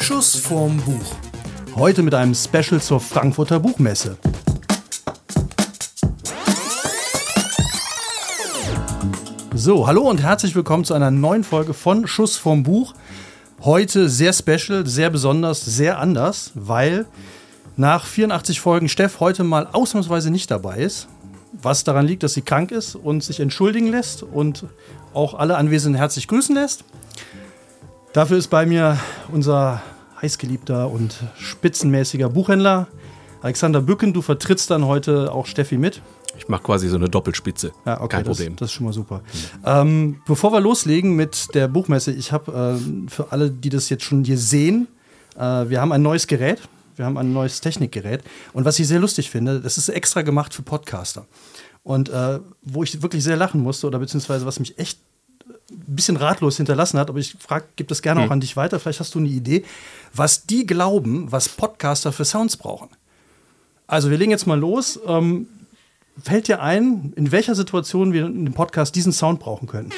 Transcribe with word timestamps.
Schuss 0.00 0.36
vorm 0.36 0.78
Buch. 0.78 1.14
Heute 1.76 2.02
mit 2.02 2.14
einem 2.14 2.34
Special 2.34 2.80
zur 2.80 3.00
Frankfurter 3.00 3.60
Buchmesse. 3.60 4.16
So, 9.54 9.86
hallo 9.86 10.08
und 10.08 10.22
herzlich 10.22 10.54
willkommen 10.54 10.84
zu 10.84 10.94
einer 10.94 11.10
neuen 11.10 11.44
Folge 11.44 11.74
von 11.74 12.06
Schuss 12.06 12.36
vorm 12.36 12.62
Buch. 12.62 12.94
Heute 13.60 14.08
sehr 14.08 14.32
special, 14.32 14.86
sehr 14.86 15.10
besonders, 15.10 15.64
sehr 15.64 15.98
anders, 15.98 16.52
weil 16.54 17.06
nach 17.76 18.06
84 18.06 18.60
Folgen 18.60 18.88
Steff 18.88 19.20
heute 19.20 19.44
mal 19.44 19.68
ausnahmsweise 19.72 20.30
nicht 20.30 20.50
dabei 20.50 20.78
ist. 20.78 21.08
Was 21.52 21.84
daran 21.84 22.06
liegt, 22.06 22.22
dass 22.22 22.34
sie 22.34 22.42
krank 22.42 22.70
ist 22.70 22.94
und 22.94 23.24
sich 23.24 23.40
entschuldigen 23.40 23.88
lässt 23.88 24.22
und 24.22 24.64
auch 25.14 25.34
alle 25.34 25.56
Anwesenden 25.56 25.98
herzlich 25.98 26.28
grüßen 26.28 26.54
lässt. 26.54 26.84
Dafür 28.12 28.38
ist 28.38 28.48
bei 28.48 28.66
mir 28.66 28.98
unser 29.32 29.82
heißgeliebter 30.20 30.90
und 30.90 31.16
spitzenmäßiger 31.38 32.28
Buchhändler 32.28 32.88
Alexander 33.42 33.80
Bücken. 33.80 34.12
Du 34.12 34.22
vertrittst 34.22 34.70
dann 34.70 34.86
heute 34.86 35.32
auch 35.32 35.46
Steffi 35.46 35.78
mit. 35.78 36.02
Ich 36.36 36.48
mache 36.48 36.62
quasi 36.62 36.88
so 36.88 36.96
eine 36.96 37.08
Doppelspitze. 37.08 37.72
Ja, 37.84 38.00
okay, 38.00 38.16
Kein 38.16 38.24
das, 38.24 38.36
Problem. 38.36 38.56
Das 38.56 38.70
ist 38.70 38.72
schon 38.72 38.86
mal 38.86 38.92
super. 38.92 39.22
Ähm, 39.64 40.20
bevor 40.26 40.52
wir 40.52 40.60
loslegen 40.60 41.16
mit 41.16 41.54
der 41.54 41.68
Buchmesse, 41.68 42.12
ich 42.12 42.32
habe 42.32 42.78
äh, 42.78 43.10
für 43.10 43.32
alle, 43.32 43.50
die 43.50 43.70
das 43.70 43.88
jetzt 43.88 44.04
schon 44.04 44.24
hier 44.24 44.38
sehen, 44.38 44.88
äh, 45.36 45.40
wir 45.68 45.80
haben 45.80 45.92
ein 45.92 46.02
neues 46.02 46.26
Gerät. 46.26 46.60
Wir 46.98 47.06
haben 47.06 47.16
ein 47.16 47.32
neues 47.32 47.60
Technikgerät. 47.60 48.22
Und 48.52 48.64
was 48.64 48.78
ich 48.78 48.88
sehr 48.88 48.98
lustig 48.98 49.30
finde, 49.30 49.60
das 49.60 49.78
ist 49.78 49.88
extra 49.88 50.22
gemacht 50.22 50.52
für 50.52 50.62
Podcaster. 50.62 51.26
Und 51.84 52.08
äh, 52.08 52.40
wo 52.62 52.82
ich 52.82 53.02
wirklich 53.02 53.22
sehr 53.22 53.36
lachen 53.36 53.62
musste, 53.62 53.86
oder 53.86 53.98
beziehungsweise 53.98 54.44
was 54.44 54.58
mich 54.58 54.78
echt 54.78 54.98
ein 55.70 55.94
bisschen 55.94 56.16
ratlos 56.16 56.56
hinterlassen 56.56 56.98
hat, 56.98 57.08
aber 57.08 57.18
ich 57.18 57.36
frage, 57.38 57.66
gebe 57.76 57.88
das 57.88 58.02
gerne 58.02 58.22
auch 58.22 58.30
an 58.30 58.40
dich 58.40 58.56
weiter. 58.56 58.80
Vielleicht 58.80 59.00
hast 59.00 59.14
du 59.14 59.18
eine 59.18 59.28
Idee, 59.28 59.64
was 60.14 60.46
die 60.46 60.66
glauben, 60.66 61.30
was 61.30 61.48
Podcaster 61.48 62.10
für 62.12 62.24
Sounds 62.24 62.56
brauchen. 62.56 62.88
Also 63.86 64.10
wir 64.10 64.18
legen 64.18 64.30
jetzt 64.30 64.46
mal 64.46 64.58
los. 64.58 64.98
Ähm, 65.06 65.46
fällt 66.22 66.48
dir 66.48 66.60
ein, 66.62 67.12
in 67.16 67.32
welcher 67.32 67.54
Situation 67.54 68.12
wir 68.12 68.26
in 68.26 68.44
dem 68.46 68.54
Podcast 68.54 68.94
diesen 68.94 69.12
Sound 69.12 69.40
brauchen 69.40 69.68
können? 69.68 69.90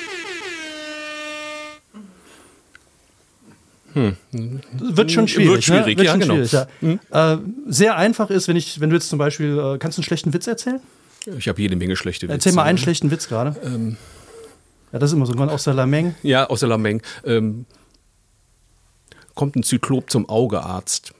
Das 3.95 4.97
wird 4.97 5.13
schon 5.13 5.29
schwierig. 5.29 5.51
Wird 5.53 5.65
schwierig, 5.65 5.99
ne? 5.99 6.05
ja, 6.05 6.11
schon 6.13 6.21
genau. 6.21 6.35
schwierig, 6.45 6.53
ja. 7.13 7.35
Äh, 7.35 7.39
sehr 7.67 7.97
einfach 7.97 8.31
ist, 8.31 8.49
wenn 8.49 8.57
ich, 8.57 8.81
wenn 8.81 8.91
du 8.91 8.97
jetzt 8.97 9.09
zum 9.09 9.19
Beispiel, 9.19 9.59
äh, 9.59 9.79
kannst 9.79 9.99
du 9.99 10.01
einen 10.01 10.05
schlechten 10.05 10.33
Witz 10.33 10.47
erzählen? 10.47 10.81
Ich 11.39 11.49
habe 11.49 11.61
jede 11.61 11.77
Menge 11.77 11.97
schlechte 11.97 12.27
Witze. 12.27 12.33
Erzähl 12.35 12.53
mal 12.53 12.63
einen 12.63 12.79
schlechten 12.79 13.11
Witz 13.11 13.29
gerade. 13.29 13.55
Ähm, 13.65 13.97
Ja, 14.93 14.99
das 14.99 15.11
ist 15.11 15.17
immer 15.17 15.27
so, 15.27 15.35
aus 15.35 15.65
der 15.65 15.75
Lameng. 15.75 16.15
ja, 16.23 16.47
aus 16.49 16.61
der 16.61 16.69
Lameng. 16.69 17.03
Ähm, 17.25 17.67
kommt 19.35 19.55
ein 19.57 19.63
Zyklop 19.63 20.11
zum 20.11 20.29
Augearzt. 20.29 21.13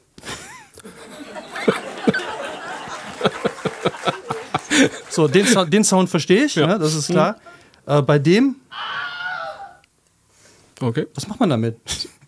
So, 5.11 5.29
den, 5.29 5.47
den 5.71 5.85
Sound 5.85 6.09
verstehe 6.09 6.45
ich, 6.45 6.55
Ja. 6.55 6.67
ne? 6.67 6.79
das 6.79 6.95
ist 6.95 7.09
klar. 7.09 7.37
Äh, 7.87 8.01
bei 8.03 8.19
dem, 8.19 8.57
Okay. 10.81 11.07
was 11.15 11.29
macht 11.29 11.41
man 11.41 11.51
damit? 11.51 11.77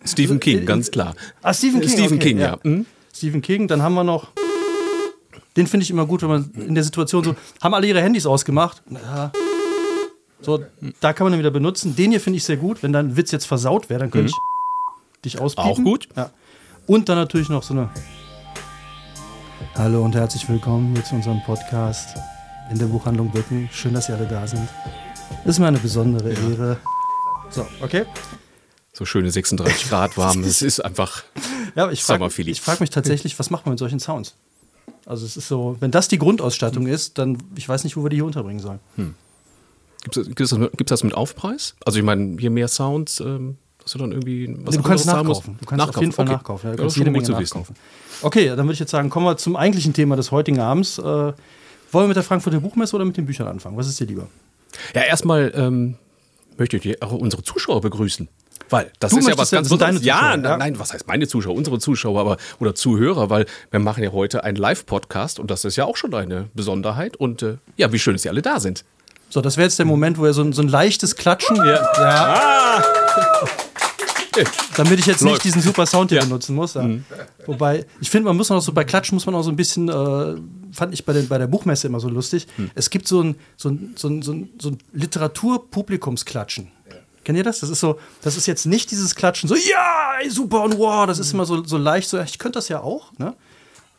Stephen 0.05 0.39
King, 0.39 0.65
ganz 0.65 0.91
klar. 0.91 1.15
Ah, 1.41 1.53
Stephen 1.53 1.81
King. 1.81 1.89
Stephen 1.89 2.17
okay, 2.17 2.29
King, 2.29 2.39
ja. 2.39 2.59
Hm? 2.61 2.85
Stephen 3.13 3.41
King, 3.41 3.67
dann 3.67 3.81
haben 3.81 3.93
wir 3.93 4.03
noch. 4.03 4.29
Den 5.55 5.67
finde 5.67 5.83
ich 5.83 5.91
immer 5.91 6.05
gut, 6.05 6.21
wenn 6.23 6.29
man 6.29 6.51
in 6.51 6.75
der 6.75 6.83
Situation 6.83 7.23
so. 7.23 7.35
Haben 7.61 7.73
alle 7.73 7.87
ihre 7.87 8.01
Handys 8.01 8.25
ausgemacht? 8.25 8.81
Ja. 8.89 9.31
So, 10.41 10.65
da 10.99 11.13
kann 11.13 11.25
man 11.25 11.33
den 11.33 11.39
wieder 11.39 11.51
benutzen. 11.51 11.95
Den 11.95 12.11
hier 12.11 12.19
finde 12.19 12.37
ich 12.37 12.43
sehr 12.43 12.57
gut. 12.57 12.83
Wenn 12.83 12.91
dein 12.91 13.15
Witz 13.15 13.31
jetzt 13.31 13.45
versaut 13.45 13.89
wäre, 13.89 14.01
dann 14.01 14.11
könnte 14.11 14.31
ich 14.31 15.21
dich 15.23 15.39
auspiepen. 15.39 15.71
Auch 15.71 15.77
gut. 15.77 16.09
Ja. 16.15 16.31
Und 16.85 17.07
dann 17.07 17.17
natürlich 17.17 17.49
noch 17.49 17.63
so 17.63 17.73
eine. 17.73 17.89
Hallo 19.75 20.03
und 20.03 20.15
herzlich 20.15 20.47
willkommen 20.49 20.93
hier 20.93 21.03
zu 21.03 21.15
unserem 21.15 21.41
Podcast 21.45 22.17
in 22.71 22.77
der 22.77 22.87
Buchhandlung 22.87 23.31
Bücken. 23.31 23.69
Schön, 23.71 23.93
dass 23.93 24.09
ihr 24.09 24.15
alle 24.15 24.27
da 24.27 24.45
sind. 24.45 24.67
Ist 25.45 25.59
mir 25.59 25.67
eine 25.67 25.79
besondere 25.79 26.29
Ehre. 26.29 26.77
So, 27.49 27.65
okay. 27.81 28.05
So 28.95 29.05
schöne 29.05 29.31
36 29.31 29.89
Grad 29.89 30.17
warm. 30.17 30.43
Es 30.43 30.61
ist 30.61 30.79
einfach. 30.79 31.23
Ja, 31.75 31.89
ich 31.89 32.03
frage 32.03 32.19
Sommerfeeling. 32.19 32.51
ich 32.51 32.61
frag 32.61 32.79
mich 32.79 32.91
tatsächlich, 32.91 33.37
was 33.39 33.49
macht 33.49 33.65
man 33.65 33.73
mit 33.73 33.79
solchen 33.79 33.99
Sounds? 33.99 34.35
Also 35.05 35.25
es 35.25 35.35
ist 35.35 35.47
so, 35.47 35.75
wenn 35.79 35.91
das 35.91 36.07
die 36.07 36.17
Grundausstattung 36.19 36.87
ist, 36.87 37.17
dann 37.17 37.37
ich 37.55 37.67
weiß 37.67 37.83
nicht, 37.83 37.97
wo 37.97 38.03
wir 38.03 38.09
die 38.09 38.17
hier 38.17 38.25
unterbringen 38.25 38.59
sollen. 38.59 38.79
Gibt 40.03 40.17
es 40.17 40.27
gibt's 40.27 40.49
das, 40.51 40.59
mit- 40.59 40.77
gibt's 40.77 40.89
das 40.89 41.03
mit 41.03 41.13
Aufpreis? 41.15 41.75
Also, 41.85 41.97
ich 41.97 42.05
meine, 42.05 42.39
je 42.39 42.49
mehr 42.49 42.67
Sounds, 42.67 43.19
ähm, 43.21 43.57
dass 43.81 43.93
du 43.93 43.97
dann 43.99 44.11
irgendwie. 44.11 44.47
Was 44.63 44.75
Nee, 44.75 44.81
du 44.81 44.87
kannst 44.87 45.05
nachkaufen. 45.05 45.57
Du 45.59 45.65
kannst 45.65 45.87
auf 45.89 45.97
jeden 45.97 46.11
Fall 46.11 46.25
okay. 46.25 46.33
nachkaufen. 46.35 46.69
Ja, 46.69 46.75
du 46.75 46.81
kannst 46.83 46.97
jede 46.97 47.09
Menge 47.11 47.25
wissen. 47.27 47.41
nachkaufen. 47.59 47.75
Okay, 48.21 48.47
dann 48.47 48.57
würde 48.59 48.73
ich 48.73 48.79
jetzt 48.79 48.91
sagen, 48.91 49.09
kommen 49.09 49.25
wir 49.25 49.37
zum 49.37 49.55
eigentlichen 49.55 49.93
Thema 49.93 50.15
des 50.15 50.31
heutigen 50.31 50.59
Abends. 50.59 50.97
Äh, 50.99 51.01
wollen 51.03 51.35
wir 51.91 52.07
mit 52.07 52.15
der 52.17 52.23
Frankfurter 52.23 52.59
Buchmesse 52.59 52.95
oder 52.95 53.05
mit 53.05 53.15
den 53.17 53.25
Büchern 53.25 53.47
anfangen? 53.47 53.77
Was 53.77 53.87
ist 53.87 53.99
dir 53.99 54.05
lieber? 54.07 54.27
Ja, 54.93 55.01
erstmal 55.03 55.51
ähm, 55.55 55.95
möchte 56.57 56.77
ich 56.77 57.01
auch 57.01 57.11
unsere 57.13 57.43
Zuschauer 57.43 57.81
begrüßen. 57.81 58.27
Weil 58.69 58.91
das 58.99 59.11
Du 59.11 59.19
ist 59.19 59.27
ja 59.27 59.37
was 59.37 59.51
ja- 59.51 59.57
ganz 59.59 59.69
sind 59.69 59.81
deine. 59.81 59.99
Ja, 59.99 60.35
ja? 60.35 60.57
nein, 60.57 60.79
was 60.79 60.93
heißt 60.93 61.07
meine 61.07 61.27
Zuschauer? 61.27 61.55
Unsere 61.55 61.79
Zuschauer 61.79 62.19
aber, 62.21 62.37
oder 62.59 62.73
Zuhörer, 62.73 63.29
weil 63.29 63.45
wir 63.71 63.79
machen 63.79 64.03
ja 64.03 64.11
heute 64.11 64.43
einen 64.43 64.57
Live-Podcast 64.57 65.39
und 65.39 65.51
das 65.51 65.63
ist 65.65 65.75
ja 65.75 65.85
auch 65.85 65.97
schon 65.97 66.13
eine 66.13 66.49
Besonderheit. 66.53 67.15
Und 67.17 67.41
äh, 67.43 67.57
ja, 67.77 67.91
wie 67.91 67.99
schön, 67.99 68.13
dass 68.13 68.23
Sie 68.23 68.29
alle 68.29 68.41
da 68.41 68.59
sind. 68.59 68.83
So, 69.29 69.41
das 69.41 69.57
wäre 69.57 69.65
jetzt 69.65 69.77
der 69.79 69.85
Moment, 69.85 70.17
wo 70.17 70.25
er 70.25 70.33
so 70.33 70.41
ein, 70.43 70.53
so 70.53 70.61
ein 70.61 70.67
leichtes 70.67 71.15
Klatschen. 71.15 71.55
Ja. 71.57 71.63
Ja. 71.97 72.83
Damit 74.75 74.99
ich 74.99 75.05
jetzt 75.05 75.21
Läuft. 75.21 75.33
nicht 75.33 75.43
diesen 75.43 75.61
super 75.61 75.85
Sound 75.85 76.09
hier 76.09 76.19
Ja. 76.19 76.25
benutzen 76.25 76.55
muss. 76.55 76.73
Ja. 76.73 76.87
Wobei, 77.45 77.85
ich 78.01 78.09
finde, 78.09 78.27
man 78.29 78.37
muss 78.37 78.49
noch 78.49 78.61
so 78.61 78.71
bei 78.73 78.83
Klatschen 78.83 79.15
muss 79.15 79.25
man 79.27 79.35
auch 79.35 79.43
so 79.43 79.51
ein 79.51 79.55
bisschen, 79.55 79.89
äh, 79.89 80.35
fand 80.71 80.93
ich 80.93 81.05
bei, 81.05 81.13
den, 81.13 81.27
bei 81.27 81.37
der 81.37 81.45
Buchmesse 81.47 81.85
immer 81.87 81.99
so 81.99 82.09
lustig. 82.09 82.47
Es 82.73 82.89
gibt 82.89 83.07
so 83.07 83.21
ein, 83.21 83.35
so 83.57 83.69
ein, 83.69 83.93
so 83.95 84.07
ein, 84.07 84.21
so 84.23 84.31
ein, 84.33 84.49
so 84.59 84.69
ein 84.69 84.77
Literaturpublikumsklatschen. 84.93 86.71
Kennt 87.23 87.37
ihr 87.37 87.43
das? 87.43 87.59
Das 87.59 87.69
ist 87.69 87.79
so, 87.79 87.99
das 88.21 88.37
ist 88.37 88.45
jetzt 88.47 88.65
nicht 88.65 88.91
dieses 88.91 89.15
Klatschen, 89.15 89.47
so, 89.47 89.55
ja, 89.55 90.13
super 90.29 90.61
und 90.63 90.77
wow, 90.77 91.05
das 91.05 91.19
ist 91.19 91.33
immer 91.33 91.45
so, 91.45 91.63
so 91.63 91.77
leicht, 91.77 92.09
so, 92.09 92.19
ich 92.19 92.39
könnte 92.39 92.57
das 92.57 92.67
ja 92.69 92.81
auch, 92.81 93.11
ne? 93.17 93.33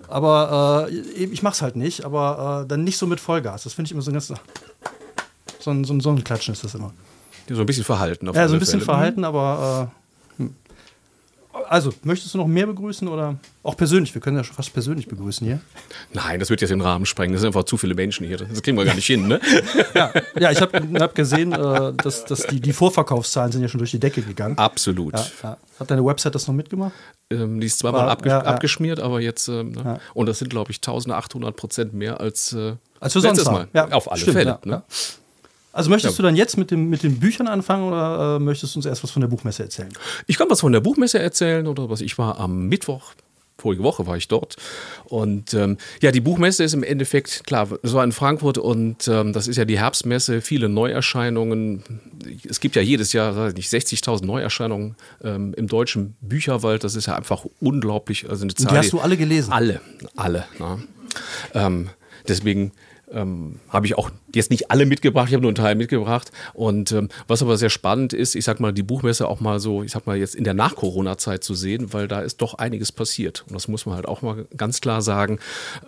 Aber 0.09 0.89
äh, 0.91 0.95
ich 0.95 1.43
mach's 1.43 1.63
halt 1.63 1.77
nicht, 1.77 2.05
aber 2.05 2.63
äh, 2.65 2.69
dann 2.69 2.85
nicht 2.85 2.99
so 2.99 3.07
mit 3.07 3.21
Vollgas. 3.21 3.63
Das 3.63 3.73
finde 3.73 3.87
ich 3.89 3.93
immer 3.93 4.03
so 4.03 4.11
ein 4.11 4.15
ganz. 4.15 4.27
So 5.61 5.71
ein, 5.71 5.85
so, 5.85 5.95
ein, 5.95 6.01
so 6.01 6.11
ein 6.11 6.23
Klatschen 6.23 6.53
ist 6.53 6.63
das 6.63 6.75
immer. 6.75 6.93
So 7.49 7.61
ein 7.61 7.67
bisschen 7.67 7.85
verhalten. 7.85 8.29
Auf 8.29 8.37
Ja, 8.37 8.47
so 8.49 8.55
ein 8.55 8.59
bisschen 8.61 8.81
Fälle. 8.81 8.85
verhalten, 8.85 9.25
aber. 9.25 9.91
Äh. 9.91 10.04
Also, 11.69 11.93
möchtest 12.03 12.35
du 12.35 12.39
noch 12.39 12.47
mehr 12.47 12.67
begrüßen 12.67 13.07
oder 13.09 13.37
auch 13.63 13.77
persönlich? 13.77 14.15
Wir 14.15 14.21
können 14.21 14.37
ja 14.37 14.45
schon 14.45 14.55
fast 14.57 14.73
persönlich 14.73 15.09
begrüßen 15.09 15.47
hier. 15.47 15.61
Nein, 16.13 16.41
das 16.41 16.51
wird 16.51 16.61
jetzt 16.61 16.71
den 16.71 16.81
Rahmen 16.81 17.07
sprengen. 17.07 17.33
Das 17.33 17.41
sind 17.43 17.49
einfach 17.49 17.65
zu 17.65 17.77
viele 17.77 17.95
Menschen 17.95 18.27
hier. 18.27 18.37
Das 18.37 18.63
kriegen 18.63 18.77
wir 18.77 18.85
gar 18.85 18.95
nicht 18.95 19.07
hin, 19.07 19.27
ne? 19.29 19.41
Ja, 19.95 20.13
ja 20.39 20.51
ich 20.51 20.61
habe 20.61 20.83
hab 21.01 21.15
gesehen, 21.15 21.53
äh, 21.53 21.93
dass, 21.95 22.25
dass 22.25 22.47
die, 22.47 22.61
die 22.61 22.73
Vorverkaufszahlen 22.73 23.53
sind 23.53 23.63
ja 23.63 23.69
schon 23.69 23.79
durch 23.79 23.93
die 23.93 24.01
Decke 24.01 24.23
gegangen. 24.23 24.59
Absolut. 24.59 25.15
Ja, 25.15 25.27
ja. 25.43 25.57
Hat 25.79 25.91
deine 25.91 26.05
Website 26.05 26.35
das 26.35 26.47
noch 26.47 26.55
mitgemacht? 26.55 26.93
Ähm, 27.31 27.61
die 27.61 27.67
ist 27.67 27.79
zweimal 27.79 28.03
War- 28.03 28.11
abge 28.11 28.29
ja, 28.29 28.39
ja. 28.43 28.45
abgeschmiert, 28.45 29.01
aber 29.01 29.21
jetzt. 29.21 29.49
Ähm, 29.49 29.73
ne? 29.73 30.01
Und 30.15 30.27
das 30.27 30.39
sind, 30.39 30.49
glaube 30.49 30.71
ich, 30.71 30.79
1800 30.79 31.57
Prozent 31.57 31.95
mehr 31.95 32.21
als, 32.21 32.53
äh, 32.53 32.75
Als 33.01 33.15
wir 33.15 33.23
sonst. 33.23 33.45
Mal. 33.45 33.69
Auf 33.93 34.11
alle 34.11 34.21
stimmt, 34.21 34.37
Fälle. 34.37 34.59
ne? 34.65 34.83
Also 35.75 35.91
möchtest 35.91 36.15
Ja. 36.15 36.17
du 36.17 36.23
dann 36.23 36.37
jetzt 36.37 36.57
mit, 36.57 36.71
dem, 36.71 36.89
mit 36.89 37.03
den 37.03 37.19
Büchern 37.21 37.49
anfangen 37.49 37.85
oder 37.89 38.37
äh, 38.37 38.39
möchtest 38.39 38.75
du 38.75 38.79
uns 38.79 38.87
erst 38.87 39.03
was 39.03 39.11
von 39.11 39.21
der 39.21 39.29
Buchmesse 39.29 39.63
erzählen? 39.65 39.93
Ich 40.27 40.39
kann 40.39 40.49
was 40.49 40.61
von 40.61 40.73
der 40.73 40.81
Buchmesse 40.81 41.19
erzählen 41.19 41.67
oder 41.67 41.91
was. 41.91 42.01
Ich 42.01 42.17
war 42.17 42.39
am 42.39 42.69
Mittwoch. 42.69 43.13
Vorige 43.57 43.85
Woche 43.85 44.05
war 44.07 44.17
ich 44.17 44.27
dort. 44.27 44.57
Und 45.05 45.55
ähm, 45.55 45.79
ja, 46.03 46.11
die 46.11 46.21
Buchmesse 46.21 46.65
ist 46.65 46.75
im 46.75 46.83
Endeffekt, 46.83 47.45
klar, 47.47 47.69
es 47.85 47.93
war 47.93 48.03
in 48.03 48.11
Frankfurt 48.11 48.59
und 48.59 49.07
ähm, 49.07 49.33
das 49.33 49.47
ist 49.47 49.57
ja 49.57 49.65
die 49.65 49.79
Herbstmesse, 49.79 50.41
viele 50.41 50.69
Neuerscheinungen. 50.69 51.83
Es 52.49 52.59
gibt 52.59 52.75
ja 52.75 52.83
jedes 52.83 53.13
Jahr, 53.13 53.37
weiß 53.37 53.53
ich 53.53 53.57
nicht, 53.57 53.71
60.000 53.73 54.25
Neuerscheinungen 54.27 54.97
ähm, 55.23 55.55
im 55.57 55.69
deutschen 55.69 56.17
Bücherwald. 56.21 56.83
Das 56.83 56.97
ist 56.97 57.07
ja 57.07 57.15
einfach 57.17 57.45
unglaublich. 57.61 58.29
Also 58.29 58.43
eine 58.45 58.55
Zahl, 58.55 58.73
die 58.73 58.79
hast 58.79 58.93
du 58.93 58.99
alle 59.01 59.17
gelesen? 59.17 59.53
Alle, 59.53 59.81
alle. 60.17 60.45
Ähm, 61.55 61.91
deswegen 62.27 62.73
ähm, 63.13 63.61
habe 63.69 63.87
ich 63.87 63.97
auch 63.97 64.11
jetzt 64.35 64.51
nicht 64.51 64.71
alle 64.71 64.87
mitgebracht, 64.87 65.29
ich 65.29 65.35
habe 65.35 65.43
nur 65.43 65.51
einen 65.51 65.57
Teil 65.57 65.75
mitgebracht. 65.75 66.33
Und 66.53 66.93
ähm, 66.93 67.09
was 67.29 67.43
aber 67.43 67.57
sehr 67.57 67.71
spannend 67.71 68.13
ist, 68.13 68.35
ich 68.35 68.45
sag 68.45 68.61
mal, 68.61 68.73
die 68.73 68.83
Buchmesse 68.83 69.29
auch 69.29 69.41
mal 69.41 69.61
so, 69.61 69.83
ich 69.83 69.93
sag 69.93 70.07
mal, 70.07 70.17
jetzt 70.17 70.35
in 70.35 70.45
der 70.45 70.55
Nach-Corona-Zeit 70.55 71.45
zu 71.45 71.55
sehen, 71.55 71.93
weil 71.93 72.09
da 72.09 72.21
ist 72.21 72.41
doch 72.43 72.55
einiges 72.55 72.93
passiert. 72.93 73.45
Und 73.49 73.55
das 73.55 73.69
muss 73.69 73.87
man 73.87 73.95
halt 73.97 74.07
auch 74.07 74.23
mal 74.23 74.47
ganz 74.57 74.81
klar 74.81 75.03
sagen. 75.03 75.39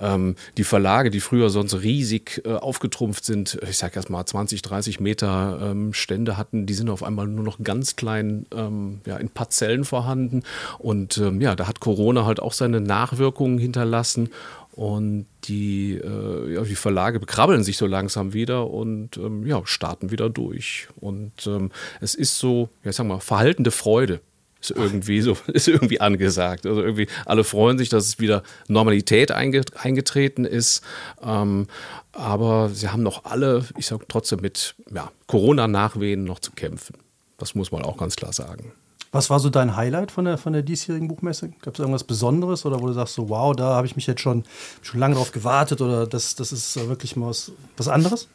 Ähm, 0.00 0.36
die 0.56 0.64
Verlage, 0.64 1.10
die 1.10 1.20
früher 1.20 1.50
sonst 1.50 1.82
riesig 1.82 2.42
äh, 2.44 2.54
aufgetrumpft 2.54 3.24
sind, 3.24 3.58
ich 3.68 3.78
sag 3.78 3.96
erst 3.96 4.10
mal 4.10 4.24
20, 4.24 4.62
30 4.62 5.00
Meter 5.00 5.58
ähm, 5.62 5.92
Stände 5.92 6.36
hatten, 6.36 6.66
die 6.66 6.74
sind 6.74 6.90
auf 6.90 7.02
einmal 7.02 7.26
nur 7.26 7.44
noch 7.44 7.58
ganz 7.62 7.96
klein 7.96 8.46
ähm, 8.54 9.00
ja, 9.06 9.16
in 9.16 9.28
Parzellen 9.30 9.84
vorhanden. 9.84 10.42
Und 10.78 11.18
ähm, 11.18 11.40
ja, 11.40 11.56
da 11.56 11.66
hat 11.66 11.80
Corona 11.80 12.26
halt 12.26 12.40
auch 12.40 12.52
seine 12.52 12.80
Nachwirkungen 12.80 13.58
hinterlassen. 13.58 14.30
Und 14.76 15.26
die, 15.44 15.94
äh, 15.94 16.52
ja, 16.52 16.62
die 16.62 16.74
Verlage 16.74 17.18
bekrabbeln 17.18 17.64
sich 17.64 17.78
so 17.78 17.86
langsam 17.86 18.34
wieder 18.34 18.68
und 18.68 19.16
ähm, 19.16 19.46
ja, 19.46 19.62
starten 19.64 20.10
wieder 20.10 20.28
durch. 20.28 20.88
Und 21.00 21.46
ähm, 21.46 21.70
es 22.02 22.14
ist 22.14 22.38
so, 22.38 22.68
ja, 22.84 22.92
sag 22.92 23.06
mal, 23.06 23.20
verhaltende 23.20 23.70
Freude 23.70 24.20
ist 24.60 24.70
irgendwie 24.70 25.22
so, 25.22 25.36
ist 25.46 25.66
irgendwie 25.66 26.00
angesagt. 26.00 26.66
Also 26.66 26.82
irgendwie 26.82 27.06
alle 27.24 27.42
freuen 27.42 27.78
sich, 27.78 27.88
dass 27.88 28.06
es 28.06 28.20
wieder 28.20 28.42
Normalität 28.68 29.32
eingetreten 29.32 30.44
ist. 30.44 30.82
Ähm, 31.22 31.68
aber 32.12 32.68
sie 32.68 32.88
haben 32.88 33.02
noch 33.02 33.24
alle, 33.24 33.64
ich 33.78 33.86
sage 33.86 34.04
trotzdem 34.08 34.40
mit 34.42 34.74
ja, 34.94 35.10
Corona-Nachwehen 35.26 36.24
noch 36.24 36.40
zu 36.40 36.52
kämpfen. 36.52 36.96
Das 37.38 37.54
muss 37.54 37.72
man 37.72 37.82
auch 37.82 37.96
ganz 37.96 38.14
klar 38.16 38.34
sagen. 38.34 38.72
Was 39.12 39.30
war 39.30 39.40
so 39.40 39.50
dein 39.50 39.76
Highlight 39.76 40.10
von 40.10 40.24
der, 40.24 40.38
von 40.38 40.52
der 40.52 40.62
diesjährigen 40.62 41.08
Buchmesse? 41.08 41.50
Gab 41.62 41.74
es 41.74 41.80
irgendwas 41.80 42.04
Besonderes 42.04 42.66
oder 42.66 42.80
wo 42.80 42.86
du 42.86 42.92
sagst, 42.92 43.14
so, 43.14 43.28
wow, 43.28 43.54
da 43.54 43.74
habe 43.74 43.86
ich 43.86 43.96
mich 43.96 44.06
jetzt 44.06 44.20
schon, 44.20 44.44
schon 44.82 45.00
lange 45.00 45.14
drauf 45.14 45.32
gewartet 45.32 45.80
oder 45.80 46.06
das, 46.06 46.34
das 46.34 46.52
ist 46.52 46.76
wirklich 46.88 47.16
mal 47.16 47.28
was, 47.28 47.52
was 47.76 47.88
anderes? 47.88 48.28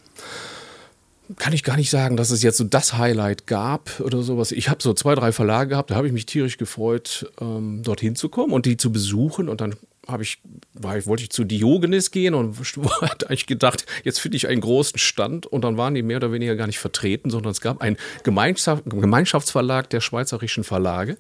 kann 1.38 1.54
ich 1.54 1.64
gar 1.64 1.78
nicht 1.78 1.90
sagen, 1.90 2.18
dass 2.18 2.32
es 2.32 2.44
jetzt 2.44 2.58
so 2.58 2.64
das 2.64 2.98
Highlight 2.98 3.48
gab 3.48 4.00
oder 4.00 4.22
sowas. 4.22 4.52
Ich 4.52 4.70
habe 4.70 4.82
so 4.82 4.94
zwei, 4.94 5.16
drei 5.16 5.32
Verlage 5.32 5.70
gehabt, 5.70 5.92
da 5.92 5.96
habe 5.96 6.08
ich 6.08 6.14
mich 6.14 6.26
tierisch 6.26 6.58
gefreut, 6.58 7.32
ähm, 7.40 7.84
dorthin 7.84 8.16
zu 8.16 8.30
kommen 8.30 8.54
und 8.54 8.66
die 8.66 8.78
zu 8.78 8.92
besuchen. 8.92 9.50
Und 9.50 9.62
dann 9.62 9.76
habe 10.08 10.24
ich, 10.24 10.40
war, 10.74 11.06
wollte 11.06 11.24
ich 11.24 11.30
zu 11.30 11.44
Diogenes 11.44 12.12
gehen 12.12 12.34
und 12.34 12.58
hatte 13.02 13.30
eigentlich 13.30 13.46
gedacht, 13.46 13.86
jetzt 14.04 14.20
finde 14.20 14.38
ich 14.38 14.48
einen 14.48 14.62
großen 14.62 14.98
Stand 14.98 15.46
und 15.46 15.64
dann 15.64 15.78
waren 15.78 15.94
die 15.94 16.02
mehr 16.02 16.18
oder 16.18 16.32
weniger 16.32 16.56
gar 16.56 16.68
nicht 16.68 16.80
vertreten, 16.80 17.30
sondern 17.30 17.52
es 17.52 17.62
gab 17.62 17.82
einen 17.82 17.98
Gemeinschaft, 18.24 18.84
Gemeinschaftsverlag 18.86 19.90
der 19.90 20.02
schweizerischen 20.02 20.64
Verlage. 20.64 21.18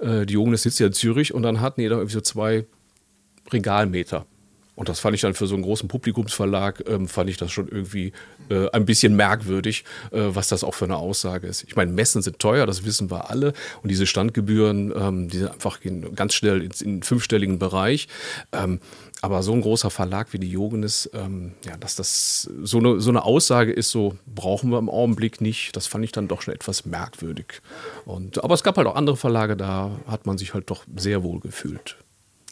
Äh, 0.00 0.26
Diogenes 0.26 0.62
sitzt 0.62 0.80
ja 0.80 0.88
in 0.88 0.92
Zürich 0.92 1.32
und 1.32 1.42
dann 1.42 1.60
hatten 1.60 1.80
die 1.80 1.88
da 1.88 1.96
irgendwie 1.96 2.14
so 2.14 2.20
zwei 2.20 2.66
Regalmeter 3.52 4.26
und 4.76 4.88
das 4.88 5.00
fand 5.00 5.14
ich 5.14 5.20
dann 5.20 5.34
für 5.34 5.46
so 5.46 5.54
einen 5.54 5.62
großen 5.62 5.88
Publikumsverlag, 5.88 6.84
ähm, 6.88 7.08
fand 7.08 7.30
ich 7.30 7.36
das 7.36 7.52
schon 7.52 7.68
irgendwie 7.68 8.12
äh, 8.50 8.68
ein 8.70 8.84
bisschen 8.84 9.14
merkwürdig, 9.14 9.84
äh, 10.10 10.20
was 10.28 10.48
das 10.48 10.64
auch 10.64 10.74
für 10.74 10.84
eine 10.84 10.96
Aussage 10.96 11.46
ist. 11.46 11.64
Ich 11.64 11.76
meine, 11.76 11.92
Messen 11.92 12.22
sind 12.22 12.38
teuer, 12.38 12.66
das 12.66 12.84
wissen 12.84 13.10
wir 13.10 13.30
alle. 13.30 13.52
Und 13.82 13.90
diese 13.90 14.06
Standgebühren, 14.06 14.92
ähm, 14.96 15.28
die 15.28 15.38
sind 15.38 15.50
einfach 15.50 15.78
ganz 16.14 16.34
schnell 16.34 16.62
in, 16.62 16.72
in 16.80 17.02
fünfstelligen 17.02 17.58
Bereich. 17.58 18.08
Ähm, 18.52 18.80
aber 19.22 19.42
so 19.42 19.52
ein 19.52 19.62
großer 19.62 19.90
Verlag 19.90 20.32
wie 20.32 20.38
die 20.38 20.50
Jogenis, 20.50 21.08
ähm, 21.14 21.52
ja, 21.64 21.78
dass 21.78 21.96
das 21.96 22.50
so 22.62 22.78
eine, 22.78 23.00
so 23.00 23.08
eine 23.08 23.24
Aussage 23.24 23.72
ist, 23.72 23.90
so 23.90 24.18
brauchen 24.26 24.70
wir 24.70 24.78
im 24.78 24.90
Augenblick 24.90 25.40
nicht, 25.40 25.74
das 25.76 25.86
fand 25.86 26.04
ich 26.04 26.12
dann 26.12 26.28
doch 26.28 26.42
schon 26.42 26.52
etwas 26.52 26.84
merkwürdig. 26.84 27.62
Und, 28.04 28.44
aber 28.44 28.52
es 28.52 28.62
gab 28.62 28.76
halt 28.76 28.86
auch 28.86 28.96
andere 28.96 29.16
Verlage, 29.16 29.56
da 29.56 29.92
hat 30.06 30.26
man 30.26 30.36
sich 30.36 30.52
halt 30.52 30.68
doch 30.68 30.84
sehr 30.94 31.22
wohl 31.22 31.40
gefühlt. 31.40 31.96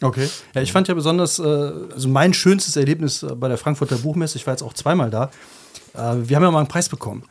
Okay. 0.03 0.29
Ja, 0.53 0.61
ich 0.61 0.71
fand 0.71 0.87
ja 0.87 0.93
besonders, 0.93 1.39
äh, 1.39 1.43
also 1.43 2.07
mein 2.09 2.33
schönstes 2.33 2.75
Erlebnis 2.75 3.23
äh, 3.23 3.35
bei 3.35 3.47
der 3.47 3.57
Frankfurter 3.57 3.97
Buchmesse, 3.97 4.37
ich 4.37 4.45
war 4.45 4.53
jetzt 4.53 4.63
auch 4.63 4.73
zweimal 4.73 5.09
da, 5.09 5.31
äh, 5.93 5.97
wir 5.97 6.35
haben 6.35 6.43
ja 6.43 6.51
mal 6.51 6.59
einen 6.59 6.67
Preis 6.67 6.89
bekommen. 6.89 7.23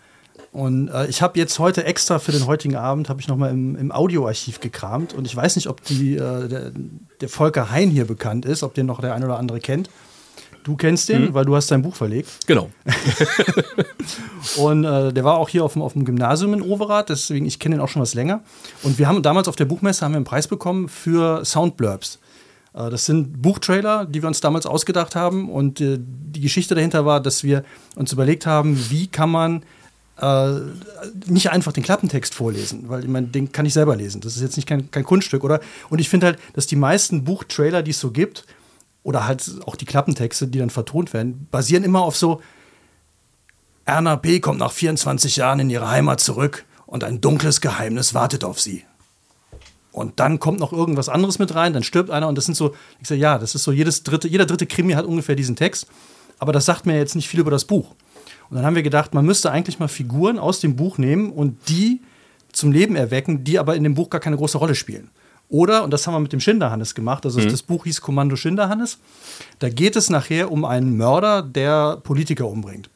Und 0.53 0.89
äh, 0.89 1.07
ich 1.07 1.23
habe 1.23 1.39
jetzt 1.39 1.59
heute 1.59 1.85
extra 1.85 2.19
für 2.19 2.33
den 2.33 2.47
heutigen 2.47 2.77
Abend, 2.77 3.09
habe 3.09 3.21
ich 3.21 3.29
nochmal 3.29 3.51
im, 3.51 3.75
im 3.75 3.91
Audioarchiv 3.91 4.61
gekramt. 4.61 5.15
Und 5.15 5.27
ich 5.27 5.35
weiß 5.35 5.57
nicht, 5.57 5.69
ob 5.69 5.83
die, 5.85 6.17
äh, 6.17 6.49
der, 6.49 6.73
der, 7.21 7.29
Volker 7.31 7.71
Hein 7.71 7.89
hier 7.91 8.05
bekannt 8.05 8.45
ist, 8.45 8.63
ob 8.63 8.75
den 8.75 8.85
noch 8.85 9.01
der 9.01 9.15
ein 9.15 9.25
oder 9.25 9.39
andere 9.39 9.61
kennt. 9.61 9.89
Du 10.63 10.77
kennst 10.77 11.09
den, 11.09 11.25
mhm. 11.25 11.35
weil 11.35 11.47
du 11.47 11.57
hast 11.57 11.69
sein 11.69 11.83
Buch 11.83 11.97
verlegt. 11.97 12.29
Genau. 12.47 12.71
und 14.59 14.85
äh, 14.85 15.13
der 15.13 15.25
war 15.25 15.39
auch 15.39 15.49
hier 15.49 15.65
auf 15.65 15.73
dem, 15.73 15.83
auf 15.83 15.95
dem 15.95 16.05
Gymnasium 16.05 16.53
in 16.53 16.63
Overath, 16.63 17.09
deswegen 17.09 17.47
ich 17.47 17.59
kenne 17.59 17.77
ihn 17.77 17.81
auch 17.81 17.89
schon 17.89 18.03
was 18.03 18.15
länger. 18.15 18.43
Und 18.83 18.99
wir 18.99 19.09
haben 19.09 19.23
damals 19.23 19.49
auf 19.49 19.57
der 19.57 19.65
Buchmesse 19.65 20.05
haben 20.05 20.13
wir 20.13 20.17
einen 20.17 20.25
Preis 20.25 20.47
bekommen 20.47 20.89
für 20.89 21.45
Soundblurbs. 21.45 22.21
Äh, 22.75 22.91
das 22.91 23.07
sind 23.07 23.43
Buchtrailer, 23.43 24.07
die 24.07 24.23
wir 24.23 24.29
uns 24.29 24.41
damals 24.41 24.67
ausgedacht 24.67 25.17
haben. 25.17 25.51
Und 25.51 25.81
äh, 25.81 25.99
die 26.01 26.41
Geschichte 26.41 26.75
dahinter 26.75 27.05
war, 27.05 27.21
dass 27.21 27.45
wir 27.45 27.65
uns 27.97 28.13
überlegt 28.13 28.47
haben, 28.47 28.91
wie 28.91 29.07
kann 29.07 29.31
man 29.31 29.63
äh, 30.21 30.61
nicht 31.27 31.51
einfach 31.51 31.73
den 31.73 31.83
Klappentext 31.83 32.35
vorlesen, 32.35 32.89
weil 32.89 33.03
ich 33.03 33.09
meine, 33.09 33.29
den 33.29 33.51
kann 33.53 33.67
ich 33.67 33.73
selber 33.73 33.97
lesen. 33.97 34.21
Das 34.21 34.37
ist 34.37 34.43
jetzt 34.43 34.57
nicht 34.57 34.69
kein, 34.69 34.91
kein 34.91 35.05
Kunststück, 35.05 35.43
oder? 35.45 35.61
Und 35.91 36.01
ich 36.01 36.09
finde 36.09 36.27
halt, 36.27 36.39
dass 36.53 36.67
die 36.67 36.77
meisten 36.77 37.25
Buchtrailer, 37.25 37.83
die 37.83 37.93
es 37.93 38.01
so 38.01 38.11
gibt, 38.11 38.47
oder 39.03 39.27
halt 39.27 39.51
auch 39.67 39.75
die 39.75 39.85
Klappentexte, 39.85 40.47
die 40.47 40.59
dann 40.59 40.71
vertont 40.71 41.13
werden, 41.13 41.49
basieren 41.51 41.83
immer 41.83 42.03
auf 42.03 42.17
so: 42.17 42.41
Erna 43.85 44.17
P. 44.17 44.39
kommt 44.39 44.61
nach 44.61 44.71
24 44.71 45.37
Jahren 45.37 45.61
in 45.61 45.71
ihre 45.71 45.91
Heimat 45.91 46.21
zurück 46.21 46.65
und 46.87 47.05
ein 47.05 47.21
dunkles 47.21 47.61
Geheimnis 47.61 48.15
wartet 48.15 48.45
auf 48.45 48.61
sie. 48.61 48.85
Und 49.93 50.19
dann 50.21 50.41
kommt 50.41 50.59
noch 50.59 50.73
irgendwas 50.73 51.11
anderes 51.11 51.39
mit 51.39 51.55
rein, 51.55 51.75
dann 51.75 51.83
stirbt 51.83 52.11
einer 52.11 52.27
und 52.27 52.37
das 52.37 52.47
sind 52.47 52.55
so, 52.55 52.75
ich 53.01 53.09
sage, 53.09 53.21
ja, 53.21 53.39
das 53.39 53.55
ist 53.55 53.63
so, 53.63 53.73
jedes 53.73 54.03
dritte, 54.03 54.27
jeder 54.27 54.47
dritte 54.47 54.67
Krimi 54.67 54.95
hat 54.95 55.05
ungefähr 55.05 55.37
diesen 55.37 55.55
Text, 55.55 55.87
aber 56.39 56.53
das 56.53 56.65
sagt 56.65 56.87
mir 56.87 56.97
jetzt 56.97 57.15
nicht 57.15 57.29
viel 57.29 57.41
über 57.41 57.51
das 57.51 57.67
Buch. 57.67 57.95
Und 58.49 58.57
dann 58.57 58.65
haben 58.65 58.75
wir 58.75 58.83
gedacht, 58.83 59.13
man 59.13 59.25
müsste 59.25 59.51
eigentlich 59.51 59.79
mal 59.79 59.89
Figuren 59.89 60.39
aus 60.39 60.61
dem 60.61 60.77
Buch 60.77 60.97
nehmen 60.97 61.31
und 61.31 61.69
die 61.69 62.01
zum 62.53 62.73
Leben 62.73 62.97
erwecken, 62.97 63.45
die 63.45 63.59
aber 63.59 63.77
in 63.77 63.83
dem 63.83 63.95
Buch 63.95 64.09
gar 64.11 64.21
keine 64.21 64.37
große 64.37 64.59
Rolle 64.59 64.75
spielen. 64.75 65.11
Oder, 65.49 65.85
und 65.85 65.91
das 65.91 66.07
haben 66.07 66.15
wir 66.15 66.21
mit 66.21 66.33
dem 66.33 66.41
Schinderhannes 66.41 66.95
gemacht, 66.95 67.27
also 67.27 67.39
mhm. 67.39 67.51
das 67.51 67.63
Buch 67.63 67.85
hieß 67.85 68.01
Kommando 68.01 68.37
Schinderhannes, 68.37 68.99
da 69.59 69.69
geht 69.69 69.97
es 69.97 70.09
nachher 70.09 70.51
um 70.51 70.65
einen 70.65 70.97
Mörder, 70.97 71.43
der 71.43 71.99
Politiker 71.99 72.49
umbringt. 72.49 72.89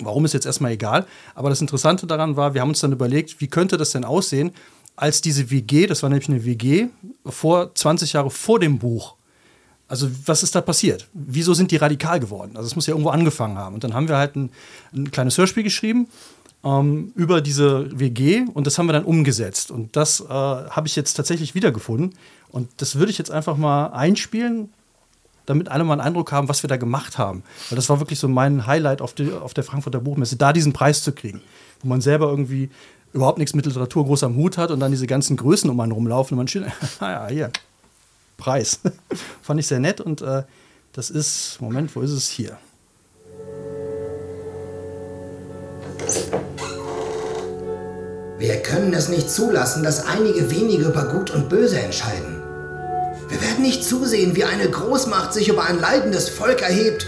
Warum 0.00 0.24
ist 0.24 0.34
jetzt 0.34 0.46
erstmal 0.46 0.70
egal, 0.70 1.06
aber 1.34 1.50
das 1.50 1.60
Interessante 1.60 2.06
daran 2.06 2.36
war, 2.36 2.54
wir 2.54 2.60
haben 2.60 2.68
uns 2.68 2.78
dann 2.78 2.92
überlegt, 2.92 3.40
wie 3.40 3.48
könnte 3.48 3.76
das 3.76 3.90
denn 3.90 4.04
aussehen, 4.04 4.52
als 4.98 5.20
diese 5.20 5.50
WG, 5.50 5.86
das 5.86 6.02
war 6.02 6.10
nämlich 6.10 6.28
eine 6.28 6.44
WG, 6.44 6.88
vor 7.24 7.74
20 7.74 8.14
Jahre 8.14 8.30
vor 8.30 8.58
dem 8.58 8.78
Buch. 8.78 9.14
Also, 9.86 10.10
was 10.26 10.42
ist 10.42 10.54
da 10.54 10.60
passiert? 10.60 11.08
Wieso 11.14 11.54
sind 11.54 11.70
die 11.70 11.76
radikal 11.76 12.20
geworden? 12.20 12.56
Also, 12.56 12.66
es 12.66 12.74
muss 12.74 12.86
ja 12.86 12.92
irgendwo 12.92 13.10
angefangen 13.10 13.56
haben. 13.56 13.74
Und 13.74 13.84
dann 13.84 13.94
haben 13.94 14.08
wir 14.08 14.18
halt 14.18 14.36
ein, 14.36 14.50
ein 14.92 15.10
kleines 15.10 15.38
Hörspiel 15.38 15.62
geschrieben 15.62 16.08
ähm, 16.64 17.12
über 17.14 17.40
diese 17.40 17.98
WG 17.98 18.44
und 18.52 18.66
das 18.66 18.78
haben 18.78 18.86
wir 18.86 18.92
dann 18.92 19.04
umgesetzt. 19.04 19.70
Und 19.70 19.96
das 19.96 20.20
äh, 20.20 20.28
habe 20.28 20.86
ich 20.86 20.96
jetzt 20.96 21.14
tatsächlich 21.14 21.54
wiedergefunden. 21.54 22.14
Und 22.50 22.68
das 22.78 22.96
würde 22.96 23.10
ich 23.10 23.18
jetzt 23.18 23.30
einfach 23.30 23.56
mal 23.56 23.86
einspielen, 23.86 24.70
damit 25.46 25.68
alle 25.68 25.84
mal 25.84 25.94
einen 25.94 26.02
Eindruck 26.02 26.32
haben, 26.32 26.48
was 26.48 26.62
wir 26.62 26.68
da 26.68 26.76
gemacht 26.76 27.16
haben. 27.16 27.42
Weil 27.70 27.76
das 27.76 27.88
war 27.88 28.00
wirklich 28.00 28.18
so 28.18 28.28
mein 28.28 28.66
Highlight 28.66 29.00
auf, 29.00 29.14
die, 29.14 29.32
auf 29.32 29.54
der 29.54 29.64
Frankfurter 29.64 30.00
Buchmesse, 30.00 30.36
da 30.36 30.52
diesen 30.52 30.72
Preis 30.72 31.02
zu 31.02 31.12
kriegen. 31.12 31.40
Wo 31.80 31.88
man 31.88 32.00
selber 32.00 32.28
irgendwie 32.28 32.70
überhaupt 33.12 33.38
nichts 33.38 33.54
mit 33.54 33.66
Literatur 33.66 34.04
groß 34.04 34.24
am 34.24 34.36
Hut 34.36 34.58
hat 34.58 34.70
und 34.70 34.80
dann 34.80 34.90
diese 34.90 35.06
ganzen 35.06 35.36
Größen 35.36 35.68
um 35.70 35.80
einen 35.80 35.92
rumlaufen 35.92 36.34
und 36.34 36.38
man 36.38 36.48
steht, 36.48 36.66
naja, 37.00 37.22
ah 37.26 37.28
hier, 37.28 37.50
Preis. 38.36 38.80
Fand 39.42 39.60
ich 39.60 39.66
sehr 39.66 39.80
nett 39.80 40.00
und 40.00 40.22
äh, 40.22 40.42
das 40.92 41.10
ist, 41.10 41.58
Moment, 41.60 41.94
wo 41.94 42.00
ist 42.00 42.12
es 42.12 42.28
hier? 42.28 42.56
Wir 48.38 48.62
können 48.62 48.94
es 48.94 49.08
nicht 49.08 49.28
zulassen, 49.30 49.82
dass 49.82 50.06
einige 50.06 50.50
wenige 50.50 50.84
über 50.84 51.06
Gut 51.06 51.30
und 51.30 51.48
Böse 51.48 51.80
entscheiden. 51.80 52.42
Wir 53.28 53.42
werden 53.42 53.62
nicht 53.62 53.84
zusehen, 53.84 54.36
wie 54.36 54.44
eine 54.44 54.70
Großmacht 54.70 55.34
sich 55.34 55.48
über 55.48 55.64
ein 55.64 55.80
leidendes 55.80 56.28
Volk 56.28 56.62
erhebt 56.62 57.06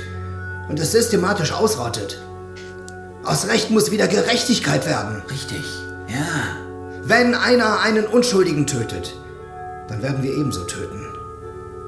und 0.69 0.79
es 0.79 0.93
systematisch 0.93 1.53
ausrottet. 1.53 2.21
Aus 3.25 3.47
Recht 3.47 3.71
muss 3.71 3.91
wieder 3.91 4.09
Gerechtigkeit 4.09 4.87
werden. 4.87 5.23
Richtig. 5.31 5.63
Ja. 6.11 6.57
Wenn 7.03 7.35
einer 7.35 7.81
einen 7.81 8.07
Unschuldigen 8.07 8.67
tötet, 8.67 9.15
dann 9.89 10.03
werden 10.03 10.23
wir 10.23 10.33
ebenso 10.33 10.65
töten. 10.65 11.07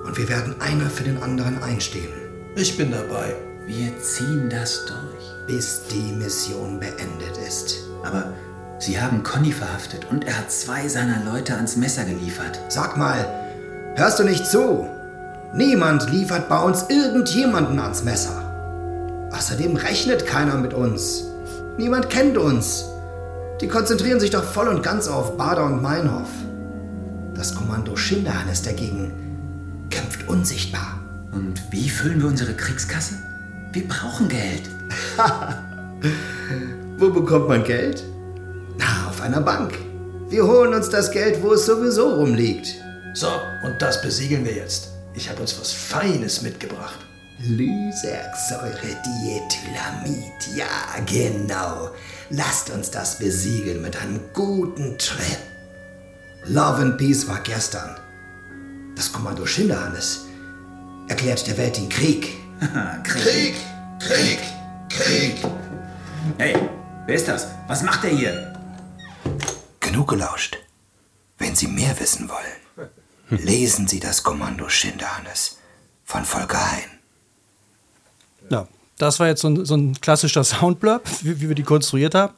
Und 0.04 0.16
wir 0.18 0.28
werden 0.28 0.56
einer 0.60 0.90
für 0.90 1.04
den 1.04 1.22
anderen 1.22 1.62
einstehen. 1.62 2.12
Ich 2.56 2.76
bin 2.76 2.90
dabei. 2.90 3.34
Wir 3.66 3.98
ziehen 4.00 4.48
das 4.50 4.86
durch. 4.86 5.46
Bis 5.46 5.82
die 5.88 6.12
Mission 6.12 6.80
beendet 6.80 7.36
ist. 7.46 7.78
Aber 8.04 8.32
Sie 8.78 9.00
haben 9.00 9.22
Conny 9.22 9.52
verhaftet 9.52 10.06
und 10.10 10.26
er 10.26 10.38
hat 10.38 10.50
zwei 10.50 10.88
seiner 10.88 11.24
Leute 11.24 11.54
ans 11.54 11.76
Messer 11.76 12.04
geliefert. 12.04 12.58
Sag 12.68 12.96
mal, 12.96 13.24
hörst 13.94 14.18
du 14.18 14.24
nicht 14.24 14.44
zu? 14.44 14.88
Niemand 15.54 16.10
liefert 16.10 16.48
bei 16.48 16.60
uns 16.60 16.86
irgendjemanden 16.88 17.78
ans 17.78 18.02
Messer. 18.02 19.28
Außerdem 19.32 19.76
rechnet 19.76 20.26
keiner 20.26 20.56
mit 20.56 20.74
uns. 20.74 21.24
Niemand 21.78 22.10
kennt 22.10 22.36
uns. 22.36 22.86
Die 23.62 23.68
konzentrieren 23.68 24.18
sich 24.18 24.30
doch 24.30 24.42
voll 24.42 24.66
und 24.66 24.82
ganz 24.82 25.06
auf 25.06 25.36
Bader 25.36 25.64
und 25.66 25.80
Meinhof. 25.80 26.28
Das 27.32 27.54
Kommando 27.54 27.94
Schinderhannes 27.94 28.62
dagegen 28.62 29.12
kämpft 29.88 30.28
unsichtbar. 30.28 30.98
Und 31.30 31.62
wie 31.70 31.88
füllen 31.88 32.20
wir 32.20 32.26
unsere 32.26 32.54
Kriegskasse? 32.54 33.14
Wir 33.72 33.86
brauchen 33.86 34.28
Geld. 34.28 34.68
wo 36.98 37.10
bekommt 37.10 37.48
man 37.48 37.62
Geld? 37.62 38.02
Na, 38.78 39.08
auf 39.08 39.20
einer 39.22 39.40
Bank. 39.40 39.78
Wir 40.28 40.44
holen 40.44 40.74
uns 40.74 40.88
das 40.88 41.12
Geld, 41.12 41.40
wo 41.40 41.52
es 41.52 41.64
sowieso 41.64 42.16
rumliegt. 42.16 42.66
So, 43.14 43.28
und 43.64 43.80
das 43.80 44.02
besiegeln 44.02 44.44
wir 44.44 44.54
jetzt. 44.54 44.88
Ich 45.14 45.30
habe 45.30 45.40
uns 45.40 45.58
was 45.60 45.70
Feines 45.72 46.42
mitgebracht. 46.42 46.98
Lysergsäure 47.38 48.96
Diethylamid, 49.04 50.56
ja 50.56 50.66
genau. 51.06 51.90
Lasst 52.34 52.70
uns 52.70 52.90
das 52.90 53.18
besiegeln 53.18 53.82
mit 53.82 53.94
einem 53.94 54.18
guten 54.32 54.96
Trip. 54.96 55.36
Love 56.46 56.80
and 56.80 56.96
Peace 56.96 57.28
war 57.28 57.40
gestern. 57.40 57.94
Das 58.94 59.12
Kommando 59.12 59.44
Schinderhannes, 59.44 60.24
erklärt 61.08 61.46
der 61.46 61.58
Welt 61.58 61.76
den 61.76 61.90
Krieg. 61.90 62.38
Krieg! 63.04 63.54
Krieg! 64.00 64.38
Krieg! 64.88 65.44
Hey, 66.38 66.56
wer 67.04 67.14
ist 67.14 67.28
das? 67.28 67.48
Was 67.68 67.82
macht 67.82 68.02
der 68.02 68.12
hier? 68.12 68.54
Genug 69.80 70.08
gelauscht. 70.08 70.56
Wenn 71.36 71.54
Sie 71.54 71.66
mehr 71.66 72.00
wissen 72.00 72.30
wollen, 72.30 72.88
lesen 73.28 73.86
Sie 73.86 74.00
das 74.00 74.22
Kommando 74.22 74.70
Schinderhannes 74.70 75.58
von 76.02 76.24
Volker 76.24 76.72
Hein. 76.72 77.01
Das 79.02 79.18
war 79.18 79.26
jetzt 79.26 79.40
so 79.40 79.48
ein, 79.48 79.64
so 79.64 79.74
ein 79.74 80.00
klassischer 80.00 80.44
Soundblurb, 80.44 81.02
wie, 81.22 81.40
wie 81.40 81.48
wir 81.48 81.56
die 81.56 81.64
konstruiert 81.64 82.14
haben. 82.14 82.34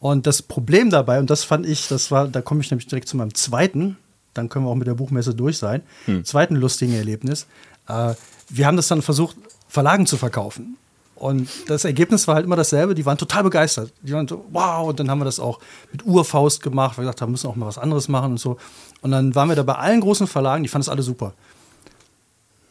Und 0.00 0.26
das 0.26 0.42
Problem 0.42 0.90
dabei, 0.90 1.20
und 1.20 1.30
das 1.30 1.44
fand 1.44 1.66
ich, 1.66 1.86
das 1.86 2.10
war, 2.10 2.26
da 2.26 2.42
komme 2.42 2.62
ich 2.62 2.70
nämlich 2.70 2.88
direkt 2.88 3.06
zu 3.06 3.16
meinem 3.16 3.32
zweiten, 3.34 3.96
dann 4.34 4.48
können 4.48 4.64
wir 4.64 4.70
auch 4.70 4.76
mit 4.76 4.88
der 4.88 4.94
Buchmesse 4.94 5.34
durch 5.34 5.58
sein, 5.58 5.82
zweiten 6.24 6.56
lustigen 6.56 6.94
Erlebnis. 6.94 7.46
Äh, 7.86 8.14
wir 8.48 8.66
haben 8.66 8.76
das 8.76 8.88
dann 8.88 9.02
versucht, 9.02 9.36
Verlagen 9.68 10.04
zu 10.06 10.16
verkaufen. 10.16 10.76
Und 11.14 11.48
das 11.68 11.84
Ergebnis 11.84 12.26
war 12.26 12.34
halt 12.36 12.46
immer 12.46 12.56
dasselbe. 12.56 12.94
Die 12.94 13.06
waren 13.06 13.18
total 13.18 13.44
begeistert. 13.44 13.92
Die 14.02 14.12
waren 14.12 14.26
so, 14.26 14.44
wow. 14.50 14.88
Und 14.88 14.98
dann 14.98 15.10
haben 15.10 15.20
wir 15.20 15.26
das 15.26 15.38
auch 15.38 15.60
mit 15.92 16.04
Urfaust 16.04 16.62
gemacht. 16.62 16.96
weil 16.96 17.04
Wir 17.04 17.10
gesagt 17.10 17.20
haben, 17.20 17.28
wir 17.28 17.32
müssen 17.32 17.46
auch 17.46 17.56
mal 17.56 17.66
was 17.66 17.78
anderes 17.78 18.08
machen 18.08 18.32
und 18.32 18.38
so. 18.38 18.56
Und 19.02 19.10
dann 19.12 19.34
waren 19.34 19.48
wir 19.48 19.54
da 19.54 19.62
bei 19.62 19.74
allen 19.74 20.00
großen 20.00 20.26
Verlagen, 20.26 20.62
die 20.64 20.68
fanden 20.68 20.84
es 20.84 20.88
alle 20.88 21.02
super. 21.02 21.34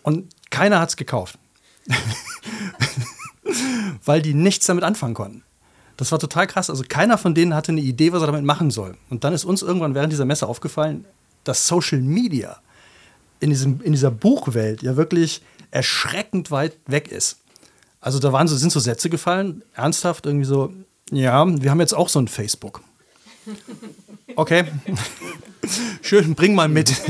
Und 0.01 0.33
keiner 0.49 0.79
hat 0.79 0.89
es 0.89 0.97
gekauft. 0.97 1.37
Weil 4.05 4.21
die 4.21 4.33
nichts 4.33 4.65
damit 4.65 4.83
anfangen 4.83 5.13
konnten. 5.13 5.43
Das 5.97 6.11
war 6.11 6.19
total 6.19 6.47
krass. 6.47 6.69
Also 6.69 6.83
keiner 6.87 7.17
von 7.17 7.35
denen 7.35 7.53
hatte 7.53 7.73
eine 7.73 7.81
Idee, 7.81 8.13
was 8.13 8.21
er 8.21 8.27
damit 8.27 8.45
machen 8.45 8.71
soll. 8.71 8.95
Und 9.09 9.23
dann 9.23 9.33
ist 9.33 9.43
uns 9.43 9.61
irgendwann 9.61 9.95
während 9.95 10.13
dieser 10.13 10.25
Messe 10.25 10.47
aufgefallen, 10.47 11.05
dass 11.43 11.67
Social 11.67 11.99
Media 12.01 12.57
in, 13.39 13.49
diesem, 13.49 13.81
in 13.81 13.91
dieser 13.91 14.11
Buchwelt 14.11 14.81
ja 14.81 14.95
wirklich 14.95 15.41
erschreckend 15.71 16.51
weit 16.51 16.77
weg 16.87 17.11
ist. 17.11 17.37
Also 18.01 18.19
da 18.19 18.31
waren 18.31 18.47
so, 18.47 18.55
sind 18.55 18.71
so 18.71 18.79
Sätze 18.79 19.09
gefallen, 19.09 19.63
ernsthaft 19.73 20.25
irgendwie 20.25 20.45
so, 20.45 20.71
ja, 21.11 21.45
wir 21.61 21.69
haben 21.69 21.79
jetzt 21.81 21.93
auch 21.93 22.07
so 22.07 22.19
ein 22.19 22.27
Facebook. 22.27 22.81
Okay. 24.35 24.65
Schön, 26.01 26.33
bring 26.35 26.55
mal 26.55 26.69
mit. 26.69 26.93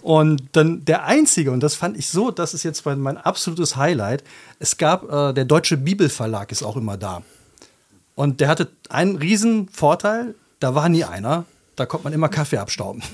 Und 0.00 0.42
dann 0.52 0.84
der 0.84 1.04
einzige, 1.04 1.50
und 1.50 1.60
das 1.60 1.74
fand 1.74 1.96
ich 1.96 2.08
so, 2.08 2.30
das 2.30 2.54
ist 2.54 2.62
jetzt 2.62 2.84
mein, 2.86 3.00
mein 3.00 3.18
absolutes 3.18 3.76
Highlight. 3.76 4.24
Es 4.58 4.78
gab, 4.78 5.10
äh, 5.10 5.32
der 5.32 5.44
Deutsche 5.44 5.76
Bibelverlag 5.76 6.50
ist 6.52 6.62
auch 6.62 6.76
immer 6.76 6.96
da. 6.96 7.22
Und 8.14 8.40
der 8.40 8.48
hatte 8.48 8.68
einen 8.88 9.16
riesen 9.16 9.68
Vorteil, 9.68 10.34
da 10.60 10.74
war 10.74 10.88
nie 10.88 11.04
einer, 11.04 11.44
da 11.76 11.86
konnte 11.86 12.04
man 12.04 12.12
immer 12.12 12.28
Kaffee 12.28 12.58
abstauben. 12.58 13.02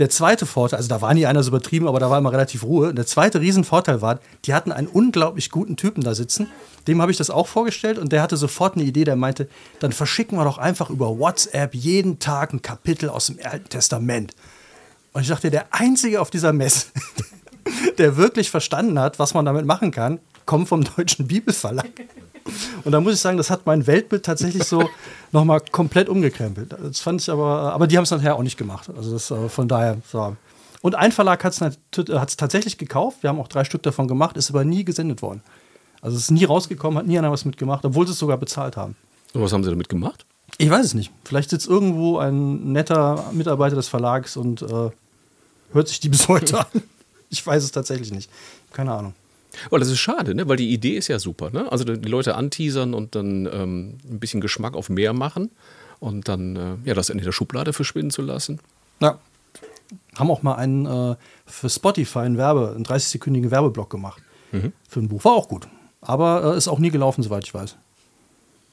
Der 0.00 0.08
zweite 0.08 0.46
Vorteil, 0.46 0.78
also 0.78 0.88
da 0.88 1.02
war 1.02 1.12
nie 1.12 1.26
einer 1.26 1.42
so 1.42 1.50
übertrieben, 1.50 1.86
aber 1.86 2.00
da 2.00 2.08
war 2.08 2.16
immer 2.16 2.32
relativ 2.32 2.62
Ruhe. 2.62 2.94
Der 2.94 3.04
zweite 3.04 3.42
Riesenvorteil 3.42 4.00
war, 4.00 4.18
die 4.46 4.54
hatten 4.54 4.72
einen 4.72 4.86
unglaublich 4.86 5.50
guten 5.50 5.76
Typen 5.76 6.02
da 6.02 6.14
sitzen. 6.14 6.46
Dem 6.88 7.02
habe 7.02 7.12
ich 7.12 7.18
das 7.18 7.28
auch 7.28 7.46
vorgestellt 7.46 7.98
und 7.98 8.10
der 8.10 8.22
hatte 8.22 8.38
sofort 8.38 8.76
eine 8.76 8.84
Idee, 8.84 9.04
der 9.04 9.16
meinte, 9.16 9.46
dann 9.78 9.92
verschicken 9.92 10.38
wir 10.38 10.44
doch 10.44 10.56
einfach 10.56 10.88
über 10.88 11.18
WhatsApp 11.18 11.74
jeden 11.74 12.18
Tag 12.18 12.54
ein 12.54 12.62
Kapitel 12.62 13.10
aus 13.10 13.26
dem 13.26 13.36
Alten 13.44 13.68
Testament. 13.68 14.34
Und 15.12 15.22
ich 15.22 15.28
dachte, 15.28 15.50
der 15.50 15.66
Einzige 15.70 16.20
auf 16.20 16.30
dieser 16.30 16.52
Messe, 16.52 16.86
der 17.98 18.16
wirklich 18.16 18.50
verstanden 18.50 18.98
hat, 18.98 19.18
was 19.18 19.34
man 19.34 19.44
damit 19.44 19.66
machen 19.66 19.90
kann, 19.90 20.20
kommt 20.46 20.68
vom 20.68 20.84
Deutschen 20.84 21.26
Bibelverlag. 21.26 21.90
Und 22.84 22.92
da 22.92 23.00
muss 23.00 23.14
ich 23.14 23.20
sagen, 23.20 23.36
das 23.36 23.50
hat 23.50 23.66
mein 23.66 23.86
Weltbild 23.86 24.24
tatsächlich 24.24 24.64
so 24.64 24.88
nochmal 25.32 25.60
komplett 25.60 26.08
umgekrempelt. 26.08 26.74
Das 26.82 27.00
fand 27.00 27.20
ich 27.20 27.30
aber, 27.30 27.72
aber 27.72 27.86
die 27.86 27.96
haben 27.96 28.04
es 28.04 28.10
nachher 28.10 28.36
auch 28.36 28.42
nicht 28.42 28.56
gemacht. 28.56 28.88
Also 28.96 29.12
das, 29.12 29.30
äh, 29.30 29.48
von 29.48 29.68
daher, 29.68 29.98
so. 30.10 30.36
Und 30.82 30.94
ein 30.94 31.12
Verlag 31.12 31.44
hat 31.44 31.52
es 31.52 32.36
tatsächlich 32.36 32.78
gekauft. 32.78 33.18
Wir 33.22 33.28
haben 33.28 33.38
auch 33.38 33.48
drei 33.48 33.64
Stück 33.64 33.82
davon 33.82 34.08
gemacht, 34.08 34.36
ist 34.36 34.50
aber 34.50 34.64
nie 34.64 34.84
gesendet 34.84 35.20
worden. 35.20 35.42
Also 36.00 36.16
es 36.16 36.24
ist 36.24 36.30
nie 36.30 36.44
rausgekommen, 36.44 36.98
hat 36.98 37.06
nie 37.06 37.18
einer 37.18 37.30
was 37.30 37.44
mitgemacht, 37.44 37.84
obwohl 37.84 38.06
sie 38.06 38.12
es 38.12 38.18
sogar 38.18 38.38
bezahlt 38.38 38.78
haben. 38.78 38.96
Und 39.34 39.42
was 39.42 39.52
haben 39.52 39.62
Sie 39.62 39.70
damit 39.70 39.88
gemacht? 39.88 40.24
Ich 40.58 40.70
weiß 40.70 40.84
es 40.84 40.94
nicht. 40.94 41.12
Vielleicht 41.24 41.50
sitzt 41.50 41.68
irgendwo 41.68 42.18
ein 42.18 42.72
netter 42.72 43.30
Mitarbeiter 43.32 43.76
des 43.76 43.88
Verlags 43.88 44.36
und 44.36 44.62
äh, 44.62 44.90
hört 45.72 45.88
sich 45.88 46.00
die 46.00 46.08
bis 46.08 46.28
heute 46.28 46.60
an. 46.60 46.82
Ich 47.28 47.46
weiß 47.46 47.62
es 47.62 47.72
tatsächlich 47.72 48.12
nicht. 48.12 48.30
Keine 48.72 48.92
Ahnung. 48.92 49.14
Weil 49.70 49.80
das 49.80 49.88
ist 49.88 49.98
schade, 49.98 50.34
ne? 50.34 50.48
weil 50.48 50.56
die 50.56 50.72
Idee 50.72 50.96
ist 50.96 51.08
ja 51.08 51.18
super. 51.18 51.50
Ne? 51.50 51.70
Also 51.70 51.84
die 51.84 52.08
Leute 52.08 52.34
anteasern 52.34 52.94
und 52.94 53.14
dann 53.14 53.46
ähm, 53.46 53.98
ein 54.08 54.20
bisschen 54.20 54.40
Geschmack 54.40 54.74
auf 54.74 54.88
mehr 54.88 55.12
machen 55.12 55.50
und 55.98 56.28
dann 56.28 56.56
äh, 56.56 56.88
ja, 56.88 56.94
das 56.94 57.10
in 57.10 57.18
der 57.18 57.32
Schublade 57.32 57.72
verschwinden 57.72 58.10
zu 58.10 58.22
lassen. 58.22 58.60
Ja. 59.00 59.18
Haben 60.16 60.30
auch 60.30 60.42
mal 60.42 60.54
einen 60.54 60.86
äh, 60.86 61.16
für 61.46 61.68
Spotify 61.68 62.20
einen 62.20 62.36
Werbe, 62.36 62.72
einen 62.74 62.84
30-sekündigen 62.84 63.50
Werbeblock 63.50 63.90
gemacht. 63.90 64.22
Für 64.88 65.00
ein 65.00 65.08
Buch. 65.08 65.24
War 65.24 65.32
auch 65.32 65.48
gut. 65.48 65.68
Aber 66.00 66.54
äh, 66.54 66.56
ist 66.56 66.68
auch 66.68 66.78
nie 66.78 66.90
gelaufen, 66.90 67.22
soweit 67.22 67.44
ich 67.44 67.54
weiß. 67.54 67.76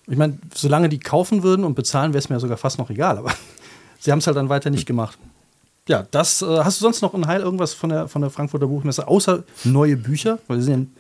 Ich 0.08 0.18
meine, 0.18 0.40
solange 0.54 0.90
die 0.90 1.00
kaufen 1.00 1.44
würden 1.44 1.66
und 1.66 1.76
bezahlen, 1.76 2.14
wäre 2.14 2.20
es 2.20 2.30
mir 2.30 2.36
ja 2.36 2.40
sogar 2.40 2.58
fast 2.58 2.78
noch 2.78 2.90
egal. 2.90 3.18
Aber 3.18 3.32
sie 4.00 4.12
haben 4.12 4.20
es 4.20 4.28
halt 4.28 4.38
dann 4.38 4.50
weiter 4.50 4.70
nicht 4.70 4.86
gemacht. 4.86 5.18
Ja, 5.88 6.06
das. 6.12 6.42
Äh, 6.42 6.46
hast 6.46 6.80
du 6.80 6.84
sonst 6.86 7.02
noch 7.02 7.14
ein 7.14 7.28
Heil 7.28 7.42
irgendwas 7.42 7.74
von 7.74 7.90
der, 7.90 8.08
von 8.08 8.22
der 8.22 8.30
Frankfurter 8.32 8.68
Buchmesse, 8.68 9.08
außer 9.08 9.44
neue 9.64 9.96
Bücher? 9.98 10.40
Weil 10.48 10.58
wir 10.58 10.64
sind 10.64 10.72
ja 10.74 10.78
ein 10.80 10.96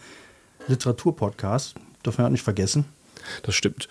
Literaturpodcast. 0.67 1.75
Dürfen 2.05 2.19
wir 2.19 2.25
auch 2.25 2.29
nicht 2.31 2.43
vergessen. 2.43 2.85
Das 3.43 3.55
stimmt. 3.55 3.87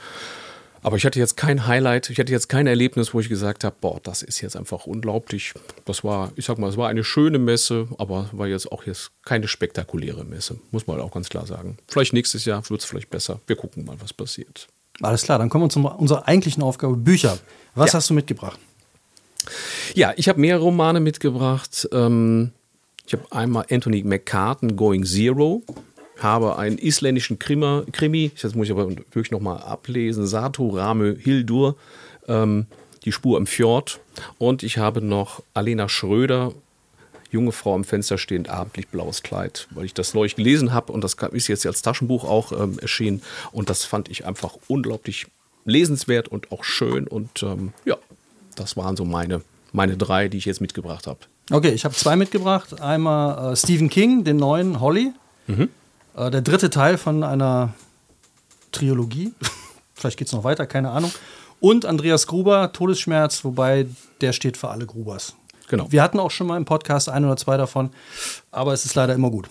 Aber 0.83 0.97
ich 0.97 1.05
hatte 1.05 1.19
jetzt 1.19 1.37
kein 1.37 1.67
Highlight, 1.67 2.11
ich 2.11 2.19
hatte 2.21 2.31
jetzt 2.31 2.49
kein 2.49 2.69
Erlebnis, 2.69 3.13
wo 3.13 3.19
ich 3.19 3.29
gesagt 3.29 3.65
habe, 3.65 3.75
boah, 3.81 3.99
das 4.05 4.23
ist 4.23 4.41
jetzt 4.41 4.57
einfach 4.57 4.87
unglaublich. 4.87 5.53
Das 5.85 6.05
war, 6.05 6.31
ich 6.37 6.45
sag 6.45 6.59
mal, 6.59 6.71
es 6.71 6.77
war 6.77 6.89
eine 6.89 7.03
schöne 7.03 7.39
Messe, 7.41 7.89
aber 7.99 8.31
war 8.31 8.47
jetzt 8.47 8.71
auch 8.71 8.85
jetzt 8.85 9.11
keine 9.25 9.49
spektakuläre 9.49 10.25
Messe, 10.25 10.61
muss 10.71 10.87
man 10.87 11.01
auch 11.01 11.11
ganz 11.11 11.29
klar 11.29 11.45
sagen. 11.45 11.77
Vielleicht 11.89 12.13
nächstes 12.13 12.45
Jahr 12.45 12.63
wird 12.71 12.81
es 12.83 12.87
vielleicht 12.87 13.11
besser. 13.11 13.41
Wir 13.49 13.57
gucken 13.57 13.85
mal, 13.85 13.97
was 14.01 14.13
passiert. 14.13 14.69
Alles 15.03 15.23
klar, 15.23 15.39
dann 15.41 15.49
kommen 15.51 15.65
wir 15.65 15.71
zu 15.71 15.81
unserer 15.81 16.29
eigentlichen 16.29 16.63
Aufgabe: 16.63 16.95
Bücher. 16.97 17.37
Was 17.75 17.89
Ja. 17.93 17.95
hast 17.99 18.09
du 18.11 18.15
mitgebracht? 18.15 18.61
Ja, 19.95 20.13
ich 20.17 20.29
habe 20.29 20.41
mehrere 20.41 20.63
Romane 20.63 21.01
mitgebracht. 21.01 21.89
Ähm, 21.93 22.53
ich 23.07 23.13
habe 23.13 23.25
einmal 23.31 23.67
Anthony 23.71 24.03
McCartan, 24.03 24.77
Going 24.77 25.05
Zero. 25.05 25.63
Habe 26.19 26.57
einen 26.57 26.79
isländischen 26.79 27.39
Krimi, 27.39 27.83
Krimi. 27.93 28.33
das 28.41 28.55
muss 28.55 28.67
ich 28.67 28.73
aber 28.73 28.89
wirklich 28.89 29.31
nochmal 29.31 29.59
ablesen, 29.59 30.27
Satu 30.27 30.71
Rame 30.71 31.15
Hildur, 31.15 31.77
ähm, 32.27 32.67
Die 33.05 33.13
Spur 33.13 33.37
im 33.39 33.47
Fjord. 33.47 34.01
Und 34.39 34.63
ich 34.63 34.79
habe 34.79 35.03
noch 35.03 35.43
Alena 35.53 35.89
Schröder, 35.91 36.53
junge 37.31 37.53
Frau 37.53 37.75
am 37.75 37.85
Fenster 37.85 38.17
stehend, 38.17 38.49
abendlich 38.49 38.89
blaues 38.89 39.23
Kleid, 39.23 39.69
weil 39.71 39.85
ich 39.85 39.95
das 39.95 40.15
neulich 40.15 40.37
gelesen 40.37 40.73
habe 40.73 40.93
und 40.93 41.05
das 41.05 41.17
ist 41.33 41.49
jetzt 41.49 41.67
als 41.67 41.83
Taschenbuch 41.83 42.25
auch 42.25 42.53
ähm, 42.53 42.79
erschienen. 42.79 43.23
Und 43.53 43.69
das 43.69 43.85
fand 43.85 44.09
ich 44.09 44.25
einfach 44.25 44.57
unglaublich 44.69 45.27
lesenswert 45.67 46.29
und 46.29 46.51
auch 46.51 46.65
schön. 46.65 47.07
Und 47.07 47.43
ähm, 47.43 47.73
ja, 47.85 47.97
das 48.57 48.77
waren 48.77 48.97
so 48.97 49.05
meine, 49.05 49.43
meine 49.73 49.97
drei, 49.97 50.29
die 50.29 50.39
ich 50.39 50.45
jetzt 50.45 50.61
mitgebracht 50.61 51.07
habe. 51.07 51.21
Okay, 51.51 51.71
ich 51.71 51.85
habe 51.85 51.95
zwei 51.95 52.17
mitgebracht. 52.17 52.81
Einmal 52.81 53.53
äh, 53.53 53.57
Stephen 53.57 53.89
King, 53.89 54.25
den 54.25 54.37
neuen 54.37 54.81
Holly. 54.81 55.13
Äh, 55.49 56.31
der 56.31 56.41
dritte 56.43 56.71
Teil 56.71 56.99
von 56.99 57.23
einer 57.23 57.75
Trilogie. 58.73 59.33
Vielleicht 59.95 60.19
geht 60.19 60.27
es 60.27 60.33
noch 60.33 60.45
weiter, 60.45 60.67
keine 60.67 60.91
Ahnung. 60.91 61.13
Und 61.61 61.87
Andreas 61.87 62.27
Gruber, 62.27 62.73
Todesschmerz, 62.73 63.45
wobei 63.45 63.87
der 64.21 64.33
steht 64.33 64.57
für 64.57 64.69
alle 64.69 64.87
Grubers. 64.87 65.37
Genau. 65.69 65.91
Wir 65.91 66.03
hatten 66.03 66.21
auch 66.21 66.31
schon 66.31 66.47
mal 66.47 66.57
im 66.57 66.65
Podcast 66.65 67.09
ein 67.09 67.25
oder 67.25 67.37
zwei 67.37 67.57
davon, 67.57 67.91
aber 68.51 68.73
es 68.73 68.85
ist 68.85 68.95
leider 68.95 69.15
immer 69.15 69.31
gut. 69.31 69.49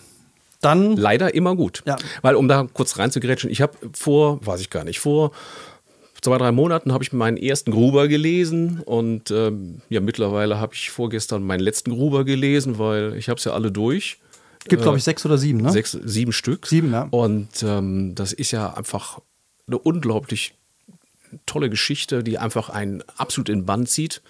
Dann, 0.62 0.96
Leider 0.96 1.34
immer 1.36 1.56
gut. 1.56 1.84
Ja. 1.86 1.96
Weil, 2.24 2.36
um 2.36 2.48
da 2.48 2.66
kurz 2.74 2.98
reinzugrätschen, 2.98 3.52
ich 3.52 3.62
habe 3.62 3.74
vor, 3.94 4.44
weiß 4.46 4.62
ich 4.62 4.70
gar 4.72 4.84
nicht, 4.84 5.00
vor 5.00 5.32
zwei, 6.26 6.40
drei 6.40 6.52
Monaten 6.52 6.92
habe 6.92 7.04
ich 7.04 7.14
meinen 7.14 7.38
ersten 7.38 7.72
Gruber 7.72 8.08
gelesen 8.08 8.82
und 8.84 9.30
ähm, 9.30 9.82
ja, 9.90 10.02
mittlerweile 10.02 10.60
habe 10.60 10.74
ich 10.74 10.90
vorgestern 10.90 11.44
meinen 11.44 11.60
letzten 11.60 11.92
Gruber 11.92 12.26
gelesen, 12.26 12.80
weil 12.80 13.16
ich 13.16 13.30
habe 13.30 13.38
es 13.38 13.44
ja 13.46 13.54
alle 13.54 13.72
durch. 13.72 14.18
gibt 14.68 14.82
glaube 14.82 14.98
ich 14.98 15.04
sechs 15.04 15.24
oder 15.24 15.38
sieben, 15.38 15.62
ne? 15.62 15.72
Sechs, 15.72 15.92
sieben 15.92 16.34
Stück. 16.34 16.66
Sieben, 16.66 16.92
ja. 16.92 17.08
Und 17.12 17.62
ähm, 17.62 18.16
das 18.16 18.34
ist 18.34 18.50
ja 18.50 18.74
einfach 18.74 19.20
eine 19.68 19.78
unglaublich 19.78 20.56
tolle 21.46 21.70
Geschichte, 21.70 22.24
die 22.24 22.40
einfach 22.40 22.70
einen 22.70 23.04
absolut 23.18 23.50
in 23.50 23.68
Bann 23.68 23.86
zieht. 23.86 24.24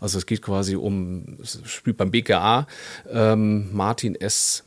Also 0.00 0.16
es 0.16 0.24
geht 0.24 0.40
quasi 0.40 0.74
um, 0.74 1.36
es 1.42 1.60
spielt 1.66 1.98
beim 1.98 2.10
BKA, 2.10 2.66
ähm, 3.10 3.68
Martin 3.72 4.14
S. 4.14 4.64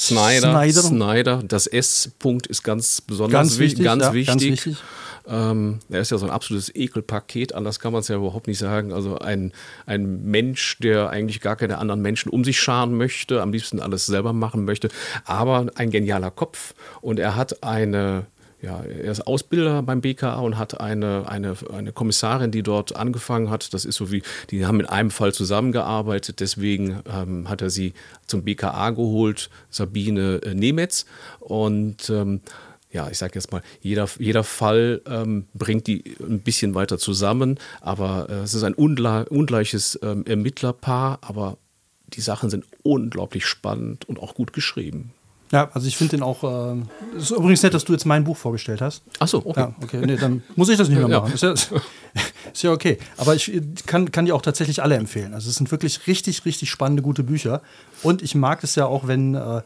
Snyder. 0.00 0.50
Snyder. 0.52 0.82
Snyder. 0.82 1.42
Das 1.46 1.66
S-Punkt 1.66 2.46
ist 2.46 2.62
ganz 2.62 3.00
besonders 3.00 3.32
Ganz 3.38 3.58
wi- 3.58 3.64
wichtig, 3.64 3.84
Ganz 3.84 4.02
ja, 4.02 4.12
wichtig. 4.14 4.26
ganz 4.28 4.42
wichtig. 4.42 4.76
Ähm, 5.28 5.78
er 5.90 6.00
ist 6.00 6.10
ja 6.10 6.16
so 6.18 6.24
ein 6.26 6.30
absolutes 6.32 6.74
Ekelpaket, 6.74 7.52
anders 7.54 7.78
kann 7.78 7.92
man 7.92 8.00
es 8.00 8.08
ja 8.08 8.16
überhaupt 8.16 8.46
nicht 8.48 8.58
sagen. 8.58 8.92
Also 8.92 9.18
ein, 9.18 9.52
ein 9.86 10.24
Mensch, 10.24 10.78
der 10.78 11.10
eigentlich 11.10 11.40
gar 11.40 11.54
keine 11.56 11.78
anderen 11.78 12.00
Menschen 12.00 12.30
um 12.30 12.42
sich 12.42 12.58
scharen 12.58 12.96
möchte, 12.96 13.42
am 13.42 13.52
liebsten 13.52 13.78
alles 13.80 14.06
selber 14.06 14.32
machen 14.32 14.64
möchte, 14.64 14.88
aber 15.26 15.66
ein 15.74 15.90
genialer 15.90 16.30
Kopf. 16.30 16.74
Und 17.02 17.18
er 17.20 17.36
hat 17.36 17.62
eine 17.62 18.24
ja, 18.62 18.82
er 18.82 19.10
ist 19.10 19.26
Ausbilder 19.26 19.82
beim 19.82 20.00
BKA 20.02 20.40
und 20.40 20.58
hat 20.58 20.80
eine, 20.80 21.28
eine, 21.28 21.56
eine 21.72 21.92
Kommissarin, 21.92 22.50
die 22.50 22.62
dort 22.62 22.94
angefangen 22.94 23.48
hat. 23.48 23.72
Das 23.72 23.84
ist 23.84 23.96
so 23.96 24.12
wie, 24.12 24.22
die 24.50 24.66
haben 24.66 24.80
in 24.80 24.86
einem 24.86 25.10
Fall 25.10 25.32
zusammengearbeitet, 25.32 26.40
deswegen 26.40 27.00
ähm, 27.10 27.48
hat 27.48 27.62
er 27.62 27.70
sie 27.70 27.94
zum 28.26 28.42
BKA 28.42 28.90
geholt, 28.90 29.48
Sabine 29.70 30.40
äh, 30.44 30.54
Nemetz. 30.54 31.06
Und 31.38 32.10
ähm, 32.10 32.42
ja, 32.92 33.08
ich 33.08 33.18
sage 33.18 33.32
jetzt 33.36 33.52
mal, 33.52 33.62
jeder, 33.80 34.08
jeder 34.18 34.44
Fall 34.44 35.00
ähm, 35.06 35.46
bringt 35.54 35.86
die 35.86 36.16
ein 36.20 36.40
bisschen 36.40 36.74
weiter 36.74 36.98
zusammen, 36.98 37.58
aber 37.80 38.28
äh, 38.28 38.34
es 38.40 38.54
ist 38.54 38.64
ein 38.64 38.74
ungleiches 38.74 39.98
ähm, 40.02 40.26
Ermittlerpaar, 40.26 41.18
aber 41.22 41.56
die 42.08 42.20
Sachen 42.20 42.50
sind 42.50 42.64
unglaublich 42.82 43.46
spannend 43.46 44.08
und 44.08 44.18
auch 44.18 44.34
gut 44.34 44.52
geschrieben. 44.52 45.12
Ja, 45.52 45.68
also 45.72 45.88
ich 45.88 45.96
finde 45.96 46.16
den 46.16 46.22
auch. 46.22 46.44
Äh, 46.44 46.82
es 47.16 47.24
ist 47.24 47.30
übrigens 47.32 47.62
nett, 47.62 47.74
dass 47.74 47.84
du 47.84 47.92
jetzt 47.92 48.04
mein 48.04 48.22
Buch 48.22 48.36
vorgestellt 48.36 48.80
hast. 48.80 49.02
Ach 49.18 49.26
so, 49.26 49.38
okay. 49.44 49.60
Ja, 49.60 49.74
okay. 49.82 50.06
Nee, 50.06 50.16
dann 50.16 50.44
muss 50.54 50.68
ich 50.68 50.78
das 50.78 50.88
nicht 50.88 50.98
mehr 50.98 51.08
machen. 51.08 51.34
Ja. 51.36 51.52
Ist, 51.52 51.70
ja, 51.70 51.80
ist 52.52 52.62
ja 52.62 52.72
okay. 52.72 52.98
Aber 53.16 53.34
ich 53.34 53.50
kann, 53.86 54.12
kann 54.12 54.26
die 54.26 54.32
auch 54.32 54.42
tatsächlich 54.42 54.82
alle 54.82 54.94
empfehlen. 54.94 55.34
Also 55.34 55.50
es 55.50 55.56
sind 55.56 55.70
wirklich 55.72 56.06
richtig, 56.06 56.44
richtig 56.44 56.70
spannende, 56.70 57.02
gute 57.02 57.24
Bücher. 57.24 57.62
Und 58.02 58.22
ich 58.22 58.36
mag 58.36 58.62
es 58.62 58.76
ja 58.76 58.86
auch, 58.86 59.08
wenn, 59.08 59.34
äh, 59.34 59.62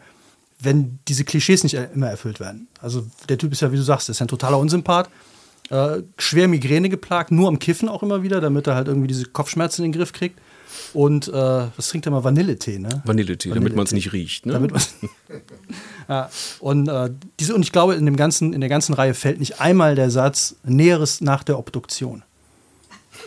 wenn 0.59 1.01
diese 1.07 1.25
Klischees 1.25 1.63
nicht 1.65 1.75
immer 1.75 2.09
erfüllt 2.09 2.41
werden. 2.41 2.69
Also 2.81 3.07
der 3.29 3.37
Typ 3.37 3.53
ist 3.53 3.61
ja, 3.61 3.71
wie 3.71 3.77
du 3.77 3.83
sagst, 3.83 4.09
ist 4.09 4.23
ein 4.23 4.29
totaler 4.29 4.59
Unsympath. 4.59 5.11
Äh, 5.69 6.03
schwer 6.19 6.49
Migräne 6.49 6.89
geplagt, 6.89 7.31
nur 7.31 7.49
am 7.49 7.59
Kiffen 7.59 7.91
auch 7.91 8.03
immer 8.03 8.23
wieder, 8.23 8.41
damit 8.41 8.67
er 8.67 8.75
halt 8.75 8.89
irgendwie 8.89 9.09
diese 9.09 9.27
Kopfschmerzen 9.27 9.85
in 9.85 9.93
den 9.93 9.99
Griff 9.99 10.13
kriegt. 10.13 10.39
Und 10.93 11.29
äh, 11.29 11.33
was 11.33 11.89
trinkt 11.89 12.07
er 12.07 12.13
mal? 12.13 12.25
Vanilletee, 12.25 12.79
ne? 12.79 13.03
Vanilletee, 13.05 13.51
damit 13.51 13.75
man 13.75 13.85
es 13.85 13.93
nicht 13.93 14.13
riecht. 14.13 14.47
Ne? 14.47 14.55
Damit 14.55 14.73
ja, 16.09 16.31
und, 16.61 16.89
äh, 16.89 17.11
diese, 17.41 17.55
und 17.55 17.63
ich 17.63 17.73
glaube, 17.73 17.95
in, 17.95 18.05
dem 18.07 18.17
ganzen, 18.17 18.53
in 18.53 18.61
der 18.61 18.71
ganzen 18.71 18.95
Reihe 18.95 19.15
fällt 19.15 19.39
nicht 19.39 19.61
einmal 19.61 19.95
der 19.95 20.11
Satz 20.11 20.57
Näheres 20.65 21.21
nach 21.21 21.43
der 21.43 21.59
Obduktion. 21.59 22.23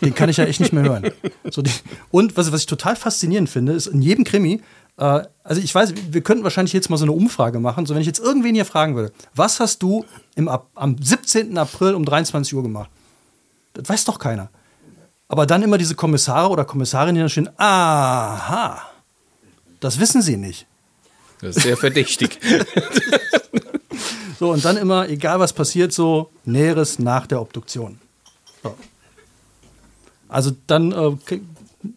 Den 0.01 0.13
kann 0.13 0.29
ich 0.29 0.37
ja 0.37 0.45
echt 0.45 0.59
nicht 0.59 0.73
mehr 0.73 0.83
hören. 0.83 1.11
So 1.51 1.61
die, 1.61 1.71
und 2.11 2.35
was, 2.37 2.51
was 2.51 2.61
ich 2.61 2.65
total 2.65 2.95
faszinierend 2.95 3.49
finde, 3.49 3.71
ist 3.71 3.87
in 3.87 4.01
jedem 4.01 4.25
Krimi, 4.25 4.61
äh, 4.97 5.23
also 5.43 5.61
ich 5.61 5.73
weiß, 5.73 5.93
wir 6.09 6.21
könnten 6.21 6.43
wahrscheinlich 6.43 6.73
jetzt 6.73 6.89
mal 6.89 6.97
so 6.97 7.05
eine 7.05 7.13
Umfrage 7.13 7.59
machen, 7.59 7.85
so 7.85 7.93
wenn 7.93 8.01
ich 8.01 8.07
jetzt 8.07 8.19
irgendwen 8.19 8.53
hier 8.53 8.65
fragen 8.65 8.95
würde, 8.95 9.13
was 9.33 9.59
hast 9.59 9.81
du 9.81 10.05
im, 10.35 10.49
am 10.49 10.97
17. 11.01 11.57
April 11.57 11.95
um 11.95 12.05
23 12.05 12.53
Uhr 12.53 12.63
gemacht? 12.63 12.89
Das 13.73 13.87
weiß 13.87 14.05
doch 14.05 14.19
keiner. 14.19 14.49
Aber 15.29 15.45
dann 15.45 15.61
immer 15.61 15.77
diese 15.77 15.95
Kommissare 15.95 16.49
oder 16.49 16.65
Kommissarinnen, 16.65 17.15
die 17.15 17.21
dann 17.21 17.29
stehen, 17.29 17.49
aha, 17.57 18.81
das 19.79 19.99
wissen 19.99 20.21
sie 20.21 20.37
nicht. 20.37 20.65
Das 21.41 21.57
ist 21.57 21.63
sehr 21.63 21.77
verdächtig. 21.77 22.39
so, 24.39 24.51
und 24.51 24.63
dann 24.63 24.77
immer, 24.77 25.07
egal 25.09 25.39
was 25.39 25.53
passiert, 25.53 25.91
so 25.93 26.29
Näheres 26.45 26.97
nach 26.97 27.27
der 27.27 27.41
Obduktion. 27.41 27.99
So. 28.63 28.75
Also 30.29 30.51
dann 30.65 30.91
äh, 30.91 31.39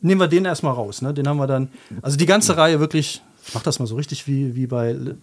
nehmen 0.03 0.21
wir 0.21 0.29
den 0.29 0.45
erstmal 0.45 0.75
raus. 0.75 1.01
Ne? 1.01 1.15
Den 1.15 1.27
haben 1.29 1.39
wir 1.39 1.47
dann, 1.47 1.69
also 2.03 2.17
die 2.17 2.27
ganze 2.27 2.57
Reihe 2.57 2.81
wirklich, 2.81 3.23
ich 3.47 3.55
mach 3.55 3.63
das 3.63 3.79
mal 3.79 3.87
so 3.87 3.97
richtig 3.97 4.27
wie, 4.27 4.55
wie 4.55 4.67
bei, 4.67 4.91
äh, 4.91 5.15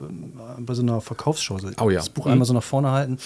bei 0.60 0.74
so 0.74 0.82
einer 0.82 1.02
Verkaufsshow. 1.02 1.60
Oh 1.80 1.90
ja. 1.90 2.00
Das 2.00 2.10
Buch 2.10 2.26
mhm. 2.26 2.32
einmal 2.32 2.46
so 2.46 2.54
nach 2.54 2.64
vorne 2.64 2.92
halten. 2.92 3.20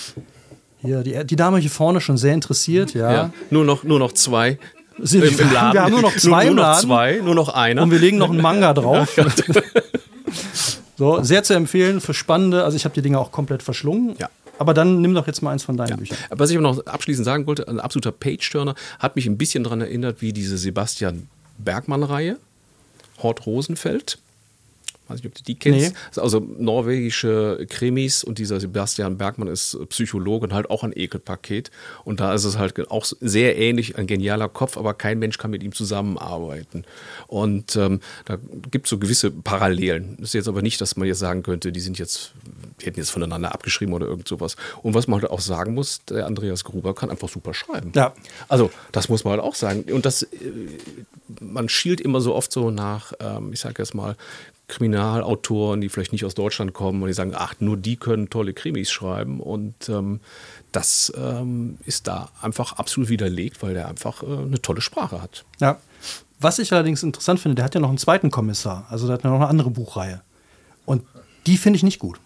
Hier, 0.81 1.03
die, 1.03 1.25
die 1.25 1.35
Dame 1.35 1.59
hier 1.59 1.69
vorne 1.69 2.01
schon 2.01 2.17
sehr 2.17 2.33
interessiert, 2.33 2.93
ja. 2.93 3.11
ja 3.11 3.33
nur, 3.49 3.63
noch, 3.63 3.83
nur 3.83 3.99
noch 3.99 4.13
zwei. 4.13 4.57
Sie, 4.99 5.19
Im, 5.19 5.37
im 5.37 5.53
Laden. 5.53 5.73
Wir 5.73 5.81
haben 5.83 5.91
nur 5.91 6.01
noch 6.01 6.15
zwei 6.17 6.45
nur, 6.45 6.55
nur 6.55 6.65
noch 6.65 6.79
zwei, 6.79 7.21
nur 7.23 7.35
noch 7.35 7.49
einer. 7.49 7.83
Und 7.83 7.91
wir 7.91 7.99
legen 7.99 8.17
noch 8.17 8.29
einen 8.29 8.41
Manga 8.41 8.73
drauf. 8.75 9.15
so, 10.97 11.23
sehr 11.23 11.43
zu 11.43 11.53
empfehlen 11.53 12.01
für 12.01 12.13
spannende, 12.13 12.63
also 12.63 12.75
ich 12.75 12.85
habe 12.85 12.95
die 12.95 13.01
Dinge 13.01 13.19
auch 13.19 13.31
komplett 13.31 13.63
verschlungen. 13.63 14.15
Ja. 14.19 14.29
Aber 14.57 14.73
dann 14.75 15.01
nimm 15.01 15.15
doch 15.15 15.25
jetzt 15.25 15.41
mal 15.41 15.51
eins 15.51 15.63
von 15.63 15.75
deinen 15.77 15.89
ja. 15.89 15.95
Büchern. 15.95 16.17
Was 16.29 16.51
ich 16.51 16.59
noch 16.59 16.85
abschließend 16.85 17.25
sagen 17.25 17.47
wollte, 17.47 17.67
ein 17.67 17.79
absoluter 17.79 18.11
Page-Turner, 18.11 18.75
hat 18.99 19.15
mich 19.15 19.25
ein 19.25 19.37
bisschen 19.37 19.63
daran 19.63 19.81
erinnert, 19.81 20.21
wie 20.21 20.33
diese 20.33 20.57
Sebastian 20.57 21.27
Bergmann-Reihe, 21.57 22.37
Hort 23.23 23.45
Rosenfeld 23.45 24.19
weiß 25.11 25.23
nicht, 25.23 25.27
ob 25.27 25.35
du 25.35 25.43
die 25.43 25.55
kennst. 25.55 25.93
Nee. 25.93 26.21
Also 26.21 26.39
norwegische 26.39 27.65
Krimis 27.69 28.23
und 28.23 28.37
dieser 28.37 28.59
Sebastian 28.59 29.17
Bergmann 29.17 29.47
ist 29.47 29.77
Psychologe 29.89 30.45
und 30.47 30.53
halt 30.53 30.69
auch 30.69 30.83
ein 30.83 30.93
Ekelpaket. 30.95 31.71
Und 32.03 32.19
da 32.19 32.33
ist 32.33 32.43
es 32.43 32.57
halt 32.57 32.89
auch 32.89 33.05
sehr 33.05 33.57
ähnlich, 33.57 33.97
ein 33.97 34.07
genialer 34.07 34.49
Kopf, 34.49 34.77
aber 34.77 34.93
kein 34.93 35.19
Mensch 35.19 35.37
kann 35.37 35.51
mit 35.51 35.63
ihm 35.63 35.73
zusammenarbeiten. 35.73 36.85
Und 37.27 37.75
ähm, 37.75 37.99
da 38.25 38.37
gibt 38.69 38.87
es 38.87 38.89
so 38.89 38.97
gewisse 38.97 39.31
Parallelen. 39.31 40.17
Das 40.19 40.29
ist 40.29 40.33
jetzt 40.33 40.47
aber 40.47 40.61
nicht, 40.61 40.81
dass 40.81 40.95
man 40.95 41.07
jetzt 41.07 41.19
sagen 41.19 41.43
könnte, 41.43 41.71
die 41.71 41.79
sind 41.79 41.99
jetzt, 41.99 42.33
die 42.79 42.85
hätten 42.85 42.99
jetzt 42.99 43.11
voneinander 43.11 43.53
abgeschrieben 43.53 43.93
oder 43.93 44.07
irgend 44.07 44.27
sowas. 44.27 44.55
Und 44.81 44.93
was 44.93 45.07
man 45.07 45.21
halt 45.21 45.31
auch 45.31 45.41
sagen 45.41 45.73
muss, 45.73 46.03
der 46.05 46.25
Andreas 46.25 46.63
Gruber 46.63 46.93
kann 46.95 47.09
einfach 47.09 47.29
super 47.29 47.53
schreiben. 47.53 47.91
Ja. 47.95 48.13
Also, 48.47 48.71
das 48.91 49.09
muss 49.09 49.23
man 49.23 49.31
halt 49.31 49.43
auch 49.43 49.55
sagen. 49.55 49.83
Und 49.91 50.05
das, 50.05 50.23
äh, 50.23 50.27
man 51.39 51.69
schielt 51.69 52.01
immer 52.01 52.21
so 52.21 52.35
oft 52.35 52.51
so 52.51 52.71
nach, 52.71 53.13
ähm, 53.19 53.53
ich 53.53 53.59
sage 53.59 53.75
jetzt 53.81 53.93
mal, 53.93 54.15
Kriminalautoren, 54.71 55.81
die 55.81 55.89
vielleicht 55.89 56.13
nicht 56.13 56.25
aus 56.25 56.33
Deutschland 56.33 56.73
kommen 56.73 57.01
und 57.01 57.07
die 57.07 57.13
sagen, 57.13 57.33
ach, 57.35 57.55
nur 57.59 57.77
die 57.77 57.97
können 57.97 58.29
tolle 58.29 58.53
Krimis 58.53 58.89
schreiben. 58.89 59.39
Und 59.41 59.89
ähm, 59.89 60.21
das 60.71 61.11
ähm, 61.15 61.77
ist 61.85 62.07
da 62.07 62.29
einfach 62.41 62.73
absolut 62.73 63.09
widerlegt, 63.09 63.61
weil 63.61 63.73
der 63.73 63.89
einfach 63.89 64.23
äh, 64.23 64.25
eine 64.25 64.61
tolle 64.61 64.81
Sprache 64.81 65.21
hat. 65.21 65.43
Ja. 65.59 65.77
Was 66.39 66.57
ich 66.57 66.71
allerdings 66.73 67.03
interessant 67.03 67.39
finde, 67.39 67.55
der 67.55 67.65
hat 67.65 67.75
ja 67.75 67.81
noch 67.81 67.89
einen 67.89 67.97
zweiten 67.97 68.31
Kommissar. 68.31 68.87
Also 68.89 69.05
der 69.05 69.15
hat 69.15 69.23
ja 69.23 69.29
noch 69.29 69.37
eine 69.37 69.47
andere 69.47 69.69
Buchreihe. 69.69 70.21
Und 70.85 71.03
die 71.45 71.57
finde 71.57 71.77
ich 71.77 71.83
nicht 71.83 71.99
gut. 71.99 72.19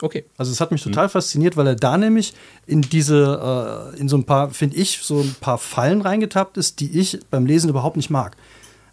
Okay. 0.00 0.24
Also 0.36 0.50
es 0.50 0.60
hat 0.60 0.72
mich 0.72 0.82
total 0.82 1.06
mhm. 1.06 1.10
fasziniert, 1.10 1.56
weil 1.56 1.68
er 1.68 1.76
da 1.76 1.96
nämlich 1.96 2.34
in 2.66 2.82
diese, 2.82 3.92
äh, 3.94 3.98
in 3.98 4.08
so 4.08 4.16
ein 4.16 4.24
paar, 4.24 4.50
finde 4.50 4.76
ich, 4.76 4.98
so 4.98 5.20
ein 5.20 5.36
paar 5.40 5.58
Fallen 5.58 6.02
reingetappt 6.02 6.56
ist, 6.56 6.80
die 6.80 6.98
ich 6.98 7.20
beim 7.30 7.46
Lesen 7.46 7.70
überhaupt 7.70 7.96
nicht 7.96 8.10
mag. 8.10 8.36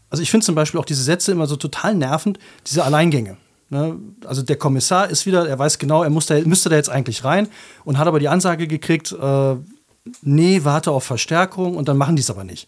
Also 0.09 0.23
ich 0.23 0.31
finde 0.31 0.45
zum 0.45 0.55
Beispiel 0.55 0.79
auch 0.79 0.85
diese 0.85 1.03
Sätze 1.03 1.31
immer 1.31 1.47
so 1.47 1.55
total 1.55 1.95
nervend, 1.95 2.39
diese 2.65 2.83
Alleingänge. 2.83 3.37
Ne? 3.69 3.97
Also 4.25 4.41
der 4.41 4.55
Kommissar 4.55 5.09
ist 5.09 5.25
wieder, 5.25 5.47
er 5.47 5.59
weiß 5.59 5.77
genau, 5.77 6.03
er 6.03 6.09
muss 6.09 6.25
da, 6.25 6.39
müsste 6.41 6.69
da 6.69 6.75
jetzt 6.75 6.89
eigentlich 6.89 7.23
rein 7.23 7.47
und 7.85 7.97
hat 7.97 8.07
aber 8.07 8.19
die 8.19 8.27
Ansage 8.27 8.67
gekriegt, 8.67 9.11
äh, 9.11 9.55
nee, 10.21 10.61
warte 10.63 10.91
auf 10.91 11.03
Verstärkung 11.03 11.75
und 11.77 11.87
dann 11.87 11.97
machen 11.97 12.15
die 12.15 12.21
es 12.21 12.29
aber 12.29 12.43
nicht. 12.43 12.67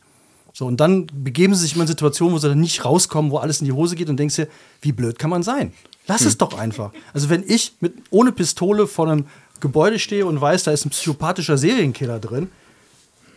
So, 0.54 0.66
und 0.66 0.78
dann 0.78 1.08
begeben 1.08 1.56
sie 1.56 1.62
sich 1.62 1.76
immer 1.76 1.84
in 1.84 1.88
Situationen, 1.88 2.36
wo 2.36 2.40
sie 2.40 2.50
dann 2.50 2.60
nicht 2.60 2.84
rauskommen, 2.84 3.32
wo 3.32 3.38
alles 3.38 3.62
in 3.62 3.66
die 3.66 3.72
Hose 3.72 3.96
geht 3.96 4.10
und 4.10 4.18
denkst 4.18 4.36
dir, 4.36 4.48
wie 4.82 4.92
blöd 4.92 5.18
kann 5.18 5.30
man 5.30 5.44
sein? 5.44 5.74
Lass 6.08 6.22
hm. 6.22 6.28
es 6.28 6.38
doch 6.38 6.58
einfach. 6.58 6.92
Also 7.14 7.30
wenn 7.30 7.44
ich 7.48 7.74
mit, 7.80 7.94
ohne 8.10 8.32
Pistole 8.32 8.86
vor 8.86 9.10
einem 9.10 9.28
Gebäude 9.60 9.98
stehe 9.98 10.26
und 10.26 10.42
weiß, 10.42 10.64
da 10.64 10.72
ist 10.72 10.86
ein 10.86 10.90
psychopathischer 10.90 11.58
Serienkiller 11.58 12.20
drin, 12.20 12.50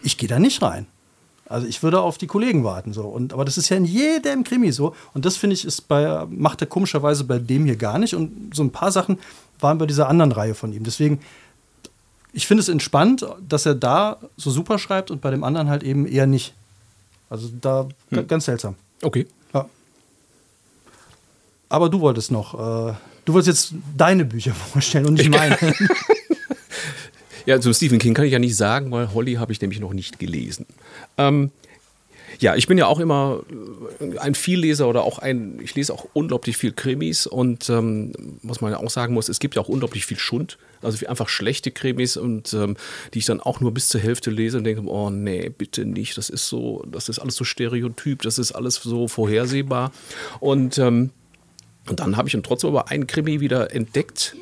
ich 0.03 0.19
gehe 0.19 0.29
da 0.29 0.39
nicht 0.39 0.61
rein. 0.61 0.87
Also 1.47 1.67
ich 1.67 1.83
würde 1.83 2.01
auf 2.01 2.17
die 2.17 2.27
Kollegen 2.27 2.65
warten 2.65 2.93
so. 2.93 3.03
Und, 3.03 3.33
aber 3.33 3.45
das 3.45 3.59
ist 3.59 3.69
ja 3.69 3.77
in 3.77 3.85
jedem 3.85 4.45
Krimi 4.45 4.73
so. 4.73 4.95
Und 5.13 5.25
das 5.25 5.37
finde 5.37 5.55
ich 5.55 5.65
ist 5.65 5.89
bei, 5.89 6.25
macht 6.31 6.61
er 6.63 6.67
komischerweise 6.67 7.25
bei 7.25 7.39
dem 7.39 7.67
hier 7.67 7.77
gar 7.77 7.99
nicht. 7.99 8.15
Und 8.15 8.55
so 8.55 8.63
ein 8.63 8.71
paar 8.71 8.91
Sachen 8.91 9.19
waren 9.61 9.79
bei 9.79 9.87
dieser 9.87 10.09
anderen 10.09 10.33
Reihe 10.33 10.55
von 10.55 10.73
ihm. 10.73 10.85
Deswegen, 10.85 11.21
ich 12.33 12.47
finde 12.47 12.63
es 12.63 12.69
entspannt, 12.69 13.27
dass 13.47 13.67
er 13.67 13.75
da 13.75 14.19
so 14.37 14.51
super 14.51 14.79
schreibt 14.79 15.11
und 15.11 15.21
bei 15.21 15.31
dem 15.31 15.45
anderen 15.45 15.69
halt 15.69 15.83
eben 15.83 16.07
eher 16.07 16.27
nicht. 16.27 16.55
Also 17.29 17.51
da 17.61 17.89
hm. 18.11 18.27
ganz 18.27 18.47
seltsam. 18.47 18.77
Okay. 19.03 19.27
Ja. 19.53 19.67
Aber 21.69 21.91
du 21.91 22.01
wolltest 22.01 22.31
noch, 22.31 22.55
äh, 22.55 22.95
du 23.25 23.33
wolltest 23.35 23.49
jetzt 23.49 23.83
deine 23.97 24.25
Bücher 24.25 24.55
vorstellen 24.73 25.07
und 25.07 25.15
nicht 25.15 25.31
meine. 25.31 25.59
Ja, 27.47 27.61
zu 27.61 27.73
Stephen 27.75 27.99
King 27.99 28.15
kann 28.15 28.25
ich 28.25 28.33
ja 28.33 28.39
nicht 28.39 28.57
sagen, 28.57 28.91
weil 28.91 29.13
Holly 29.13 29.35
habe 29.35 29.53
ich 29.53 29.61
nämlich 29.61 29.81
noch 29.81 29.93
nicht 29.93 30.19
gelesen. 30.19 30.67
Ähm, 31.19 31.51
ja, 32.41 32.57
ich 32.57 32.67
bin 32.67 32.79
ja 32.79 32.87
auch 32.87 33.01
immer 33.01 33.43
ein 34.19 34.35
Vielleser 34.35 34.89
oder 34.89 35.03
auch 35.05 35.19
ein, 35.19 35.59
ich 35.63 35.75
lese 35.75 35.93
auch 35.93 36.07
unglaublich 36.15 36.57
viel 36.57 36.73
Krimis 36.73 37.27
und 37.27 37.69
ähm, 37.69 38.13
was 38.43 38.61
man 38.61 38.73
ja 38.73 38.79
auch 38.79 38.91
sagen 38.91 39.15
muss, 39.15 39.29
es 39.29 39.39
gibt 39.39 39.55
ja 39.55 39.63
auch 39.63 39.69
unglaublich 39.69 40.07
viel 40.07 40.19
Schund, 40.19 40.59
also 40.83 41.07
einfach 41.07 41.29
schlechte 41.29 41.71
Krimis 41.71 42.17
und 42.17 42.53
ähm, 42.55 42.77
die 43.13 43.21
ich 43.21 43.27
dann 43.27 43.41
auch 43.41 43.61
nur 43.61 43.73
bis 43.73 43.89
zur 43.89 44.01
Hälfte 44.01 44.31
lese 44.31 44.59
und 44.59 44.65
denke, 44.65 44.83
oh 44.87 45.11
nee, 45.11 45.49
bitte 45.49 45.85
nicht, 45.85 46.17
das 46.17 46.31
ist 46.31 46.49
so, 46.49 46.85
das 46.91 47.09
ist 47.09 47.19
alles 47.19 47.37
so 47.37 47.45
stereotyp, 47.45 48.23
das 48.23 48.39
ist 48.39 48.53
alles 48.53 48.77
so 48.77 49.07
vorhersehbar 49.07 49.93
und, 50.41 50.79
ähm, 50.79 51.11
und 51.89 52.01
dann 52.01 52.17
habe 52.17 52.29
ich 52.29 52.33
dann 52.33 52.43
trotzdem 52.43 52.71
aber 52.71 52.91
einen 52.91 53.07
Krimi 53.07 53.41
wieder 53.41 53.73
entdeckt, 53.73 54.35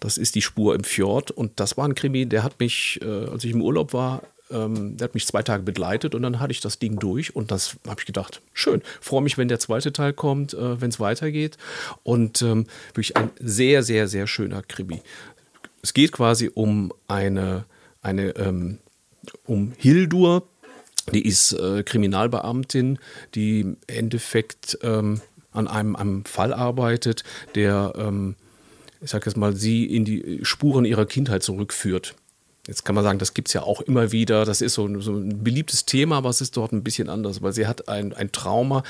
das 0.00 0.18
ist 0.18 0.34
die 0.34 0.42
Spur 0.42 0.74
im 0.74 0.84
Fjord. 0.84 1.30
Und 1.30 1.60
das 1.60 1.76
war 1.76 1.86
ein 1.86 1.94
Krimi, 1.94 2.26
der 2.26 2.42
hat 2.42 2.60
mich, 2.60 3.00
äh, 3.02 3.06
als 3.06 3.44
ich 3.44 3.52
im 3.52 3.62
Urlaub 3.62 3.92
war, 3.92 4.22
ähm, 4.50 4.96
der 4.96 5.06
hat 5.06 5.14
mich 5.14 5.26
zwei 5.26 5.42
Tage 5.42 5.62
begleitet 5.62 6.14
und 6.14 6.22
dann 6.22 6.40
hatte 6.40 6.52
ich 6.52 6.60
das 6.60 6.78
Ding 6.78 6.98
durch 6.98 7.36
und 7.36 7.50
das 7.50 7.76
habe 7.86 8.00
ich 8.00 8.06
gedacht, 8.06 8.40
schön, 8.52 8.82
freue 9.00 9.22
mich, 9.22 9.36
wenn 9.36 9.48
der 9.48 9.58
zweite 9.58 9.92
Teil 9.92 10.12
kommt, 10.12 10.54
äh, 10.54 10.80
wenn 10.80 10.90
es 10.90 11.00
weitergeht. 11.00 11.58
Und 12.02 12.42
ähm, 12.42 12.66
wirklich 12.88 13.16
ein 13.16 13.30
sehr, 13.38 13.82
sehr, 13.82 14.08
sehr 14.08 14.26
schöner 14.26 14.62
Krimi. 14.62 15.02
Es 15.82 15.94
geht 15.94 16.12
quasi 16.12 16.50
um 16.52 16.92
eine, 17.06 17.64
eine 18.02 18.30
ähm, 18.36 18.78
um 19.44 19.72
Hildur, 19.76 20.46
die 21.12 21.26
ist 21.26 21.52
äh, 21.52 21.82
Kriminalbeamtin, 21.82 22.98
die 23.34 23.60
im 23.60 23.76
Endeffekt 23.86 24.78
ähm, 24.82 25.20
an 25.52 25.68
einem, 25.68 25.96
einem 25.96 26.24
Fall 26.24 26.52
arbeitet, 26.52 27.24
der 27.54 27.92
ähm, 27.96 28.36
ich 29.00 29.10
sag 29.10 29.26
jetzt 29.26 29.36
mal, 29.36 29.54
sie 29.54 29.84
in 29.84 30.04
die 30.04 30.40
Spuren 30.42 30.84
ihrer 30.84 31.06
Kindheit 31.06 31.42
zurückführt. 31.42 32.14
Jetzt 32.66 32.84
kann 32.84 32.94
man 32.94 33.02
sagen, 33.02 33.18
das 33.18 33.32
gibt 33.32 33.48
es 33.48 33.54
ja 33.54 33.62
auch 33.62 33.80
immer 33.80 34.12
wieder. 34.12 34.44
Das 34.44 34.60
ist 34.60 34.74
so, 34.74 35.00
so, 35.00 35.12
ein 35.12 35.42
beliebtes 35.42 35.86
Thema, 35.86 36.18
aber 36.18 36.28
es 36.28 36.42
ist 36.42 36.56
dort 36.56 36.72
ein 36.72 36.84
bisschen 36.84 37.08
anders, 37.08 37.40
weil 37.40 37.52
sie 37.54 37.66
hat 37.66 37.88
ein, 37.88 38.12
ein 38.12 38.30
Trauma. 38.30 38.82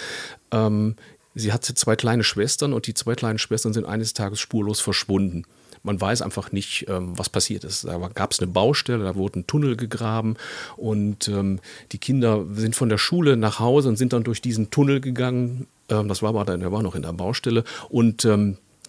Ähm, 0.51 0.97
sie 1.37 1.53
hat 1.53 1.65
zwei 1.65 1.95
kleine 1.95 2.25
Schwestern 2.25 2.73
und 2.73 2.89
die 2.89 2.95
zwei 2.95 3.15
kleinen 3.15 3.39
Schwestern 3.39 3.73
sind 3.73 3.87
eines 3.87 4.15
Tages 4.15 4.41
spurlos 4.41 4.81
verschwunden. 4.81 5.45
Man 5.85 6.01
weiß 6.01 6.23
einfach 6.23 6.51
nicht, 6.51 6.87
ähm, 6.89 7.17
was 7.17 7.29
passiert 7.29 7.63
ist. 7.63 7.85
Da 7.85 7.97
gab 8.15 8.33
es 8.33 8.41
eine 8.41 8.49
Baustelle, 8.49 9.05
da 9.05 9.15
wurde 9.15 9.39
ein 9.39 9.47
Tunnel 9.47 9.77
gegraben 9.77 10.37
und 10.77 11.29
ähm, 11.29 11.61
die 11.93 11.99
Kinder 11.99 12.45
sind 12.53 12.75
von 12.75 12.89
der 12.89 12.99
Schule 12.99 13.37
nach 13.37 13.61
Hause 13.61 13.91
und 13.91 13.97
sind 13.97 14.13
dann 14.13 14.25
durch 14.25 14.43
diesen 14.43 14.71
Tunnel 14.71 15.01
gegangen. 15.01 15.69
Ähm, 15.89 16.09
das 16.09 16.21
war 16.21 16.31
aber 16.31 16.45
dann, 16.45 16.61
der 16.61 16.73
war 16.73 16.83
noch 16.83 16.97
in 16.97 17.03
der 17.03 17.13
Baustelle 17.13 17.63
und 17.89 18.25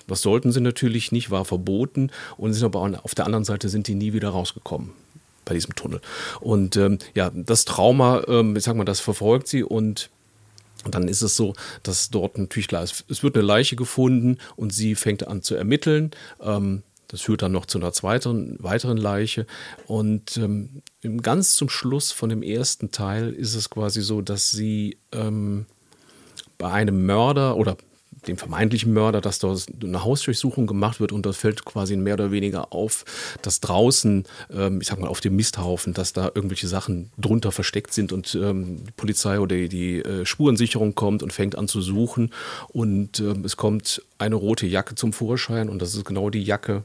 das 0.09 0.21
sollten 0.21 0.51
sie 0.51 0.61
natürlich 0.61 1.11
nicht, 1.11 1.31
war 1.31 1.45
verboten 1.45 2.11
und 2.37 2.53
sind 2.53 2.65
aber 2.65 3.01
auf 3.03 3.15
der 3.15 3.25
anderen 3.25 3.45
Seite 3.45 3.69
sind 3.69 3.87
die 3.87 3.95
nie 3.95 4.13
wieder 4.13 4.29
rausgekommen 4.29 4.91
bei 5.45 5.53
diesem 5.53 5.75
Tunnel. 5.75 6.01
Und 6.39 6.77
ähm, 6.77 6.99
ja, 7.15 7.31
das 7.33 7.65
Trauma, 7.65 8.23
ähm, 8.27 8.55
ich 8.55 8.63
sag 8.63 8.75
mal, 8.75 8.85
das 8.85 8.99
verfolgt 8.99 9.47
sie 9.47 9.63
und 9.63 10.09
und 10.85 10.95
dann 10.95 11.09
ist 11.09 11.21
es 11.21 11.35
so, 11.35 11.55
dass 11.83 12.09
dort 12.09 12.37
natürlich 12.37 12.69
klar 12.69 12.83
ist, 12.83 13.03
es 13.09 13.21
wird 13.21 13.35
eine 13.35 13.45
Leiche 13.45 13.75
gefunden 13.75 14.37
und 14.55 14.71
sie 14.71 14.95
fängt 14.95 15.27
an 15.27 15.41
zu 15.41 15.55
ermitteln. 15.55 16.11
Ähm, 16.41 16.83
das 17.09 17.21
führt 17.21 17.41
dann 17.41 17.51
noch 17.51 17.65
zu 17.65 17.79
einer 17.79 17.91
zweiten, 17.91 18.55
weiteren 18.63 18.95
Leiche. 18.97 19.45
Und 19.87 20.37
ähm, 20.37 20.81
ganz 21.21 21.55
zum 21.55 21.67
Schluss 21.67 22.11
von 22.11 22.29
dem 22.29 22.43
ersten 22.43 22.91
Teil 22.91 23.33
ist 23.33 23.55
es 23.55 23.69
quasi 23.69 24.01
so, 24.01 24.21
dass 24.21 24.51
sie 24.51 24.97
ähm, 25.11 25.65
bei 26.57 26.71
einem 26.71 27.05
Mörder 27.05 27.57
oder 27.57 27.77
dem 28.27 28.37
vermeintlichen 28.37 28.93
Mörder, 28.93 29.21
dass 29.21 29.39
da 29.39 29.55
eine 29.81 30.03
Hausdurchsuchung 30.03 30.67
gemacht 30.67 30.99
wird 30.99 31.11
und 31.11 31.25
das 31.25 31.37
fällt 31.37 31.65
quasi 31.65 31.95
mehr 31.95 32.15
oder 32.15 32.31
weniger 32.31 32.73
auf, 32.73 33.05
dass 33.41 33.59
draußen, 33.61 34.25
ähm, 34.53 34.81
ich 34.81 34.87
sag 34.87 34.99
mal, 34.99 35.07
auf 35.07 35.21
dem 35.21 35.35
Misthaufen, 35.35 35.93
dass 35.93 36.13
da 36.13 36.31
irgendwelche 36.33 36.67
Sachen 36.67 37.11
drunter 37.17 37.51
versteckt 37.51 37.93
sind 37.93 38.11
und 38.11 38.35
ähm, 38.35 38.83
die 38.85 38.91
Polizei 38.91 39.39
oder 39.39 39.55
die, 39.55 39.69
die 39.69 39.99
äh, 39.99 40.25
Spurensicherung 40.25 40.95
kommt 40.95 41.23
und 41.23 41.33
fängt 41.33 41.57
an 41.57 41.67
zu 41.67 41.81
suchen 41.81 42.31
und 42.69 43.19
ähm, 43.19 43.45
es 43.45 43.57
kommt 43.57 44.01
eine 44.17 44.35
rote 44.35 44.67
Jacke 44.67 44.95
zum 44.95 45.13
Vorschein 45.13 45.69
und 45.69 45.81
das 45.81 45.95
ist 45.95 46.05
genau 46.05 46.29
die 46.29 46.43
Jacke 46.43 46.83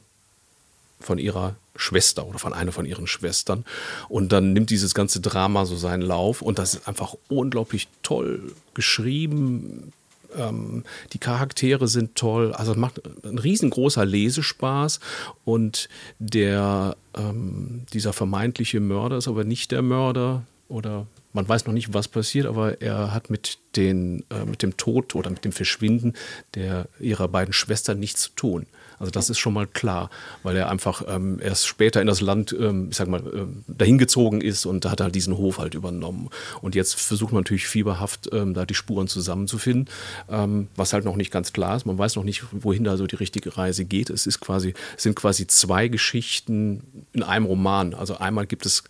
von 1.01 1.19
ihrer 1.19 1.57
Schwester 1.77 2.27
oder 2.27 2.39
von 2.39 2.53
einer 2.53 2.73
von 2.73 2.87
ihren 2.87 3.07
Schwestern. 3.07 3.65
Und 4.09 4.33
dann 4.33 4.53
nimmt 4.53 4.71
dieses 4.71 4.95
ganze 4.95 5.21
Drama 5.21 5.67
so 5.67 5.77
seinen 5.77 6.03
Lauf 6.03 6.41
und 6.41 6.59
das 6.59 6.75
ist 6.75 6.89
einfach 6.89 7.15
unglaublich 7.29 7.89
toll 8.03 8.53
geschrieben, 8.75 9.93
ähm, 10.37 10.85
die 11.13 11.19
Charaktere 11.19 11.89
sind 11.89 12.15
toll. 12.15 12.53
Also 12.53 12.75
macht 12.75 13.01
ein 13.25 13.39
riesengroßer 13.39 14.05
Lesespaß 14.05 15.01
und 15.45 15.89
der, 16.19 16.97
ähm, 17.17 17.83
dieser 17.93 18.13
vermeintliche 18.13 18.81
Mörder 18.81 19.19
ist 19.19 19.29
aber 19.29 19.45
nicht 19.45 19.73
der 19.73 19.83
Mörder 19.83 20.43
oder 20.69 21.07
man 21.33 21.49
weiß 21.49 21.67
noch 21.67 21.75
nicht, 21.75 21.93
was 21.93 22.09
passiert, 22.09 22.47
aber 22.47 22.81
er 22.81 23.13
hat 23.13 23.29
mit, 23.29 23.59
den, 23.77 24.25
äh, 24.31 24.45
mit 24.45 24.63
dem 24.63 24.77
Tod 24.77 25.15
oder 25.15 25.31
mit 25.31 25.45
dem 25.45 25.53
Verschwinden 25.53 26.15
der, 26.55 26.89
ihrer 27.01 27.29
beiden 27.29 27.53
Schwestern 27.53 27.99
nichts 27.99 28.23
zu 28.23 28.31
tun. 28.37 28.67
Also 28.99 29.11
das 29.11 29.31
ist 29.31 29.39
schon 29.39 29.53
mal 29.53 29.67
klar, 29.67 30.11
weil 30.43 30.57
er 30.57 30.71
einfach 30.71 31.03
ähm, 31.09 31.41
erst 31.41 31.67
später 31.67 32.01
in 32.01 32.07
das 32.07 32.21
Land, 32.21 32.55
ähm, 32.59 32.89
ich 32.91 32.97
sag 32.97 33.09
mal, 33.09 33.23
ähm, 33.35 33.65
dahin 33.67 33.99
gezogen 33.99 34.41
ist 34.41 34.67
und 34.67 34.85
da 34.85 34.91
hat 34.91 35.01
er 35.01 35.05
halt 35.05 35.15
diesen 35.15 35.37
Hof 35.37 35.59
halt 35.59 35.75
übernommen. 35.75 36.31
Und 36.61 36.75
jetzt 36.75 36.95
versucht 36.95 37.33
man 37.33 37.43
natürlich 37.43 37.67
fieberhaft, 37.67 38.31
ähm, 38.33 38.55
da 38.55 38.65
die 38.67 38.75
Spuren 38.75 39.09
zusammenzufinden, 39.09 39.89
ähm, 40.29 40.69
was 40.77 40.93
halt 40.93 41.05
noch 41.05 41.17
nicht 41.17 41.31
ganz 41.31 41.53
klar 41.53 41.77
ist. 41.77 41.87
Man 41.87 41.99
weiß 41.99 42.17
noch 42.17 42.25
nicht, 42.25 42.45
wohin 42.53 42.85
da 42.85 42.97
so 42.97 43.07
die 43.07 43.17
richtige 43.17 43.57
Reise 43.57 43.85
geht. 43.85 44.11
Es 44.11 44.27
ist 44.27 44.41
quasi, 44.41 44.75
es 44.97 45.03
sind 45.03 45.17
quasi 45.17 45.47
zwei 45.47 45.89
Geschichten 45.89 47.07
in 47.13 47.23
einem 47.23 47.47
Roman. 47.47 47.95
Also 47.95 48.19
einmal 48.19 48.47
gibt 48.47 48.67
es 48.67 48.85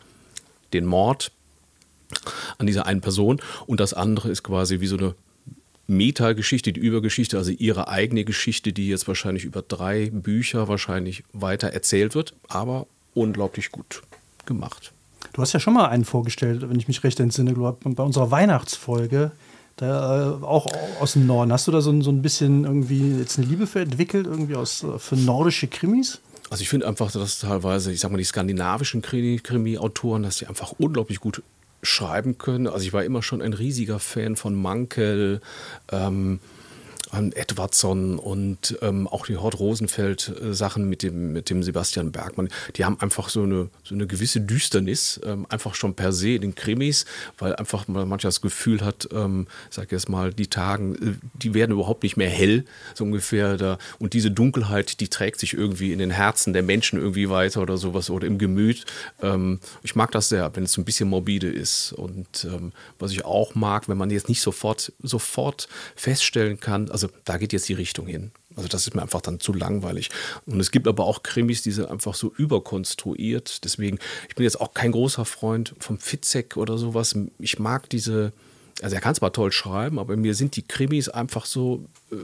den 0.73 0.85
Mord 0.85 1.31
an 2.59 2.67
dieser 2.67 2.87
einen 2.87 3.01
Person 3.01 3.41
und 3.67 3.81
das 3.81 3.95
andere 3.95 4.31
ist 4.31 4.43
quasi 4.43 4.81
wie 4.81 4.87
so 4.87 4.97
eine 4.97 5.15
Metageschichte, 5.87 6.73
die 6.73 6.81
Übergeschichte, 6.81 7.37
also 7.37 7.51
ihre 7.51 7.89
eigene 7.89 8.25
Geschichte, 8.25 8.73
die 8.73 8.89
jetzt 8.89 9.07
wahrscheinlich 9.07 9.45
über 9.45 9.63
drei 9.63 10.11
Bücher 10.11 10.69
wahrscheinlich 10.69 11.25
weiter 11.33 11.69
erzählt 11.69 12.15
wird, 12.15 12.35
aber 12.49 12.87
unglaublich 13.13 13.71
gut 13.71 14.03
gemacht. 14.47 14.93
Du 15.33 15.43
hast 15.43 15.53
ja 15.53 15.61
schon 15.61 15.75
mal 15.75 15.89
einen 15.89 16.05
vorgestellt, 16.05 16.69
wenn 16.69 16.79
ich 16.79 16.89
mich 16.89 17.03
recht 17.05 17.19
entsinne, 17.21 17.55
bei 17.55 18.03
unserer 18.03 18.31
Weihnachtsfolge, 18.31 19.33
da, 19.77 20.39
äh, 20.41 20.45
auch 20.45 20.67
aus 21.01 21.15
dem 21.15 21.27
Norden. 21.27 21.53
Hast 21.53 21.67
du 21.67 21.73
da 21.73 21.81
so, 21.81 22.01
so 22.01 22.11
ein 22.11 22.23
bisschen 22.23 22.65
irgendwie 22.65 23.19
jetzt 23.19 23.39
eine 23.39 23.47
Liebe 23.47 23.67
für 23.67 23.81
entwickelt, 23.81 24.27
irgendwie 24.27 24.55
aus, 24.55 24.85
äh, 24.85 24.99
für 24.99 25.17
nordische 25.17 25.67
Krimis? 25.67 26.21
Also 26.51 26.63
ich 26.63 26.69
finde 26.69 26.87
einfach, 26.87 27.11
dass 27.11 27.41
teilweise, 27.41 27.91
ich 27.93 28.01
sag 28.01 28.13
mal, 28.13 28.19
die 28.19 28.25
skandinavischen 28.25 29.03
Krimi-Autoren, 29.03 30.23
dass 30.23 30.37
die 30.37 30.47
einfach 30.47 30.73
unglaublich 30.79 31.19
gut 31.19 31.43
schreiben 31.85 32.39
können. 32.39 32.67
Also 32.67 32.87
ich 32.87 32.93
war 32.93 33.05
immer 33.05 33.23
schon 33.23 33.43
ein 33.43 33.53
riesiger 33.53 33.99
Fan 33.99 34.37
von 34.37 34.55
Mankel, 34.55 35.41
ähm, 35.93 36.41
Edwardson 37.35 38.19
und 38.19 38.79
ähm, 38.83 39.07
auch 39.09 39.27
die 39.27 39.37
Hort 39.37 39.59
Rosenfeld-Sachen 39.59 40.89
mit 40.89 41.03
dem, 41.03 41.33
mit 41.33 41.51
dem 41.51 41.63
Sebastian 41.63 42.13
Bergmann, 42.13 42.49
die 42.77 42.85
haben 42.85 42.99
einfach 43.01 43.29
so 43.29 43.43
eine, 43.43 43.69
so 43.83 43.95
eine 43.95 44.07
gewisse 44.07 44.41
Düsternis, 44.41 45.21
ähm, 45.25 45.47
einfach 45.49 45.75
schon 45.75 45.95
per 45.95 46.13
se 46.13 46.31
in 46.31 46.43
den 46.43 46.55
Krimis, 46.55 47.05
weil 47.39 47.55
einfach 47.57 47.89
man 47.89 48.09
manchmal 48.09 48.29
das 48.29 48.41
Gefühl 48.41 48.81
hat, 48.81 49.09
ähm, 49.13 49.47
sag 49.71 49.93
jetzt 49.93 50.09
mal, 50.09 50.33
die 50.33 50.49
Tagen, 50.49 50.95
äh, 50.95 51.15
die 51.35 51.55
werden 51.55 51.73
überhaupt 51.73 52.03
nicht 52.03 52.17
mehr 52.17 52.31
hell, 52.31 52.65
so 52.95 53.05
ungefähr 53.05 53.57
da. 53.57 53.79
Und 53.99 54.13
diese 54.13 54.31
Dunkelheit, 54.31 55.01
die 55.01 55.09
trägt 55.09 55.41
sich 55.41 55.55
irgendwie 55.55 55.93
in 55.93 55.99
den 55.99 56.11
Herzen 56.11 56.53
der 56.53 56.63
Menschen 56.63 56.99
irgendwie 56.99 57.31
weiter 57.31 57.63
oder 57.63 57.77
sowas 57.77 58.11
oder 58.11 58.27
im 58.27 58.39
Gemüt. 58.39 58.85
Ähm, 59.23 59.61
ich 59.83 59.95
mag 59.95 60.11
das 60.13 60.29
sehr, 60.29 60.55
wenn 60.57 60.65
es 60.65 60.73
so 60.73 60.81
ein 60.81 60.85
bisschen 60.85 61.09
morbide 61.09 61.49
ist. 61.49 61.93
Und 61.93 62.45
ähm, 62.45 62.73
was 62.99 63.13
ich 63.13 63.25
auch 63.25 63.55
mag, 63.55 63.89
wenn 63.89 63.99
man 63.99 64.11
jetzt 64.11 64.29
nicht 64.29 64.41
sofort, 64.41 64.93
sofort 65.03 65.69
feststellen 65.97 66.61
kann, 66.61 66.91
also 66.91 67.04
also 67.05 67.15
da 67.25 67.37
geht 67.37 67.53
jetzt 67.53 67.69
die 67.69 67.75
Richtung 67.75 68.07
hin. 68.07 68.31
Also 68.57 68.69
das 68.69 68.87
ist 68.87 68.95
mir 68.95 69.03
einfach 69.03 69.21
dann 69.21 69.41
zu 69.41 69.53
langweilig. 69.53 70.11
Und 70.47 70.61
es 70.61 70.71
gibt 70.71 70.87
aber 70.89 71.05
auch 71.05 71.23
Krimis, 71.23 71.63
die 71.63 71.73
sind 71.73 71.91
einfach 71.91 72.15
so 72.15 72.33
überkonstruiert. 72.37 73.65
Deswegen, 73.65 73.99
ich 74.29 74.35
bin 74.35 74.45
jetzt 74.45 74.61
auch 74.61 74.75
kein 74.75 74.93
großer 74.93 75.25
Freund 75.25 75.75
vom 75.79 75.99
Fitzek 75.99 76.57
oder 76.57 76.79
sowas. 76.79 77.17
Ich 77.39 77.59
mag 77.59 77.91
diese, 77.91 78.33
also 78.81 78.95
er 78.95 79.01
kann 79.01 79.15
zwar 79.15 79.33
toll 79.33 79.53
schreiben, 79.53 79.99
aber 79.99 80.17
mir 80.17 80.35
sind 80.35 80.57
die 80.57 80.63
Krimis 80.63 81.09
einfach 81.09 81.47
so, 81.47 81.85
äh, 82.11 82.17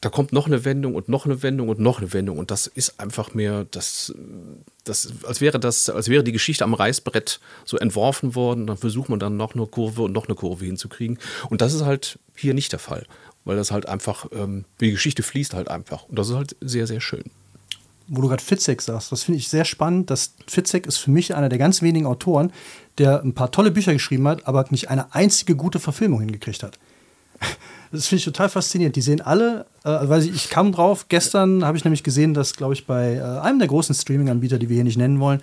da 0.00 0.10
kommt 0.10 0.32
noch 0.32 0.46
eine 0.46 0.64
Wendung 0.64 0.94
und 0.94 1.08
noch 1.08 1.26
eine 1.26 1.42
Wendung 1.42 1.68
und 1.68 1.80
noch 1.80 1.98
eine 1.98 2.12
Wendung. 2.12 2.38
Und 2.38 2.52
das 2.52 2.68
ist 2.68 3.00
einfach 3.00 3.34
mehr, 3.34 3.66
das, 3.72 4.14
das, 4.84 5.12
als 5.24 5.40
wäre 5.40 5.58
das, 5.58 5.90
als 5.90 6.08
wäre 6.08 6.22
die 6.22 6.30
Geschichte 6.30 6.62
am 6.62 6.74
Reißbrett 6.74 7.40
so 7.64 7.76
entworfen 7.76 8.36
worden. 8.36 8.68
Dann 8.68 8.76
versucht 8.76 9.08
man 9.08 9.18
dann 9.18 9.36
noch 9.36 9.56
eine 9.56 9.66
Kurve 9.66 10.02
und 10.02 10.12
noch 10.12 10.28
eine 10.28 10.36
Kurve 10.36 10.64
hinzukriegen. 10.64 11.18
Und 11.50 11.60
das 11.60 11.74
ist 11.74 11.84
halt 11.84 12.20
hier 12.36 12.54
nicht 12.54 12.70
der 12.70 12.78
Fall 12.78 13.04
weil 13.48 13.56
das 13.56 13.70
halt 13.70 13.88
einfach, 13.88 14.26
ähm, 14.32 14.66
die 14.78 14.90
Geschichte 14.90 15.22
fließt 15.22 15.54
halt 15.54 15.68
einfach. 15.68 16.04
Und 16.04 16.18
das 16.18 16.28
ist 16.28 16.34
halt 16.34 16.54
sehr, 16.60 16.86
sehr 16.86 17.00
schön. 17.00 17.24
Wo 18.06 18.20
du 18.20 18.28
gerade 18.28 18.44
Fitzek 18.44 18.82
sagst, 18.82 19.10
das 19.10 19.22
finde 19.22 19.38
ich 19.38 19.48
sehr 19.48 19.64
spannend. 19.64 20.10
Das 20.10 20.34
Fitzek 20.46 20.86
ist 20.86 20.98
für 20.98 21.10
mich 21.10 21.34
einer 21.34 21.48
der 21.48 21.58
ganz 21.58 21.80
wenigen 21.80 22.04
Autoren, 22.04 22.52
der 22.98 23.22
ein 23.22 23.32
paar 23.32 23.50
tolle 23.50 23.70
Bücher 23.70 23.94
geschrieben 23.94 24.28
hat, 24.28 24.46
aber 24.46 24.66
nicht 24.68 24.90
eine 24.90 25.14
einzige 25.14 25.56
gute 25.56 25.78
Verfilmung 25.78 26.20
hingekriegt 26.20 26.62
hat. 26.62 26.78
Das 27.90 28.06
finde 28.06 28.20
ich 28.20 28.24
total 28.24 28.48
faszinierend. 28.48 28.96
Die 28.96 29.00
sehen 29.00 29.20
alle, 29.20 29.66
äh, 29.84 30.08
weil 30.08 30.22
ich, 30.22 30.34
ich 30.34 30.50
kam 30.50 30.72
drauf, 30.72 31.06
gestern 31.08 31.64
habe 31.64 31.76
ich 31.76 31.84
nämlich 31.84 32.02
gesehen, 32.02 32.34
dass, 32.34 32.54
glaube 32.54 32.74
ich, 32.74 32.86
bei 32.86 33.14
äh, 33.14 33.22
einem 33.22 33.58
der 33.58 33.68
großen 33.68 33.94
Streaming-Anbieter, 33.94 34.58
die 34.58 34.68
wir 34.68 34.74
hier 34.74 34.84
nicht 34.84 34.98
nennen 34.98 35.20
wollen, 35.20 35.40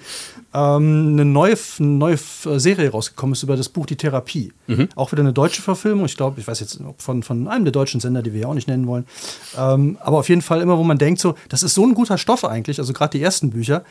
ähm, 0.54 1.14
eine 1.14 1.26
neue, 1.26 1.56
eine 1.80 1.88
neue 1.88 2.14
äh, 2.46 2.60
Serie 2.60 2.92
rausgekommen 2.92 3.34
ist 3.34 3.44
über 3.44 3.58
das 3.58 3.70
Buch 3.70 3.86
Die 3.86 3.96
Therapie. 3.96 4.54
Mhm. 4.68 4.90
Auch 4.96 5.12
wieder 5.12 5.22
eine 5.22 5.34
deutsche 5.34 5.62
Verfilmung. 5.62 6.06
Ich 6.06 6.18
glaube, 6.18 6.40
ich 6.40 6.48
weiß 6.48 6.60
jetzt 6.60 6.80
von, 6.98 7.24
von 7.24 7.48
einem 7.48 7.66
der 7.66 7.72
deutschen 7.72 8.00
Sender, 8.00 8.22
die 8.22 8.34
wir 8.34 8.40
hier 8.40 8.50
auch 8.50 8.54
nicht 8.54 8.68
nennen 8.68 8.88
wollen. 8.88 9.06
Ähm, 9.58 9.98
aber 10.02 10.20
auf 10.20 10.30
jeden 10.30 10.42
Fall 10.42 10.62
immer, 10.62 10.78
wo 10.78 10.84
man 10.84 10.98
denkt, 10.98 11.20
so, 11.20 11.36
das 11.50 11.64
ist 11.64 11.74
so 11.74 11.86
ein 11.86 11.94
guter 11.94 12.18
Stoff 12.18 12.46
eigentlich, 12.46 12.80
also 12.80 12.94
gerade 12.94 13.18
die 13.18 13.24
ersten 13.24 13.50
Bücher. 13.50 13.84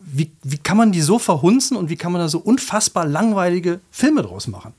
Wie, 0.00 0.30
wie 0.42 0.58
kann 0.58 0.76
man 0.76 0.92
die 0.92 1.02
so 1.02 1.18
verhunzen 1.18 1.76
und 1.76 1.90
wie 1.90 1.96
kann 1.96 2.12
man 2.12 2.20
da 2.20 2.28
so 2.28 2.38
unfassbar 2.38 3.04
langweilige 3.04 3.80
Filme 3.90 4.22
draus 4.22 4.46
machen? 4.46 4.72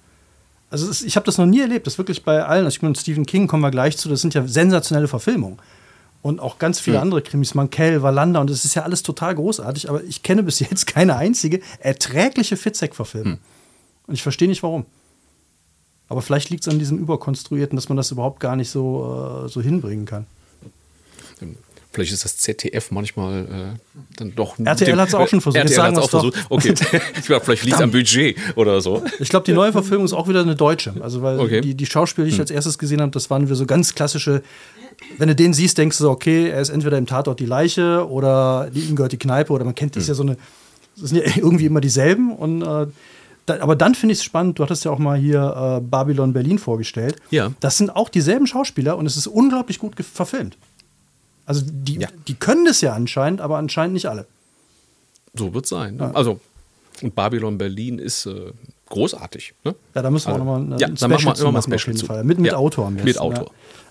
Also 0.69 0.89
ist, 0.89 1.03
ich 1.03 1.15
habe 1.15 1.25
das 1.25 1.37
noch 1.37 1.45
nie 1.45 1.61
erlebt, 1.61 1.87
das 1.87 1.97
wirklich 1.97 2.23
bei 2.23 2.43
allen. 2.43 2.65
Also 2.65 2.75
ich 2.75 2.81
meine, 2.81 2.95
Stephen 2.95 3.25
King 3.25 3.47
kommen 3.47 3.63
wir 3.63 3.71
gleich 3.71 3.97
zu, 3.97 4.09
das 4.09 4.21
sind 4.21 4.33
ja 4.33 4.47
sensationelle 4.47 5.07
Verfilmungen. 5.07 5.57
Und 6.21 6.39
auch 6.39 6.59
ganz 6.59 6.79
viele 6.79 6.97
mhm. 6.97 7.03
andere 7.03 7.21
Krimis, 7.21 7.55
Mankell, 7.55 8.01
Wallander, 8.01 8.41
und 8.41 8.49
das 8.49 8.65
ist 8.65 8.75
ja 8.75 8.83
alles 8.83 9.03
total 9.03 9.35
großartig, 9.35 9.89
aber 9.89 10.03
ich 10.03 10.21
kenne 10.21 10.43
bis 10.43 10.59
jetzt 10.59 10.85
keine 10.85 11.15
einzige 11.15 11.61
erträgliche 11.79 12.57
Fitzek-Verfilmung. 12.57 13.33
Mhm. 13.33 13.39
Und 14.07 14.13
ich 14.13 14.23
verstehe 14.23 14.47
nicht 14.47 14.63
warum. 14.63 14.85
Aber 16.09 16.21
vielleicht 16.21 16.49
liegt 16.49 16.65
es 16.65 16.73
an 16.73 16.79
diesem 16.79 16.97
Überkonstruierten, 16.97 17.75
dass 17.75 17.87
man 17.87 17.95
das 17.95 18.11
überhaupt 18.11 18.39
gar 18.39 18.55
nicht 18.55 18.69
so, 18.69 19.45
äh, 19.45 19.49
so 19.49 19.61
hinbringen 19.61 20.05
kann. 20.05 20.25
Vielleicht 21.91 22.13
ist 22.13 22.23
das 22.23 22.37
ZDF 22.37 22.91
manchmal 22.91 23.41
äh, 23.41 23.45
dann 24.17 24.35
doch. 24.35 24.59
RTL 24.59 24.99
hat 24.99 25.07
es 25.07 25.15
auch 25.15 25.27
schon 25.27 25.41
versucht. 25.41 25.63
RTL 25.63 25.81
hat 25.81 25.93
es 25.93 25.97
auch 25.99 26.09
versucht. 26.09 26.45
Okay, 26.49 26.75
ich 27.17 27.25
glaube, 27.25 27.43
vielleicht 27.43 27.63
liegt 27.63 27.77
es 27.77 27.81
am 27.81 27.91
Budget 27.91 28.37
oder 28.55 28.79
so. 28.79 29.03
Ich 29.19 29.29
glaube, 29.29 29.45
die 29.45 29.53
neue 29.53 29.71
Verfilmung 29.71 30.05
ist 30.05 30.13
auch 30.13 30.27
wieder 30.27 30.41
eine 30.41 30.55
deutsche. 30.55 30.93
Also, 31.01 31.23
weil 31.23 31.39
okay. 31.39 31.61
die, 31.61 31.73
die 31.73 31.85
Schauspieler, 31.87 32.25
die 32.25 32.29
ich 32.29 32.35
hm. 32.35 32.41
als 32.41 32.51
erstes 32.51 32.77
gesehen 32.77 33.01
habe, 33.01 33.11
das 33.11 33.29
waren 33.31 33.45
wieder 33.45 33.55
so 33.55 33.65
ganz 33.65 33.95
klassische 33.95 34.43
wenn 35.17 35.27
du 35.27 35.35
den 35.35 35.53
siehst, 35.53 35.77
denkst 35.77 35.97
du 35.97 36.03
so, 36.03 36.11
okay, 36.11 36.49
er 36.49 36.61
ist 36.61 36.69
entweder 36.69 36.97
im 36.97 37.05
Tatort 37.05 37.39
die 37.39 37.45
Leiche 37.45 38.07
oder 38.09 38.69
ihm 38.73 38.95
gehört 38.95 39.11
die 39.11 39.17
Kneipe 39.17 39.53
oder 39.53 39.65
man 39.65 39.75
kennt 39.75 39.95
das 39.95 40.03
Hm. 40.03 40.07
ja 40.09 40.13
so 40.13 40.23
eine, 40.23 40.37
das 40.97 41.09
sind 41.09 41.23
ja 41.23 41.31
irgendwie 41.37 41.65
immer 41.65 41.81
dieselben. 41.81 42.35
Und, 42.35 42.61
äh, 42.61 42.87
aber 43.47 43.75
dann 43.75 43.95
finde 43.95 44.13
ich 44.13 44.19
es 44.19 44.23
spannend, 44.23 44.59
du 44.59 44.63
hattest 44.63 44.85
ja 44.85 44.91
auch 44.91 44.99
mal 44.99 45.17
hier 45.17 45.79
äh, 45.79 45.81
Babylon 45.81 46.33
Berlin 46.33 46.59
vorgestellt. 46.59 47.15
Ja. 47.31 47.51
Das 47.59 47.77
sind 47.77 47.95
auch 47.95 48.09
dieselben 48.09 48.45
Schauspieler 48.45 48.97
und 48.97 49.05
es 49.05 49.17
ist 49.17 49.27
unglaublich 49.27 49.79
gut 49.79 49.95
verfilmt. 50.13 50.57
Also 51.49 51.63
die, 51.65 51.95
Ja. 51.99 52.07
die 52.27 52.35
können 52.35 52.65
das 52.65 52.79
ja 52.81 52.93
anscheinend, 52.93 53.41
aber 53.41 53.57
anscheinend 53.57 53.95
nicht 53.95 54.05
alle. 54.05 54.27
So 55.33 55.51
wird 55.55 55.63
es 55.65 55.69
sein. 55.71 55.95
Ne? 55.95 56.11
Also, 56.15 56.39
und 57.01 57.15
Babylon 57.15 57.57
Berlin 57.57 57.97
ist 57.97 58.27
äh, 58.27 58.51
großartig. 58.89 59.55
Ne? 59.63 59.73
Ja, 59.95 60.03
da 60.03 60.11
müssen 60.11 60.27
wir 60.27 60.33
Also, 60.33 60.43
auch 60.43 60.59
nochmal 60.59 60.79
ja, 60.79 60.87
ein 60.87 60.95
dann 60.95 61.09
machen 61.09 61.25
wir 61.25 61.31
machen, 61.51 61.55
auf 61.57 61.63
Special 61.63 61.79
jeden 61.87 61.97
zu. 61.97 62.05
Fall. 62.05 62.23
Mit, 62.23 62.37
mit 62.37 62.51
Ja, 62.51 62.57
Autor 62.57 62.85
am 62.87 62.93
mit 62.93 63.05
besten, 63.05 63.19
Autor. 63.19 63.49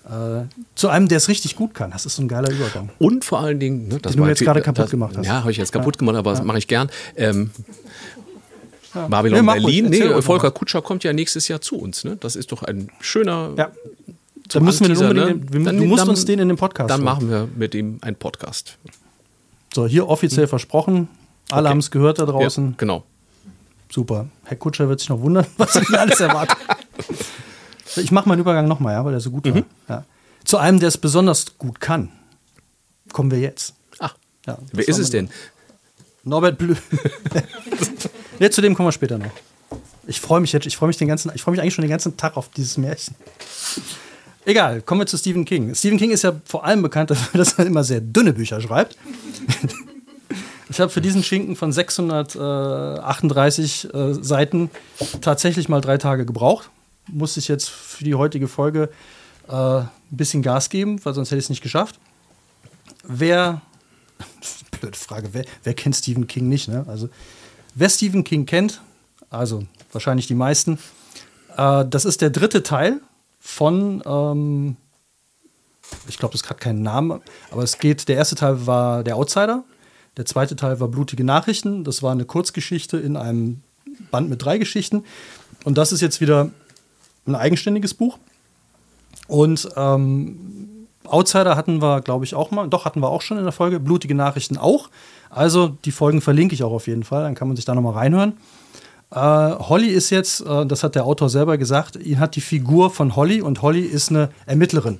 Ja. 0.09 0.41
Äh, 0.41 0.45
zu 0.75 0.87
einem, 0.87 1.09
der 1.09 1.17
es 1.17 1.27
richtig 1.27 1.57
gut 1.57 1.73
kann. 1.73 1.91
Das 1.91 2.05
ist 2.05 2.15
so 2.15 2.21
ein 2.21 2.29
geiler 2.29 2.49
Übergang. 2.49 2.89
Und 2.97 3.25
vor 3.25 3.39
allen 3.41 3.59
Dingen, 3.59 3.89
ne, 3.89 3.99
das 3.99 4.13
Den 4.13 4.21
du 4.23 4.27
jetzt 4.29 4.39
gerade 4.41 4.61
kaputt 4.61 4.85
das, 4.85 4.91
gemacht 4.91 5.17
hast. 5.17 5.25
Ja, 5.25 5.41
habe 5.41 5.51
ich 5.51 5.57
jetzt 5.57 5.73
kaputt 5.73 5.97
gemacht, 5.97 6.15
aber 6.15 6.31
das 6.31 6.43
mache 6.43 6.59
ich 6.59 6.67
gern. 6.67 6.89
Ähm, 7.17 7.51
Babylon 8.93 9.45
Nee, 9.45 9.51
Berlin, 9.59 9.89
nee, 9.89 10.21
Volker. 10.21 10.51
Kutscher 10.51 10.81
kommt 10.81 11.03
ja 11.03 11.13
nächstes 11.13 11.47
Jahr 11.49 11.61
zu 11.61 11.77
uns. 11.77 12.03
Ne? 12.05 12.15
Das 12.19 12.35
ist 12.35 12.51
doch 12.51 12.63
ein 12.63 12.89
schöner. 13.01 13.51
Ja. 13.57 13.71
Dann 14.49 14.63
müssen 14.63 14.87
wir 14.87 14.95
den 14.95 14.97
unbedingt, 15.03 15.53
wir, 15.53 15.63
Dann- 15.63 15.77
du 15.77 15.85
musst 15.85 16.01
dann- 16.01 16.09
uns 16.09 16.25
den 16.25 16.39
in 16.39 16.47
den 16.47 16.57
Podcast 16.57 16.89
Dann 16.89 17.03
machen 17.03 17.29
wir 17.29 17.47
mit 17.55 17.75
ihm 17.75 17.99
einen 18.01 18.15
Podcast. 18.15 18.77
So, 19.73 19.85
hier 19.87 20.07
offiziell 20.07 20.47
versprochen. 20.47 21.07
Alle 21.51 21.61
Okay. 21.63 21.69
haben 21.69 21.77
es 21.79 21.91
gehört 21.91 22.19
da 22.19 22.25
draußen. 22.25 22.69
Ja, 22.69 22.73
genau. 22.77 23.03
Super. 23.91 24.27
Herr 24.43 24.57
Kutscher 24.57 24.87
wird 24.89 24.99
sich 24.99 25.09
noch 25.09 25.21
wundern, 25.21 25.45
was 25.57 25.75
ihn 25.75 25.95
alles 25.95 26.19
erwartet. 26.19 26.57
Ich 27.95 28.11
mache 28.11 28.27
meinen 28.29 28.39
Übergang 28.39 28.67
nochmal, 28.67 28.93
ja, 28.93 29.03
weil 29.05 29.11
der 29.11 29.21
so 29.21 29.31
gut 29.31 29.45
Mhm. 29.45 29.53
war. 29.87 29.97
Ja. 29.97 30.05
Zu 30.45 30.57
einem, 30.57 30.79
der 30.79 30.87
es 30.89 30.97
besonders 30.97 31.57
gut 31.57 31.79
kann, 31.79 32.09
kommen 33.13 33.29
wir 33.31 33.39
jetzt. 33.39 33.73
Ach, 33.99 34.15
Ja, 34.47 34.57
wer 34.71 34.87
ist 34.87 34.97
es 34.99 35.09
denn? 35.11 35.29
Norbert 36.23 36.57
Blü. 36.57 36.75
nee, 38.39 38.49
zu 38.49 38.61
dem 38.61 38.75
kommen 38.75 38.87
wir 38.87 38.91
später 38.91 39.17
noch. 39.17 39.31
Ich 40.07 40.19
freue 40.21 40.39
mich 40.41 40.51
jetzt, 40.53 40.65
ich 40.65 40.75
freue 40.75 40.87
mich 40.87 40.97
den 40.97 41.07
ganzen, 41.07 41.31
ich 41.35 41.41
freue 41.43 41.51
mich 41.53 41.61
eigentlich 41.61 41.73
schon 41.75 41.83
den 41.83 41.89
ganzen 41.91 42.17
Tag 42.17 42.35
auf 42.37 42.49
dieses 42.49 42.77
Märchen. 42.77 43.15
Egal, 44.49 44.81
kommen 44.81 45.01
wir 45.01 45.05
zu 45.05 45.15
Stephen 45.15 45.45
King. 45.45 45.75
Stephen 45.75 45.99
King 45.99 46.09
ist 46.09 46.23
ja 46.23 46.33
vor 46.43 46.65
allem 46.65 46.81
bekannt 46.81 47.11
dafür, 47.11 47.37
dass 47.43 47.59
er 47.59 47.67
immer 47.67 47.83
sehr 47.83 48.01
dünne 48.01 48.33
Bücher 48.33 48.59
schreibt. 48.59 48.97
Ich 50.71 50.79
habe 50.79 50.91
für 50.91 51.01
diesen 51.01 51.23
Schinken 51.23 51.55
von 51.55 51.71
638 51.71 53.91
äh, 53.91 54.13
Seiten 54.13 54.69
tatsächlich 55.19 55.67
mal 55.67 55.81
drei 55.81 55.97
Tage 55.97 56.27
gebraucht. 56.27 56.69
Musste 57.07 57.39
ich 57.39 57.47
jetzt 57.47 57.71
für 57.71 58.03
die 58.03 58.13
heutige 58.13 58.47
Folge 58.47 58.91
äh, 59.47 59.55
ein 59.55 59.89
bisschen 60.11 60.43
Gas 60.43 60.69
geben, 60.69 61.03
weil 61.03 61.15
sonst 61.15 61.31
hätte 61.31 61.39
ich 61.39 61.45
es 61.45 61.49
nicht 61.49 61.63
geschafft. 61.63 61.99
Wer, 63.03 63.63
blöde 64.79 64.95
Frage, 64.95 65.29
wer, 65.31 65.43
wer 65.63 65.73
kennt 65.73 65.95
Stephen 65.95 66.27
King 66.27 66.49
nicht? 66.49 66.67
Ne? 66.67 66.85
Also, 66.87 67.09
wer 67.73 67.89
Stephen 67.89 68.23
King 68.23 68.45
kennt, 68.45 68.79
also 69.31 69.65
wahrscheinlich 69.91 70.27
die 70.27 70.35
meisten, 70.35 70.77
äh, 71.57 71.83
das 71.89 72.05
ist 72.05 72.21
der 72.21 72.29
dritte 72.29 72.61
Teil 72.61 73.01
von, 73.39 74.03
ähm, 74.05 74.77
ich 76.07 76.17
glaube, 76.17 76.33
das 76.33 76.49
hat 76.49 76.59
keinen 76.59 76.83
Namen, 76.83 77.21
aber 77.51 77.63
es 77.63 77.79
geht, 77.79 78.07
der 78.07 78.17
erste 78.17 78.35
Teil 78.35 78.67
war 78.67 79.03
Der 79.03 79.15
Outsider, 79.15 79.63
der 80.17 80.25
zweite 80.25 80.55
Teil 80.55 80.79
war 80.79 80.87
Blutige 80.87 81.23
Nachrichten, 81.23 81.83
das 81.83 82.03
war 82.03 82.11
eine 82.11 82.25
Kurzgeschichte 82.25 82.97
in 82.97 83.15
einem 83.15 83.61
Band 84.11 84.29
mit 84.29 84.43
drei 84.43 84.57
Geschichten 84.57 85.03
und 85.63 85.77
das 85.77 85.91
ist 85.91 86.01
jetzt 86.01 86.21
wieder 86.21 86.51
ein 87.25 87.35
eigenständiges 87.35 87.93
Buch. 87.93 88.17
Und 89.27 89.69
ähm, 89.75 90.87
Outsider 91.05 91.55
hatten 91.55 91.81
wir, 91.81 92.01
glaube 92.01 92.25
ich, 92.25 92.35
auch 92.35 92.51
mal. 92.51 92.67
Doch, 92.67 92.85
hatten 92.85 93.01
wir 93.01 93.09
auch 93.09 93.21
schon 93.21 93.37
in 93.37 93.43
der 93.43 93.51
Folge. 93.51 93.79
Blutige 93.79 94.15
Nachrichten 94.15 94.57
auch. 94.57 94.89
Also, 95.29 95.69
die 95.85 95.91
Folgen 95.91 96.21
verlinke 96.21 96.55
ich 96.55 96.63
auch 96.63 96.71
auf 96.71 96.87
jeden 96.87 97.03
Fall. 97.03 97.23
Dann 97.23 97.35
kann 97.35 97.47
man 97.47 97.55
sich 97.55 97.65
da 97.65 97.75
nochmal 97.75 97.93
reinhören. 97.93 98.33
Äh, 99.11 99.17
Holly 99.17 99.87
ist 99.87 100.09
jetzt, 100.11 100.41
äh, 100.41 100.65
das 100.65 100.83
hat 100.83 100.95
der 100.95 101.05
Autor 101.05 101.29
selber 101.29 101.57
gesagt, 101.57 101.95
ihn 101.95 102.19
hat 102.19 102.35
die 102.35 102.41
Figur 102.41 102.91
von 102.91 103.15
Holly 103.15 103.41
und 103.41 103.61
Holly 103.61 103.81
ist 103.81 104.09
eine 104.09 104.29
Ermittlerin. 104.45 104.99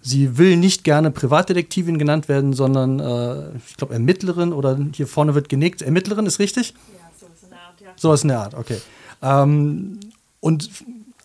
Sie 0.00 0.38
will 0.38 0.56
nicht 0.56 0.84
gerne 0.84 1.10
Privatdetektivin 1.10 1.98
genannt 1.98 2.28
werden, 2.28 2.52
sondern 2.52 3.00
äh, 3.00 3.56
ich 3.66 3.76
glaube 3.76 3.94
Ermittlerin 3.94 4.52
oder 4.52 4.78
hier 4.92 5.06
vorne 5.06 5.34
wird 5.34 5.48
genickt. 5.48 5.82
Ermittlerin 5.82 6.26
ist 6.26 6.38
richtig? 6.38 6.74
sowas 7.18 7.42
in 7.42 7.50
der 7.50 7.58
Art, 7.58 7.80
ja. 7.80 7.88
Sowas 7.96 8.22
in 8.22 8.28
der 8.28 8.40
Art, 8.40 8.54
okay. 8.54 8.80
Ähm, 9.22 10.00
und 10.40 10.70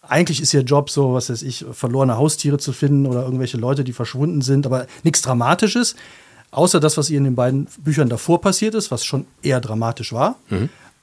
eigentlich 0.02 0.42
ist 0.42 0.54
ihr 0.54 0.62
Job 0.62 0.90
so, 0.90 1.14
was 1.14 1.30
weiß 1.30 1.44
ich, 1.44 1.66
verlorene 1.72 2.18
Haustiere 2.18 2.58
zu 2.58 2.74
finden 2.74 3.06
oder 3.06 3.24
irgendwelche 3.24 3.58
Leute, 3.58 3.84
die 3.84 3.94
verschwunden 3.94 4.42
sind, 4.42 4.66
aber 4.66 4.88
nichts 5.04 5.22
Dramatisches. 5.22 5.96
Außer 6.52 6.80
das, 6.80 6.98
was 6.98 7.10
ihr 7.10 7.18
in 7.18 7.24
den 7.24 7.36
beiden 7.36 7.68
Büchern 7.80 8.10
davor 8.10 8.40
passiert 8.40 8.76
ist, 8.76 8.92
was 8.92 9.06
schon 9.06 9.26
eher 9.42 9.60
dramatisch 9.60 10.14
war. 10.14 10.36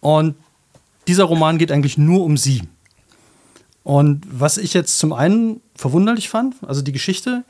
Und 0.01 0.37
dieser 1.09 1.25
Roman 1.25 1.59
geht 1.59 1.73
eigentlich 1.73 1.99
nur 1.99 2.25
um 2.25 2.37
sie. 2.37 2.63
Und 3.83 4.23
was 4.31 4.59
ich 4.59 4.75
jetzt 4.75 4.99
zum 4.99 5.13
einen 5.13 5.61
verwunderlich 5.75 6.29
fand, 6.29 6.57
also 6.67 6.83
die 6.83 6.93
Geschichte, 6.93 7.45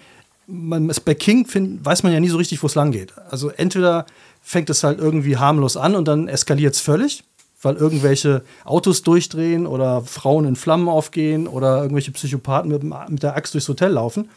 man, 0.46 0.90
bei 1.04 1.14
King 1.14 1.46
find, 1.46 1.84
weiß 1.84 2.02
man 2.02 2.12
ja 2.12 2.20
nie 2.20 2.28
so 2.28 2.36
richtig, 2.36 2.62
wo 2.62 2.66
es 2.66 2.74
lang 2.74 2.92
geht. 2.92 3.16
Also 3.30 3.50
entweder 3.50 4.06
fängt 4.42 4.70
es 4.70 4.82
halt 4.82 4.98
irgendwie 4.98 5.36
harmlos 5.36 5.76
an 5.76 5.94
und 5.94 6.06
dann 6.06 6.28
eskaliert 6.28 6.74
es 6.74 6.80
völlig, 6.80 7.24
weil 7.62 7.76
irgendwelche 7.76 8.42
Autos 8.64 9.02
durchdrehen 9.02 9.66
oder 9.66 10.02
Frauen 10.02 10.44
in 10.46 10.56
Flammen 10.56 10.88
aufgehen 10.88 11.46
oder 11.46 11.82
irgendwelche 11.82 12.12
Psychopathen 12.12 12.70
mit, 12.70 12.82
mit 12.82 13.22
der 13.22 13.36
Axt 13.36 13.54
durchs 13.54 13.68
Hotel 13.68 13.92
laufen. 13.92 14.30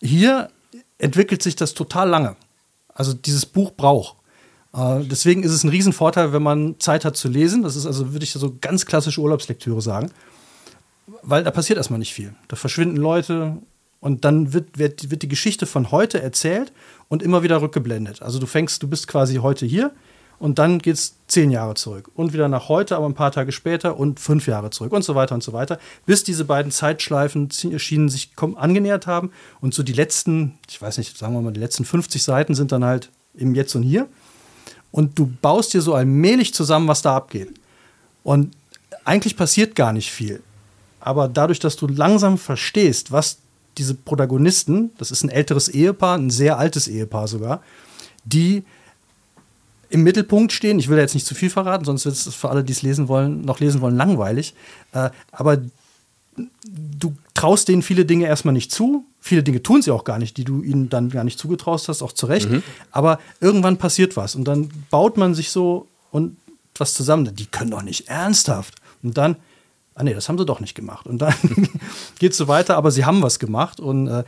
Hier 0.00 0.50
entwickelt 0.98 1.42
sich 1.42 1.56
das 1.56 1.74
total 1.74 2.08
lange. 2.08 2.36
Also 2.94 3.12
dieses 3.12 3.46
Buch 3.46 3.72
braucht. 3.76 4.16
Äh, 4.74 5.00
deswegen 5.04 5.42
ist 5.42 5.52
es 5.52 5.64
ein 5.64 5.70
Riesenvorteil, 5.70 6.32
wenn 6.32 6.42
man 6.42 6.78
Zeit 6.78 7.04
hat 7.04 7.16
zu 7.16 7.28
lesen. 7.28 7.62
Das 7.62 7.76
ist 7.76 7.86
also, 7.86 8.12
würde 8.12 8.24
ich 8.24 8.32
so 8.32 8.56
ganz 8.60 8.86
klassische 8.86 9.20
Urlaubslektüre 9.20 9.80
sagen. 9.80 10.10
Weil 11.22 11.44
da 11.44 11.50
passiert 11.50 11.78
erstmal 11.78 11.98
nicht 11.98 12.14
viel. 12.14 12.34
Da 12.48 12.56
verschwinden 12.56 12.96
Leute 12.96 13.58
und 14.00 14.24
dann 14.24 14.52
wird, 14.52 14.78
wird, 14.78 15.10
wird 15.10 15.22
die 15.22 15.28
Geschichte 15.28 15.66
von 15.66 15.90
heute 15.90 16.22
erzählt 16.22 16.72
und 17.08 17.22
immer 17.22 17.42
wieder 17.42 17.60
rückgeblendet. 17.60 18.22
Also 18.22 18.38
du 18.38 18.46
fängst, 18.46 18.82
du 18.82 18.88
bist 18.88 19.08
quasi 19.08 19.36
heute 19.36 19.66
hier 19.66 19.92
und 20.38 20.58
dann 20.58 20.78
geht 20.78 20.94
es 20.94 21.16
zehn 21.26 21.50
Jahre 21.50 21.74
zurück. 21.74 22.10
Und 22.14 22.32
wieder 22.32 22.48
nach 22.48 22.68
heute, 22.68 22.96
aber 22.96 23.06
ein 23.06 23.14
paar 23.14 23.32
Tage 23.32 23.52
später 23.52 23.98
und 23.98 24.20
fünf 24.20 24.46
Jahre 24.46 24.70
zurück 24.70 24.92
und 24.92 25.02
so 25.02 25.14
weiter 25.14 25.34
und 25.34 25.42
so 25.42 25.52
weiter. 25.52 25.78
Bis 26.06 26.22
diese 26.22 26.44
beiden 26.44 26.70
Zeitschleifen 26.70 27.50
schienen 27.50 28.08
sich 28.08 28.30
angenähert 28.56 29.06
haben. 29.06 29.32
Und 29.60 29.74
so 29.74 29.82
die 29.82 29.92
letzten, 29.92 30.58
ich 30.68 30.80
weiß 30.80 30.98
nicht, 30.98 31.16
sagen 31.18 31.34
wir 31.34 31.40
mal, 31.40 31.52
die 31.52 31.60
letzten 31.60 31.84
50 31.84 32.22
Seiten 32.22 32.54
sind 32.54 32.70
dann 32.70 32.84
halt 32.84 33.10
im 33.34 33.54
Jetzt 33.54 33.74
und 33.74 33.82
Hier. 33.82 34.08
Und 34.98 35.16
du 35.16 35.30
baust 35.40 35.74
dir 35.74 35.80
so 35.80 35.94
allmählich 35.94 36.52
zusammen, 36.52 36.88
was 36.88 37.02
da 37.02 37.14
abgeht. 37.14 37.54
Und 38.24 38.56
eigentlich 39.04 39.36
passiert 39.36 39.76
gar 39.76 39.92
nicht 39.92 40.10
viel. 40.10 40.42
Aber 40.98 41.28
dadurch, 41.28 41.60
dass 41.60 41.76
du 41.76 41.86
langsam 41.86 42.36
verstehst, 42.36 43.12
was 43.12 43.38
diese 43.76 43.94
Protagonisten, 43.94 44.90
das 44.98 45.12
ist 45.12 45.22
ein 45.22 45.28
älteres 45.28 45.68
Ehepaar, 45.68 46.18
ein 46.18 46.30
sehr 46.30 46.58
altes 46.58 46.88
Ehepaar 46.88 47.28
sogar, 47.28 47.62
die 48.24 48.64
im 49.88 50.02
Mittelpunkt 50.02 50.50
stehen. 50.50 50.80
Ich 50.80 50.88
will 50.88 50.96
da 50.96 51.02
jetzt 51.02 51.14
nicht 51.14 51.28
zu 51.28 51.36
viel 51.36 51.50
verraten, 51.50 51.84
sonst 51.84 52.04
wird 52.04 52.16
es 52.16 52.34
für 52.34 52.50
alle, 52.50 52.64
die 52.64 52.72
es 52.72 52.82
lesen 52.82 53.06
wollen, 53.06 53.42
noch 53.42 53.60
lesen 53.60 53.80
wollen, 53.80 53.96
langweilig. 53.96 54.52
Äh, 54.90 55.10
aber 55.30 55.58
du 56.36 57.14
traust 57.34 57.68
denen 57.68 57.82
viele 57.82 58.04
Dinge 58.04 58.26
erstmal 58.26 58.52
nicht 58.52 58.72
zu. 58.72 59.04
Viele 59.20 59.42
Dinge 59.42 59.62
tun 59.62 59.82
sie 59.82 59.90
auch 59.90 60.04
gar 60.04 60.18
nicht, 60.18 60.36
die 60.36 60.44
du 60.44 60.62
ihnen 60.62 60.88
dann 60.88 61.10
gar 61.10 61.24
nicht 61.24 61.38
zugetraust 61.38 61.88
hast, 61.88 62.02
auch 62.02 62.12
zu 62.12 62.26
Recht. 62.26 62.48
Aber 62.90 63.18
irgendwann 63.40 63.76
passiert 63.76 64.16
was 64.16 64.34
und 64.34 64.44
dann 64.44 64.70
baut 64.90 65.16
man 65.16 65.34
sich 65.34 65.50
so 65.50 65.88
und 66.10 66.36
was 66.76 66.94
zusammen. 66.94 67.34
Die 67.34 67.46
können 67.46 67.70
doch 67.70 67.82
nicht 67.82 68.08
ernsthaft. 68.08 68.76
Und 69.02 69.18
dann, 69.18 69.36
ah 69.94 70.04
nee, 70.04 70.14
das 70.14 70.28
haben 70.28 70.38
sie 70.38 70.46
doch 70.46 70.60
nicht 70.60 70.74
gemacht. 70.74 71.06
Und 71.06 71.18
dann 71.18 71.34
geht 72.18 72.32
es 72.32 72.38
so 72.38 72.48
weiter, 72.48 72.76
aber 72.76 72.90
sie 72.90 73.04
haben 73.04 73.22
was 73.22 73.38
gemacht 73.38 73.80
und 73.80 74.06
äh, 74.06 74.24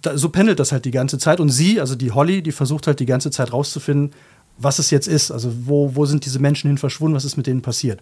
da, 0.00 0.16
so 0.16 0.28
pendelt 0.28 0.58
das 0.58 0.72
halt 0.72 0.84
die 0.84 0.90
ganze 0.90 1.18
Zeit. 1.18 1.40
Und 1.40 1.50
sie, 1.50 1.80
also 1.80 1.94
die 1.94 2.12
Holly, 2.12 2.42
die 2.42 2.52
versucht 2.52 2.86
halt 2.86 3.00
die 3.00 3.06
ganze 3.06 3.30
Zeit 3.30 3.52
rauszufinden, 3.52 4.12
was 4.58 4.78
es 4.78 4.90
jetzt 4.90 5.08
ist. 5.08 5.30
Also 5.30 5.52
wo, 5.66 5.94
wo 5.94 6.06
sind 6.06 6.24
diese 6.24 6.38
Menschen 6.38 6.68
hin 6.68 6.78
verschwunden, 6.78 7.16
was 7.16 7.24
ist 7.24 7.36
mit 7.36 7.46
denen 7.46 7.62
passiert. 7.62 8.00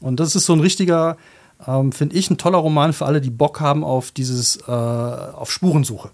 Und 0.00 0.20
das 0.20 0.36
ist 0.36 0.46
so 0.46 0.52
ein 0.52 0.60
richtiger, 0.60 1.16
ähm, 1.66 1.92
finde 1.92 2.16
ich, 2.16 2.30
ein 2.30 2.38
toller 2.38 2.58
Roman 2.58 2.92
für 2.92 3.06
alle, 3.06 3.20
die 3.20 3.30
Bock 3.30 3.60
haben 3.60 3.84
auf 3.84 4.10
dieses, 4.10 4.56
äh, 4.68 4.70
auf 4.70 5.50
Spurensuche. 5.50 6.10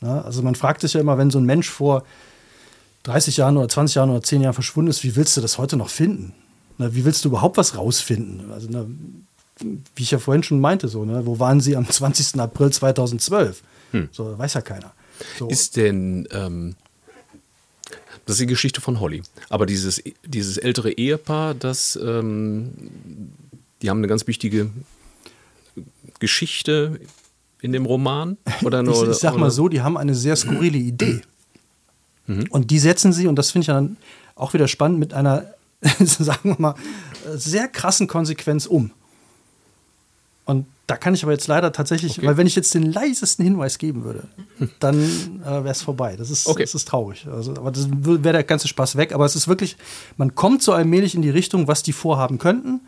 Ja, 0.00 0.20
also 0.22 0.42
man 0.42 0.54
fragt 0.54 0.80
sich 0.80 0.94
ja 0.94 1.00
immer, 1.00 1.16
wenn 1.16 1.30
so 1.30 1.38
ein 1.38 1.44
Mensch 1.44 1.70
vor 1.70 2.04
30 3.04 3.36
Jahren 3.36 3.56
oder 3.56 3.68
20 3.68 3.94
Jahren 3.96 4.10
oder 4.10 4.22
10 4.22 4.42
Jahren 4.42 4.54
verschwunden 4.54 4.90
ist, 4.90 5.04
wie 5.04 5.16
willst 5.16 5.36
du 5.36 5.40
das 5.40 5.58
heute 5.58 5.76
noch 5.76 5.88
finden? 5.88 6.34
Na, 6.78 6.94
wie 6.94 7.04
willst 7.04 7.24
du 7.24 7.28
überhaupt 7.28 7.56
was 7.56 7.76
rausfinden? 7.76 8.50
Also, 8.52 8.68
na, 8.70 8.86
wie 9.60 10.02
ich 10.02 10.10
ja 10.10 10.18
vorhin 10.18 10.42
schon 10.42 10.60
meinte, 10.60 10.88
so, 10.88 11.04
ne, 11.04 11.24
wo 11.26 11.38
waren 11.38 11.60
sie 11.60 11.76
am 11.76 11.88
20. 11.88 12.40
April 12.40 12.72
2012? 12.72 13.62
So, 14.10 14.38
weiß 14.38 14.54
ja 14.54 14.60
keiner. 14.62 14.92
So. 15.38 15.48
Ist 15.48 15.76
denn, 15.76 16.26
ähm, 16.32 16.74
das 18.26 18.36
ist 18.36 18.40
die 18.40 18.46
Geschichte 18.46 18.80
von 18.80 19.00
Holly, 19.00 19.22
aber 19.50 19.66
dieses, 19.66 20.02
dieses 20.24 20.56
ältere 20.56 20.92
Ehepaar, 20.92 21.54
das, 21.54 21.98
ähm, 22.02 22.70
die 23.82 23.90
haben 23.90 23.98
eine 23.98 24.06
ganz 24.08 24.26
wichtige 24.26 24.70
Geschichte 26.18 27.00
in 27.60 27.72
dem 27.72 27.86
Roman? 27.86 28.36
Oder 28.62 28.80
Ich, 28.80 28.86
nur, 28.86 29.10
ich 29.10 29.16
sag 29.18 29.34
mal 29.34 29.42
oder- 29.42 29.50
so, 29.50 29.68
die 29.68 29.80
haben 29.82 29.96
eine 29.96 30.14
sehr 30.14 30.36
skurrile 30.36 30.78
Idee. 30.78 31.22
Und 32.50 32.70
die 32.70 32.78
setzen 32.78 33.12
sie, 33.12 33.26
und 33.26 33.36
das 33.36 33.50
finde 33.50 33.62
ich 33.62 33.66
dann 33.66 33.96
auch 34.36 34.54
wieder 34.54 34.68
spannend, 34.68 34.98
mit 34.98 35.12
einer, 35.12 35.44
sagen 36.00 36.50
wir 36.50 36.56
mal, 36.58 36.74
sehr 37.34 37.68
krassen 37.68 38.06
Konsequenz 38.06 38.64
um. 38.66 38.90
Und 40.44 40.66
da 40.86 40.96
kann 40.96 41.14
ich 41.14 41.22
aber 41.24 41.32
jetzt 41.32 41.46
leider 41.48 41.72
tatsächlich, 41.72 42.22
weil 42.24 42.36
wenn 42.36 42.46
ich 42.46 42.54
jetzt 42.56 42.74
den 42.74 42.90
leisesten 42.90 43.44
Hinweis 43.44 43.78
geben 43.78 44.04
würde, 44.04 44.28
dann 44.80 44.96
äh, 45.42 45.46
wäre 45.46 45.68
es 45.70 45.82
vorbei. 45.82 46.16
Das 46.16 46.30
ist, 46.30 46.46
Okay. 46.46 46.62
das 46.62 46.74
ist 46.74 46.88
traurig. 46.88 47.26
Also, 47.30 47.52
aber 47.52 47.70
das 47.70 47.88
wäre 47.90 48.32
der 48.32 48.44
ganze 48.44 48.66
Spaß 48.68 48.96
weg. 48.96 49.12
Aber 49.12 49.24
es 49.26 49.36
ist 49.36 49.46
wirklich, 49.48 49.76
man 50.16 50.34
kommt 50.34 50.62
so 50.62 50.72
allmählich 50.72 51.14
in 51.14 51.22
die 51.22 51.30
Richtung, 51.30 51.68
was 51.68 51.82
die 51.82 51.92
vorhaben 51.92 52.38
könnten 52.38 52.80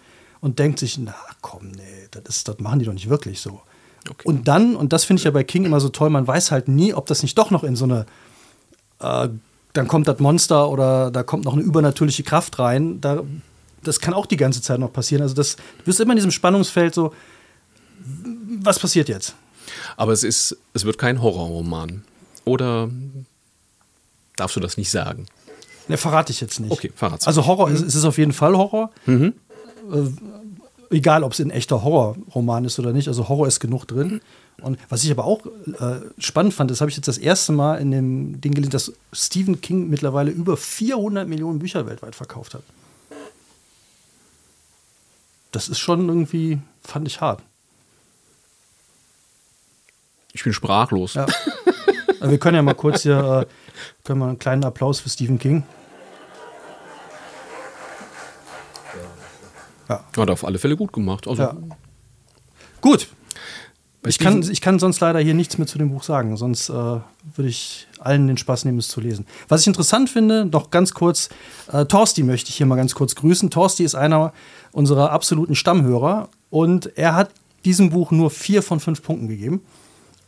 und 0.44 0.58
denkt 0.58 0.78
sich, 0.78 0.98
na 0.98 1.14
komm, 1.40 1.70
nee, 1.70 2.06
das, 2.10 2.22
ist, 2.36 2.48
das 2.48 2.58
machen 2.58 2.78
die 2.78 2.84
doch 2.84 2.92
nicht 2.92 3.08
wirklich 3.08 3.40
so. 3.40 3.62
Okay. 4.06 4.24
Und 4.24 4.46
dann, 4.46 4.76
und 4.76 4.92
das 4.92 5.06
finde 5.06 5.20
ich 5.20 5.24
ja 5.24 5.30
bei 5.30 5.42
King 5.42 5.64
immer 5.64 5.80
so 5.80 5.88
toll, 5.88 6.10
man 6.10 6.26
weiß 6.26 6.50
halt 6.50 6.68
nie, 6.68 6.92
ob 6.92 7.06
das 7.06 7.22
nicht 7.22 7.38
doch 7.38 7.50
noch 7.50 7.64
in 7.64 7.76
so 7.76 7.86
eine, 7.86 8.04
äh, 9.00 9.30
dann 9.72 9.88
kommt 9.88 10.06
das 10.06 10.18
Monster 10.18 10.68
oder 10.68 11.10
da 11.10 11.22
kommt 11.22 11.46
noch 11.46 11.54
eine 11.54 11.62
übernatürliche 11.62 12.24
Kraft 12.24 12.58
rein. 12.58 13.00
Da, 13.00 13.22
das 13.82 14.00
kann 14.00 14.12
auch 14.12 14.26
die 14.26 14.36
ganze 14.36 14.60
Zeit 14.60 14.78
noch 14.80 14.92
passieren. 14.92 15.22
Also 15.22 15.34
das, 15.34 15.56
du 15.56 15.84
bist 15.86 15.98
immer 15.98 16.12
in 16.12 16.16
diesem 16.16 16.30
Spannungsfeld 16.30 16.94
so, 16.94 17.14
was 18.60 18.78
passiert 18.78 19.08
jetzt? 19.08 19.34
Aber 19.96 20.12
es 20.12 20.24
ist, 20.24 20.58
es 20.74 20.84
wird 20.84 20.98
kein 20.98 21.22
Horrorroman. 21.22 22.04
Oder 22.44 22.90
darfst 24.36 24.56
du 24.56 24.60
das 24.60 24.76
nicht 24.76 24.90
sagen? 24.90 25.26
Ne, 25.88 25.96
verrate 25.96 26.32
ich 26.32 26.40
jetzt 26.40 26.60
nicht. 26.60 26.70
Okay, 26.70 26.92
verrat's. 26.94 27.26
Also 27.26 27.46
Horror, 27.46 27.70
es 27.70 27.80
es 27.80 27.94
ist 27.94 28.04
auf 28.04 28.18
jeden 28.18 28.32
Fall 28.32 28.56
Horror. 28.56 28.90
Äh, 29.92 30.10
egal, 30.90 31.24
ob 31.24 31.32
es 31.32 31.40
ein 31.40 31.50
echter 31.50 31.82
Horrorroman 31.82 32.64
ist 32.64 32.78
oder 32.78 32.92
nicht. 32.92 33.08
Also 33.08 33.28
Horror 33.28 33.46
ist 33.46 33.60
genug 33.60 33.86
drin. 33.86 34.20
Und 34.62 34.78
was 34.88 35.04
ich 35.04 35.10
aber 35.10 35.24
auch 35.24 35.44
äh, 35.46 36.00
spannend 36.18 36.54
fand, 36.54 36.70
das 36.70 36.80
habe 36.80 36.90
ich 36.90 36.96
jetzt 36.96 37.08
das 37.08 37.18
erste 37.18 37.52
Mal 37.52 37.76
in 37.76 37.90
dem 37.90 38.40
Ding 38.40 38.54
gelesen, 38.54 38.70
dass 38.70 38.92
Stephen 39.12 39.60
King 39.60 39.88
mittlerweile 39.88 40.30
über 40.30 40.56
400 40.56 41.28
Millionen 41.28 41.58
Bücher 41.58 41.86
weltweit 41.86 42.14
verkauft 42.14 42.54
hat. 42.54 42.62
Das 45.50 45.68
ist 45.68 45.78
schon 45.78 46.08
irgendwie, 46.08 46.58
fand 46.82 47.06
ich 47.06 47.20
hart. 47.20 47.42
Ich 50.32 50.42
bin 50.42 50.52
sprachlos. 50.52 51.14
Ja. 51.14 51.26
Wir 52.20 52.38
können 52.38 52.56
ja 52.56 52.62
mal 52.62 52.74
kurz 52.74 53.02
hier, 53.02 53.46
äh, 53.46 53.46
können 54.02 54.20
wir 54.20 54.26
einen 54.28 54.38
kleinen 54.38 54.64
Applaus 54.64 54.98
für 54.98 55.10
Stephen 55.10 55.38
King. 55.38 55.62
Hat 60.16 60.30
auf 60.30 60.44
alle 60.44 60.58
Fälle 60.58 60.76
gut 60.76 60.92
gemacht. 60.92 61.28
Also, 61.28 61.42
Ja. 61.42 61.56
Gut. 62.80 63.08
Ich 64.06 64.18
kann, 64.18 64.42
ich 64.42 64.60
kann 64.60 64.78
sonst 64.78 65.00
leider 65.00 65.18
hier 65.20 65.32
nichts 65.32 65.56
mehr 65.56 65.66
zu 65.66 65.78
dem 65.78 65.90
Buch 65.90 66.02
sagen, 66.02 66.36
sonst 66.36 66.68
äh, 66.68 66.72
würde 66.72 67.48
ich 67.48 67.86
allen 67.98 68.26
den 68.26 68.36
Spaß 68.36 68.66
nehmen, 68.66 68.76
es 68.78 68.88
zu 68.88 69.00
lesen. 69.00 69.24
Was 69.48 69.62
ich 69.62 69.66
interessant 69.66 70.10
finde, 70.10 70.44
noch 70.44 70.70
ganz 70.70 70.92
kurz, 70.92 71.30
äh, 71.72 71.86
Torsti 71.86 72.22
möchte 72.22 72.50
ich 72.50 72.56
hier 72.56 72.66
mal 72.66 72.76
ganz 72.76 72.94
kurz 72.94 73.14
grüßen. 73.14 73.48
Torsti 73.48 73.82
ist 73.82 73.94
einer 73.94 74.34
unserer 74.72 75.10
absoluten 75.10 75.54
Stammhörer 75.54 76.28
und 76.50 76.90
er 76.98 77.14
hat 77.14 77.30
diesem 77.64 77.88
Buch 77.90 78.10
nur 78.10 78.30
vier 78.30 78.62
von 78.62 78.78
fünf 78.78 79.02
Punkten 79.02 79.26
gegeben. 79.26 79.62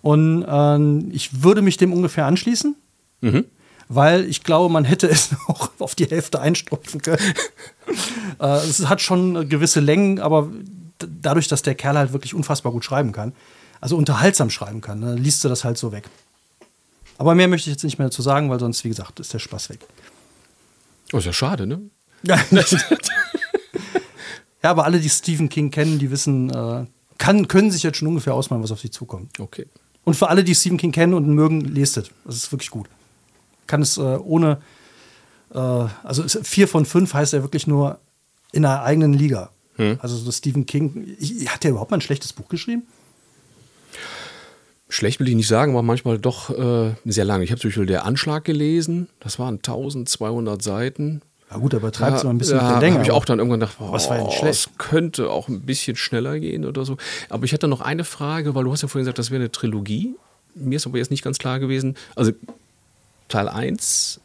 Und 0.00 0.46
ähm, 0.48 1.10
ich 1.12 1.42
würde 1.42 1.60
mich 1.60 1.76
dem 1.76 1.92
ungefähr 1.92 2.24
anschließen, 2.24 2.76
weil 3.88 4.25
ich 4.25 4.42
glaube, 4.42 4.72
man 4.72 4.85
hätte 4.85 5.09
es 5.09 5.31
auch 5.46 5.70
auf 5.79 5.94
die 5.94 6.07
Hälfte 6.07 6.40
einstopfen 6.40 7.03
können. 7.03 7.35
äh, 8.40 8.57
es 8.59 8.88
hat 8.88 9.01
schon 9.01 9.49
gewisse 9.49 9.81
Längen, 9.81 10.20
aber 10.20 10.49
dadurch, 10.99 11.49
dass 11.49 11.62
der 11.62 11.75
Kerl 11.75 11.99
halt 11.99 12.12
wirklich 12.12 12.35
unfassbar 12.35 12.72
gut 12.72 12.85
schreiben 12.85 13.12
kann, 13.12 13.33
also 13.81 13.96
unterhaltsam 13.96 14.51
schreiben 14.51 14.81
kann, 14.81 15.01
ne, 15.01 15.14
liest 15.14 15.44
du 15.44 15.49
das 15.49 15.64
halt 15.64 15.79
so 15.79 15.92
weg. 15.92 16.05
Aber 17.18 17.35
mehr 17.35 17.49
möchte 17.49 17.70
ich 17.70 17.75
jetzt 17.75 17.85
nicht 17.85 17.99
mehr 17.99 18.09
dazu 18.09 18.22
sagen, 18.22 18.51
weil 18.51 18.61
sonst, 18.61 18.85
wie 18.85 18.88
gesagt, 18.88 19.20
ist 19.20 19.33
der 19.33 19.38
Spaß 19.38 19.70
weg. 19.70 19.81
Oh, 21.12 21.18
ist 21.18 21.25
ja 21.25 21.33
schade, 21.33 21.66
ne? 21.66 21.81
ja, 22.22 22.38
aber 24.62 24.85
alle, 24.85 25.01
die 25.01 25.09
Stephen 25.09 25.49
King 25.49 25.70
kennen, 25.70 25.99
die 25.99 26.11
wissen, 26.11 26.51
äh, 26.51 26.87
kann, 27.18 27.49
können 27.49 27.70
sich 27.70 27.83
jetzt 27.83 27.99
schon 27.99 28.09
ungefähr 28.09 28.35
ausmalen, 28.35 28.62
was 28.62 28.72
auf 28.72 28.81
sie 28.81 28.90
zukommt. 28.90 29.38
Okay. 29.38 29.66
Und 30.05 30.14
für 30.14 30.29
alle, 30.29 30.44
die 30.44 30.55
Stephen 30.55 30.79
King 30.79 30.92
kennen 30.92 31.14
und 31.14 31.29
mögen, 31.29 31.61
lest 31.61 31.96
es. 31.96 32.11
Das 32.25 32.37
ist 32.37 32.53
wirklich 32.53 32.70
gut. 32.70 32.88
Kann 33.66 33.83
es 33.83 33.96
äh, 33.98 34.00
ohne, 34.00 34.59
äh, 35.55 35.59
also 35.59 36.24
vier 36.42 36.68
von 36.68 36.85
fünf 36.87 37.14
heißt 37.14 37.35
er 37.35 37.42
wirklich 37.42 37.66
nur 37.66 37.98
in 38.52 38.64
einer 38.64 38.83
eigenen 38.83 39.12
Liga. 39.12 39.50
Also 39.98 40.24
das 40.24 40.38
Stephen 40.38 40.64
King, 40.64 41.07
ich, 41.18 41.50
hat 41.52 41.62
der 41.62 41.72
überhaupt 41.72 41.90
mal 41.90 41.98
ein 41.98 42.00
schlechtes 42.00 42.33
Buch 42.33 42.48
geschrieben? 42.48 42.85
Schlecht 44.88 45.18
will 45.20 45.29
ich 45.29 45.35
nicht 45.35 45.48
sagen, 45.48 45.72
aber 45.72 45.83
manchmal 45.83 46.18
doch 46.18 46.48
äh, 46.48 46.94
sehr 47.05 47.24
lange. 47.24 47.44
Ich 47.44 47.50
habe 47.50 47.61
zum 47.61 47.68
Beispiel 47.70 47.87
der 47.87 48.05
Anschlag 48.07 48.44
gelesen. 48.44 49.09
Das 49.20 49.38
waren 49.38 49.57
1200 49.57 50.62
Seiten. 50.62 51.22
Ja 51.50 51.59
gut, 51.59 51.72
er 51.74 51.81
übertreibt 51.81 52.16
es 52.16 52.22
Ja, 52.22 52.29
mal 52.29 52.35
ein 52.35 52.38
bisschen 52.38 52.57
ja, 52.57 52.79
Länge. 52.79 52.94
habe 52.94 53.05
ich 53.05 53.11
aber- 53.11 53.18
auch 53.18 53.24
dann 53.24 53.38
irgendwann 53.38 53.61
gedacht, 53.61 53.79
boah, 53.79 53.92
Was 53.92 54.09
war 54.09 54.16
ja 54.18 54.24
nicht 54.24 54.38
schlecht. 54.38 54.55
es 54.55 54.79
könnte 54.79 55.29
auch 55.29 55.48
ein 55.48 55.61
bisschen 55.62 55.96
schneller 55.96 56.38
gehen 56.38 56.64
oder 56.64 56.85
so. 56.85 56.96
Aber 57.29 57.44
ich 57.44 57.52
hatte 57.52 57.68
noch 57.68 57.81
eine 57.81 58.05
Frage, 58.05 58.55
weil 58.55 58.64
du 58.64 58.72
hast 58.72 58.83
ja 58.83 58.88
vorhin 58.88 59.05
gesagt, 59.05 59.18
das 59.18 59.31
wäre 59.31 59.40
eine 59.42 59.50
Trilogie. 59.52 60.14
Mir 60.55 60.76
ist 60.76 60.87
aber 60.87 60.98
jetzt 60.98 61.11
nicht 61.11 61.22
ganz 61.24 61.38
klar 61.38 61.59
gewesen. 61.59 61.96
Also 62.14 62.33
Teil 63.28 63.48
1. 63.48 64.20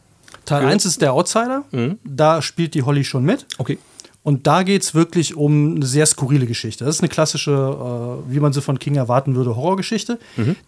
Teil 0.45 0.63
Ja. 0.63 0.69
1 0.69 0.85
ist 0.85 1.01
der 1.01 1.13
Outsider. 1.13 1.63
Da 2.03 2.41
spielt 2.41 2.73
die 2.73 2.83
Holly 2.83 3.03
schon 3.03 3.23
mit. 3.23 3.45
Okay. 3.57 3.77
Und 4.23 4.45
da 4.45 4.61
geht 4.61 4.83
es 4.83 4.93
wirklich 4.93 5.35
um 5.35 5.75
eine 5.77 5.85
sehr 5.85 6.05
skurrile 6.05 6.45
Geschichte. 6.45 6.85
Das 6.85 6.95
ist 6.95 7.01
eine 7.01 7.09
klassische, 7.09 7.51
äh, 7.51 8.31
wie 8.31 8.39
man 8.39 8.53
sie 8.53 8.61
von 8.61 8.77
King 8.77 8.95
erwarten 8.95 9.35
würde, 9.35 9.55
Horrorgeschichte. 9.55 10.19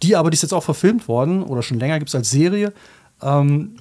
Die 0.02 0.16
aber, 0.16 0.30
die 0.30 0.34
ist 0.34 0.42
jetzt 0.42 0.52
auch 0.54 0.64
verfilmt 0.64 1.06
worden 1.06 1.42
oder 1.42 1.62
schon 1.62 1.78
länger 1.78 1.98
gibt 1.98 2.08
es 2.08 2.14
als 2.16 2.30
Serie. 2.30 2.72
Ähm, 3.22 3.76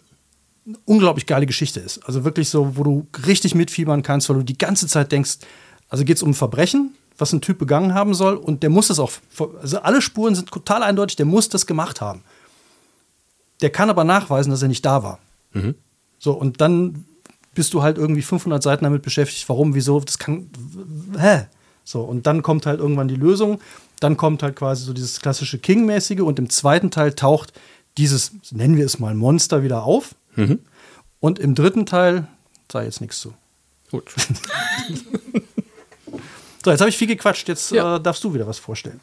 eine 0.66 0.78
unglaublich 0.86 1.26
geile 1.26 1.46
Geschichte 1.46 1.80
ist. 1.80 2.06
Also 2.06 2.24
wirklich 2.24 2.50
so, 2.50 2.78
wo 2.78 2.84
du 2.84 3.08
richtig 3.28 3.56
mitfiebern 3.56 4.04
kannst, 4.04 4.30
weil 4.30 4.38
du 4.38 4.44
die 4.44 4.58
ganze 4.58 4.88
Zeit 4.88 5.12
denkst, 5.12 5.40
also 5.90 6.06
geht 6.06 6.18
es 6.18 6.24
um 6.24 6.30
ein 6.30 6.36
Verbrechen, 6.36 6.94
was 7.18 7.34
ein 7.34 7.42
Typ 7.42 7.58
begangen 7.58 7.94
haben 7.94 8.14
soll 8.14 8.36
und 8.36 8.64
der 8.64 8.70
muss 8.70 8.88
das 8.88 9.00
auch, 9.00 9.12
also 9.62 9.80
alle 9.80 10.02
Spuren 10.02 10.36
sind 10.36 10.50
total 10.52 10.84
eindeutig, 10.84 11.16
der 11.18 11.26
muss 11.26 11.50
das 11.50 11.66
gemacht 11.66 12.00
haben. 12.00 12.22
Der 13.64 13.72
kann 13.72 13.90
aber 13.90 14.04
nachweisen, 14.04 14.52
dass 14.52 14.62
er 14.62 14.68
nicht 14.68 14.86
da 14.86 15.02
war. 15.02 15.18
So, 16.20 16.34
und 16.34 16.62
dann 16.62 17.06
bist 17.56 17.74
du 17.74 17.82
halt 17.82 17.98
irgendwie 17.98 18.22
500 18.22 18.62
Seiten 18.62 18.84
damit 18.84 19.02
beschäftigt, 19.02 19.48
warum, 19.50 19.74
wieso, 19.74 20.00
das 20.00 20.18
kann, 20.20 20.50
hä? 21.18 21.48
So, 21.84 22.02
und 22.02 22.28
dann 22.28 22.42
kommt 22.44 22.66
halt 22.66 22.80
irgendwann 22.80 23.08
die 23.08 23.16
Lösung, 23.16 23.60
dann 24.00 24.18
kommt 24.18 24.44
halt 24.44 24.56
quasi 24.56 24.84
so 24.86 24.94
dieses 24.94 25.20
klassische 25.20 25.58
King-mäßige 25.60 26.22
und 26.22 26.40
im 26.40 26.50
zweiten 26.50 26.92
Teil 26.92 27.14
taucht 27.14 27.54
dieses, 27.98 28.32
nennen 28.52 28.76
wir 28.78 28.86
es 28.86 29.00
mal 29.00 29.14
Monster 29.16 29.64
wieder 29.64 29.84
auf. 29.84 30.16
Und 31.20 31.40
im 31.40 31.56
dritten 31.56 31.86
Teil 31.86 32.28
sei 32.72 32.86
jetzt 32.86 33.02
nichts 33.02 33.20
zu. 33.22 33.34
Gut. 33.92 34.14
So, 36.66 36.72
jetzt 36.72 36.80
habe 36.80 36.90
ich 36.90 36.98
viel 36.98 37.08
gequatscht, 37.08 37.50
jetzt 37.50 37.72
Ja. 37.72 37.98
äh, 37.98 38.02
darfst 38.02 38.24
du 38.24 38.34
wieder 38.34 38.48
was 38.48 38.58
vorstellen. 38.58 39.02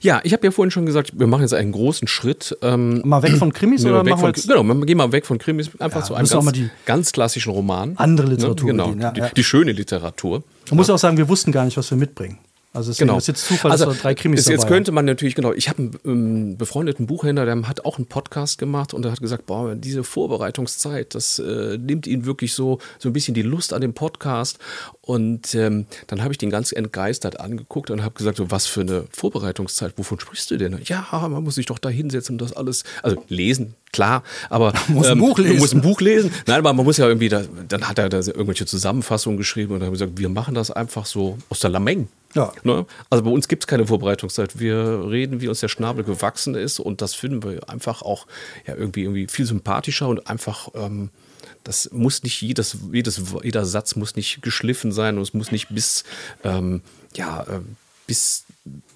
Ja, 0.00 0.20
ich 0.24 0.32
habe 0.32 0.46
ja 0.46 0.50
vorhin 0.50 0.70
schon 0.70 0.86
gesagt, 0.86 1.12
wir 1.18 1.26
machen 1.26 1.42
jetzt 1.42 1.54
einen 1.54 1.72
großen 1.72 2.08
Schritt. 2.08 2.56
Ähm, 2.62 3.02
Mal 3.04 3.22
weg 3.22 3.36
von 3.36 3.52
Krimis 3.52 3.84
oder 3.86 4.04
weg 4.04 4.18
von, 4.18 4.32
genau, 4.32 4.62
wir 4.62 4.86
gehen 4.86 4.98
mal 4.98 5.12
weg 5.12 5.26
von 5.26 5.38
Krimis, 5.38 5.70
einfach 5.78 6.00
Ja, 6.00 6.06
zu 6.06 6.14
einem 6.14 6.28
ganz, 6.28 6.44
mal 6.44 6.52
die 6.52 6.70
ganz 6.86 7.12
klassischen 7.12 7.52
Roman. 7.52 7.96
andere 7.96 8.28
Literatur 8.28 8.70
genau, 8.70 8.86
bedienen, 8.86 9.02
ja, 9.02 9.10
die, 9.12 9.20
ja. 9.20 9.28
die 9.30 9.44
schöne 9.44 9.72
Literatur. 9.72 10.42
Man 10.68 10.76
muss 10.76 10.90
auch 10.90 10.98
sagen, 10.98 11.16
wir 11.16 11.28
wussten 11.28 11.52
gar 11.52 11.64
nicht, 11.64 11.76
was 11.76 11.90
wir 11.90 11.98
mitbringen. 11.98 12.38
Also 12.72 12.92
Genau. 12.96 13.18
ist 13.18 13.26
jetzt 13.26 13.46
Zufall, 13.46 13.72
dass 13.72 13.84
wir 13.84 13.94
drei 13.94 14.14
Krimis 14.14 14.40
es, 14.40 14.46
jetzt 14.46 14.62
dabei 14.62 14.74
könnte 14.74 14.92
man 14.92 15.04
natürlich, 15.04 15.34
genau, 15.34 15.52
ich 15.52 15.68
habe 15.68 15.82
einen 15.82 15.98
ähm, 16.04 16.56
befreundeten 16.56 17.06
Buchhändler, 17.06 17.44
der 17.44 17.60
hat 17.66 17.84
auch 17.84 17.96
einen 17.98 18.06
Podcast 18.06 18.58
gemacht 18.58 18.94
und 18.94 19.02
der 19.02 19.10
hat 19.10 19.20
gesagt, 19.20 19.46
boah, 19.46 19.74
diese 19.74 20.04
Vorbereitungszeit, 20.04 21.14
das 21.16 21.40
äh, 21.40 21.78
nimmt 21.78 22.06
ihn 22.06 22.26
wirklich 22.26 22.54
so, 22.54 22.78
so 23.00 23.08
ein 23.08 23.12
bisschen 23.12 23.34
die 23.34 23.42
Lust 23.42 23.72
an 23.72 23.80
dem 23.80 23.92
Podcast. 23.92 24.58
Und 25.02 25.52
ähm, 25.56 25.86
dann 26.06 26.22
habe 26.22 26.32
ich 26.32 26.38
den 26.38 26.50
ganz 26.50 26.70
entgeistert 26.70 27.40
angeguckt 27.40 27.90
und 27.90 28.04
habe 28.04 28.14
gesagt, 28.14 28.36
so, 28.36 28.52
was 28.52 28.66
für 28.66 28.82
eine 28.82 29.04
Vorbereitungszeit, 29.10 29.94
wovon 29.96 30.20
sprichst 30.20 30.52
du 30.52 30.56
denn? 30.56 30.78
Ja, 30.84 31.08
man 31.28 31.42
muss 31.42 31.56
sich 31.56 31.66
doch 31.66 31.80
da 31.80 31.88
hinsetzen 31.88 32.34
und 32.34 32.40
das 32.40 32.52
alles, 32.52 32.84
also 33.02 33.20
lesen, 33.28 33.74
klar, 33.92 34.22
aber 34.48 34.72
ähm, 34.88 34.94
muss 34.94 35.06
ein 35.08 35.18
Buch 35.18 35.38
lesen. 35.38 35.52
Man 35.52 35.60
muss 35.60 35.74
ein 35.74 35.80
Buch 35.80 36.00
lesen. 36.00 36.32
Nein, 36.46 36.58
aber 36.58 36.72
man 36.72 36.84
muss 36.84 36.96
ja 36.96 37.06
irgendwie, 37.06 37.28
da, 37.28 37.42
dann 37.68 37.88
hat 37.88 37.98
er 37.98 38.08
da 38.08 38.18
irgendwelche 38.18 38.66
Zusammenfassungen 38.66 39.36
geschrieben 39.36 39.72
und 39.74 39.80
dann 39.80 39.86
habe 39.86 39.96
ich 39.96 40.00
gesagt, 40.00 40.18
wir 40.18 40.28
machen 40.28 40.54
das 40.54 40.70
einfach 40.70 41.06
so 41.06 41.38
aus 41.48 41.60
der 41.60 41.70
Lameng. 41.70 42.08
Ja. 42.34 42.52
Ne? 42.62 42.86
Also 43.08 43.24
bei 43.24 43.30
uns 43.30 43.48
gibt 43.48 43.64
es 43.64 43.66
keine 43.66 43.86
Vorbereitungszeit. 43.86 44.58
Wir 44.60 45.06
reden, 45.08 45.40
wie 45.40 45.48
uns 45.48 45.60
der 45.60 45.68
Schnabel 45.68 46.04
gewachsen 46.04 46.54
ist 46.54 46.78
und 46.78 47.02
das 47.02 47.14
finden 47.14 47.42
wir 47.42 47.68
einfach 47.68 48.02
auch 48.02 48.26
ja, 48.66 48.74
irgendwie, 48.74 49.02
irgendwie 49.02 49.26
viel 49.26 49.46
sympathischer 49.46 50.08
und 50.08 50.28
einfach, 50.28 50.68
ähm, 50.74 51.10
das 51.64 51.90
muss 51.92 52.22
nicht 52.22 52.40
jedes, 52.40 52.76
jedes, 52.92 53.20
jeder 53.42 53.64
Satz 53.64 53.96
muss 53.96 54.16
nicht 54.16 54.42
geschliffen 54.42 54.92
sein 54.92 55.16
und 55.16 55.22
es 55.22 55.34
muss 55.34 55.50
nicht 55.50 55.68
bis, 55.74 56.04
ähm, 56.44 56.82
ja, 57.14 57.44
ähm, 57.50 57.76
bis, 58.10 58.44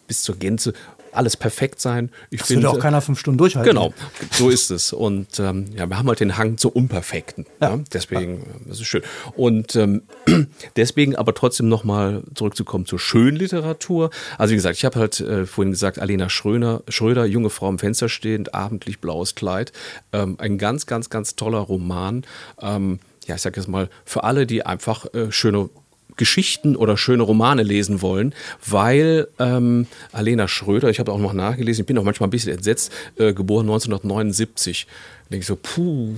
bis 0.08 0.22
zur 0.22 0.34
Gänze 0.34 0.72
alles 1.12 1.36
perfekt 1.36 1.80
sein. 1.80 2.10
Ich 2.30 2.40
Das 2.40 2.50
würde 2.50 2.68
auch 2.68 2.80
keiner 2.80 3.00
fünf 3.00 3.20
Stunden 3.20 3.38
durchhalten. 3.38 3.72
Genau, 3.72 3.94
so 4.32 4.50
ist 4.50 4.72
es. 4.72 4.92
Und 4.92 5.38
ähm, 5.38 5.66
ja, 5.72 5.86
wir 5.88 5.96
haben 5.96 6.08
halt 6.08 6.18
den 6.18 6.36
Hang 6.36 6.58
zur 6.58 6.74
Unperfekten. 6.74 7.46
Ja. 7.60 7.76
Ne? 7.76 7.84
Deswegen, 7.92 8.42
äh, 8.42 8.68
das 8.68 8.80
ist 8.80 8.88
schön. 8.88 9.02
Und 9.36 9.76
ähm, 9.76 10.02
deswegen 10.76 11.14
aber 11.14 11.32
trotzdem 11.32 11.68
nochmal 11.68 12.24
zurückzukommen 12.34 12.86
zur 12.86 12.98
Schönliteratur. 12.98 14.10
Also 14.36 14.50
wie 14.50 14.56
gesagt, 14.56 14.76
ich 14.76 14.84
habe 14.84 14.98
halt 14.98 15.20
äh, 15.20 15.46
vorhin 15.46 15.70
gesagt, 15.70 16.00
Alena 16.00 16.28
Schröder, 16.28 16.82
Schröder, 16.88 17.24
junge 17.24 17.50
Frau 17.50 17.68
am 17.68 17.78
Fenster 17.78 18.08
stehend, 18.08 18.52
abendlich 18.52 19.00
blaues 19.00 19.36
Kleid. 19.36 19.70
Ähm, 20.12 20.34
ein 20.38 20.58
ganz, 20.58 20.86
ganz, 20.86 21.10
ganz 21.10 21.36
toller 21.36 21.60
Roman. 21.60 22.24
Ähm, 22.60 22.98
ja, 23.26 23.36
ich 23.36 23.42
sage 23.42 23.60
jetzt 23.60 23.68
mal, 23.68 23.88
für 24.04 24.24
alle, 24.24 24.46
die 24.46 24.66
einfach 24.66 25.06
äh, 25.14 25.30
schöne 25.30 25.70
Geschichten 26.16 26.76
oder 26.76 26.96
schöne 26.96 27.22
Romane 27.22 27.62
lesen 27.62 28.02
wollen, 28.02 28.34
weil 28.66 29.28
ähm, 29.38 29.86
Alena 30.12 30.46
Schröder, 30.48 30.88
ich 30.90 30.98
habe 31.00 31.12
auch 31.12 31.18
noch 31.18 31.32
nachgelesen, 31.32 31.82
ich 31.82 31.86
bin 31.86 31.98
auch 31.98 32.04
manchmal 32.04 32.28
ein 32.28 32.30
bisschen 32.30 32.52
entsetzt, 32.54 32.92
äh, 33.16 33.32
geboren 33.32 33.66
1979. 33.66 34.86
Da 34.86 35.30
denke 35.30 35.40
ich 35.42 35.46
so, 35.46 35.56
puh, 35.56 36.14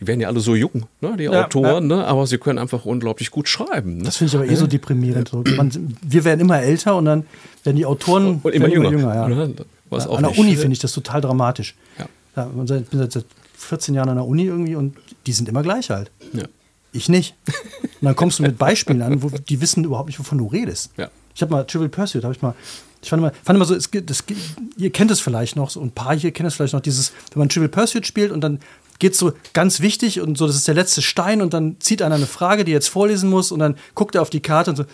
die 0.00 0.06
werden 0.06 0.20
ja 0.20 0.28
alle 0.28 0.40
so 0.40 0.54
jung, 0.54 0.86
ne, 1.00 1.14
die 1.18 1.24
Ja, 1.24 1.44
Autoren, 1.44 1.86
Ne, 1.86 2.04
aber 2.06 2.26
sie 2.26 2.38
können 2.38 2.58
einfach 2.58 2.84
unglaublich 2.86 3.30
gut 3.30 3.48
schreiben. 3.48 3.98
Ne? 3.98 4.04
Das 4.04 4.16
finde 4.16 4.30
ich 4.30 4.36
aber 4.36 4.46
eh 4.50 4.54
so 4.54 4.66
deprimierend. 4.66 5.28
So, 5.28 5.44
man, 5.56 5.94
wir 6.02 6.24
werden 6.24 6.40
immer 6.40 6.60
älter 6.62 6.96
und 6.96 7.04
dann 7.04 7.26
werden 7.64 7.76
die 7.76 7.84
Autoren 7.86 8.40
Und 8.42 8.54
immer 8.54 8.68
werden 8.70 8.82
jünger. 8.92 9.14
ja. 9.14 9.28
Ne? 9.28 9.54
Was 9.90 10.04
Ja, 10.04 10.10
auch 10.10 10.16
An 10.16 10.22
der 10.22 10.30
nicht. 10.30 10.40
Uni 10.40 10.56
finde 10.56 10.72
ich 10.72 10.78
das 10.78 10.92
total 10.92 11.20
dramatisch. 11.20 11.74
Ja. 11.98 12.06
Ja, 12.36 12.50
seit, 12.64 12.88
bin 12.90 13.00
seit 13.10 13.24
14 13.58 13.94
Jahren 13.94 14.08
an 14.08 14.16
der 14.16 14.24
Uni 14.24 14.44
irgendwie 14.44 14.76
und 14.76 14.96
die 15.26 15.32
sind 15.32 15.48
immer 15.48 15.62
gleich 15.62 15.90
alt. 15.90 16.10
Ja. 16.32 16.44
Ich 16.92 17.08
nicht. 17.08 17.34
Und 17.46 18.06
dann 18.06 18.16
kommst 18.16 18.38
du 18.38 18.42
mit 18.42 18.58
Beispielen 18.58 19.02
an, 19.02 19.22
wo 19.22 19.28
die 19.28 19.60
wissen 19.60 19.84
überhaupt 19.84 20.08
nicht, 20.08 20.18
wovon 20.18 20.38
du 20.38 20.46
redest. 20.46 20.90
Ja. 20.96 21.10
Ich 21.34 21.42
habe 21.42 21.52
mal 21.52 21.64
Trivial 21.64 21.88
Pursuit, 21.88 22.24
habe 22.24 22.34
ich 22.34 22.42
mal. 22.42 22.54
Ich 23.02 23.08
fand 23.08 23.20
immer, 23.20 23.32
fand 23.44 23.56
immer 23.56 23.64
so, 23.64 23.74
es 23.74 23.90
gibt, 23.90 24.10
es 24.10 24.26
gibt, 24.26 24.40
ihr 24.76 24.90
kennt 24.90 25.10
es 25.10 25.20
vielleicht 25.20 25.56
noch, 25.56 25.70
so 25.70 25.80
ein 25.80 25.90
paar 25.90 26.14
hier 26.14 26.32
kennen 26.32 26.48
es 26.48 26.54
vielleicht 26.54 26.74
noch, 26.74 26.80
dieses, 26.80 27.12
wenn 27.32 27.38
man 27.38 27.48
Trivial 27.48 27.70
Pursuit 27.70 28.06
spielt 28.06 28.30
und 28.30 28.42
dann 28.42 28.60
geht 28.98 29.12
es 29.12 29.18
so 29.18 29.32
ganz 29.54 29.80
wichtig 29.80 30.20
und 30.20 30.36
so, 30.36 30.46
das 30.46 30.56
ist 30.56 30.68
der 30.68 30.74
letzte 30.74 31.00
Stein 31.00 31.40
und 31.40 31.54
dann 31.54 31.76
zieht 31.80 32.02
einer 32.02 32.16
eine 32.16 32.26
Frage, 32.26 32.64
die 32.64 32.72
er 32.72 32.74
jetzt 32.74 32.88
vorlesen 32.88 33.30
muss 33.30 33.52
und 33.52 33.60
dann 33.60 33.76
guckt 33.94 34.14
er 34.14 34.22
auf 34.22 34.28
die 34.28 34.40
Karte 34.40 34.70
und 34.70 34.76
so, 34.76 34.84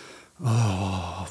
oh, 0.41 1.25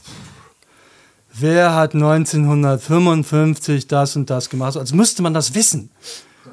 wer 1.33 1.75
hat 1.75 1.95
1955 1.95 3.87
das 3.87 4.17
und 4.17 4.29
das 4.29 4.51
gemacht? 4.51 4.75
So, 4.75 4.81
als 4.81 4.93
müsste 4.93 5.23
man 5.23 5.33
das 5.33 5.55
wissen. 5.55 5.91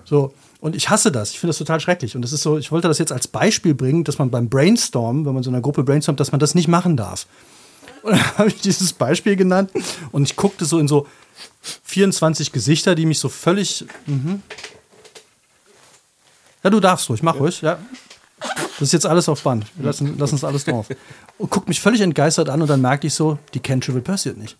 So. 0.05 0.33
Und 0.63 0.77
ich 0.77 0.89
hasse 0.89 1.11
das. 1.11 1.31
Ich 1.31 1.41
finde 1.41 1.49
das 1.49 1.57
total 1.57 1.81
schrecklich. 1.81 2.15
Und 2.15 2.21
das 2.21 2.31
ist 2.31 2.41
so, 2.41 2.57
ich 2.57 2.71
wollte 2.71 2.87
das 2.87 2.97
jetzt 2.97 3.11
als 3.11 3.27
Beispiel 3.27 3.73
bringen, 3.73 4.05
dass 4.05 4.17
man 4.17 4.31
beim 4.31 4.47
Brainstorm, 4.47 5.25
wenn 5.25 5.33
man 5.33 5.43
so 5.43 5.49
in 5.49 5.55
einer 5.55 5.61
Gruppe 5.61 5.83
brainstormt, 5.83 6.21
dass 6.21 6.31
man 6.31 6.39
das 6.39 6.55
nicht 6.55 6.69
machen 6.69 6.95
darf. 6.95 7.27
Und 8.01 8.13
dann 8.13 8.37
habe 8.37 8.47
ich 8.47 8.61
dieses 8.61 8.93
Beispiel 8.93 9.35
genannt 9.35 9.71
und 10.13 10.23
ich 10.23 10.37
guckte 10.37 10.63
so 10.63 10.79
in 10.79 10.87
so 10.87 11.05
24 11.83 12.53
Gesichter, 12.53 12.95
die 12.95 13.05
mich 13.05 13.19
so 13.19 13.27
völlig. 13.27 13.83
Mhm. 14.05 14.41
Ja, 16.63 16.69
du 16.69 16.79
darfst 16.79 17.09
ruhig, 17.09 17.21
mach 17.23 17.37
ruhig, 17.37 17.61
ja. 17.61 17.77
Das 18.39 18.83
ist 18.83 18.93
jetzt 18.93 19.05
alles 19.05 19.27
auf 19.27 19.43
Band. 19.43 19.65
Wir 19.75 19.87
lassen, 19.87 20.17
lassen 20.17 20.35
es 20.35 20.45
alles 20.45 20.63
drauf. 20.63 20.87
Und 21.37 21.49
guckt 21.49 21.67
mich 21.67 21.81
völlig 21.81 21.99
entgeistert 21.99 22.47
an 22.47 22.61
und 22.61 22.69
dann 22.69 22.79
merkte 22.79 23.07
ich 23.07 23.13
so, 23.13 23.37
die 23.53 23.59
kennen 23.59 23.81
Trivial 23.81 24.01
Pursuit 24.01 24.37
nicht. 24.37 24.55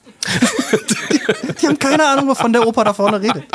die, 0.89 1.53
die 1.61 1.67
haben 1.67 1.79
keine 1.79 2.05
Ahnung, 2.05 2.27
wovon 2.27 2.51
der 2.51 2.67
Opa 2.67 2.83
da 2.83 2.93
vorne 2.93 3.21
redet. 3.21 3.45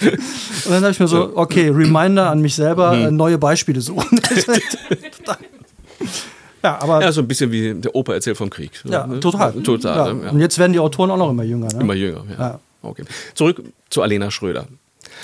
Und 0.64 0.70
dann 0.70 0.82
habe 0.82 0.90
ich 0.90 1.00
mir 1.00 1.08
so, 1.08 1.32
okay, 1.36 1.68
Reminder 1.70 2.30
an 2.30 2.40
mich 2.40 2.54
selber, 2.54 2.92
äh, 2.96 3.10
neue 3.10 3.38
Beispiele 3.38 3.80
suchen. 3.80 4.20
ja, 6.62 6.78
aber 6.80 7.02
Ja, 7.02 7.12
so 7.12 7.20
ein 7.20 7.28
bisschen 7.28 7.50
wie 7.52 7.74
der 7.74 7.94
Opa 7.94 8.14
erzählt 8.14 8.36
vom 8.36 8.50
Krieg. 8.50 8.72
ja, 8.84 9.06
Ne? 9.06 9.20
total. 9.20 9.52
Total. 9.62 9.96
Ja. 10.16 10.24
Ja. 10.24 10.30
Und 10.30 10.40
jetzt 10.40 10.58
werden 10.58 10.72
die 10.72 10.78
Autoren 10.80 11.10
auch 11.10 11.16
noch 11.16 11.30
immer 11.30 11.44
jünger. 11.44 11.68
Ne? 11.72 11.80
Immer 11.80 11.94
jünger, 11.94 12.24
ja. 12.30 12.38
Ja. 12.38 12.60
Okay. 12.82 13.04
Zurück 13.34 13.62
zu 13.90 14.02
Alena 14.02 14.30
Schröder. 14.30 14.66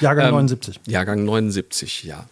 Jahrgang 0.00 0.26
Ähm, 0.26 0.32
79. 0.34 0.80
Jahrgang 0.86 1.24
79, 1.24 2.04
ja. 2.04 2.24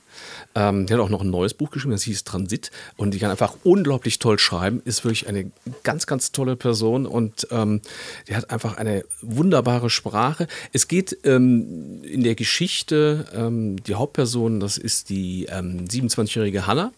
Ähm, 0.55 0.87
die 0.87 0.95
hat 0.95 1.01
auch 1.01 1.09
noch 1.09 1.23
ein 1.23 1.31
neues 1.31 1.55
Buch 1.55 1.71
geschrieben, 1.71 1.93
das 1.93 2.03
hieß 2.03 2.25
Transit. 2.25 2.71
Und 2.97 3.15
die 3.15 3.19
kann 3.19 3.31
einfach 3.31 3.55
unglaublich 3.65 4.19
toll 4.19 4.39
schreiben, 4.39 4.83
ist 4.85 5.05
wirklich 5.05 5.29
eine 5.29 5.51
ganz, 5.83 6.07
ganz 6.07 6.33
tolle 6.33 6.57
Person 6.57 7.07
und 7.07 7.47
ähm, 7.51 7.81
die 8.29 8.37
hat 8.37 8.51
einfach 8.51 8.77
eine 8.77 9.05
wunderbare 9.21 9.91
Sprache. 9.91 10.47
Es 10.73 10.89
geht 10.89 11.19
ähm, 11.25 12.03
in 12.05 12.23
der 12.23 12.35
Geschichte, 12.35 13.27
ähm, 13.35 13.83
die 13.83 13.95
Hauptperson, 13.95 14.61
das 14.61 14.79
ist 14.79 15.11
die 15.11 15.47
ähm, 15.47 15.87
27-jährige 15.87 16.67
Hannah, 16.67 16.93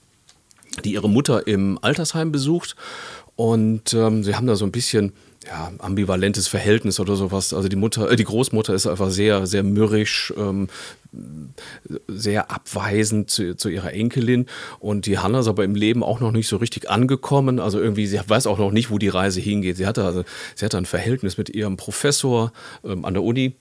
die 0.84 0.94
ihre 0.94 1.08
Mutter 1.08 1.46
im 1.46 1.78
Altersheim 1.82 2.32
besucht. 2.32 2.76
Und 3.36 3.92
ähm, 3.94 4.22
sie 4.22 4.36
haben 4.36 4.46
da 4.46 4.54
so 4.54 4.64
ein 4.64 4.72
bisschen 4.72 5.12
ja, 5.46 5.72
ambivalentes 5.78 6.48
Verhältnis 6.48 7.00
oder 7.00 7.16
sowas. 7.16 7.52
Also 7.52 7.68
die 7.68 7.76
Mutter, 7.76 8.10
äh, 8.10 8.16
die 8.16 8.24
Großmutter 8.24 8.74
ist 8.74 8.86
einfach 8.86 9.10
sehr, 9.10 9.46
sehr 9.46 9.62
mürrisch, 9.62 10.32
ähm, 10.36 10.68
sehr 12.08 12.50
abweisend 12.50 13.30
zu, 13.30 13.56
zu 13.56 13.68
ihrer 13.68 13.92
Enkelin. 13.92 14.46
Und 14.80 15.06
die 15.06 15.18
Hanna 15.18 15.40
ist 15.40 15.48
aber 15.48 15.64
im 15.64 15.74
Leben 15.74 16.02
auch 16.02 16.20
noch 16.20 16.32
nicht 16.32 16.48
so 16.48 16.56
richtig 16.56 16.90
angekommen. 16.90 17.60
Also 17.60 17.80
irgendwie, 17.80 18.06
sie 18.06 18.20
weiß 18.26 18.46
auch 18.46 18.58
noch 18.58 18.70
nicht, 18.70 18.90
wo 18.90 18.98
die 18.98 19.08
Reise 19.08 19.40
hingeht. 19.40 19.76
Sie 19.76 19.86
hatte, 19.86 20.04
also, 20.04 20.24
sie 20.54 20.64
hatte 20.64 20.78
ein 20.78 20.86
Verhältnis 20.86 21.38
mit 21.38 21.48
ihrem 21.50 21.76
Professor 21.76 22.52
ähm, 22.84 23.04
an 23.04 23.14
der 23.14 23.22
Uni. 23.22 23.54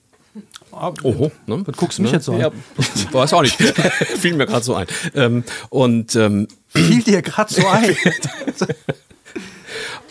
Oho, 0.72 1.30
ne? 1.46 1.62
Was 1.64 1.76
guckst 1.76 1.98
du 1.98 2.02
mich 2.02 2.10
jetzt 2.10 2.24
so 2.24 2.32
an? 2.32 2.40
Ja, 2.40 2.50
weiß 3.12 3.32
auch 3.34 3.42
nicht. 3.42 3.54
Fiel 4.18 4.34
mir 4.34 4.46
gerade 4.46 4.64
so 4.64 4.74
ein. 4.74 4.86
Ähm, 5.14 5.44
und 5.70 6.16
ähm, 6.16 6.48
Fiel 6.66 7.02
dir 7.04 7.22
gerade 7.22 7.54
so 7.54 7.64
ein. 7.68 7.96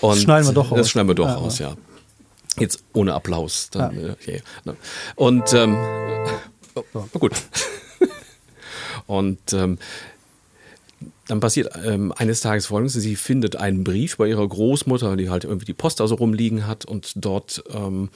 Und 0.02 0.16
Das 0.16 0.22
schneiden 0.22 0.48
wir 0.50 0.54
doch 0.54 0.70
Das 0.70 0.80
raus. 0.80 0.90
schneiden 0.90 1.08
wir 1.10 1.16
doch 1.16 1.28
Ja, 1.28 1.34
raus, 1.36 1.60
ja. 1.60 1.76
Jetzt 2.60 2.84
ohne 2.94 3.14
Applaus. 3.14 3.70
Dann, 3.72 3.98
äh, 3.98 4.10
okay, 4.12 4.42
ne. 4.66 4.76
Und 5.16 5.54
ähm, 5.54 5.78
oh, 6.76 7.06
gut. 7.20 7.34
Und 9.08 9.54
ähm, 9.54 9.78
dann 11.28 11.40
passiert 11.40 11.72
ähm, 11.86 12.14
eines 12.16 12.42
Tages 12.42 12.68
folgendes: 12.68 12.94
Sie 12.94 13.16
findet 13.16 13.56
einen 13.56 13.84
Brief 13.84 14.18
bei 14.18 14.28
ihrer 14.28 14.48
Großmutter, 14.48 15.16
die 15.16 15.30
halt 15.30 15.46
irgendwie 15.46 15.66
die 15.66 15.74
Post 15.74 16.02
also 16.02 16.16
rumliegen 16.16 16.68
hat, 16.68 16.86
und 16.86 17.14
dort 17.16 17.64
ähm, 17.74 18.10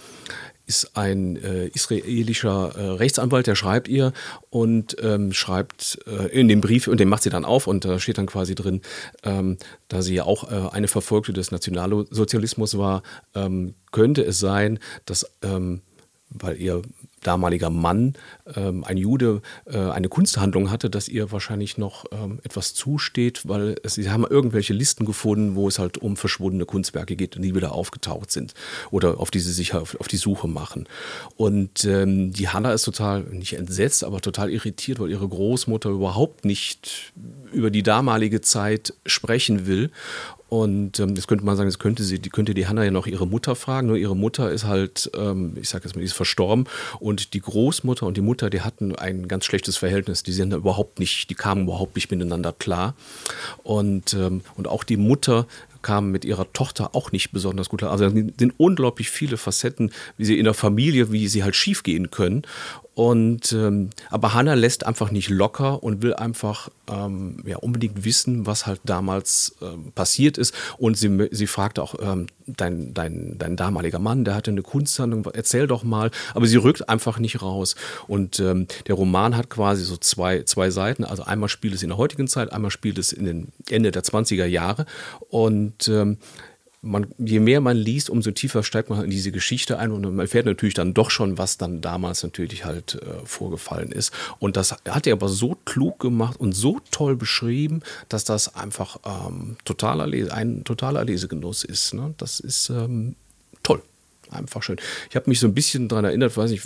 ist 0.66 0.98
ein 0.98 1.38
äh, 1.38 1.68
israelischer 1.68 2.74
äh, 2.76 2.90
Rechtsanwalt, 2.98 3.48
der 3.48 3.56
schreibt 3.56 3.88
ihr 3.88 4.12
und 4.50 4.98
ähm, 5.02 5.32
schreibt 5.32 6.00
äh, 6.06 6.28
in 6.28 6.50
dem 6.50 6.60
Brief, 6.60 6.88
und 6.88 7.00
den 7.00 7.08
macht 7.08 7.24
sie 7.24 7.30
dann 7.30 7.46
auf, 7.46 7.68
und 7.68 7.86
da 7.86 8.00
steht 8.00 8.18
dann 8.18 8.26
quasi 8.26 8.54
drin, 8.54 8.82
ähm, 9.24 9.58
da 9.88 10.02
sie 10.02 10.16
ja 10.16 10.26
auch 10.26 10.52
äh, 10.52 10.70
eine 10.74 10.90
Verfolgte 10.90 11.32
des 11.32 11.52
Nationalsozialismus 11.52 12.78
war, 12.78 13.02
ähm, 13.34 13.76
könnte 13.92 14.24
es 14.24 14.40
sein, 14.40 14.80
dass, 15.06 15.32
ähm, 15.42 15.82
weil 16.30 16.58
ihr 16.58 16.82
damaliger 17.28 17.70
Mann, 17.70 18.14
ähm, 18.56 18.84
ein 18.84 18.98
Jude, 18.98 19.42
äh, 19.66 19.78
eine 19.78 20.10
Kunsthandlung 20.10 20.72
hatte, 20.72 20.90
dass 20.90 21.10
ihr 21.10 21.32
wahrscheinlich 21.32 21.78
noch 21.78 22.06
ähm, 22.12 22.40
etwas 22.44 22.74
zusteht, 22.74 23.48
weil 23.48 23.76
sie 23.84 24.10
haben 24.10 24.26
irgendwelche 24.26 24.74
Listen 24.74 25.06
gefunden, 25.06 25.56
wo 25.56 25.68
es 25.68 25.78
halt 25.78 25.98
um 25.98 26.16
verschwundene 26.16 26.66
Kunstwerke 26.66 27.16
geht, 27.16 27.36
die 27.36 27.54
wieder 27.54 27.74
aufgetaucht 27.74 28.32
sind 28.32 28.54
oder 28.92 29.20
auf 29.20 29.30
die 29.30 29.40
sie 29.40 29.52
sich 29.52 29.74
auf, 29.74 30.00
auf 30.00 30.08
die 30.08 30.18
Suche 30.18 30.48
machen. 30.48 30.88
Und 31.36 31.84
ähm, 31.86 32.32
die 32.32 32.50
Hanna 32.50 32.72
ist 32.72 32.84
total, 32.84 33.24
nicht 33.24 33.54
entsetzt, 33.54 34.04
aber 34.04 34.22
total 34.22 34.50
irritiert, 34.50 35.00
weil 35.00 35.12
ihre 35.12 35.28
Großmutter 35.28 35.90
überhaupt 35.90 36.46
nicht 36.46 37.14
über 37.52 37.70
die 37.70 37.84
damalige 37.84 38.42
Zeit 38.42 38.94
sprechen 39.06 39.68
will. 39.68 39.92
Und 40.50 41.00
ähm, 41.00 41.16
jetzt 41.16 41.28
könnte 41.28 41.46
man 41.46 41.58
sagen, 41.58 41.68
das 41.68 41.80
könnte 41.80 42.04
sie, 42.04 42.20
die 42.20 42.30
könnte 42.30 42.54
die 42.54 42.68
Hanna 42.68 42.84
ja 42.84 42.92
noch 42.92 43.08
ihre 43.08 43.28
Mutter 43.28 43.56
fragen. 43.56 43.88
Nur 43.88 43.98
ihre 43.98 44.16
Mutter 44.16 44.50
ist 44.52 44.64
halt, 44.64 45.12
ähm, 45.16 45.58
ich 45.60 45.70
sage 45.70 45.86
jetzt 45.86 45.96
mal, 45.96 46.02
die 46.02 46.06
ist 46.06 46.14
verstorben. 46.14 46.66
Und 47.00 47.34
die 47.34 47.42
Großmutter 47.42 48.06
und 48.06 48.18
die 48.18 48.22
Mutter, 48.22 48.50
die 48.50 48.62
hatten 48.62 48.96
ein 48.96 49.28
ganz 49.28 49.46
schlechtes 49.46 49.78
Verhältnis. 49.78 50.24
Die 50.24 50.32
sind 50.32 50.54
überhaupt 50.54 51.00
nicht, 51.00 51.30
die 51.30 51.36
kamen 51.36 51.64
überhaupt 51.64 51.96
nicht 51.96 52.10
miteinander 52.12 52.54
klar. 52.54 52.96
Und, 53.64 54.14
ähm, 54.14 54.42
und 54.56 54.68
auch 54.68 54.84
die 54.84 54.98
Mutter 54.98 55.48
kam 55.82 56.12
mit 56.12 56.26
ihrer 56.26 56.52
Tochter 56.54 56.96
auch 56.96 57.12
nicht 57.12 57.32
besonders 57.32 57.70
gut. 57.70 57.84
Also 57.84 58.06
es 58.06 58.14
sind 58.14 58.54
unglaublich 58.58 59.10
viele 59.10 59.38
Facetten, 59.38 59.92
wie 60.18 60.26
sie 60.26 60.38
in 60.38 60.46
der 60.46 60.54
Familie, 60.54 61.12
wie 61.12 61.28
sie 61.28 61.44
halt 61.44 61.56
schiefgehen 61.56 62.12
können. 62.12 62.44
Und 62.98 63.54
ähm, 63.54 63.92
aber 64.10 64.34
Hannah 64.34 64.56
lässt 64.56 64.84
einfach 64.84 65.12
nicht 65.12 65.30
locker 65.30 65.84
und 65.84 66.02
will 66.02 66.16
einfach 66.16 66.70
ähm, 66.90 67.44
ja, 67.46 67.58
unbedingt 67.58 68.06
wissen, 68.06 68.48
was 68.48 68.66
halt 68.66 68.82
damals 68.86 69.56
ähm, 69.62 69.92
passiert 69.94 70.40
ist. 70.40 70.52
Und 70.80 70.98
sie, 70.98 71.28
sie 71.30 71.46
fragt 71.46 71.78
auch, 71.78 71.94
ähm, 72.02 72.26
dein, 72.48 72.96
dein, 72.96 73.36
dein 73.38 73.56
damaliger 73.56 74.00
Mann, 74.00 74.26
der 74.26 74.34
hatte 74.34 74.50
eine 74.50 74.64
Kunsthandlung, 74.64 75.28
erzähl 75.32 75.68
doch 75.68 75.84
mal. 75.84 76.10
Aber 76.34 76.48
sie 76.48 76.58
rückt 76.58 76.90
einfach 76.90 77.20
nicht 77.20 77.44
raus. 77.44 77.76
Und 78.08 78.40
ähm, 78.40 78.66
der 78.88 78.96
Roman 78.96 79.38
hat 79.38 79.52
quasi 79.52 79.84
so 79.84 79.98
zwei, 79.98 80.42
zwei 80.42 80.72
Seiten. 80.72 81.04
Also 81.04 81.22
einmal 81.22 81.50
spielt 81.50 81.76
es 81.76 81.84
in 81.84 81.90
der 81.90 82.00
heutigen 82.00 82.28
Zeit, 82.28 82.52
einmal 82.52 82.72
spielt 82.72 82.98
es 82.98 83.14
in 83.14 83.26
den 83.26 83.50
Ende 83.70 83.92
der 83.92 84.04
20er 84.04 84.46
Jahre. 84.46 84.88
Und 85.30 85.88
ähm, 85.88 86.18
man, 86.88 87.08
je 87.18 87.40
mehr 87.40 87.62
man 87.62 87.78
liest, 87.78 88.10
umso 88.10 88.32
tiefer 88.32 88.64
steigt 88.64 88.90
man 88.90 89.04
in 89.04 89.10
diese 89.10 89.32
Geschichte 89.32 89.78
ein 89.78 89.92
und 89.92 90.02
man 90.02 90.20
erfährt 90.20 90.46
natürlich 90.46 90.74
dann 90.74 90.94
doch 90.94 91.10
schon, 91.12 91.38
was 91.38 91.58
dann 91.58 91.82
damals 91.82 92.24
natürlich 92.24 92.66
halt 92.66 92.96
äh, 92.96 93.26
vorgefallen 93.26 93.92
ist. 93.92 94.14
Und 94.40 94.58
das 94.58 94.72
hat 94.90 95.06
er 95.06 95.14
aber 95.14 95.30
so 95.30 95.58
klug 95.66 96.00
gemacht 96.00 96.40
und 96.40 96.54
so 96.54 96.80
toll 96.92 97.16
beschrieben, 97.16 97.82
dass 98.10 98.24
das 98.24 98.56
einfach 98.56 98.98
ähm, 99.06 99.58
totaler 99.66 100.08
Lese, 100.08 100.34
ein 100.34 100.64
totaler 100.64 101.04
Lesegenuss 101.06 101.64
ist. 101.64 101.94
Ne? 101.94 102.14
Das 102.18 102.40
ist 102.40 102.70
ähm, 102.70 103.16
toll. 103.64 103.82
Einfach 104.30 104.62
schön. 104.62 104.76
Ich 105.10 105.16
habe 105.16 105.30
mich 105.30 105.40
so 105.40 105.48
ein 105.48 105.54
bisschen 105.54 105.88
daran 105.88 106.04
erinnert, 106.04 106.36
weiß 106.36 106.52
ich, 106.52 106.62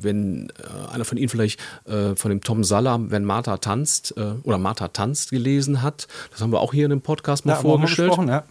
wenn 0.00 0.50
äh, 0.50 0.92
einer 0.92 1.04
von 1.04 1.18
Ihnen 1.18 1.28
vielleicht 1.28 1.58
äh, 1.86 2.14
von 2.14 2.30
dem 2.30 2.40
Tom 2.40 2.62
Saller, 2.62 3.00
wenn 3.10 3.24
Martha 3.24 3.56
tanzt 3.56 4.14
äh, 4.16 4.34
oder 4.44 4.58
Martha 4.58 4.88
tanzt 4.88 5.30
gelesen 5.30 5.82
hat. 5.82 6.06
Das 6.30 6.40
haben 6.40 6.52
wir 6.52 6.60
auch 6.60 6.72
hier 6.72 6.84
in 6.84 6.90
dem 6.90 7.00
Podcast 7.00 7.46
mal 7.46 7.52
Ja, 7.52 7.58
haben 7.58 7.64
wir 7.64 7.70
vorgestellt. 7.70 8.12
ja. 8.28 8.44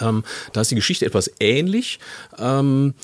Ähm, 0.00 0.24
da 0.52 0.60
ist 0.60 0.70
die 0.70 0.76
Geschichte 0.76 1.06
etwas 1.06 1.30
ähnlich. 1.40 1.98
Ähm, 2.38 2.94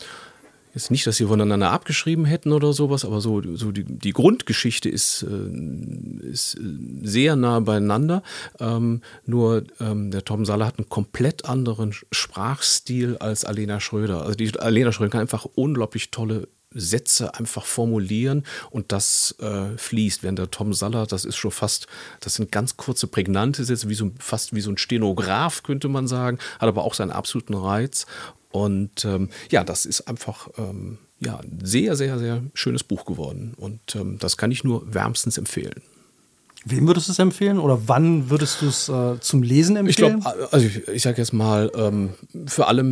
jetzt 0.74 0.90
nicht, 0.90 1.06
dass 1.06 1.16
sie 1.16 1.26
voneinander 1.26 1.70
abgeschrieben 1.70 2.24
hätten 2.24 2.52
oder 2.52 2.72
sowas, 2.72 3.04
aber 3.04 3.20
so, 3.20 3.42
so 3.56 3.72
die, 3.72 3.84
die 3.84 4.12
Grundgeschichte 4.12 4.88
ist, 4.88 5.22
äh, 5.22 6.26
ist 6.26 6.54
äh, 6.56 6.60
sehr 7.02 7.36
nah 7.36 7.60
beieinander. 7.60 8.22
Ähm, 8.58 9.02
nur 9.26 9.64
ähm, 9.80 10.10
der 10.10 10.24
Tom 10.24 10.44
Saller 10.44 10.66
hat 10.66 10.78
einen 10.78 10.88
komplett 10.88 11.44
anderen 11.44 11.92
Sprachstil 12.12 13.16
als 13.18 13.44
Alena 13.44 13.80
Schröder. 13.80 14.22
Also 14.22 14.34
die 14.34 14.58
Alena 14.58 14.92
Schröder 14.92 15.10
kann 15.10 15.20
einfach 15.22 15.46
unglaublich 15.54 16.10
tolle 16.10 16.48
Sätze 16.72 17.34
einfach 17.34 17.64
formulieren 17.64 18.44
und 18.70 18.92
das 18.92 19.34
äh, 19.40 19.76
fließt. 19.76 20.22
Während 20.22 20.38
der 20.38 20.50
Tom 20.50 20.72
Saller, 20.72 21.06
das 21.06 21.24
ist 21.24 21.36
schon 21.36 21.50
fast, 21.50 21.86
das 22.20 22.34
sind 22.34 22.52
ganz 22.52 22.76
kurze, 22.76 23.06
prägnante 23.06 23.64
Sätze, 23.64 23.88
wie 23.88 23.94
so, 23.94 24.12
fast 24.18 24.54
wie 24.54 24.60
so 24.60 24.70
ein 24.70 24.78
Stenograf, 24.78 25.62
könnte 25.62 25.88
man 25.88 26.06
sagen, 26.06 26.38
hat 26.58 26.68
aber 26.68 26.84
auch 26.84 26.94
seinen 26.94 27.10
absoluten 27.10 27.54
Reiz. 27.54 28.06
Und 28.52 29.04
ähm, 29.04 29.30
ja, 29.50 29.64
das 29.64 29.84
ist 29.86 30.02
einfach 30.08 30.48
ähm, 30.58 30.98
ja, 31.20 31.38
ein 31.38 31.58
sehr, 31.62 31.96
sehr, 31.96 32.18
sehr 32.18 32.42
schönes 32.54 32.82
Buch 32.84 33.04
geworden. 33.04 33.54
Und 33.56 33.94
ähm, 33.94 34.18
das 34.18 34.36
kann 34.36 34.50
ich 34.50 34.64
nur 34.64 34.92
wärmstens 34.92 35.38
empfehlen. 35.38 35.82
Wem 36.64 36.86
würdest 36.86 37.08
du 37.08 37.12
es 37.12 37.18
empfehlen 37.18 37.58
oder 37.58 37.88
wann 37.88 38.28
würdest 38.28 38.60
du 38.60 38.68
es 38.68 38.88
äh, 38.88 39.18
zum 39.20 39.42
Lesen 39.42 39.76
Ich 39.76 39.98
empfehlen? 39.98 40.20
glaube, 40.20 40.52
also 40.52 40.66
ich, 40.66 40.88
ich 40.88 41.02
sage 41.02 41.18
jetzt 41.18 41.32
mal, 41.32 41.72
ähm, 41.74 42.10
für 42.46 42.66
alle 42.66 42.84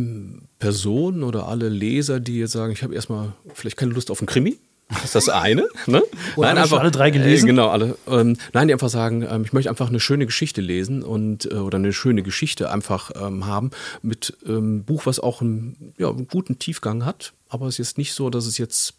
Personen 0.59 1.23
oder 1.23 1.47
alle 1.47 1.69
Leser, 1.69 2.19
die 2.19 2.39
jetzt 2.39 2.51
sagen, 2.51 2.73
ich 2.73 2.83
habe 2.83 2.93
erstmal 2.93 3.33
vielleicht 3.53 3.77
keine 3.77 3.93
Lust 3.93 4.11
auf 4.11 4.19
einen 4.19 4.27
Krimi. 4.27 4.59
Das 4.89 5.05
ist 5.05 5.15
das 5.15 5.29
eine. 5.29 5.67
Ne? 5.85 6.01
Oder 6.35 6.55
haben 6.55 6.67
schon 6.67 6.79
alle 6.79 6.91
drei 6.91 7.11
gelesen? 7.11 7.45
Äh, 7.45 7.51
genau, 7.51 7.69
alle. 7.69 7.95
Ähm, 8.07 8.37
nein, 8.53 8.67
die 8.67 8.73
einfach 8.73 8.89
sagen, 8.89 9.21
ähm, 9.21 9.43
ich 9.43 9.53
möchte 9.53 9.69
einfach 9.69 9.89
eine 9.89 9.99
schöne 9.99 10.25
Geschichte 10.25 10.61
lesen 10.61 11.03
und 11.03 11.45
äh, 11.45 11.55
oder 11.55 11.77
eine 11.77 11.93
schöne 11.93 12.23
Geschichte 12.23 12.71
einfach 12.71 13.11
ähm, 13.15 13.45
haben 13.45 13.69
mit 14.01 14.35
ähm, 14.47 14.83
Buch, 14.83 15.05
was 15.05 15.19
auch 15.19 15.41
einen, 15.41 15.93
ja, 15.97 16.09
einen 16.09 16.27
guten 16.27 16.57
Tiefgang 16.57 17.05
hat. 17.05 17.33
Aber 17.49 17.67
es 17.67 17.75
ist 17.75 17.89
jetzt 17.89 17.97
nicht 17.99 18.13
so, 18.13 18.31
dass 18.31 18.47
es 18.47 18.57
jetzt, 18.57 18.95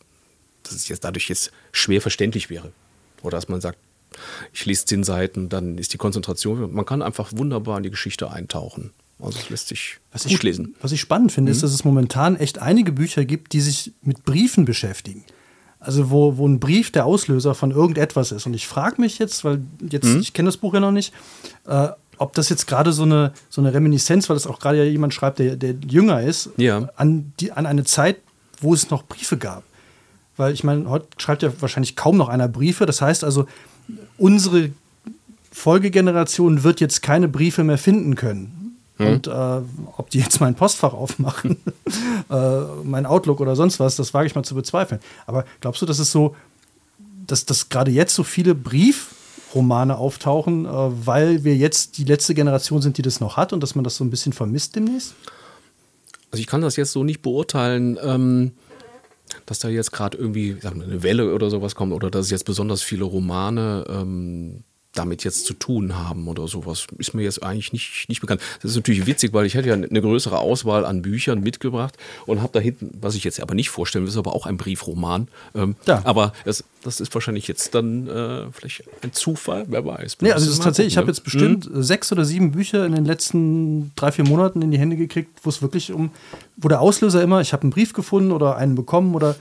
dass 0.62 0.74
es 0.74 0.86
jetzt 0.88 1.02
dadurch 1.02 1.28
jetzt 1.28 1.50
schwer 1.72 2.00
verständlich 2.00 2.50
wäre. 2.50 2.70
Oder 3.22 3.36
dass 3.36 3.48
man 3.48 3.60
sagt, 3.60 3.78
ich 4.52 4.66
lese 4.66 4.84
zehn 4.84 5.02
Seiten, 5.02 5.48
dann 5.48 5.76
ist 5.76 5.92
die 5.92 5.98
Konzentration. 5.98 6.72
Man 6.72 6.86
kann 6.86 7.02
einfach 7.02 7.32
wunderbar 7.34 7.76
in 7.78 7.82
die 7.82 7.90
Geschichte 7.90 8.30
eintauchen. 8.30 8.92
Also 9.22 9.38
es 9.38 9.50
lässt 9.50 9.68
sich 9.68 9.98
Was 10.12 10.22
gut 10.24 10.32
ich, 10.32 10.42
lesen. 10.42 10.74
was 10.80 10.92
ich 10.92 11.00
spannend 11.00 11.32
finde, 11.32 11.52
ist, 11.52 11.62
dass 11.62 11.72
es 11.72 11.84
momentan 11.84 12.36
echt 12.36 12.58
einige 12.58 12.92
Bücher 12.92 13.24
gibt, 13.24 13.52
die 13.52 13.60
sich 13.60 13.92
mit 14.02 14.24
Briefen 14.24 14.64
beschäftigen. 14.64 15.24
Also 15.78 16.10
wo, 16.10 16.36
wo 16.36 16.46
ein 16.46 16.60
Brief 16.60 16.90
der 16.90 17.06
Auslöser 17.06 17.54
von 17.54 17.70
irgendetwas 17.70 18.32
ist. 18.32 18.46
Und 18.46 18.54
ich 18.54 18.66
frage 18.66 19.00
mich 19.00 19.18
jetzt, 19.18 19.44
weil 19.44 19.62
jetzt, 19.90 20.06
ich 20.16 20.32
kenne 20.34 20.48
das 20.48 20.58
Buch 20.58 20.74
ja 20.74 20.80
noch 20.80 20.90
nicht, 20.92 21.12
äh, 21.66 21.88
ob 22.18 22.34
das 22.34 22.50
jetzt 22.50 22.66
gerade 22.66 22.92
so 22.92 23.04
eine, 23.04 23.32
so 23.48 23.62
eine 23.62 23.72
Reminiszenz, 23.72 24.28
weil 24.28 24.36
das 24.36 24.46
auch 24.46 24.58
gerade 24.58 24.76
ja 24.78 24.84
jemand 24.84 25.14
schreibt, 25.14 25.38
der, 25.38 25.56
der 25.56 25.74
jünger 25.88 26.20
ist, 26.22 26.50
Ja. 26.58 26.90
an, 26.96 27.32
die, 27.40 27.52
an 27.52 27.64
eine 27.64 27.84
Zeit, 27.84 28.16
wo 28.60 28.74
es 28.74 28.90
noch 28.90 29.04
Briefe 29.04 29.38
gab. 29.38 29.62
Weil 30.36 30.52
ich 30.52 30.64
meine, 30.64 30.88
heute 30.90 31.06
schreibt 31.16 31.42
ja 31.42 31.50
wahrscheinlich 31.60 31.96
kaum 31.96 32.18
noch 32.18 32.28
einer 32.28 32.48
Briefe. 32.48 32.84
Das 32.84 33.00
heißt 33.00 33.24
also, 33.24 33.46
unsere 34.18 34.70
Folgegeneration 35.50 36.62
wird 36.62 36.80
jetzt 36.80 37.02
keine 37.02 37.28
Briefe 37.28 37.64
mehr 37.64 37.78
finden 37.78 38.14
können. 38.16 38.59
Und 39.06 39.26
äh, 39.26 39.30
ob 39.96 40.10
die 40.10 40.18
jetzt 40.18 40.40
mein 40.40 40.54
Postfach 40.54 40.92
aufmachen, 40.92 41.56
äh, 42.30 42.60
mein 42.84 43.06
Outlook 43.06 43.40
oder 43.40 43.56
sonst 43.56 43.80
was, 43.80 43.96
das 43.96 44.12
wage 44.14 44.26
ich 44.26 44.34
mal 44.34 44.44
zu 44.44 44.54
bezweifeln. 44.54 45.00
Aber 45.26 45.44
glaubst 45.60 45.82
du, 45.82 45.86
dass 45.86 45.98
es 45.98 46.12
so, 46.12 46.36
dass, 47.26 47.46
dass 47.46 47.68
gerade 47.68 47.90
jetzt 47.90 48.14
so 48.14 48.22
viele 48.22 48.54
Briefromane 48.54 49.96
auftauchen, 49.96 50.66
äh, 50.66 50.68
weil 50.68 51.44
wir 51.44 51.56
jetzt 51.56 51.98
die 51.98 52.04
letzte 52.04 52.34
Generation 52.34 52.82
sind, 52.82 52.98
die 52.98 53.02
das 53.02 53.20
noch 53.20 53.36
hat 53.36 53.52
und 53.52 53.62
dass 53.62 53.74
man 53.74 53.84
das 53.84 53.96
so 53.96 54.04
ein 54.04 54.10
bisschen 54.10 54.32
vermisst 54.32 54.76
demnächst? 54.76 55.14
Also 56.30 56.40
ich 56.40 56.46
kann 56.46 56.60
das 56.60 56.76
jetzt 56.76 56.92
so 56.92 57.02
nicht 57.02 57.22
beurteilen, 57.22 57.98
ähm, 58.02 58.52
dass 59.46 59.58
da 59.58 59.68
jetzt 59.68 59.92
gerade 59.92 60.16
irgendwie 60.16 60.56
mal, 60.62 60.72
eine 60.72 61.02
Welle 61.02 61.34
oder 61.34 61.50
sowas 61.50 61.74
kommt 61.74 61.92
oder 61.92 62.10
dass 62.10 62.30
jetzt 62.30 62.44
besonders 62.44 62.82
viele 62.82 63.04
Romane 63.04 63.84
ähm, 63.88 64.64
damit 64.94 65.22
jetzt 65.22 65.46
zu 65.46 65.54
tun 65.54 65.96
haben 65.96 66.26
oder 66.26 66.48
sowas. 66.48 66.86
Ist 66.98 67.14
mir 67.14 67.22
jetzt 67.22 67.42
eigentlich 67.44 67.72
nicht, 67.72 68.08
nicht 68.08 68.20
bekannt. 68.20 68.40
Das 68.60 68.72
ist 68.72 68.76
natürlich 68.76 69.06
witzig, 69.06 69.32
weil 69.32 69.46
ich 69.46 69.54
hätte 69.54 69.68
ja 69.68 69.74
eine 69.74 70.00
größere 70.00 70.38
Auswahl 70.38 70.84
an 70.84 71.00
Büchern 71.00 71.40
mitgebracht 71.40 71.96
und 72.26 72.42
habe 72.42 72.52
da 72.52 72.58
hinten, 72.58 72.90
was 73.00 73.14
ich 73.14 73.22
jetzt 73.22 73.40
aber 73.40 73.54
nicht 73.54 73.70
vorstellen 73.70 74.04
will, 74.04 74.10
ist 74.10 74.16
aber 74.16 74.34
auch 74.34 74.46
ein 74.46 74.56
Briefroman. 74.56 75.28
Ähm, 75.54 75.76
Ja. 75.86 76.02
Aber 76.04 76.32
es, 76.44 76.64
das 76.82 77.00
ist 77.00 77.14
wahrscheinlich 77.14 77.46
jetzt 77.46 77.74
dann 77.74 78.08
äh, 78.08 78.50
vielleicht 78.52 78.82
ein 79.02 79.12
Zufall, 79.12 79.64
wer 79.68 79.84
weiß. 79.84 80.16
Nee, 80.22 80.32
also 80.32 80.50
tatsächlich, 80.60 80.94
ich 80.94 80.98
habe 80.98 81.06
jetzt 81.06 81.18
ne? 81.18 81.24
bestimmt 81.24 81.70
äh, 81.72 81.82
sechs 81.82 82.10
oder 82.10 82.24
sieben 82.24 82.50
Bücher 82.50 82.84
in 82.84 82.92
den 82.92 83.04
letzten 83.04 83.92
drei, 83.94 84.10
vier 84.10 84.26
Monaten 84.26 84.60
in 84.60 84.72
die 84.72 84.78
Hände 84.78 84.96
gekriegt, 84.96 85.30
wo 85.44 85.50
es 85.50 85.62
wirklich 85.62 85.92
um, 85.92 86.10
wo 86.56 86.66
der 86.68 86.80
Auslöser 86.80 87.22
immer, 87.22 87.40
ich 87.40 87.52
habe 87.52 87.62
einen 87.62 87.70
Brief 87.70 87.92
gefunden 87.92 88.32
oder 88.32 88.56
einen 88.56 88.74
bekommen 88.74 89.14
oder 89.14 89.36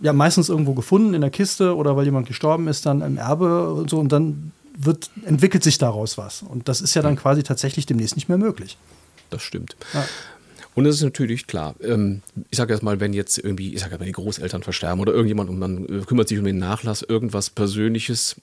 ja, 0.00 0.12
meistens 0.12 0.48
irgendwo 0.48 0.74
gefunden 0.74 1.14
in 1.14 1.20
der 1.20 1.30
Kiste 1.30 1.74
oder 1.74 1.96
weil 1.96 2.04
jemand 2.04 2.28
gestorben 2.28 2.68
ist, 2.68 2.86
dann 2.86 3.02
im 3.02 3.16
Erbe 3.16 3.72
und 3.72 3.90
so 3.90 3.98
und 3.98 4.12
dann 4.12 4.52
wird, 4.78 5.10
entwickelt 5.24 5.62
sich 5.62 5.78
daraus 5.78 6.16
was. 6.16 6.42
Und 6.42 6.68
das 6.68 6.80
ist 6.80 6.94
ja 6.94 7.02
dann 7.02 7.16
quasi 7.16 7.42
tatsächlich 7.42 7.86
demnächst 7.86 8.16
nicht 8.16 8.28
mehr 8.28 8.38
möglich. 8.38 8.78
Das 9.30 9.42
stimmt. 9.42 9.76
Ja. 9.92 10.06
Und 10.74 10.86
es 10.86 10.96
ist 10.96 11.02
natürlich 11.02 11.48
klar, 11.48 11.74
ähm, 11.82 12.22
ich 12.50 12.56
sage 12.56 12.72
erst 12.72 12.84
mal, 12.84 13.00
wenn 13.00 13.12
jetzt 13.12 13.36
irgendwie, 13.36 13.74
ich 13.74 13.80
sage 13.80 13.98
wenn 13.98 14.06
die 14.06 14.12
Großeltern 14.12 14.62
versterben 14.62 15.00
oder 15.00 15.12
irgendjemand 15.12 15.50
und 15.50 15.58
man 15.58 15.84
äh, 15.86 16.04
kümmert 16.04 16.28
sich 16.28 16.38
um 16.38 16.44
den 16.44 16.58
Nachlass, 16.58 17.02
irgendwas 17.02 17.50
Persönliches, 17.50 18.36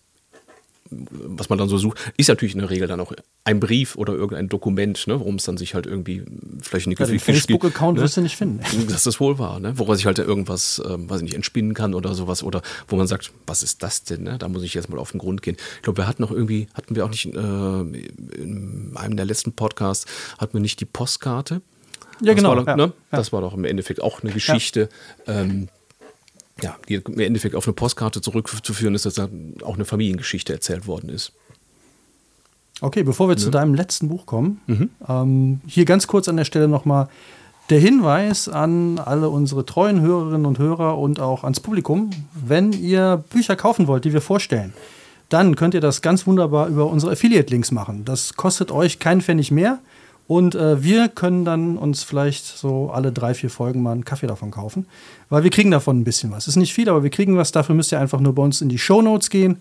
was 0.89 1.49
man 1.49 1.57
dann 1.57 1.67
so 1.67 1.77
sucht, 1.77 1.97
ist 2.17 2.27
natürlich 2.29 2.53
in 2.53 2.59
der 2.59 2.69
Regel 2.69 2.87
dann 2.87 2.99
auch 2.99 3.11
ein 3.43 3.59
Brief 3.59 3.95
oder 3.95 4.13
irgendein 4.13 4.49
Dokument, 4.49 5.07
ne, 5.07 5.19
worum 5.19 5.35
es 5.35 5.43
dann 5.43 5.57
sich 5.57 5.73
halt 5.73 5.87
irgendwie 5.87 6.23
vielleicht 6.61 6.85
eine 6.85 6.95
Ja, 6.95 7.05
den 7.05 7.19
Facebook-Account 7.19 7.97
ne? 7.97 8.03
wirst 8.03 8.17
du 8.17 8.21
nicht 8.21 8.37
finden. 8.37 8.59
Das 8.89 9.07
ist 9.07 9.19
wohl 9.19 9.39
wahr, 9.39 9.59
ne? 9.59 9.77
woraus 9.77 9.99
ich 9.99 10.05
halt 10.05 10.19
irgendwas, 10.19 10.81
ähm, 10.87 11.09
weiß 11.09 11.17
ich 11.17 11.23
nicht, 11.23 11.33
entspinnen 11.35 11.73
kann 11.73 11.93
oder 11.93 12.13
sowas. 12.13 12.43
Oder 12.43 12.61
wo 12.87 12.95
man 12.95 13.07
sagt, 13.07 13.31
was 13.47 13.63
ist 13.63 13.81
das 13.83 14.03
denn? 14.03 14.23
Ne? 14.23 14.37
Da 14.37 14.47
muss 14.47 14.63
ich 14.63 14.73
jetzt 14.73 14.89
mal 14.89 14.99
auf 14.99 15.11
den 15.11 15.19
Grund 15.19 15.41
gehen. 15.41 15.57
Ich 15.77 15.81
glaube, 15.81 15.97
wir 15.97 16.07
hatten 16.07 16.21
noch 16.21 16.31
irgendwie, 16.31 16.67
hatten 16.73 16.95
wir 16.95 17.03
auch 17.05 17.09
nicht 17.09 17.25
äh, 17.25 17.29
in 17.37 18.91
einem 18.95 19.17
der 19.17 19.25
letzten 19.25 19.53
Podcasts, 19.53 20.05
hatten 20.37 20.53
wir 20.53 20.61
nicht 20.61 20.79
die 20.79 20.85
Postkarte. 20.85 21.61
Ja, 22.21 22.27
Das 22.27 22.35
genau, 22.35 22.49
War 22.49 22.55
doch, 22.57 22.67
ja, 22.67 22.75
ne? 22.75 22.83
ja. 23.11 23.17
Das 23.17 23.33
war 23.33 23.41
doch 23.41 23.53
im 23.55 23.65
Endeffekt 23.65 24.01
auch 24.01 24.21
eine 24.23 24.31
Geschichte. 24.31 24.89
Ähm, 25.27 25.67
ja, 26.61 26.75
die 26.87 26.95
im 26.95 27.19
Endeffekt 27.19 27.55
auf 27.55 27.65
eine 27.67 27.73
Postkarte 27.73 28.21
zurückzuführen 28.21 28.95
ist, 28.95 29.05
dass 29.05 29.15
da 29.15 29.27
auch 29.63 29.75
eine 29.75 29.85
Familiengeschichte 29.85 30.53
erzählt 30.53 30.87
worden 30.87 31.09
ist. 31.09 31.31
Okay, 32.81 33.03
bevor 33.03 33.29
wir 33.29 33.37
zu 33.37 33.49
deinem 33.51 33.73
letzten 33.73 34.09
Buch 34.09 34.25
kommen, 34.25 34.59
Mhm. 34.67 34.89
ähm, 35.07 35.61
hier 35.65 35.85
ganz 35.85 36.07
kurz 36.07 36.27
an 36.27 36.37
der 36.37 36.45
Stelle 36.45 36.67
nochmal 36.67 37.07
der 37.69 37.79
Hinweis 37.79 38.47
an 38.47 38.99
alle 38.99 39.29
unsere 39.29 39.65
treuen 39.65 40.01
Hörerinnen 40.01 40.45
und 40.45 40.59
Hörer 40.59 40.97
und 40.97 41.19
auch 41.19 41.43
ans 41.43 41.59
Publikum. 41.59 42.11
Wenn 42.33 42.73
ihr 42.73 43.23
Bücher 43.29 43.55
kaufen 43.55 43.87
wollt, 43.87 44.05
die 44.05 44.13
wir 44.13 44.21
vorstellen, 44.21 44.73
dann 45.29 45.55
könnt 45.55 45.73
ihr 45.73 45.81
das 45.81 46.01
ganz 46.03 46.27
wunderbar 46.27 46.67
über 46.67 46.85
unsere 46.85 47.13
Affiliate-Links 47.13 47.71
machen. 47.71 48.05
Das 48.05 48.35
kostet 48.35 48.71
euch 48.71 48.99
keinen 48.99 49.21
Pfennig 49.21 49.49
mehr. 49.51 49.79
Und 50.27 50.55
äh, 50.55 50.81
wir 50.83 51.07
können 51.07 51.45
dann 51.45 51.77
uns 51.77 52.03
vielleicht 52.03 52.45
so 52.45 52.89
alle 52.91 53.11
drei, 53.11 53.33
vier 53.35 53.49
Folgen 53.49 53.83
mal 53.83 53.91
einen 53.91 54.05
Kaffee 54.05 54.27
davon 54.27 54.49
kaufen. 54.49 54.87
Weil 55.29 55.43
wir 55.43 55.51
kriegen 55.51 55.69
davon 55.69 55.99
ein 55.99 56.03
bisschen 56.03 56.31
was. 56.31 56.47
Ist 56.47 56.55
nicht 56.55 56.73
viel, 56.73 56.89
aber 56.89 57.03
wir 57.03 57.11
kriegen 57.11 57.37
was. 57.37 57.51
Dafür 57.51 57.75
müsst 57.75 57.91
ihr 57.91 57.99
einfach 57.99 58.19
nur 58.19 58.33
bei 58.33 58.41
uns 58.41 58.61
in 58.61 58.69
die 58.69 58.79
Show 58.79 59.01
Notes 59.01 59.29
gehen. 59.29 59.57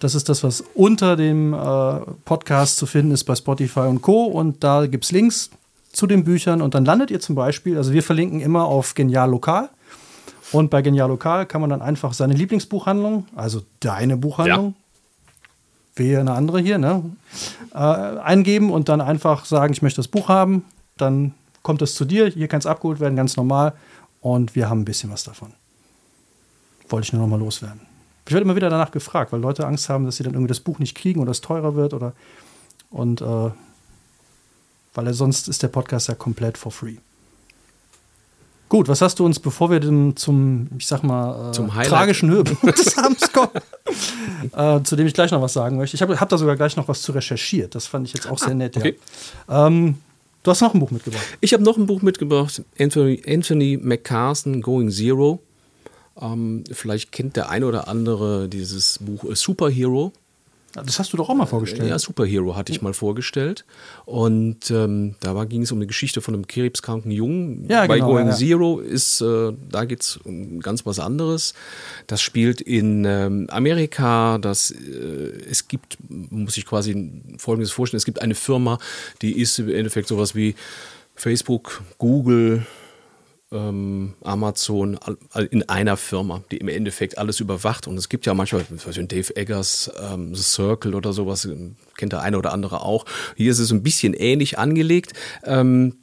Das 0.00 0.14
ist 0.14 0.28
das, 0.28 0.44
was 0.44 0.62
unter 0.74 1.16
dem 1.16 1.54
äh, 1.54 2.00
Podcast 2.24 2.76
zu 2.76 2.84
finden 2.84 3.12
ist 3.12 3.24
bei 3.24 3.34
Spotify 3.34 3.80
und 3.80 4.02
Co. 4.02 4.24
Und 4.24 4.62
da 4.62 4.86
gibt 4.86 5.04
es 5.04 5.12
Links 5.12 5.50
zu 5.92 6.06
den 6.06 6.24
Büchern. 6.24 6.60
Und 6.60 6.74
dann 6.74 6.84
landet 6.84 7.10
ihr 7.10 7.20
zum 7.20 7.34
Beispiel, 7.34 7.78
also 7.78 7.92
wir 7.92 8.02
verlinken 8.02 8.40
immer 8.40 8.66
auf 8.66 8.94
Genial 8.94 9.30
Lokal. 9.30 9.70
Und 10.52 10.70
bei 10.70 10.82
Genial 10.82 11.08
Lokal 11.08 11.46
kann 11.46 11.62
man 11.62 11.70
dann 11.70 11.80
einfach 11.80 12.12
seine 12.12 12.34
Lieblingsbuchhandlung, 12.34 13.26
also 13.34 13.62
deine 13.80 14.16
Buchhandlung, 14.16 14.74
wehe 15.96 16.18
eine 16.18 16.32
andere 16.32 16.60
hier, 16.60 16.78
ne, 16.78 17.04
äh, 17.72 17.76
eingeben 17.78 18.70
und 18.70 18.88
dann 18.88 19.00
einfach 19.00 19.44
sagen, 19.44 19.72
ich 19.72 19.82
möchte 19.82 19.98
das 19.98 20.08
Buch 20.08 20.28
haben. 20.28 20.64
Dann 20.96 21.34
kommt 21.62 21.82
es 21.82 21.94
zu 21.94 22.04
dir. 22.04 22.26
Hier 22.28 22.48
kann 22.48 22.58
es 22.58 22.66
abgeholt 22.66 23.00
werden, 23.00 23.16
ganz 23.16 23.36
normal. 23.36 23.72
Und 24.20 24.54
wir 24.54 24.68
haben 24.68 24.80
ein 24.80 24.84
bisschen 24.84 25.10
was 25.10 25.24
davon. 25.24 25.52
Wollte 26.88 27.06
ich 27.06 27.12
nur 27.12 27.22
noch 27.22 27.28
mal 27.28 27.38
loswerden. 27.38 27.80
Ich 28.26 28.32
werde 28.32 28.44
immer 28.44 28.56
wieder 28.56 28.70
danach 28.70 28.90
gefragt, 28.90 29.32
weil 29.32 29.40
Leute 29.40 29.66
Angst 29.66 29.88
haben, 29.88 30.06
dass 30.06 30.16
sie 30.16 30.22
dann 30.22 30.32
irgendwie 30.32 30.48
das 30.48 30.60
Buch 30.60 30.78
nicht 30.78 30.96
kriegen 30.96 31.20
oder 31.20 31.30
es 31.30 31.40
teurer 31.40 31.74
wird 31.74 31.92
oder 31.92 32.12
und 32.90 33.20
äh, 33.20 33.50
weil 34.94 35.12
sonst 35.12 35.48
ist 35.48 35.62
der 35.62 35.68
Podcast 35.68 36.08
ja 36.08 36.14
komplett 36.14 36.56
for 36.56 36.70
free. 36.70 36.96
Gut, 38.68 38.88
was 38.88 39.00
hast 39.00 39.18
du 39.18 39.24
uns, 39.26 39.38
bevor 39.38 39.70
wir 39.70 39.78
denn 39.78 40.16
zum, 40.16 40.68
ich 40.78 40.86
sag 40.86 41.02
mal, 41.02 41.50
äh, 41.50 41.84
tragischen 41.84 42.30
Höhepunkt 42.30 42.78
des 42.78 42.96
Abends 42.98 43.30
kommen, 43.32 43.50
äh, 44.56 44.82
zu 44.82 44.96
dem 44.96 45.06
ich 45.06 45.14
gleich 45.14 45.30
noch 45.30 45.42
was 45.42 45.52
sagen 45.52 45.76
möchte. 45.76 45.96
Ich 45.96 46.02
habe 46.02 46.18
hab 46.18 46.28
da 46.28 46.38
sogar 46.38 46.56
gleich 46.56 46.76
noch 46.76 46.88
was 46.88 47.02
zu 47.02 47.12
recherchiert. 47.12 47.74
Das 47.74 47.86
fand 47.86 48.06
ich 48.08 48.14
jetzt 48.14 48.28
auch 48.28 48.38
sehr 48.38 48.54
nett. 48.54 48.76
okay. 48.76 48.98
Ja. 49.48 49.66
Ähm, 49.66 49.96
Du 50.44 50.50
hast 50.50 50.60
noch 50.60 50.74
ein 50.74 50.80
Buch 50.80 50.90
mitgebracht. 50.90 51.24
Ich 51.40 51.54
habe 51.54 51.62
noch 51.62 51.78
ein 51.78 51.86
Buch 51.86 52.02
mitgebracht, 52.02 52.62
Anthony, 52.78 53.22
Anthony 53.26 53.78
McCarson, 53.82 54.60
Going 54.60 54.90
Zero. 54.90 55.40
Ähm, 56.20 56.64
vielleicht 56.70 57.12
kennt 57.12 57.36
der 57.36 57.48
eine 57.48 57.66
oder 57.66 57.88
andere 57.88 58.46
dieses 58.50 58.98
Buch 58.98 59.24
äh, 59.24 59.34
Superhero. 59.34 60.12
Das 60.82 60.98
hast 60.98 61.12
du 61.12 61.16
doch 61.16 61.28
auch 61.28 61.34
mal 61.34 61.46
vorgestellt. 61.46 61.88
Ja, 61.88 61.98
Superhero 61.98 62.56
hatte 62.56 62.72
ich 62.72 62.82
mal 62.82 62.94
vorgestellt. 62.94 63.64
Und 64.04 64.70
ähm, 64.70 65.14
da 65.20 65.44
ging 65.44 65.62
es 65.62 65.70
um 65.70 65.78
eine 65.78 65.86
Geschichte 65.86 66.20
von 66.20 66.34
einem 66.34 66.46
krebskranken 66.46 67.10
Jungen. 67.10 67.66
Ja, 67.68 67.86
Bei 67.86 67.96
genau, 67.96 68.08
Going 68.08 68.26
ja. 68.26 68.34
Zero 68.34 68.80
ist, 68.80 69.20
äh, 69.20 69.52
da 69.70 69.84
geht 69.84 70.02
es 70.02 70.16
um 70.16 70.60
ganz 70.60 70.84
was 70.84 70.98
anderes. 70.98 71.54
Das 72.08 72.20
spielt 72.20 72.60
in 72.60 73.04
ähm, 73.04 73.46
Amerika. 73.50 74.38
Das, 74.38 74.72
äh, 74.72 74.74
es 75.48 75.68
gibt, 75.68 75.98
muss 76.08 76.56
ich 76.56 76.66
quasi 76.66 77.12
Folgendes 77.38 77.70
vorstellen, 77.70 77.98
es 77.98 78.04
gibt 78.04 78.20
eine 78.20 78.34
Firma, 78.34 78.78
die 79.22 79.38
ist 79.38 79.58
im 79.58 79.68
Endeffekt 79.68 80.08
sowas 80.08 80.34
wie 80.34 80.56
Facebook, 81.14 81.82
Google, 81.98 82.66
ähm, 83.54 84.14
Amazon 84.22 84.98
in 85.50 85.68
einer 85.68 85.96
Firma, 85.96 86.42
die 86.50 86.58
im 86.58 86.68
Endeffekt 86.68 87.16
alles 87.16 87.40
überwacht. 87.40 87.86
Und 87.86 87.96
es 87.96 88.08
gibt 88.08 88.26
ja 88.26 88.34
manchmal, 88.34 88.66
zum 88.66 88.76
Beispiel 88.76 89.06
Dave 89.06 89.36
Eggers, 89.36 89.90
ähm, 90.02 90.34
The 90.34 90.42
Circle 90.42 90.94
oder 90.94 91.12
sowas, 91.12 91.44
ähm, 91.44 91.76
kennt 91.96 92.12
der 92.12 92.20
eine 92.20 92.36
oder 92.36 92.52
andere 92.52 92.82
auch. 92.82 93.06
Hier 93.36 93.50
ist 93.50 93.60
es 93.60 93.70
ein 93.70 93.82
bisschen 93.82 94.14
ähnlich 94.14 94.58
angelegt. 94.58 95.12
Ähm, 95.44 95.94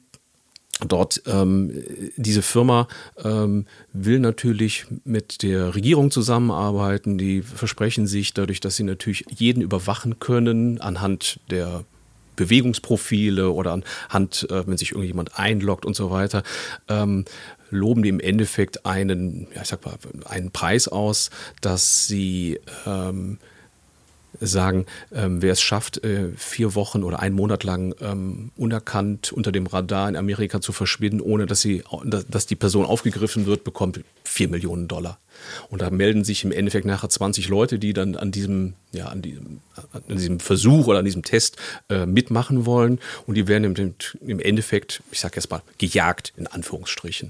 Dort, 0.88 1.22
ähm, 1.28 1.84
diese 2.16 2.42
Firma 2.42 2.88
ähm, 3.24 3.68
will 3.94 4.20
natürlich 4.20 4.88
mit 5.04 5.44
der 5.44 5.76
Regierung 5.76 6.10
zusammenarbeiten. 6.10 7.20
Die 7.20 7.44
versprechen 7.44 8.08
sich 8.08 8.34
dadurch, 8.34 8.62
dass 8.62 8.78
sie 8.78 8.84
natürlich 8.84 9.26
jeden 9.30 9.62
überwachen 9.62 10.18
können 10.18 10.82
anhand 10.82 11.40
der 11.52 11.84
Bewegungsprofile 12.36 13.52
oder 13.52 13.74
anhand, 13.74 14.48
äh, 14.50 14.68
wenn 14.68 14.78
sich 14.78 14.92
irgendjemand 14.92 15.38
einloggt 15.38 15.86
und 15.86 15.96
so 15.96 16.12
weiter, 16.12 16.44
ähm, 16.88 17.26
loben 17.70 18.04
die 18.04 18.10
im 18.10 18.20
Endeffekt 18.20 18.86
einen, 18.86 19.48
ja, 19.56 19.62
ich 19.62 19.68
sag 19.68 19.86
mal, 19.86 19.96
einen 20.26 20.52
Preis 20.52 20.88
aus, 20.88 21.30
dass 21.62 22.08
sie 22.08 22.60
ähm, 22.86 23.38
sagen, 24.40 24.86
ähm, 25.14 25.42
wer 25.42 25.54
es 25.54 25.62
schafft, 25.62 26.04
äh, 26.04 26.30
vier 26.36 26.76
Wochen 26.76 27.04
oder 27.04 27.20
einen 27.20 27.36
Monat 27.36 27.64
lang 27.64 27.94
ähm, 28.02 28.52
unerkannt 28.56 29.32
unter 29.32 29.52
dem 29.52 29.68
Radar 29.68 30.08
in 30.10 30.16
Amerika 30.16 30.62
zu 30.62 30.72
verschwinden, 30.72 31.22
ohne 31.22 31.46
dass, 31.46 31.62
sie, 31.62 31.84
dass 32.06 32.28
dass 32.28 32.46
die 32.46 32.56
Person 32.56 32.86
aufgegriffen 32.86 33.46
wird, 33.46 33.64
bekommt 33.64 34.02
vier 34.24 34.48
Millionen 34.48 34.88
Dollar. 34.88 35.20
Und 35.70 35.82
da 35.82 35.90
melden 35.90 36.24
sich 36.24 36.44
im 36.44 36.52
Endeffekt 36.52 36.86
nachher 36.86 37.10
20 37.10 37.50
Leute, 37.50 37.80
die 37.80 37.94
dann 37.94 38.16
an 38.16 38.32
diesem, 38.32 38.74
ja, 38.92 39.08
an 39.08 39.22
diesem, 39.22 39.60
an 39.92 40.18
diesem 40.18 40.40
Versuch 40.40 40.88
oder 40.88 41.00
an 41.00 41.06
diesem 41.06 41.24
Test 41.24 41.58
äh, 41.90 42.06
mitmachen 42.06 42.66
wollen. 42.66 43.00
Und 43.28 43.36
die 43.36 43.48
werden 43.48 43.76
im, 43.76 43.96
im 44.22 44.40
Endeffekt, 44.40 45.04
ich 45.12 45.20
sage 45.20 45.36
jetzt 45.36 45.50
mal, 45.50 45.62
gejagt, 45.78 46.34
in 46.38 46.48
Anführungsstrichen. 46.48 47.30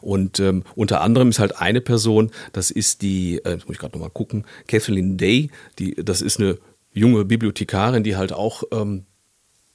Und 0.00 0.40
ähm, 0.40 0.64
unter 0.74 1.00
anderem 1.00 1.30
ist 1.30 1.38
halt 1.38 1.56
eine 1.56 1.80
Person, 1.80 2.30
das 2.52 2.70
ist 2.70 3.02
die, 3.02 3.38
äh, 3.44 3.56
muss 3.56 3.70
ich 3.70 3.78
gerade 3.78 3.96
nochmal 3.96 4.10
gucken, 4.10 4.44
Kathleen 4.66 5.16
Day, 5.16 5.50
die, 5.78 5.94
das 5.94 6.22
ist 6.22 6.40
eine 6.40 6.58
junge 6.92 7.24
Bibliothekarin, 7.24 8.04
die 8.04 8.16
halt 8.16 8.32
auch 8.32 8.64
ähm, 8.70 9.04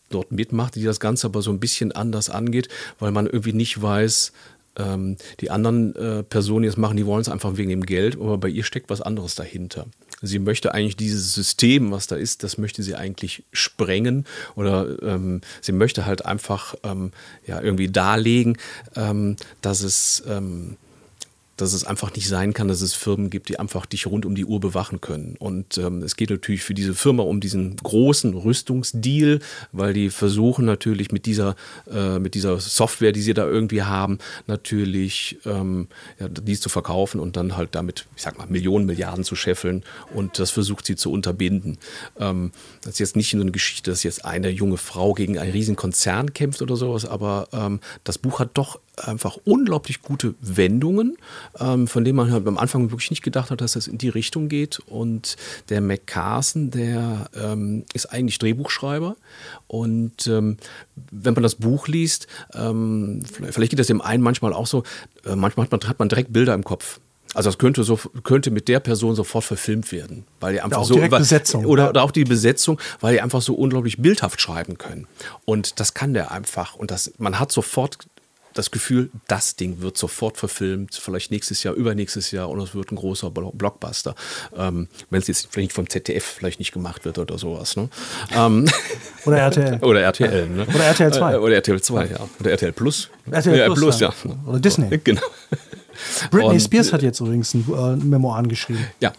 dort 0.10 0.32
mitmacht, 0.32 0.76
die 0.76 0.84
das 0.84 1.00
Ganze 1.00 1.28
aber 1.28 1.42
so 1.42 1.52
ein 1.52 1.60
bisschen 1.60 1.92
anders 1.92 2.30
angeht, 2.30 2.70
weil 3.00 3.12
man 3.12 3.26
irgendwie 3.26 3.54
nicht 3.54 3.82
weiß, 3.82 4.32
ähm, 4.78 5.18
die 5.40 5.52
anderen 5.52 5.96
äh, 5.96 6.24
Personen, 6.24 6.66
es 6.66 6.78
machen, 6.78 6.98
die 6.98 7.06
wollen 7.06 7.22
es 7.22 7.30
einfach 7.30 7.58
wegen 7.58 7.70
dem 7.70 7.86
Geld, 7.86 8.16
aber 8.16 8.38
bei 8.38 8.50
ihr 8.50 8.64
steckt 8.64 8.90
was 8.90 9.02
anderes 9.02 9.36
dahinter. 9.36 9.88
Sie 10.22 10.40
möchte 10.40 10.74
eigentlich 10.74 10.98
dieses 10.98 11.34
System, 11.34 11.92
was 11.92 12.08
da 12.08 12.16
ist, 12.16 12.44
das 12.44 12.58
möchte 12.58 12.82
sie 12.82 12.96
eigentlich 12.96 13.44
sprengen 13.52 14.26
oder 14.56 15.02
ähm, 15.04 15.42
sie 15.62 15.74
möchte 15.74 16.06
halt 16.06 16.26
einfach 16.26 16.76
ähm, 16.84 17.12
ja, 17.46 17.62
irgendwie 17.62 17.90
darlegen, 17.90 18.58
ähm, 18.96 19.36
dass 19.62 19.84
es 19.84 20.24
ähm, 20.28 20.78
dass 21.58 21.74
es 21.74 21.84
einfach 21.84 22.14
nicht 22.14 22.28
sein 22.28 22.54
kann, 22.54 22.68
dass 22.68 22.82
es 22.82 22.94
Firmen 22.94 23.30
gibt, 23.30 23.50
die 23.50 23.60
einfach 23.60 23.86
dich 23.86 24.08
rund 24.08 24.26
um 24.26 24.36
die 24.36 24.46
Uhr 24.46 24.60
bewachen 24.60 25.02
können. 25.02 25.36
Und 25.40 25.78
ähm, 25.78 26.04
es 26.04 26.16
geht 26.16 26.30
natürlich 26.30 26.64
für 26.64 26.74
diese 26.74 26.94
Firma 26.94 27.24
um 27.24 27.40
diesen 27.40 27.76
großen 27.76 28.34
Rüstungsdeal, 28.34 29.40
weil 29.72 29.94
die 29.94 30.10
versuchen 30.10 30.66
natürlich 30.66 31.12
mit 31.12 31.26
dieser, 31.26 31.56
äh, 31.92 32.20
mit 32.20 32.36
dieser 32.36 32.60
Software, 32.60 33.12
die 33.12 33.22
sie 33.22 33.34
da 33.34 33.46
irgendwie 33.46 33.84
haben, 33.84 34.20
natürlich 34.46 35.40
ähm, 35.46 35.88
ja, 36.20 36.28
dies 36.30 36.62
zu 36.62 36.70
verkaufen 36.70 37.20
und 37.20 37.36
dann 37.36 37.58
halt 37.58 37.70
damit, 37.74 38.06
ich 38.16 38.22
sag 38.22 38.38
mal, 38.38 38.48
Millionen, 38.48 38.86
Milliarden 38.86 39.24
zu 39.24 39.36
scheffeln. 39.36 39.84
Und 40.14 40.40
das 40.40 40.52
versucht 40.52 40.86
sie 40.86 40.96
zu 40.96 41.12
unterbinden. 41.12 41.78
Ähm, 42.20 42.52
das 42.82 42.94
ist 42.94 43.00
jetzt 43.00 43.16
nicht 43.16 43.32
so 43.32 43.40
eine 43.40 43.52
Geschichte, 43.52 43.92
dass 43.92 44.04
jetzt 44.04 44.24
eine 44.26 44.50
junge 44.50 44.78
Frau 44.78 45.14
gegen 45.14 45.40
einen 45.40 45.52
riesen 45.52 45.76
Konzern 45.76 46.34
kämpft 46.34 46.62
oder 46.62 46.76
sowas, 46.76 47.06
aber 47.06 47.48
ähm, 47.52 47.80
das 48.04 48.18
Buch 48.18 48.40
hat 48.40 48.52
doch 48.54 48.80
einfach 48.98 49.38
unglaublich 49.46 50.02
gute 50.02 50.36
Wendungen, 50.42 51.18
ähm, 51.60 51.88
von 51.88 52.04
denen 52.04 52.16
man 52.16 52.32
halt 52.32 52.48
am 52.48 52.58
Anfang 52.58 52.92
wirklich 52.92 53.10
nicht 53.10 53.24
gedacht 53.24 53.52
hat, 53.52 53.62
dass 53.62 53.74
das 53.74 53.88
in 53.88 53.98
die 53.98 54.10
Richtung 54.10 54.50
geht. 54.50 54.80
Und 54.80 55.38
der 55.70 55.82
McCarson, 55.82 56.72
der 56.72 57.30
ähm, 57.36 57.86
ist 57.94 58.08
eigentlich 58.08 58.40
Drehbuchschreiber. 58.40 59.16
Und 59.68 60.28
ähm, 60.28 60.58
wenn 61.12 61.34
man 61.34 61.44
das 61.44 61.56
Buch 61.56 61.88
liest, 61.88 62.28
ähm, 62.54 63.22
vielleicht, 63.52 63.72
geht 63.72 63.80
das 63.80 63.88
dem 63.88 64.02
einen 64.02 64.24
manchmal 64.24 64.54
auch 64.54 64.68
so, 64.68 64.84
äh, 65.26 65.36
manchmal 65.36 65.66
hat 65.66 65.72
man, 65.72 65.82
hat 65.88 66.00
man 66.00 66.10
direkt 66.10 66.34
Bilder 66.34 66.54
im 66.54 66.64
Kopf. 66.64 67.00
Also 67.34 67.50
das 67.50 67.58
könnte, 67.58 67.84
so, 67.84 68.00
könnte 68.24 68.52
mit 68.52 68.68
der 68.68 68.80
Person 68.80 69.14
sofort 69.14 69.44
verfilmt 69.44 69.92
werden, 69.92 70.26
weil 70.40 70.54
die 70.54 70.62
einfach 70.62 70.80
auch 70.80 70.86
so 70.86 70.96
Besetzung, 70.96 71.66
oder, 71.66 71.84
ja. 71.84 71.90
oder 71.90 72.04
auch 72.04 72.12
die 72.12 72.24
Besetzung, 72.24 72.80
weil 73.02 73.14
die 73.16 73.22
einfach 73.22 73.42
so 73.42 73.54
unglaublich 73.54 74.02
bildhaft 74.02 74.42
schreiben 74.42 74.78
können. 74.78 75.08
Und 75.46 75.80
das 75.80 75.94
kann 75.94 76.14
der 76.14 76.32
einfach. 76.32 76.76
Und 76.76 76.90
das, 76.90 77.14
man 77.18 77.38
hat 77.40 77.52
sofort 77.52 78.08
das 78.54 78.72
Gefühl, 78.72 79.10
das 79.28 79.56
Ding 79.56 79.82
wird 79.82 79.98
sofort 79.98 80.38
verfilmt, 80.38 80.96
vielleicht 80.96 81.30
nächstes 81.32 81.62
Jahr, 81.64 81.74
übernächstes 81.76 82.32
Jahr 82.32 82.50
und 82.50 82.60
es 82.60 82.74
wird 82.74 82.92
ein 82.92 82.96
großer 82.96 83.28
Blo- 83.28 83.52
Blockbuster. 83.56 84.16
Ähm, 84.58 84.88
Wenn 85.10 85.22
es 85.22 85.28
jetzt 85.28 85.48
vielleicht 85.52 85.74
vom 85.74 85.90
ZDF 85.90 86.24
vielleicht 86.24 86.60
nicht 86.60 86.72
gemacht 86.72 87.06
wird 87.06 87.20
oder 87.20 87.38
sowas. 87.38 87.76
Ne? 87.76 87.90
Ähm, 88.36 88.66
Oder 89.26 89.38
RTL. 89.40 89.78
oder 89.82 90.02
RTL. 90.02 90.48
Ne? 90.48 90.66
Oder 90.74 90.84
RTL 90.86 91.14
2. 91.14 91.34
Äh, 91.34 91.38
Oder 91.38 91.56
RTL 91.56 91.82
2, 91.82 92.06
ja. 92.08 92.18
Oder 92.40 92.52
RTL 92.52 92.72
Plus. 92.72 93.10
RTL 93.30 93.58
ja, 93.58 93.74
Plus, 93.74 94.00
ja. 94.00 94.14
ja. 94.24 94.36
Oder 94.48 94.60
Disney. 94.60 94.98
Genau. 95.04 95.22
Britney 96.32 96.50
Und- 96.54 96.60
Spears 96.62 96.94
hat 96.94 97.02
jetzt 97.02 97.20
übrigens 97.20 97.54
ein 97.54 97.66
äh, 97.72 97.96
Memoiren 97.98 98.48
geschrieben. 98.48 98.86
Ja. 99.00 99.14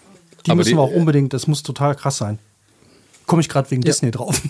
Die 0.46 0.54
müssen 0.54 0.76
wir 0.76 0.80
auch 0.82 0.92
unbedingt, 0.92 1.32
das 1.34 1.46
muss 1.46 1.62
total 1.62 1.94
krass 1.94 2.16
sein. 2.18 2.38
Komme 3.26 3.42
ich 3.42 3.48
gerade 3.50 3.70
wegen 3.70 3.82
Disney 3.82 4.10
drauf. 4.10 4.40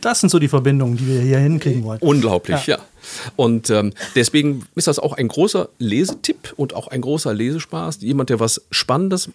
Das 0.00 0.20
sind 0.20 0.30
so 0.30 0.38
die 0.38 0.48
Verbindungen, 0.48 0.96
die 0.96 1.06
wir 1.06 1.20
hier 1.20 1.38
hinkriegen 1.38 1.84
wollen. 1.84 1.98
Unglaublich, 2.00 2.66
ja. 2.66 2.78
Und 3.36 3.70
ähm, 3.70 3.92
deswegen 4.14 4.66
ist 4.74 4.86
das 4.86 4.98
auch 4.98 5.12
ein 5.12 5.28
großer 5.28 5.68
Lesetipp 5.78 6.54
und 6.56 6.74
auch 6.74 6.88
ein 6.88 7.00
großer 7.00 7.32
Lesespaß. 7.32 8.00
Jemand, 8.00 8.30
der 8.30 8.40
was 8.40 8.62
Spannendes 8.70 9.30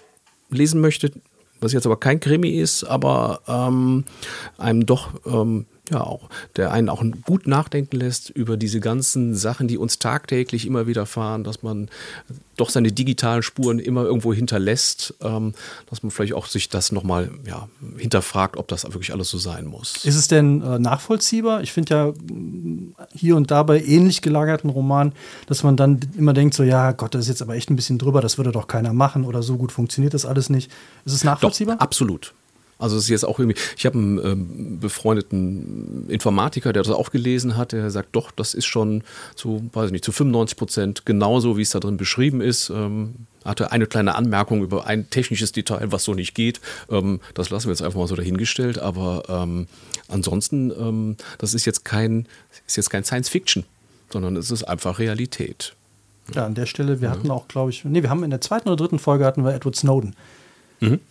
lesen 0.49 0.81
möchte, 0.81 1.11
was 1.59 1.73
jetzt 1.73 1.85
aber 1.85 1.97
kein 1.97 2.19
Krimi 2.19 2.49
ist, 2.49 2.83
aber 2.83 3.41
ähm, 3.47 4.03
einem 4.57 4.85
doch 4.85 5.11
ähm, 5.25 5.65
ja 5.89 6.01
auch, 6.01 6.29
der 6.55 6.71
einen 6.71 6.89
auch 6.89 7.03
gut 7.25 7.47
nachdenken 7.47 7.97
lässt 7.97 8.29
über 8.29 8.57
diese 8.57 8.79
ganzen 8.79 9.35
Sachen, 9.35 9.67
die 9.67 9.77
uns 9.77 9.99
tagtäglich 9.99 10.65
immer 10.65 10.87
widerfahren, 10.87 11.43
dass 11.43 11.63
man 11.63 11.89
doch 12.61 12.69
seine 12.69 12.91
digitalen 12.91 13.43
Spuren 13.43 13.79
immer 13.79 14.03
irgendwo 14.03 14.33
hinterlässt, 14.33 15.15
ähm, 15.21 15.53
dass 15.89 16.03
man 16.03 16.11
vielleicht 16.11 16.33
auch 16.33 16.45
sich 16.45 16.69
das 16.69 16.91
nochmal 16.91 17.31
ja, 17.45 17.67
hinterfragt, 17.97 18.55
ob 18.55 18.67
das 18.67 18.83
wirklich 18.85 19.11
alles 19.11 19.29
so 19.29 19.37
sein 19.37 19.65
muss. 19.65 20.05
Ist 20.05 20.15
es 20.15 20.27
denn 20.27 20.61
äh, 20.61 20.79
nachvollziehbar? 20.79 21.61
Ich 21.61 21.73
finde 21.73 21.93
ja 21.93 22.13
hier 23.13 23.35
und 23.35 23.51
da 23.51 23.63
bei 23.63 23.81
ähnlich 23.83 24.21
gelagerten 24.21 24.69
Romanen, 24.69 25.13
dass 25.47 25.63
man 25.63 25.75
dann 25.75 25.99
immer 26.17 26.33
denkt, 26.33 26.53
so, 26.53 26.63
ja, 26.63 26.91
Gott, 26.91 27.15
das 27.15 27.21
ist 27.21 27.29
jetzt 27.29 27.41
aber 27.41 27.55
echt 27.55 27.69
ein 27.69 27.75
bisschen 27.75 27.97
drüber, 27.97 28.21
das 28.21 28.37
würde 28.37 28.51
doch 28.51 28.67
keiner 28.67 28.93
machen 28.93 29.25
oder 29.25 29.43
so 29.43 29.57
gut 29.57 29.71
funktioniert 29.71 30.13
das 30.13 30.25
alles 30.25 30.49
nicht. 30.49 30.71
Ist 31.05 31.13
es 31.13 31.23
nachvollziehbar? 31.23 31.75
Doch, 31.75 31.81
absolut. 31.81 32.33
Also 32.81 32.97
es 32.97 33.03
ist 33.03 33.09
jetzt 33.09 33.25
auch 33.25 33.39
irgendwie, 33.39 33.59
ich 33.77 33.85
habe 33.85 33.97
einen 33.97 34.17
ähm, 34.17 34.79
befreundeten 34.79 36.09
Informatiker, 36.09 36.73
der 36.73 36.83
das 36.83 36.91
auch 36.91 37.11
gelesen 37.11 37.55
hat, 37.55 37.71
der 37.73 37.91
sagt, 37.91 38.15
doch, 38.15 38.31
das 38.31 38.53
ist 38.53 38.65
schon 38.65 39.03
zu, 39.35 39.69
weiß 39.71 39.87
ich 39.87 39.91
nicht, 39.91 40.03
zu 40.03 40.11
95 40.11 40.57
Prozent 40.57 41.05
genauso, 41.05 41.57
wie 41.57 41.61
es 41.61 41.69
da 41.69 41.79
drin 41.79 41.97
beschrieben 41.97 42.41
ist. 42.41 42.71
Ähm, 42.71 43.27
hatte 43.45 43.71
eine 43.71 43.85
kleine 43.85 44.15
Anmerkung 44.15 44.63
über 44.63 44.87
ein 44.87 45.09
technisches 45.09 45.51
Detail, 45.51 45.91
was 45.91 46.03
so 46.03 46.13
nicht 46.13 46.33
geht. 46.33 46.59
Ähm, 46.89 47.19
das 47.33 47.49
lassen 47.51 47.67
wir 47.67 47.71
jetzt 47.71 47.83
einfach 47.83 47.99
mal 47.99 48.07
so 48.07 48.15
dahingestellt. 48.15 48.79
Aber 48.79 49.23
ähm, 49.29 49.67
ansonsten, 50.07 50.71
ähm, 50.71 51.17
das 51.37 51.53
ist 51.53 51.65
jetzt 51.65 51.85
kein, 51.85 52.27
ist 52.65 52.77
jetzt 52.77 52.89
kein 52.89 53.03
Science 53.03 53.29
Fiction, 53.29 53.63
sondern 54.11 54.35
es 54.37 54.49
ist 54.49 54.63
einfach 54.63 54.99
Realität. 54.99 55.75
Ja, 56.33 56.45
an 56.45 56.55
der 56.55 56.65
Stelle, 56.65 57.01
wir 57.01 57.09
hatten 57.09 57.29
auch, 57.29 57.47
glaube 57.47 57.71
ich, 57.71 57.83
nee, 57.83 58.01
wir 58.01 58.09
haben 58.09 58.23
in 58.23 58.29
der 58.29 58.41
zweiten 58.41 58.69
oder 58.69 58.77
dritten 58.77 58.99
Folge 58.99 59.25
hatten 59.25 59.43
wir 59.43 59.53
Edward 59.53 59.75
Snowden. 59.75 60.15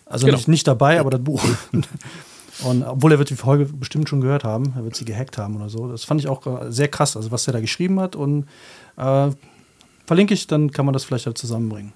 Also 0.06 0.26
Genau. 0.26 0.36
nicht, 0.38 0.48
nicht 0.48 0.66
dabei, 0.66 0.98
aber 1.00 1.10
das 1.10 1.22
Buch. 1.22 1.42
Und 2.64 2.82
obwohl 2.82 3.12
er 3.12 3.18
wird 3.18 3.30
die 3.30 3.36
Folge 3.36 3.64
bestimmt 3.64 4.08
schon 4.08 4.20
gehört 4.20 4.44
haben, 4.44 4.74
er 4.76 4.84
wird 4.84 4.94
sie 4.94 5.04
gehackt 5.06 5.38
haben 5.38 5.56
oder 5.56 5.70
so. 5.70 5.88
Das 5.88 6.04
fand 6.04 6.20
ich 6.20 6.28
auch 6.28 6.46
äh, 6.46 6.70
sehr 6.70 6.88
krass, 6.88 7.16
also 7.16 7.30
was 7.30 7.46
er 7.46 7.54
da 7.54 7.60
geschrieben 7.60 7.98
hat. 8.00 8.16
Und 8.16 8.46
äh, 8.98 9.30
verlinke 10.06 10.34
ich, 10.34 10.46
dann 10.46 10.70
kann 10.70 10.84
man 10.84 10.92
das 10.92 11.04
vielleicht 11.04 11.24
halt 11.26 11.38
zusammenbringen. 11.38 11.92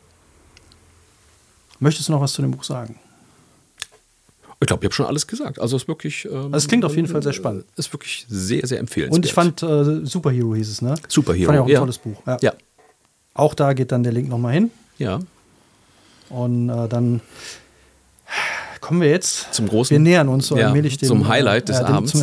Möchtest 1.81 2.09
du 2.09 2.13
noch 2.13 2.21
was 2.21 2.33
zu 2.33 2.41
dem 2.43 2.53
Buch 2.53 2.65
sagen? 2.65 2.99
Ich 4.61 4.67
glaube, 4.69 4.83
ich 4.83 4.87
habe 4.87 4.95
schon 4.95 5.05
alles 5.07 5.27
gesagt. 5.27 5.59
Also 5.59 5.77
es 5.77 5.83
ist 5.83 5.89
wirklich. 5.89 6.25
Ähm, 6.25 6.37
Also 6.45 6.57
es 6.57 6.69
klingt 6.69 6.85
auf 6.87 6.97
jeden 6.97 7.09
Fall 7.09 7.23
sehr 7.23 7.35
spannend. 7.35 7.67
Ist 7.77 7.93
wirklich 7.93 8.25
sehr, 8.29 8.67
sehr 8.67 8.79
empfehlenswert. 8.79 9.19
Und 9.19 9.27
ich 9.27 9.35
fand 9.35 9.63
äh, 9.63 10.07
Superhero 10.07 10.55
hieß 10.55 10.71
es, 10.71 10.81
ne? 10.81 10.95
Superhero. 11.09 11.47
Fand 11.53 11.57
ich 11.57 11.61
auch 11.61 11.67
ein 11.67 11.73
ja. 11.73 11.79
tolles 11.81 11.99
Buch. 11.99 12.23
Ja. 12.27 12.39
Ja. 12.41 12.53
Auch 13.35 13.53
da 13.55 13.75
geht 13.75 13.93
dann 13.93 14.03
der 14.05 14.13
Link 14.13 14.29
nochmal 14.31 14.55
hin. 14.55 14.71
ja. 14.99 15.19
Und 16.31 16.71
äh, 16.71 16.89
dann 16.89 17.21
kommen 18.81 19.01
wir 19.01 19.11
jetzt 19.11 19.53
Zum 19.55 19.69
großen- 19.69 19.91
Wir 19.91 19.99
nähern 20.01 20.29
uns 20.29 20.47
so 20.47 20.57
Ja, 20.57 20.67
allmählich 20.67 20.99
dem 20.99 21.09
zum 21.09 21.29
Highlight 21.29 21.69
des 21.69 21.79
dem- 21.79 21.87
Abends. 21.87 22.13
zum- 22.13 22.23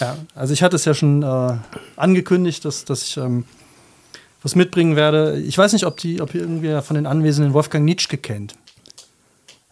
ja, 0.00 0.16
also 0.34 0.52
ich 0.52 0.62
hatte 0.62 0.76
es 0.76 0.84
ja 0.84 0.94
schon 0.94 1.22
äh, 1.22 1.56
angekündigt, 1.96 2.64
dass, 2.64 2.84
dass 2.84 3.02
ich 3.02 3.16
ähm, 3.16 3.44
was 4.42 4.54
mitbringen 4.54 4.96
werde. 4.96 5.38
Ich 5.40 5.56
weiß 5.56 5.72
nicht, 5.72 5.86
ob, 5.86 5.96
die, 5.98 6.20
ob 6.20 6.34
ihr 6.34 6.40
irgendwie 6.42 6.80
von 6.82 6.94
den 6.96 7.06
Anwesenden 7.06 7.52
Wolfgang 7.52 7.84
Nietzsche 7.84 8.16
kennt. 8.16 8.54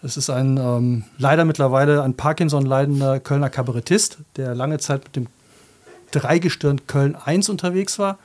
Es 0.03 0.17
ist 0.17 0.31
ein 0.31 0.57
ähm, 0.59 1.05
leider 1.19 1.45
mittlerweile 1.45 2.03
an 2.03 2.15
Parkinson 2.15 2.65
leidender 2.65 3.19
Kölner 3.19 3.51
Kabarettist, 3.51 4.19
der 4.37 4.55
lange 4.55 4.79
Zeit 4.79 5.05
mit 5.05 5.17
dem 5.17 5.27
Dreigestirn 6.13 6.87
Köln 6.87 7.17
1 7.17 7.49
unterwegs 7.49 7.99
war, 7.99 8.19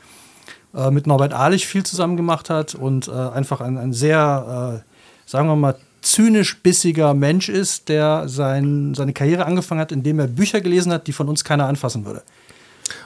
äh, 0.76 0.92
mit 0.92 1.08
Norbert 1.08 1.34
Ahlich 1.34 1.66
viel 1.68 1.84
zusammen 1.84 2.16
gemacht 2.16 2.50
hat 2.50 2.76
und 2.76 3.08
äh, 3.08 3.12
einfach 3.12 3.60
ein, 3.60 3.78
ein 3.78 3.92
sehr, 3.92 4.84
äh, 4.86 5.30
sagen 5.30 5.48
wir 5.48 5.56
mal, 5.56 5.76
zynisch 6.04 6.62
bissiger 6.62 7.14
Mensch 7.14 7.49
ist, 7.49 7.89
der 7.89 8.28
sein, 8.28 8.93
seine 8.93 9.14
Karriere 9.14 9.45
angefangen 9.45 9.82
hat, 9.82 9.91
indem 9.91 10.20
er 10.20 10.28
Bücher 10.28 10.62
gelesen 10.62 10.91
hat, 10.91 11.08
die 11.08 11.14
von 11.14 11.30
uns 11.30 11.43
keiner 11.43 11.68
anfassen 11.68 12.06
würde. 12.06 12.24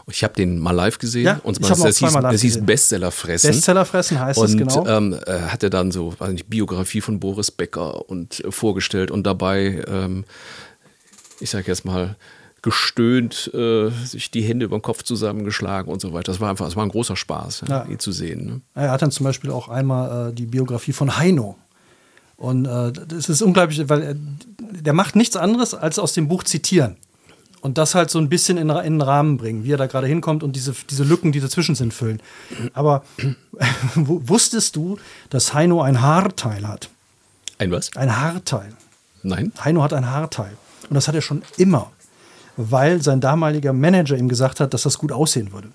Ich 0.10 0.24
habe 0.24 0.34
den 0.34 0.60
mal 0.60 0.72
live 0.72 0.98
gesehen. 0.98 1.26
Ja, 1.26 1.40
und 1.44 1.56
zwar, 1.56 1.70
das, 1.70 1.98
hieß, 1.98 2.14
das 2.14 2.42
hieß. 2.42 2.66
Bestseller 2.66 3.12
fressen. 3.12 3.52
Bestseller 3.52 3.86
fressen 3.86 4.20
heißt 4.20 4.42
es 4.42 4.52
und 4.52 4.58
genau. 4.58 4.88
ähm, 4.88 5.16
äh, 5.26 5.40
hatte 5.40 5.70
dann 5.70 5.92
so, 5.92 6.14
weiß 6.18 6.32
nicht, 6.32 6.50
Biografie 6.50 7.02
von 7.02 7.20
Boris 7.20 7.52
Becker 7.52 8.10
und 8.10 8.44
äh, 8.44 8.52
vorgestellt 8.52 9.12
und 9.12 9.26
dabei, 9.28 9.84
ähm, 9.88 10.24
ich 11.40 11.50
sage 11.50 11.66
jetzt 11.68 11.86
mal, 11.86 12.16
gestöhnt, 12.62 13.52
äh, 13.54 13.90
sich 13.90 14.32
die 14.32 14.42
Hände 14.42 14.66
über 14.66 14.78
den 14.78 14.82
Kopf 14.82 15.04
zusammengeschlagen 15.04 15.92
und 15.92 16.02
so 16.02 16.12
weiter. 16.12 16.32
Das 16.32 16.42
war 16.42 16.50
einfach, 16.50 16.66
das 16.66 16.76
war 16.76 16.84
ein 16.84 16.90
großer 16.90 17.16
Spaß, 17.16 17.66
Ja. 17.70 17.86
ihn 17.86 18.00
zu 18.00 18.12
sehen. 18.12 18.46
Ne? 18.46 18.62
Er 18.74 18.92
hat 18.92 19.02
dann 19.02 19.12
zum 19.12 19.26
Beispiel 19.26 19.52
auch 19.52 19.70
einmal 19.70 20.30
äh, 20.30 20.34
die 20.34 20.48
Biografie 20.48 20.94
von 20.94 21.18
Heino. 21.18 21.56
Und 22.38 22.66
äh, 22.66 22.92
das 22.92 23.30
ist 23.30 23.42
unglaublich, 23.42 23.90
weil 23.90 24.02
er, 24.04 24.16
der 24.16 24.94
macht 24.94 25.16
nichts 25.16 25.36
anderes, 25.36 25.74
als 25.74 25.98
aus 26.00 26.14
dem 26.14 26.28
Buch 26.28 26.44
zitieren. 26.44 26.96
Und 27.62 27.80
das 27.80 27.96
halt 27.96 28.12
so 28.12 28.20
ein 28.20 28.30
bisschen 28.30 28.58
in, 28.58 28.70
in 28.70 28.94
den 28.94 29.02
Rahmen 29.02 29.38
bringen, 29.38 29.64
wie 29.64 29.72
er 29.74 29.78
da 29.78 29.88
gerade 29.88 30.06
hinkommt 30.08 30.44
und 30.44 30.56
diese, 30.56 30.74
diese 30.90 31.04
Lücken, 31.04 31.32
die 31.32 31.40
dazwischen 31.40 31.74
sind, 31.74 31.94
füllen. 31.94 32.22
Aber 32.74 33.04
wu- 33.96 34.22
wusstest 34.24 34.76
du, 34.76 34.98
dass 35.32 35.54
Heino 35.56 35.82
ein 35.82 36.02
Haarteil 36.02 36.68
hat? 36.68 36.90
Ein 37.58 37.72
was? 37.72 37.90
Ein 37.96 38.16
Haarteil. 38.16 38.72
Nein? 39.24 39.52
Heino 39.64 39.82
hat 39.82 39.92
ein 39.94 40.08
Haarteil. 40.10 40.56
Und 40.90 40.94
das 40.94 41.08
hat 41.08 41.16
er 41.16 41.22
schon 41.22 41.42
immer, 41.58 41.92
weil 42.56 43.02
sein 43.02 43.20
damaliger 43.20 43.74
Manager 43.74 44.16
ihm 44.16 44.30
gesagt 44.30 44.60
hat, 44.60 44.74
dass 44.76 44.84
das 44.84 45.00
gut 45.00 45.12
aussehen 45.12 45.52
würde. 45.52 45.70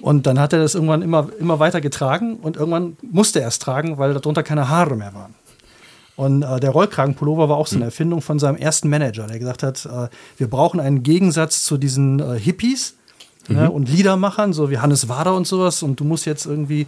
Und 0.00 0.26
dann 0.26 0.38
hat 0.38 0.52
er 0.52 0.60
das 0.60 0.74
irgendwann 0.76 1.02
immer, 1.02 1.28
immer 1.40 1.58
weiter 1.58 1.80
getragen 1.80 2.36
und 2.36 2.56
irgendwann 2.56 2.96
musste 3.02 3.40
er 3.40 3.48
es 3.48 3.58
tragen, 3.58 3.98
weil 3.98 4.14
darunter 4.14 4.44
keine 4.44 4.68
Haare 4.68 4.94
mehr 4.96 5.12
waren. 5.14 5.34
Und 6.16 6.42
äh, 6.42 6.60
der 6.60 6.70
Rollkragenpullover 6.70 7.48
war 7.48 7.56
auch 7.56 7.66
so 7.66 7.76
eine 7.76 7.86
Erfindung 7.86 8.22
von 8.22 8.38
seinem 8.38 8.56
ersten 8.56 8.88
Manager, 8.88 9.26
der 9.26 9.38
gesagt 9.38 9.62
hat, 9.62 9.84
äh, 9.86 10.08
wir 10.36 10.48
brauchen 10.48 10.80
einen 10.80 11.02
Gegensatz 11.02 11.64
zu 11.64 11.76
diesen 11.76 12.20
äh, 12.20 12.38
Hippies 12.38 12.94
ne, 13.48 13.70
und 13.70 13.88
Liedermachern, 13.88 14.52
so 14.52 14.70
wie 14.70 14.78
Hannes 14.78 15.08
Wader 15.08 15.34
und 15.34 15.46
sowas. 15.46 15.82
Und 15.82 15.98
du 15.98 16.04
musst 16.04 16.24
jetzt 16.24 16.46
irgendwie 16.46 16.86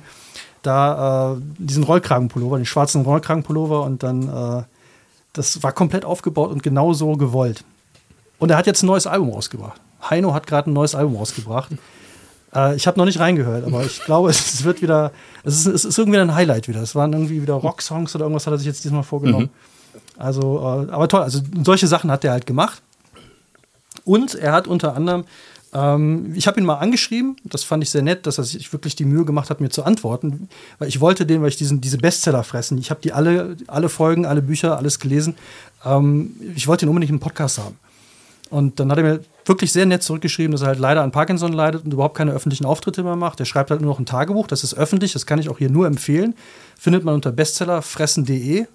da 0.62 1.35
äh, 1.35 1.41
diesen 1.59 1.83
Rollkragenpullover, 1.85 2.57
den 2.57 2.66
schwarzen 2.66 3.03
Rollkragenpullover 3.03 3.83
und 3.83 4.03
dann, 4.03 4.29
äh, 4.29 4.62
das 5.33 5.62
war 5.62 5.72
komplett 5.72 6.05
aufgebaut 6.05 6.51
und 6.51 6.62
genau 6.62 6.93
so 6.93 7.16
gewollt. 7.16 7.64
Und 8.39 8.51
er 8.51 8.57
hat 8.59 8.66
jetzt 8.66 8.83
ein 8.83 8.87
neues 8.87 9.07
Album 9.07 9.31
rausgebracht. 9.31 9.81
Heino 10.09 10.35
hat 10.35 10.47
gerade 10.47 10.70
ein 10.70 10.72
neues 10.72 10.95
Album 10.95 11.16
rausgebracht. 11.16 11.72
Äh, 12.57 12.76
ich 12.76 12.86
habe 12.86 12.98
noch 12.98 13.04
nicht 13.04 13.20
reingehört, 13.20 13.64
aber 13.64 13.84
ich 13.84 14.00
glaube, 14.04 14.30
es 14.30 14.64
wird 14.64 14.82
wieder, 14.82 15.12
es 15.44 15.59
ist, 15.59 15.66
es 15.66 15.84
ist 15.84 15.98
irgendwie 15.98 16.18
ein 16.18 16.34
Highlight 16.34 16.68
wieder. 16.68 16.80
Es 16.80 16.94
waren 16.94 17.12
irgendwie 17.12 17.42
wieder 17.42 17.54
Rocksongs 17.54 18.14
oder 18.14 18.24
irgendwas 18.24 18.46
hat 18.46 18.54
er 18.54 18.59
sich 18.59 18.66
jetzt 18.66 18.84
diesmal 18.84 19.02
vorgenommen. 19.02 19.50
Also, 20.16 20.59
äh, 20.59 20.92
aber 20.92 21.09
toll, 21.09 21.22
also 21.22 21.40
solche 21.62 21.86
Sachen 21.86 22.11
hat 22.11 22.24
er 22.24 22.32
halt 22.32 22.46
gemacht. 22.46 22.82
Und 24.04 24.34
er 24.34 24.52
hat 24.52 24.68
unter 24.68 24.94
anderem, 24.94 25.24
ähm, 25.72 26.32
ich 26.34 26.46
habe 26.46 26.61
ihn 26.61 26.66
mal 26.66 26.76
angeschrieben, 26.76 27.36
das 27.44 27.64
fand 27.64 27.82
ich 27.82 27.90
sehr 27.90 28.02
nett, 28.02 28.26
dass 28.26 28.38
er 28.38 28.44
sich 28.44 28.72
wirklich 28.72 28.94
die 28.94 29.04
Mühe 29.04 29.24
gemacht 29.24 29.50
hat, 29.50 29.61
mir 29.61 29.68
zu 29.68 29.84
antworten, 29.84 30.48
weil 30.78 30.88
ich 30.88 31.00
wollte 31.00 31.26
den, 31.26 31.42
weil 31.42 31.48
ich 31.48 31.57
diesen, 31.57 31.80
diese 31.80 31.98
Bestseller 31.98 32.44
fressen. 32.44 32.78
Ich 32.78 32.90
habe 32.90 33.00
die 33.02 33.12
alle, 33.12 33.57
alle 33.66 33.88
Folgen, 33.88 34.26
alle 34.26 34.42
Bücher, 34.42 34.76
alles 34.76 35.00
gelesen. 35.00 35.34
Ähm, 35.84 36.36
ich 36.54 36.66
wollte 36.66 36.86
ihn 36.86 36.88
unbedingt 36.88 37.11
im 37.11 37.20
Podcast 37.20 37.59
haben. 37.59 37.76
Und 38.51 38.78
dann 38.78 38.90
hat 38.90 38.99
er 38.99 39.05
mir 39.05 39.20
wirklich 39.44 39.72
sehr 39.72 39.86
nett 39.86 40.03
zurückgeschrieben, 40.03 40.53
dass 40.53 40.62
er 40.62 40.68
halt 40.68 40.78
leider 40.78 41.03
an 41.03 41.11
Parkinson 41.11 41.53
leidet 41.53 41.84
und 41.84 41.92
überhaupt 41.92 42.16
keine 42.16 42.32
öffentlichen 42.32 42.64
Auftritte 42.64 43.03
mehr 43.03 43.16
macht. 43.16 43.40
Er 43.40 43.47
schreibt 43.47 43.70
halt 43.70 43.80
nur 43.80 43.90
noch 43.90 43.99
ein 43.99 44.07
Tagebuch, 44.07 44.47
das 44.47 44.62
ist 44.62 44.74
öffentlich, 44.74 45.12
das 45.12 45.26
kann 45.26 45.38
ich 45.38 45.49
auch 45.49 45.59
hier 45.59 45.70
nur 45.70 45.86
empfehlen. 45.86 46.34
Findet 46.78 47.05
man 47.05 47.14
unter 47.14 47.32
bestsellerfressen.de 47.32 48.66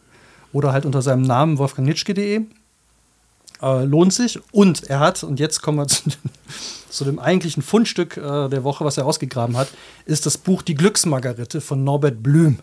oder 0.54 0.74
halt 0.74 0.86
unter 0.86 1.02
seinem 1.02 1.22
Namen 1.22 1.58
wolfgangnitschke.de. 1.58 2.42
Äh, 3.62 3.86
lohnt 3.86 4.14
sich. 4.14 4.40
Und 4.52 4.90
er 4.90 5.00
hat, 5.00 5.24
und 5.24 5.40
jetzt 5.40 5.62
kommen 5.62 5.78
wir 5.78 5.88
zu, 5.88 6.10
zu 6.90 7.06
dem 7.06 7.20
eigentlichen 7.20 7.64
Fundstück 7.64 8.18
äh, 8.18 8.50
der 8.50 8.64
Woche, 8.64 8.84
was 8.84 8.98
er 8.98 9.06
ausgegraben 9.06 9.56
hat, 9.56 9.70
ist 10.06 10.26
das 10.26 10.38
Buch 10.38 10.62
Die 10.62 10.76
Glücksmargarite 10.76 11.62
von 11.62 11.84
Norbert 11.84 12.22
Blüm. 12.22 12.60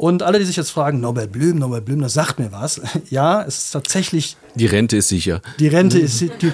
Und 0.00 0.22
alle, 0.22 0.38
die 0.38 0.46
sich 0.46 0.56
jetzt 0.56 0.70
fragen, 0.70 1.00
Norbert 1.00 1.30
Blüm, 1.30 1.58
Norbert 1.58 1.84
Blüm, 1.84 2.00
das 2.00 2.14
sagt 2.14 2.38
mir 2.38 2.50
was. 2.52 2.80
Ja, 3.10 3.42
es 3.42 3.64
ist 3.64 3.70
tatsächlich 3.72 4.38
Die 4.54 4.64
Rente 4.64 4.96
ist 4.96 5.10
sicher. 5.10 5.42
die 5.58 5.68
Rente 5.68 5.98
ist, 5.98 6.22
die, 6.22 6.30
die, 6.40 6.52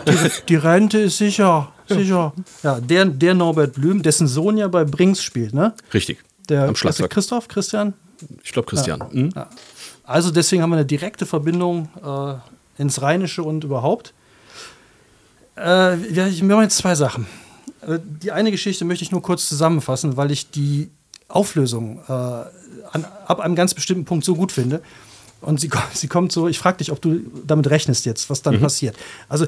die 0.49 0.57
Rente 0.57 0.99
ist 0.99 1.19
sicher, 1.19 1.71
sicher. 1.89 2.33
Ja, 2.65 2.81
der, 2.81 3.05
der 3.05 3.35
Norbert 3.35 3.75
Blüm, 3.75 4.03
dessen 4.03 4.27
Sohn 4.27 4.57
ja 4.59 4.67
bei 4.67 4.85
Brings 4.85 5.23
spielt, 5.23 5.55
ne? 5.55 5.75
Richtig. 5.95 6.25
Der 6.49 6.65
Am 6.67 6.75
Schlagzeug. 6.75 7.09
Christoph, 7.09 7.47
Christian. 7.47 7.95
Ich 8.43 8.51
glaube, 8.51 8.67
Christian. 8.67 9.01
Hm? 9.13 9.33
Also 10.03 10.33
deswegen 10.33 10.63
haben 10.63 10.71
wir 10.71 10.79
eine 10.79 10.85
direkte 10.87 11.25
Verbindung 11.25 11.89
äh, 12.05 12.83
ins 12.83 13.01
Rheinische 13.01 13.45
und 13.45 13.63
überhaupt. 13.63 14.13
Äh, 15.57 15.97
ja, 16.13 16.27
ich 16.27 16.43
wir 16.43 16.53
haben 16.53 16.63
jetzt 16.65 16.79
zwei 16.79 16.97
Sachen. 16.97 17.29
Äh, 17.87 18.01
die 18.03 18.33
eine 18.33 18.51
Geschichte 18.51 18.85
möchte 18.85 19.05
ich 19.05 19.13
nur 19.13 19.23
kurz 19.23 19.49
zusammenfassen, 19.49 20.17
weil 20.17 20.33
ich 20.33 20.51
die 20.51 20.91
Auflösung 21.29 22.01
äh, 22.09 22.45
an, 22.93 23.05
ab 23.27 23.41
einem 23.41 23.55
ganz 23.55 23.75
bestimmten 23.75 24.05
Punkt 24.05 24.25
so 24.25 24.35
gut 24.35 24.53
finde. 24.53 24.83
Und 25.41 25.61
sie, 25.61 25.71
sie 25.95 26.09
kommt 26.09 26.33
so, 26.33 26.49
ich 26.49 26.59
frage 26.59 26.79
dich, 26.79 26.93
ob 26.93 27.01
du 27.01 27.21
damit 27.47 27.71
rechnest 27.71 28.07
jetzt, 28.07 28.31
was 28.31 28.43
dann 28.43 28.61
passiert. 28.61 28.97
Also, 29.29 29.47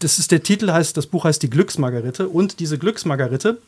das 0.00 0.18
ist 0.18 0.30
der 0.30 0.42
Titel, 0.42 0.70
heißt, 0.70 0.96
das 0.96 1.06
Buch 1.06 1.24
heißt 1.24 1.42
Die 1.42 1.50
Glücksmargarite. 1.50 2.28
Und 2.28 2.60
diese 2.60 2.78
Glücksmargarite 2.78 3.58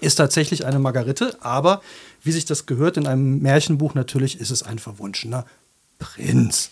ist 0.00 0.16
tatsächlich 0.16 0.64
eine 0.64 0.78
Margarite, 0.78 1.36
aber 1.40 1.82
wie 2.22 2.32
sich 2.32 2.44
das 2.44 2.66
gehört 2.66 2.96
in 2.96 3.06
einem 3.06 3.40
Märchenbuch, 3.40 3.94
natürlich 3.94 4.38
ist 4.40 4.50
es 4.50 4.62
ein 4.62 4.78
verwunschener 4.78 5.44
Prinz. 5.98 6.70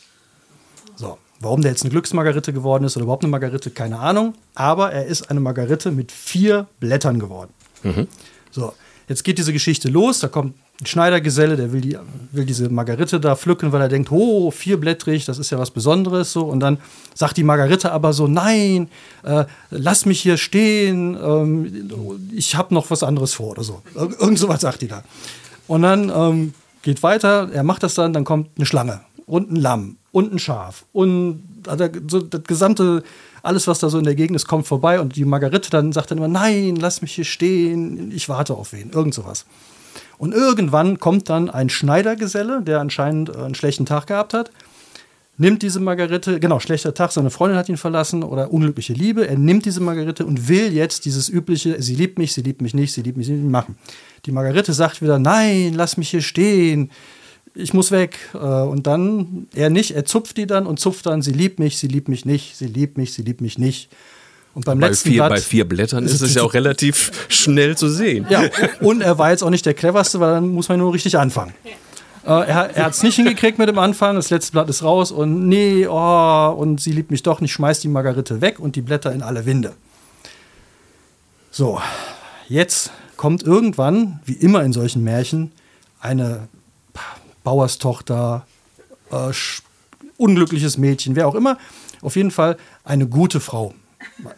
So, 0.97 1.19
warum 1.41 1.63
der 1.63 1.73
jetzt 1.73 1.83
eine 1.83 1.91
Glücksmargarite 1.91 2.53
geworden 2.53 2.85
ist 2.85 2.97
oder 2.97 3.05
überhaupt 3.05 3.25
eine 3.25 3.31
Margarite, 3.31 3.71
keine 3.71 3.99
Ahnung. 3.99 4.35
Aber 4.55 4.93
er 4.93 5.07
ist 5.07 5.31
eine 5.31 5.41
Margarite 5.41 5.91
mit 5.91 6.13
vier 6.13 6.67
Blättern 6.79 7.19
geworden. 7.19 7.53
So, 8.51 8.75
jetzt 9.09 9.25
geht 9.25 9.39
diese 9.39 9.53
Geschichte 9.53 9.89
los. 9.89 10.21
Da 10.21 10.29
kommt 10.29 10.55
ein 10.83 10.87
Schneidergeselle, 10.87 11.57
der 11.57 11.73
will, 11.73 11.81
die, 11.81 11.97
will 12.33 12.45
diese 12.45 12.69
Margarite 12.69 13.21
da 13.21 13.37
pflücken, 13.37 13.73
weil 13.73 13.81
er 13.81 13.89
denkt, 13.89 14.11
oh, 14.11 14.51
vierblättrig, 14.51 15.25
das 15.25 15.39
ist 15.39 15.51
ja 15.51 15.59
was 15.59 15.71
Besonderes. 15.71 16.33
So. 16.33 16.43
Und 16.43 16.61
dann 16.61 16.79
sagt 17.15 17.37
die 17.37 17.45
Margarite 17.45 17.93
aber 17.93 18.13
so, 18.13 18.27
nein, 18.27 18.89
äh, 19.23 19.45
lass 19.71 20.07
mich 20.07 20.21
hier 20.21 20.37
stehen, 20.37 21.17
ähm, 21.23 21.91
ich 22.35 22.57
habe 22.57 22.75
noch 22.75 22.91
was 22.91 23.03
anderes 23.03 23.35
vor 23.35 23.53
oder 23.53 23.63
so. 23.63 23.83
Ir 23.95 24.21
irgend 24.21 24.39
sowas 24.39 24.61
sagt 24.61 24.83
die 24.83 24.89
da. 24.89 25.05
Und 25.69 25.83
dann 25.83 26.11
ähm, 26.15 26.55
geht 26.83 27.03
weiter, 27.03 27.49
er 27.53 27.63
macht 27.63 27.85
das 27.85 27.95
dann, 27.95 28.13
dann 28.13 28.25
kommt 28.25 28.51
eine 28.57 28.67
Schlange 28.67 29.01
und 29.27 29.53
ein 29.53 29.57
Lamm 29.57 29.97
und 30.11 30.33
ein 30.33 30.39
Schaf 30.39 30.85
und 30.93 31.43
so 32.09 32.21
das 32.21 32.43
gesamte, 32.43 33.05
alles, 33.45 33.69
was 33.69 33.79
da 33.79 33.89
so 33.89 33.99
in 33.99 34.05
der 34.05 34.17
Gegend 34.17 34.35
ist, 34.35 34.49
kommt 34.49 34.67
vorbei 34.67 35.01
und 35.01 35.15
die 35.15 35.25
Margarite 35.25 35.71
dann 35.71 35.93
sagt 35.93 36.11
dann 36.11 36.19
immer, 36.19 36.27
nein, 36.27 36.75
lass 36.75 37.03
mich 37.03 37.13
hier 37.13 37.25
stehen, 37.25 38.11
ich 38.11 38.29
warte 38.29 38.55
auf 38.55 38.73
wen, 38.73 38.91
irgend 38.91 39.15
sowas. 39.15 39.47
Und 40.23 40.33
irgendwann 40.35 41.01
kommt 41.01 41.29
dann 41.31 41.51
ein 41.51 41.69
Schneidergeselle, 41.69 42.63
der 42.63 42.79
anscheinend 42.79 43.31
äh, 43.31 43.39
einen 43.39 43.57
schlechten 43.57 43.87
Tag 43.87 44.07
gehabt 44.07 44.35
hat, 44.35 44.53
nimmt 45.37 45.63
diese 45.63 45.81
Margarite, 45.81 46.39
genau, 46.39 46.61
schlechter 46.61 46.95
Tag, 46.95 47.11
seine 47.11 47.31
Freundin 47.31 47.59
hat 47.59 47.69
ihn 47.69 47.77
verlassen 47.77 48.23
oder 48.23 48.53
unglückliche 48.53 48.93
Liebe, 48.93 49.27
er 49.27 49.37
nimmt 49.37 49.65
diese 49.65 49.81
Margarite 49.81 50.25
und 50.25 50.47
will 50.49 50.73
jetzt 50.73 51.07
dieses 51.07 51.29
übliche, 51.29 51.83
sie 51.83 51.97
liebt 51.97 52.21
mich, 52.21 52.35
sie 52.35 52.43
liebt 52.43 52.63
mich 52.63 52.73
nicht, 52.73 52.93
sie 52.93 53.03
liebt 53.03 53.19
mich 53.19 53.27
nicht 53.27 53.43
machen. 53.43 53.77
Die 54.25 54.31
Margarite 54.31 54.73
sagt 54.75 55.03
wieder, 55.03 55.19
nein, 55.19 55.75
lass 55.75 55.97
mich 55.97 56.11
hier 56.11 56.23
stehen, 56.23 56.93
ich 57.57 57.75
muss 57.75 57.91
weg. 57.91 58.17
Äh, 58.33 58.39
Und 58.39 58.87
dann, 58.87 59.49
er 59.57 59.71
nicht, 59.71 59.91
er 59.91 60.05
zupft 60.05 60.37
die 60.37 60.47
dann 60.47 60.69
und 60.69 60.79
zupft 60.79 61.07
dann, 61.07 61.23
sie 61.23 61.33
liebt 61.33 61.59
mich, 61.59 61.79
sie 61.79 61.89
liebt 61.89 62.09
mich 62.09 62.25
nicht, 62.25 62.57
sie 62.57 62.69
liebt 62.69 62.97
mich, 62.97 63.13
sie 63.13 63.23
liebt 63.23 63.41
mich 63.41 63.59
nicht. 63.59 63.91
Und 64.55 64.67
beim 64.67 64.79
Bei 64.81 64.89
letzten 64.89 65.11
vier, 65.11 65.21
Blatt, 65.21 65.31
bei 65.31 65.41
vier 65.41 65.69
Blättern 65.69 66.05
ist 66.05 66.21
es 66.21 66.35
ja 66.35 66.43
auch 66.43 66.53
relativ 66.53 67.11
schnell 67.29 67.77
zu 67.77 67.89
sehen. 67.89 68.27
ja, 68.29 68.43
und 68.81 69.01
er 69.01 69.19
war 69.19 69.31
jetzt 69.31 69.43
auch 69.43 69.51
nicht 69.51 69.65
der 69.65 69.75
cleverste, 69.75 70.21
weil 70.21 70.35
dann 70.35 70.49
muss 70.49 70.69
man 70.69 70.79
nur 70.79 70.93
richtig 70.93 71.19
anfangen. 71.19 71.55
Äh, 72.25 72.29
er 72.29 72.71
er 72.77 72.85
hat 72.85 72.93
es 72.93 73.03
nicht 73.03 73.17
hingekriegt 73.17 73.59
mit 73.59 73.69
dem 73.69 73.79
Anfang, 73.79 74.15
das 74.15 74.31
letzte 74.31 74.53
Blatt 74.53 74.69
ist 74.69 74.83
raus 74.83 75.11
und 75.11 75.49
nee, 75.49 75.87
oh, 75.87 76.55
und 76.57 76.81
sie 76.81 76.93
liebt 76.93 77.11
mich 77.11 77.23
doch 77.23 77.41
nicht, 77.41 77.53
schmeißt 77.53 77.83
die 77.83 77.89
Margarite 77.89 78.41
weg 78.41 78.61
und 78.61 78.77
die 78.77 78.83
Blätter 78.83 79.13
in 79.13 79.23
alle 79.23 79.47
Winde. 79.47 79.73
So, 81.51 81.81
jetzt 82.49 82.93
kommt 83.17 83.43
irgendwann, 83.43 84.21
wie 84.25 84.35
immer 84.35 84.63
in 84.63 84.73
solchen 84.73 85.03
Märchen, 85.03 85.53
eine 86.01 86.49
Bauerstochter, 87.43 88.47
äh, 89.11 89.33
unglückliches 90.17 90.79
Mädchen, 90.79 91.17
wer 91.17 91.27
auch 91.27 91.35
immer. 91.35 91.59
Auf 92.03 92.17
jeden 92.17 92.31
Fall 92.31 92.57
eine 92.85 93.07
gute 93.07 93.41
Frau. 93.41 93.75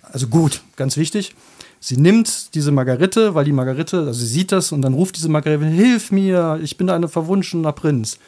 Also 0.03 0.29
gut, 0.29 0.63
ganz 0.77 0.97
wichtig. 0.97 1.35
Sie 1.81 1.97
nimmt 1.97 2.55
diese 2.55 2.73
Margarite, 2.73 3.35
weil 3.35 3.45
die 3.45 3.53
Margarite, 3.53 3.99
also 3.99 4.13
sie 4.13 4.27
sieht 4.27 4.53
das 4.53 4.73
und 4.73 4.83
dann 4.83 4.95
ruft 4.95 5.17
diese 5.17 5.29
Margarite, 5.29 5.67
hilf 5.67 6.11
mir, 6.11 6.59
ich 6.63 6.77
bin 6.77 6.89
ein 6.89 7.07
verwunschener 7.09 7.73
Prinz. 7.73 8.19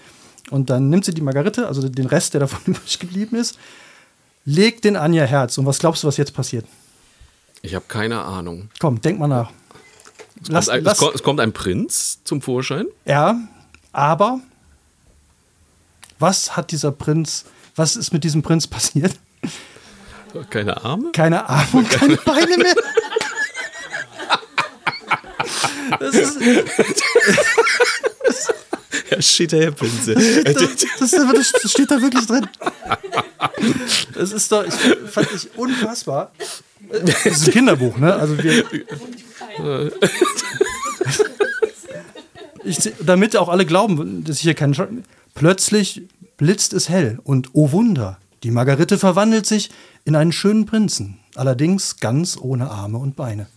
Und 0.50 0.70
dann 0.70 0.90
nimmt 0.90 1.04
sie 1.04 1.14
die 1.14 1.22
Margarite, 1.22 1.66
also 1.66 1.88
den 1.88 2.06
Rest, 2.06 2.34
der 2.34 2.40
davon 2.40 2.60
übrig 2.66 2.98
geblieben 2.98 3.36
ist, 3.36 3.58
legt 4.44 4.84
den 4.84 4.96
an 4.96 5.12
ihr 5.12 5.24
Herz. 5.24 5.56
Und 5.58 5.66
was 5.66 5.78
glaubst 5.78 6.02
du, 6.02 6.06
was 6.06 6.16
jetzt 6.18 6.34
passiert? 6.34 6.66
Ich 7.62 7.74
habe 7.74 7.86
keine 7.88 8.22
Ahnung. 8.22 8.68
Komm, 8.78 9.00
denk 9.00 9.18
mal 9.18 9.26
nach. 9.26 9.50
Lass, 10.48 10.66
Kommt 10.66 10.76
ein, 10.76 10.80
es, 10.80 10.84
lass, 10.84 10.98
kommt, 10.98 11.14
es 11.14 11.22
kommt 11.22 11.40
ein 11.40 11.52
Prinz 11.52 12.20
zum 12.24 12.42
Vorschein. 12.42 12.86
ja, 13.06 13.36
aber 13.92 14.40
was 16.18 16.56
hat 16.56 16.70
dieser 16.72 16.92
Prinz, 16.92 17.46
was 17.74 17.96
ist 17.96 18.12
mit 18.12 18.22
diesem 18.24 18.42
Prinz 18.42 18.66
passiert? 18.66 19.14
Keine 20.50 20.84
Arme. 20.84 21.12
Keine 21.12 21.48
Arme 21.48 21.68
und 21.72 21.90
keine 21.90 22.16
Beine 22.16 22.56
mehr. 22.58 22.74
Das, 26.00 26.14
ist, 26.14 26.38
Herr 29.08 29.22
Schitterpinse. 29.22 30.14
das, 30.14 30.54
das, 30.98 31.10
das, 31.10 31.52
das 31.62 31.70
steht 31.70 31.90
da 31.90 32.00
wirklich 32.00 32.26
drin. 32.26 32.46
Das 34.14 34.32
ist 34.32 34.50
doch, 34.50 34.64
ich 34.64 34.74
fand 35.10 35.28
ich 35.32 35.56
unfassbar. 35.56 36.32
Das 37.04 37.26
ist 37.26 37.46
ein 37.46 37.52
Kinderbuch, 37.52 37.98
ne? 37.98 38.14
Also 38.14 38.42
wir. 38.42 38.64
Ich, 42.64 42.78
damit 43.00 43.36
auch 43.36 43.48
alle 43.48 43.64
glauben, 43.64 44.24
dass 44.24 44.36
ich 44.36 44.42
hier 44.42 44.54
keinen 44.54 45.04
Plötzlich 45.34 46.02
blitzt 46.36 46.72
es 46.72 46.88
hell 46.88 47.18
und 47.22 47.50
oh 47.52 47.70
Wunder, 47.72 48.18
die 48.42 48.50
Margarite 48.50 48.98
verwandelt 48.98 49.46
sich 49.46 49.70
in 50.04 50.16
einen 50.16 50.32
schönen 50.32 50.66
Prinzen, 50.66 51.18
allerdings 51.34 51.98
ganz 51.98 52.36
ohne 52.40 52.70
Arme 52.70 52.98
und 52.98 53.16
Beine. 53.16 53.46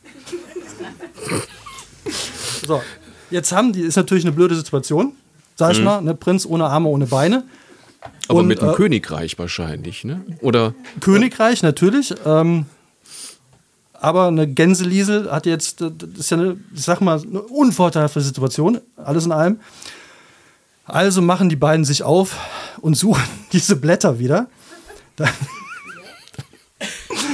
So, 2.67 2.83
jetzt 3.31 3.51
haben 3.51 3.73
die, 3.73 3.81
ist 3.81 3.95
natürlich 3.95 4.25
eine 4.25 4.33
blöde 4.33 4.53
Situation, 4.53 5.13
sag 5.55 5.71
ich 5.71 5.81
mal, 5.81 6.01
ne, 6.01 6.13
Prinz 6.13 6.45
ohne 6.45 6.65
Arme, 6.65 6.89
ohne 6.89 7.07
Beine. 7.07 7.43
Aber 8.27 8.39
Und, 8.39 8.47
mit 8.47 8.61
dem 8.61 8.69
äh, 8.69 8.73
Königreich 8.73 9.39
wahrscheinlich, 9.39 10.03
ne? 10.03 10.21
Oder 10.41 10.75
Königreich 10.99 11.63
natürlich. 11.63 12.13
Ähm, 12.25 12.65
aber 13.93 14.27
eine 14.27 14.47
Gänseliesel 14.47 15.31
hat 15.31 15.45
jetzt, 15.45 15.81
das 15.81 15.91
ist 16.17 16.31
ja 16.31 16.37
eine, 16.37 16.57
ich 16.73 16.83
sag 16.83 17.01
mal, 17.01 17.21
eine 17.21 17.41
unvorteilhafte 17.41 18.21
Situation, 18.21 18.79
alles 18.95 19.25
in 19.25 19.31
allem. 19.31 19.59
Also 20.85 21.21
machen 21.21 21.49
die 21.49 21.55
beiden 21.55 21.85
sich 21.85 22.03
auf 22.03 22.37
und 22.81 22.95
suchen 22.95 23.23
diese 23.51 23.75
Blätter 23.75 24.19
wieder, 24.19 24.47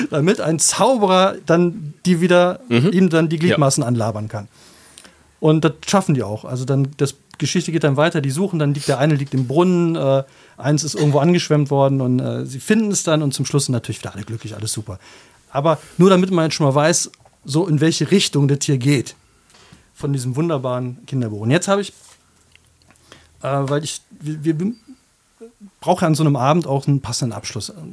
damit 0.09 0.41
ein 0.41 0.59
Zauberer 0.59 1.35
dann 1.45 1.93
die 2.05 2.21
wieder, 2.21 2.59
ihm 2.69 3.09
dann 3.09 3.29
die 3.29 3.39
Gliedmaßen 3.39 3.83
anlabern 3.83 4.27
kann. 4.27 4.47
Und 5.39 5.65
das 5.65 5.73
schaffen 5.85 6.15
die 6.15 6.23
auch. 6.23 6.45
Also 6.45 6.65
dann, 6.65 6.89
das 6.97 7.15
Geschichte 7.37 7.71
geht 7.71 7.83
dann 7.83 7.97
weiter, 7.97 8.21
die 8.21 8.31
suchen, 8.31 8.59
dann 8.59 8.73
liegt 8.73 8.87
der 8.87 8.99
eine 8.99 9.15
liegt 9.15 9.33
im 9.33 9.47
Brunnen, 9.47 9.95
äh, 9.95 10.23
eins 10.57 10.83
ist 10.83 10.95
irgendwo 10.95 11.19
angeschwemmt 11.19 11.69
worden 11.69 12.01
und 12.01 12.19
äh, 12.19 12.45
sie 12.45 12.59
finden 12.59 12.91
es 12.91 13.03
dann 13.03 13.21
und 13.21 13.33
zum 13.33 13.45
Schluss 13.45 13.65
sind 13.65 13.73
natürlich 13.73 13.99
wieder 13.99 14.13
alle 14.13 14.23
glücklich, 14.23 14.55
alles 14.55 14.71
super. 14.71 14.99
Aber 15.51 15.79
nur 15.97 16.09
damit 16.09 16.31
man 16.31 16.45
jetzt 16.45 16.55
schon 16.55 16.65
mal 16.65 16.75
weiß, 16.75 17.11
so 17.43 17.67
in 17.67 17.79
welche 17.79 18.09
Richtung 18.11 18.47
das 18.47 18.59
hier 18.63 18.77
geht. 18.77 19.15
Von 19.93 20.11
diesem 20.11 20.35
wunderbaren 20.35 21.05
Kinderbuch. 21.05 21.41
Und 21.41 21.51
jetzt 21.51 21.67
habe 21.67 21.81
ich, 21.81 21.93
äh, 23.41 23.47
weil 23.47 23.83
ich, 23.83 24.01
wir, 24.19 24.59
wir 24.59 24.73
brauchen 25.81 26.01
ja 26.03 26.07
an 26.07 26.15
so 26.15 26.23
einem 26.23 26.35
Abend 26.35 26.67
auch 26.67 26.87
einen 26.87 27.01
passenden 27.01 27.33
Abschluss. 27.35 27.69
Eine 27.69 27.91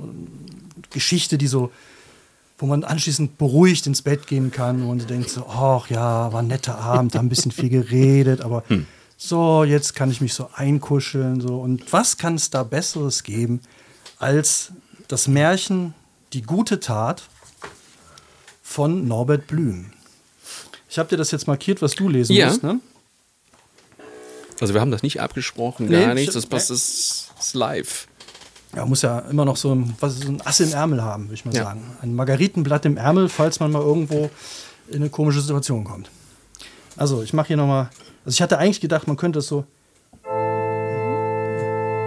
Geschichte, 0.90 1.38
die 1.38 1.46
so, 1.46 1.70
wo 2.58 2.66
man 2.66 2.84
anschließend 2.84 3.38
beruhigt 3.38 3.86
ins 3.86 4.02
Bett 4.02 4.26
gehen 4.26 4.50
kann 4.50 4.82
und 4.82 5.10
denkt 5.10 5.30
so, 5.30 5.46
ach 5.46 5.88
ja, 5.90 6.32
war 6.32 6.40
ein 6.42 6.46
netter 6.48 6.78
Abend, 6.78 7.14
haben 7.14 7.26
ein 7.26 7.28
bisschen 7.28 7.52
viel 7.52 7.68
geredet, 7.70 8.40
aber 8.40 8.62
so, 9.16 9.64
jetzt 9.64 9.94
kann 9.94 10.10
ich 10.10 10.20
mich 10.20 10.34
so 10.34 10.48
einkuscheln. 10.54 11.40
So. 11.40 11.58
Und 11.60 11.92
was 11.92 12.16
kann 12.18 12.34
es 12.34 12.50
da 12.50 12.62
Besseres 12.62 13.22
geben 13.22 13.60
als 14.18 14.72
das 15.08 15.28
Märchen 15.28 15.94
Die 16.32 16.42
gute 16.42 16.80
Tat 16.80 17.22
von 18.62 19.06
Norbert 19.06 19.46
Blüm? 19.46 19.92
Ich 20.88 20.98
habe 20.98 21.08
dir 21.08 21.16
das 21.16 21.30
jetzt 21.30 21.46
markiert, 21.46 21.82
was 21.82 21.94
du 21.94 22.08
lesen 22.08 22.34
Ja. 22.36 22.48
musst, 22.48 22.62
ne? 22.62 22.80
also 24.60 24.74
wir 24.74 24.80
haben 24.80 24.90
das 24.90 25.02
nicht 25.02 25.20
abgesprochen, 25.20 25.86
Nee, 25.88 26.04
gar 26.04 26.14
nichts. 26.14 26.34
Das 26.34 26.46
passt, 26.46 26.70
das 26.70 27.30
ist- 27.46 27.54
live. 27.54 28.08
Ja, 28.74 28.86
muss 28.86 29.02
ja 29.02 29.18
immer 29.30 29.44
noch 29.44 29.56
so 29.56 29.74
ein, 29.74 29.94
was, 30.00 30.20
so 30.20 30.28
ein 30.28 30.40
Ass 30.46 30.60
im 30.60 30.72
Ärmel 30.72 31.02
haben, 31.02 31.24
würde 31.24 31.34
ich 31.34 31.44
mal 31.44 31.54
Ja. 31.54 31.64
sagen. 31.64 31.82
Ein 32.00 32.14
Margaritenblatt 32.14 32.86
im 32.86 32.96
Ärmel, 32.96 33.28
falls 33.28 33.60
man 33.60 33.70
mal 33.70 33.82
irgendwo 33.82 34.30
in 34.88 34.96
eine 34.96 35.10
komische 35.10 35.40
Situation 35.42 35.84
kommt. 35.84 36.10
Also, 36.96 37.22
ich 37.22 37.32
mache 37.34 37.48
hier 37.48 37.56
nochmal. 37.58 37.90
Also, 38.24 38.34
ich 38.36 38.40
hatte 38.42 38.58
eigentlich 38.58 38.80
gedacht, 38.80 39.06
man 39.06 39.16
könnte 39.18 39.40
es 39.40 39.46
so. 39.46 39.64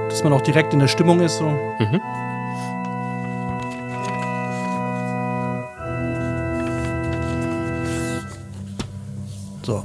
Dass 0.10 0.24
man 0.24 0.34
auch 0.34 0.42
direkt 0.42 0.74
in 0.74 0.80
der 0.80 0.88
Stimmung 0.88 1.20
ist. 1.20 1.38
So. 1.38 1.52
So. 9.64 9.84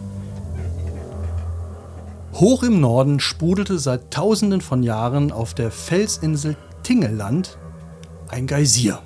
Hoch 2.41 2.63
im 2.63 2.81
Norden 2.81 3.21
sprudelte 3.21 3.79
seit 3.79 4.11
Tausenden 4.13 4.63
von 4.63 4.83
Jahren 4.83 5.31
auf 5.31 5.53
der 5.53 5.71
Felsinsel 5.71 6.57
Tingeland 6.83 7.59
ein 8.29 8.47
Geysir. 8.47 9.01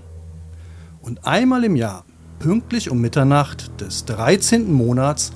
Und 1.03 1.26
einmal 1.26 1.64
im 1.64 1.74
Jahr, 1.74 2.05
pünktlich 2.39 2.91
um 2.91 3.01
Mitternacht 3.01 3.80
des 3.80 4.05
13. 4.05 4.72
Monats, 4.72 5.32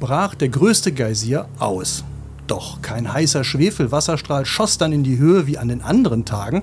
brach 0.00 0.34
der 0.34 0.50
größte 0.50 0.92
Geysir 0.92 1.48
aus. 1.58 2.04
Doch 2.46 2.82
kein 2.82 3.10
heißer 3.10 3.42
Schwefelwasserstrahl 3.42 4.44
schoss 4.44 4.76
dann 4.76 4.92
in 4.92 5.02
die 5.02 5.16
Höhe 5.16 5.46
wie 5.46 5.56
an 5.56 5.68
den 5.68 5.80
anderen 5.80 6.26
Tagen, 6.26 6.62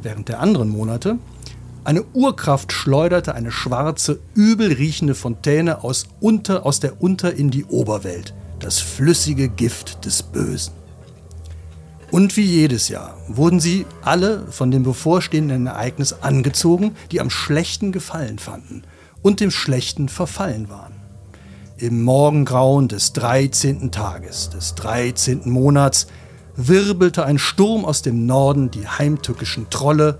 während 0.00 0.30
der 0.30 0.40
anderen 0.40 0.70
Monate. 0.70 1.18
Eine 1.84 2.02
Urkraft 2.14 2.72
schleuderte 2.72 3.34
eine 3.34 3.52
schwarze, 3.52 4.20
übel 4.34 4.72
riechende 4.72 5.14
Fontäne 5.14 5.84
aus, 5.84 6.06
unter, 6.20 6.64
aus 6.64 6.80
der 6.80 7.02
Unter 7.02 7.34
in 7.34 7.50
die 7.50 7.66
Oberwelt, 7.66 8.32
das 8.60 8.78
flüssige 8.78 9.48
Gift 9.48 10.04
des 10.04 10.22
Bösen. 10.22 10.72
Und 12.10 12.36
wie 12.36 12.44
jedes 12.44 12.88
Jahr 12.88 13.16
wurden 13.28 13.60
sie 13.60 13.84
alle 14.02 14.46
von 14.50 14.70
dem 14.70 14.82
bevorstehenden 14.82 15.66
Ereignis 15.66 16.14
angezogen, 16.14 16.96
die 17.10 17.20
am 17.20 17.28
Schlechten 17.28 17.92
gefallen 17.92 18.38
fanden 18.38 18.82
und 19.22 19.40
dem 19.40 19.50
Schlechten 19.50 20.08
verfallen 20.08 20.70
waren. 20.70 20.94
Im 21.76 22.02
Morgengrauen 22.02 22.88
des 22.88 23.12
13. 23.12 23.92
Tages, 23.92 24.50
des 24.50 24.74
13. 24.74 25.48
Monats, 25.50 26.06
wirbelte 26.56 27.24
ein 27.24 27.38
Sturm 27.38 27.84
aus 27.84 28.02
dem 28.02 28.26
Norden 28.26 28.70
die 28.70 28.88
heimtückischen 28.88 29.70
Trolle, 29.70 30.18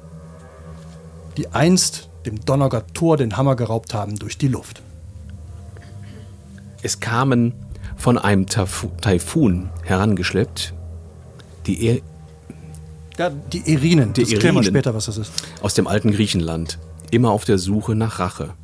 die 1.37 1.49
einst 1.49 2.11
dem 2.27 2.45
Donnergott 2.45 2.95
Thor 2.95 3.17
den 3.17 3.37
Hammer 3.37 3.57
geraubt 3.57 3.95
haben, 3.95 4.17
durch 4.17 4.39
die 4.39 4.49
Luft. 4.49 4.83
Es 6.83 7.01
kamen 7.01 7.55
von 7.99 8.17
einem 8.17 8.47
Taifun 8.47 9.69
herangeschleppt 9.85 10.73
die 11.67 11.87
e 11.89 12.03
Ja, 13.19 13.31
die 13.31 13.71
Erinen, 13.73 14.13
Die 14.15 14.23
das 14.23 14.33
Erinen. 14.33 14.65
später, 14.65 14.95
was 14.95 15.07
das 15.07 15.19
ist. 15.19 15.33
aus 15.61 15.75
dem 15.75 15.87
alten 15.87 16.13
Griechenland, 16.13 16.79
immer 17.11 17.31
auf 17.31 17.45
der 17.45 17.59
Suche 17.59 17.95
nach 17.95 18.19
Rache. 18.21 18.55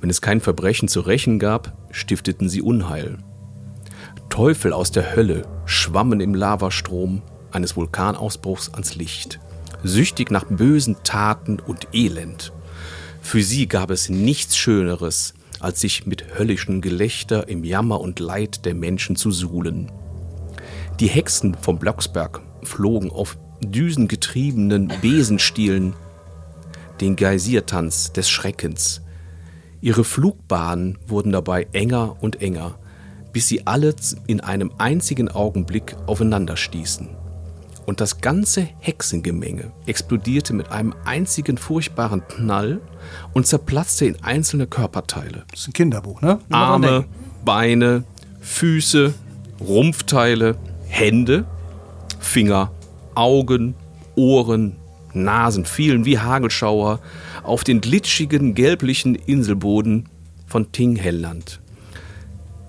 Wenn 0.00 0.10
es 0.10 0.20
kein 0.22 0.40
Verbrechen 0.40 0.88
zu 0.88 1.00
rächen 1.00 1.38
gab, 1.38 1.76
stifteten 1.90 2.48
sie 2.48 2.62
Unheil. 2.62 3.18
Teufel 4.30 4.72
aus 4.72 4.90
der 4.90 5.14
Hölle 5.14 5.42
schwammen 5.66 6.20
im 6.20 6.34
Lavastrom 6.34 7.22
eines 7.52 7.76
Vulkanausbruchs 7.76 8.70
ans 8.70 8.94
Licht, 8.94 9.38
süchtig 9.84 10.30
nach 10.30 10.44
bösen 10.44 10.96
Taten 11.04 11.60
und 11.60 11.88
Elend. 11.92 12.52
Für 13.22 13.42
sie 13.42 13.68
gab 13.68 13.90
es 13.90 14.08
nichts 14.08 14.56
Schöneres, 14.56 15.34
als 15.60 15.80
sich 15.80 16.06
mit 16.06 16.38
höllischen 16.38 16.80
Gelächter 16.80 17.48
im 17.48 17.64
Jammer 17.64 18.00
und 18.00 18.18
Leid 18.18 18.64
der 18.64 18.74
Menschen 18.74 19.16
zu 19.16 19.30
suhlen. 19.30 19.92
Die 20.98 21.08
Hexen 21.08 21.54
vom 21.54 21.78
Blocksberg 21.78 22.40
flogen 22.62 23.10
auf 23.10 23.38
düsengetriebenen 23.62 24.92
Besenstielen 25.00 25.94
den 27.00 27.16
Geysirtanz 27.16 28.12
des 28.12 28.28
Schreckens. 28.28 29.02
Ihre 29.80 30.04
Flugbahnen 30.04 30.98
wurden 31.06 31.32
dabei 31.32 31.66
enger 31.72 32.16
und 32.20 32.42
enger, 32.42 32.78
bis 33.32 33.48
sie 33.48 33.66
alle 33.66 33.94
in 34.26 34.40
einem 34.40 34.72
einzigen 34.78 35.28
Augenblick 35.28 35.96
aufeinander 36.06 36.56
stießen. 36.56 37.19
Und 37.90 38.00
das 38.00 38.20
ganze 38.20 38.68
Hexengemenge 38.78 39.72
explodierte 39.84 40.52
mit 40.52 40.70
einem 40.70 40.94
einzigen 41.04 41.58
furchtbaren 41.58 42.22
Knall 42.28 42.80
und 43.32 43.48
zerplatzte 43.48 44.04
in 44.04 44.22
einzelne 44.22 44.68
Körperteile. 44.68 45.42
Das 45.50 45.62
ist 45.62 45.70
ein 45.70 45.72
Kinderbuch, 45.72 46.22
ne? 46.22 46.38
Dran 46.50 46.84
Arme. 46.84 47.04
Beine, 47.44 48.04
Füße, 48.42 49.12
Rumpfteile, 49.58 50.56
Hände, 50.86 51.46
Finger, 52.20 52.70
Augen, 53.16 53.74
Ohren, 54.14 54.76
Nasen 55.12 55.64
fielen 55.64 56.04
wie 56.04 56.20
Hagelschauer 56.20 57.00
auf 57.42 57.64
den 57.64 57.80
glitschigen, 57.80 58.54
gelblichen 58.54 59.16
Inselboden 59.16 60.08
von 60.46 60.70
Tinghelland. 60.70 61.60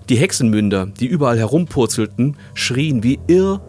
Die 0.08 0.16
Hexenmünder, 0.16 0.86
die 0.86 1.06
überall 1.06 1.38
herumpurzelten, 1.38 2.36
schrien 2.54 3.04
wie 3.04 3.20
irr 3.28 3.60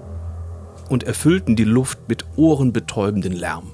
und 0.89 1.03
erfüllten 1.03 1.55
die 1.55 1.63
Luft 1.63 1.99
mit 2.07 2.25
ohrenbetäubenden 2.35 3.33
Lärm. 3.33 3.71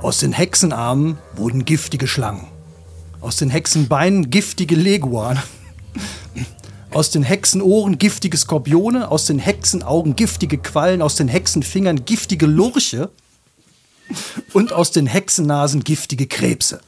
Aus 0.00 0.18
den 0.18 0.32
Hexenarmen 0.32 1.18
wurden 1.34 1.64
giftige 1.64 2.06
Schlangen. 2.06 2.46
Aus 3.20 3.36
den 3.36 3.50
Hexenbeinen 3.50 4.30
giftige 4.30 4.76
Leguane. 4.76 5.42
Aus 6.90 7.10
den 7.10 7.24
Hexenohren 7.24 7.98
giftige 7.98 8.36
Skorpione. 8.36 9.10
Aus 9.10 9.26
den 9.26 9.40
Hexenaugen 9.40 10.14
giftige 10.14 10.58
Quallen. 10.58 11.02
Aus 11.02 11.16
den 11.16 11.26
Hexenfingern 11.26 12.04
giftige 12.04 12.46
Lurche. 12.46 13.10
Und 14.52 14.72
aus 14.72 14.92
den 14.92 15.06
Hexennasen 15.06 15.82
giftige 15.82 16.28
Krebse. 16.28 16.80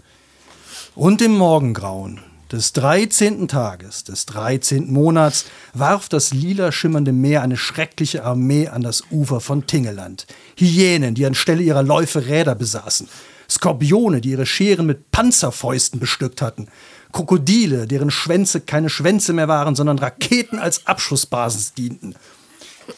Und 0.95 1.21
im 1.21 1.37
Morgengrauen 1.37 2.21
des 2.53 2.73
13. 2.73 3.47
Tages 3.47 4.05
des 4.05 4.27
13. 4.27 4.93
Monats 4.93 5.45
warf 5.73 6.09
das 6.09 6.33
lila 6.33 6.73
schimmernde 6.73 7.13
Meer 7.13 7.43
eine 7.43 7.57
schreckliche 7.57 8.25
Armee 8.25 8.67
an 8.67 8.83
das 8.83 9.05
Ufer 9.11 9.41
von 9.41 9.67
Tingeland. 9.67 10.27
Hyänen, 10.57 11.15
die 11.15 11.27
anstelle 11.27 11.63
ihrer 11.63 11.83
Läufe 11.83 12.27
Räder 12.27 12.57
besaßen. 12.57 13.09
Skorpione, 13.49 14.21
die 14.21 14.31
ihre 14.31 14.47
Scheren 14.47 14.87
mit 14.87 15.11
Panzerfäusten 15.13 16.01
bestückt 16.01 16.43
hatten. 16.43 16.69
Krokodile, 17.13 17.87
deren 17.87 18.11
Schwänze 18.11 18.61
keine 18.61 18.91
Schwänze 18.91 19.33
mehr 19.33 19.49
waren, 19.49 19.75
sondern 19.75 19.99
Raketen 19.99 20.59
als 20.59 20.87
Abschussbasis 20.87 21.75
dienten. 21.75 22.15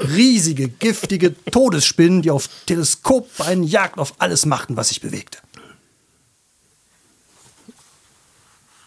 Riesige, 0.01 0.69
giftige 0.69 1.35
Todesspinnen, 1.45 2.23
die 2.23 2.31
auf 2.31 2.49
Teleskopbeinen 2.67 3.65
Jagd 3.65 3.99
auf 3.99 4.15
alles 4.19 4.47
machten, 4.47 4.77
was 4.77 4.89
sich 4.89 5.03
bewegte. 5.03 5.39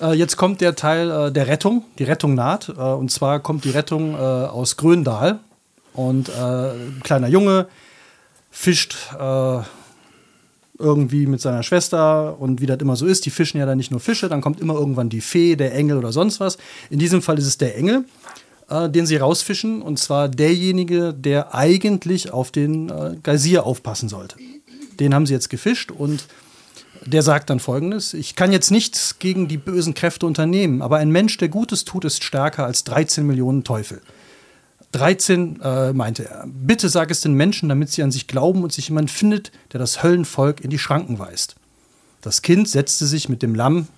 Äh, 0.00 0.14
Jetzt 0.14 0.36
kommt 0.36 0.60
der 0.60 0.74
Teil 0.74 1.10
äh, 1.10 1.32
der 1.32 1.46
Rettung. 1.46 1.84
Die 1.98 2.04
Rettung 2.04 2.34
naht. 2.34 2.68
Äh, 2.68 2.72
Und 2.72 3.10
zwar 3.10 3.40
kommt 3.40 3.64
die 3.64 3.70
Rettung 3.70 4.14
äh, 4.14 4.18
aus 4.18 4.76
Gröndal. 4.76 5.40
Und 5.92 6.28
äh, 6.28 6.32
ein 6.32 7.00
kleiner 7.04 7.28
Junge 7.28 7.68
fischt 8.50 8.96
irgendwie 10.78 11.26
mit 11.26 11.40
seiner 11.40 11.62
Schwester. 11.62 12.40
Und 12.40 12.60
wie 12.60 12.66
das 12.66 12.78
immer 12.80 12.96
so 12.96 13.06
ist, 13.06 13.26
die 13.26 13.30
fischen 13.30 13.58
ja 13.58 13.66
dann 13.66 13.78
nicht 13.78 13.90
nur 13.90 14.00
Fische, 14.00 14.28
dann 14.28 14.40
kommt 14.40 14.60
immer 14.60 14.74
irgendwann 14.74 15.08
die 15.08 15.20
Fee, 15.20 15.56
der 15.56 15.74
Engel 15.74 15.98
oder 15.98 16.12
sonst 16.12 16.40
was. 16.40 16.58
In 16.90 16.98
diesem 16.98 17.22
Fall 17.22 17.38
ist 17.38 17.46
es 17.46 17.58
der 17.58 17.76
Engel, 17.76 18.04
äh, 18.68 18.88
den 18.88 19.06
sie 19.06 19.16
rausfischen. 19.16 19.82
Und 19.82 19.98
zwar 19.98 20.28
derjenige, 20.28 21.14
der 21.14 21.54
eigentlich 21.54 22.32
auf 22.32 22.50
den 22.50 22.88
äh, 22.88 23.16
Geysir 23.22 23.66
aufpassen 23.66 24.08
sollte. 24.08 24.36
Den 24.98 25.14
haben 25.14 25.26
sie 25.26 25.34
jetzt 25.34 25.48
gefischt 25.50 25.90
und 25.90 26.26
der 27.06 27.22
sagt 27.22 27.50
dann 27.50 27.60
folgendes: 27.60 28.14
Ich 28.14 28.34
kann 28.34 28.52
jetzt 28.52 28.70
nichts 28.70 29.18
gegen 29.18 29.48
die 29.48 29.58
bösen 29.58 29.94
Kräfte 29.94 30.26
unternehmen, 30.26 30.82
aber 30.82 30.98
ein 30.98 31.10
Mensch, 31.10 31.36
der 31.38 31.48
Gutes 31.48 31.84
tut, 31.84 32.04
ist 32.04 32.24
stärker 32.24 32.64
als 32.64 32.84
13 32.84 33.26
Millionen 33.26 33.64
Teufel. 33.64 34.00
13 34.92 35.60
äh, 35.60 35.92
meinte 35.92 36.28
er. 36.28 36.44
Bitte 36.46 36.88
sag 36.88 37.10
es 37.10 37.20
den 37.20 37.34
Menschen, 37.34 37.68
damit 37.68 37.90
sie 37.90 38.02
an 38.02 38.12
sich 38.12 38.28
glauben 38.28 38.62
und 38.62 38.72
sich 38.72 38.88
jemand 38.88 39.10
findet, 39.10 39.50
der 39.72 39.80
das 39.80 40.02
Höllenvolk 40.04 40.60
in 40.60 40.70
die 40.70 40.78
Schranken 40.78 41.18
weist. 41.18 41.56
Das 42.22 42.42
Kind 42.42 42.68
setzte 42.68 43.06
sich 43.06 43.28
mit 43.28 43.42
dem 43.42 43.54
Lamm, 43.54 43.88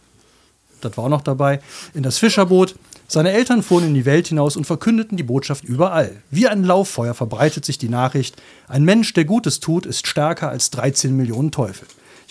das 0.80 0.96
war 0.96 1.04
auch 1.04 1.10
noch 1.10 1.22
dabei, 1.22 1.60
in 1.94 2.02
das 2.02 2.18
Fischerboot. 2.18 2.74
Seine 3.08 3.30
Eltern 3.30 3.62
fuhren 3.62 3.84
in 3.84 3.94
die 3.94 4.04
Welt 4.04 4.28
hinaus 4.28 4.56
und 4.56 4.66
verkündeten 4.66 5.16
die 5.16 5.22
Botschaft 5.22 5.64
überall. 5.64 6.22
Wie 6.30 6.48
ein 6.48 6.64
Lauffeuer 6.64 7.14
verbreitet 7.14 7.64
sich 7.64 7.78
die 7.78 7.88
Nachricht: 7.88 8.42
Ein 8.66 8.84
Mensch, 8.84 9.12
der 9.12 9.24
Gutes 9.24 9.60
tut, 9.60 9.86
ist 9.86 10.06
stärker 10.06 10.48
als 10.48 10.70
13 10.70 11.16
Millionen 11.16 11.52
Teufel. 11.52 11.86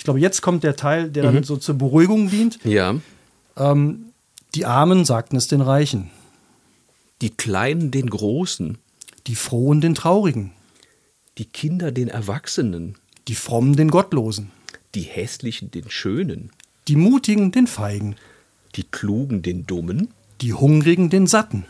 Ich 0.05 0.07
glaube, 0.07 0.19
jetzt 0.19 0.41
kommt 0.43 0.63
der 0.63 0.75
Teil, 0.75 1.09
der 1.09 1.23
dann 1.23 1.43
so 1.43 1.57
zur 1.57 1.79
Beruhigung 1.79 2.29
dient. 2.29 2.59
Ja. 2.63 2.93
Die 3.57 4.65
Armen 4.65 5.03
sagten 5.03 5.35
es 5.35 5.47
den 5.47 5.61
Reichen, 5.61 6.11
Die 7.23 7.31
Kleinen 7.31 7.89
den 7.89 8.07
Großen, 8.07 8.77
die 9.25 9.33
Frohen 9.33 9.81
den 9.81 9.95
Traurigen, 9.95 10.51
die 11.39 11.45
Kinder 11.45 11.91
den 11.91 12.07
Erwachsenen, 12.07 12.99
die 13.27 13.33
Frommen 13.33 13.75
den 13.75 13.89
Gottlosen, 13.89 14.51
die 14.93 15.01
Hässlichen 15.01 15.71
den 15.71 15.89
Schönen, 15.89 16.51
die 16.87 16.97
Mutigen 16.97 17.51
den 17.51 17.65
Feigen, 17.65 18.15
die 18.75 18.83
Klugen 18.83 19.41
den 19.41 19.65
Dummen, 19.65 20.09
die 20.41 20.53
Hungrigen 20.53 21.09
den 21.09 21.25
Satten, 21.25 21.65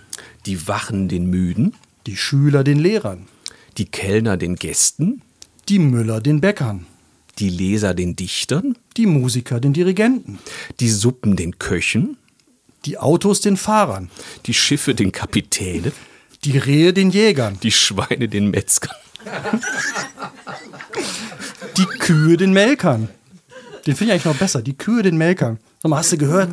die 0.45 0.67
Wachen 0.67 1.07
den 1.07 1.29
Müden, 1.29 1.73
die 2.05 2.17
Schüler 2.17 2.65
den 2.65 2.79
Lehrern, 2.79 3.27
die 3.77 3.85
Kellner 3.85 4.35
den 4.35 4.57
Gästen, 4.57 5.21
die 5.69 5.79
Müller 5.79 6.19
den 6.19 6.41
Bäckern, 6.41 6.85
die 7.39 7.49
Leser 7.49 7.93
den 7.93 8.15
Dichtern, 8.15 8.77
die 8.97 9.05
Musiker 9.05 9.59
den 9.59 9.73
Dirigenten, 9.73 10.39
die 10.79 10.89
Suppen 10.89 11.35
den 11.35 11.59
Köchen, 11.59 12.17
die 12.85 12.97
Autos 12.97 13.41
den 13.41 13.57
Fahrern, 13.57 14.09
die 14.45 14.53
Schiffe 14.53 14.95
den 14.95 15.11
Kapitänen, 15.11 15.91
die 16.43 16.57
Rehe 16.57 16.93
den 16.93 17.09
Jägern, 17.09 17.59
die 17.61 17.71
Schweine 17.71 18.29
den 18.29 18.51
Metzgern, 18.51 18.95
die 21.77 21.85
Kühe 21.99 22.37
den 22.37 22.53
Melkern. 22.53 23.09
Den 23.85 23.95
finde 23.95 24.05
ich 24.05 24.11
eigentlich 24.13 24.33
noch 24.33 24.39
besser, 24.39 24.61
die 24.61 24.77
Kühe 24.77 25.03
den 25.03 25.17
Melkern. 25.17 25.59
Sag 25.81 25.89
mal, 25.89 25.97
hast 25.97 26.11
du 26.11 26.17
gehört? 26.17 26.49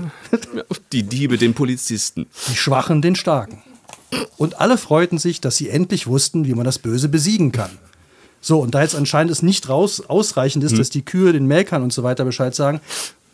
die 0.92 1.02
Diebe 1.04 1.38
den 1.38 1.54
Polizisten. 1.54 2.26
Die 2.48 2.56
Schwachen 2.56 3.00
den 3.00 3.16
Starken. 3.16 3.62
Und 4.36 4.60
alle 4.60 4.76
freuten 4.76 5.18
sich, 5.18 5.40
dass 5.40 5.56
sie 5.56 5.70
endlich 5.70 6.06
wussten, 6.06 6.46
wie 6.46 6.54
man 6.54 6.64
das 6.64 6.78
Böse 6.78 7.08
besiegen 7.08 7.52
kann. 7.52 7.70
So, 8.44 8.60
und 8.60 8.74
da 8.74 8.82
jetzt 8.82 8.96
anscheinend 8.96 9.30
es 9.30 9.40
nicht 9.40 9.68
raus, 9.68 10.00
ausreichend 10.00 10.64
ist, 10.64 10.76
dass 10.76 10.90
die 10.90 11.04
Kühe 11.04 11.32
den 11.32 11.46
Melkern 11.46 11.82
und 11.82 11.92
so 11.92 12.02
weiter 12.02 12.24
Bescheid 12.24 12.54
sagen, 12.54 12.80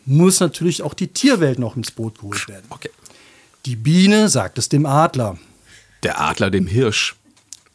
muss 0.05 0.39
natürlich 0.39 0.83
auch 0.83 0.93
die 0.93 1.07
Tierwelt 1.07 1.59
noch 1.59 1.75
ins 1.75 1.91
Boot 1.91 2.19
geholt 2.19 2.47
werden. 2.47 2.65
Okay. 2.69 2.91
Die 3.65 3.75
Biene 3.75 4.29
sagt 4.29 4.57
es 4.57 4.69
dem 4.69 4.85
Adler, 4.85 5.37
Der 6.03 6.21
Adler 6.21 6.51
dem 6.51 6.67
Hirsch, 6.67 7.15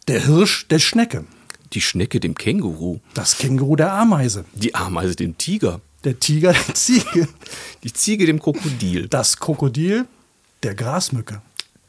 der 0.09 0.24
Hirsch 0.24 0.66
der 0.68 0.78
Schnecke, 0.78 1.26
Die 1.72 1.80
Schnecke 1.80 2.20
dem 2.20 2.37
Känguru. 2.37 3.01
Das 3.14 3.37
Känguru 3.37 3.74
der 3.74 3.93
Ameise. 3.93 4.45
Die 4.55 4.74
Ameise 4.76 5.16
dem 5.16 5.37
Tiger. 5.37 5.80
Der 6.05 6.20
Tiger 6.20 6.53
der 6.53 6.74
Ziege. 6.74 7.28
Die 7.82 7.93
Ziege 7.93 8.26
dem 8.26 8.39
Krokodil. 8.39 9.09
Das 9.09 9.39
Krokodil 9.39 10.07
der 10.62 10.74
Grasmücke. 10.76 11.43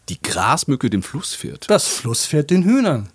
Die 0.09 0.19
Grasmücke 0.21 0.89
dem 0.89 1.03
Flusspferd. 1.03 1.69
Das 1.69 1.87
Flusspferd 1.87 2.49
den 2.49 2.63
Hühnern. 2.63 3.09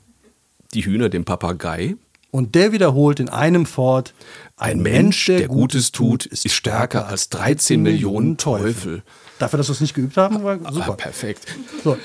Die 0.75 0.85
Hühner 0.85 1.09
dem 1.09 1.25
Papagei. 1.25 1.97
Und 2.31 2.55
der 2.55 2.73
wiederholt 2.73 3.21
in 3.21 3.29
einem 3.29 3.67
fort: 3.67 4.15
Ein 4.57 4.81
Mensch, 4.81 5.27
der 5.27 5.49
Gutes 5.49 5.93
tut, 5.93 6.27
ist 6.27 6.51
stärker 6.53 7.07
als 7.09 7.29
13 7.31 7.83
Millionen 7.83 8.37
Teufel. 8.37 9.03
Dafür, 9.39 9.57
dass 9.57 9.69
wir 9.69 9.73
es 9.73 9.81
nicht 9.81 9.95
geübt 9.95 10.17
haben, 10.17 10.43
war 10.45 10.59
Ah, 10.65 10.73
super. 10.73 10.95
perfekt. 10.95 11.47
So. 11.83 11.97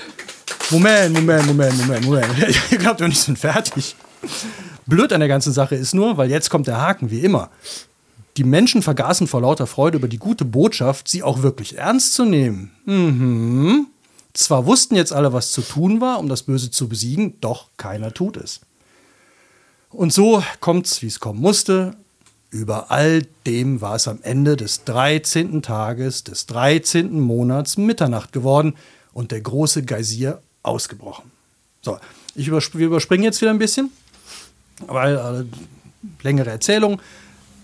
Moment, 0.71 1.13
Moment, 1.13 1.45
Moment, 1.45 1.77
Moment, 1.77 2.05
Moment. 2.05 2.27
Ihr 2.71 2.77
glaubt 2.77 3.01
doch 3.01 3.07
nicht, 3.07 3.17
wir 3.17 3.23
sind 3.23 3.39
fertig. 3.39 3.95
Blöd 4.87 5.13
an 5.13 5.19
der 5.19 5.29
ganzen 5.29 5.53
Sache 5.53 5.75
ist 5.75 5.93
nur, 5.93 6.17
weil 6.17 6.29
jetzt 6.29 6.49
kommt 6.49 6.67
der 6.67 6.81
Haken, 6.81 7.11
wie 7.11 7.19
immer. 7.19 7.49
Die 8.37 8.43
Menschen 8.43 8.81
vergaßen 8.81 9.27
vor 9.27 9.41
lauter 9.41 9.67
Freude 9.67 9.97
über 9.97 10.07
die 10.07 10.17
gute 10.17 10.43
Botschaft, 10.45 11.07
sie 11.07 11.23
auch 11.23 11.41
wirklich 11.43 11.77
ernst 11.77 12.13
zu 12.15 12.25
nehmen. 12.25 12.71
Mhm. 12.85 13.87
Zwar 14.33 14.65
wussten 14.65 14.95
jetzt 14.95 15.13
alle, 15.13 15.31
was 15.33 15.51
zu 15.51 15.61
tun 15.61 16.01
war, 16.01 16.19
um 16.19 16.27
das 16.27 16.43
Böse 16.43 16.69
zu 16.71 16.89
besiegen, 16.89 17.35
doch 17.41 17.69
keiner 17.77 18.13
tut 18.13 18.37
es. 18.37 18.61
Und 19.95 20.11
so 20.11 20.43
kommt's, 20.59 21.01
wie 21.01 21.07
es 21.07 21.21
kommen 21.21 21.39
musste. 21.39 21.95
Über 22.49 22.91
all 22.91 23.25
dem 23.45 23.79
war 23.79 23.95
es 23.95 24.09
am 24.09 24.19
Ende 24.23 24.57
des 24.57 24.83
13. 24.83 25.61
Tages 25.61 26.25
des 26.25 26.45
13. 26.47 27.17
Monats 27.19 27.77
Mitternacht 27.77 28.33
geworden 28.33 28.75
und 29.13 29.31
der 29.31 29.39
große 29.39 29.83
Geysir 29.83 30.41
ausgebrochen. 30.63 31.31
So, 31.81 31.97
ich 32.35 32.47
übersp 32.47 32.75
wir 32.75 32.87
überspringen 32.87 33.23
jetzt 33.23 33.41
wieder 33.41 33.51
ein 33.51 33.57
bisschen, 33.57 33.89
weil 34.85 35.15
äh, 35.15 36.23
längere 36.23 36.49
Erzählung. 36.49 37.01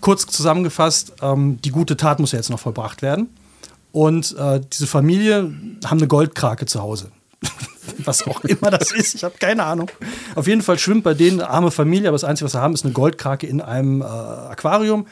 Kurz 0.00 0.26
zusammengefasst, 0.26 1.12
ähm, 1.20 1.60
die 1.62 1.70
gute 1.70 1.98
Tat 1.98 2.18
muss 2.18 2.32
ja 2.32 2.38
jetzt 2.38 2.48
noch 2.48 2.60
vollbracht 2.60 3.02
werden. 3.02 3.28
Und 3.92 4.34
äh, 4.38 4.60
diese 4.72 4.86
Familie 4.86 5.52
haben 5.84 5.98
eine 5.98 6.08
Goldkrake 6.08 6.64
zu 6.64 6.80
Hause. 6.80 7.12
was 7.98 8.26
auch 8.26 8.42
immer 8.44 8.70
das 8.70 8.92
ist, 8.92 9.14
ich 9.14 9.24
habe 9.24 9.34
keine 9.38 9.64
Ahnung. 9.64 9.90
Auf 10.34 10.46
jeden 10.46 10.62
Fall 10.62 10.78
schwimmt 10.78 11.04
bei 11.04 11.14
denen 11.14 11.40
eine 11.40 11.50
arme 11.50 11.70
Familie, 11.70 12.08
aber 12.08 12.14
das 12.14 12.24
Einzige, 12.24 12.46
was 12.46 12.52
sie 12.52 12.60
haben, 12.60 12.74
ist 12.74 12.84
eine 12.84 12.92
Goldkrake 12.92 13.46
in 13.46 13.60
einem 13.60 14.00
äh, 14.00 14.04
Aquarium. 14.04 15.06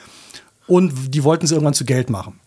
Und 0.66 1.14
die 1.14 1.24
wollten 1.24 1.46
sie 1.46 1.54
irgendwann 1.54 1.74
zu 1.74 1.84
Geld 1.84 2.10
machen. 2.10 2.38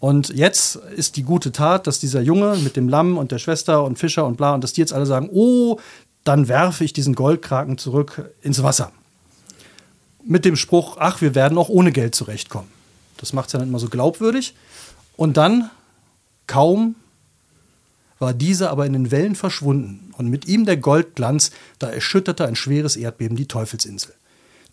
Und 0.00 0.30
jetzt 0.30 0.76
ist 0.76 1.16
die 1.16 1.22
gute 1.22 1.52
Tat, 1.52 1.86
dass 1.86 1.98
dieser 1.98 2.20
Junge 2.20 2.56
mit 2.56 2.76
dem 2.76 2.88
Lamm 2.88 3.18
und 3.18 3.32
der 3.32 3.38
Schwester 3.38 3.84
und 3.84 3.98
Fischer 3.98 4.26
und 4.26 4.36
bla, 4.36 4.54
und 4.54 4.64
dass 4.64 4.72
die 4.72 4.80
jetzt 4.80 4.92
alle 4.92 5.06
sagen, 5.06 5.28
oh, 5.32 5.78
dann 6.24 6.48
werfe 6.48 6.84
ich 6.84 6.92
diesen 6.92 7.14
Goldkraken 7.14 7.78
zurück 7.78 8.30
ins 8.42 8.62
Wasser. 8.62 8.92
Mit 10.24 10.44
dem 10.44 10.56
Spruch, 10.56 10.96
ach, 10.98 11.20
wir 11.20 11.34
werden 11.34 11.58
auch 11.58 11.68
ohne 11.68 11.92
Geld 11.92 12.14
zurechtkommen. 12.14 12.68
Das 13.16 13.32
macht 13.32 13.48
es 13.48 13.52
ja 13.52 13.58
dann 13.58 13.68
immer 13.68 13.78
so 13.78 13.88
glaubwürdig. 13.88 14.54
Und 15.16 15.36
dann, 15.36 15.70
kaum 16.46 16.94
war 18.20 18.34
dieser 18.34 18.70
aber 18.70 18.86
in 18.86 18.92
den 18.92 19.10
Wellen 19.10 19.34
verschwunden 19.34 20.12
und 20.16 20.28
mit 20.28 20.46
ihm 20.46 20.66
der 20.66 20.76
Goldglanz, 20.76 21.50
da 21.80 21.88
erschütterte 21.88 22.46
ein 22.46 22.54
schweres 22.54 22.94
Erdbeben 22.94 23.36
die 23.36 23.48
Teufelsinsel. 23.48 24.14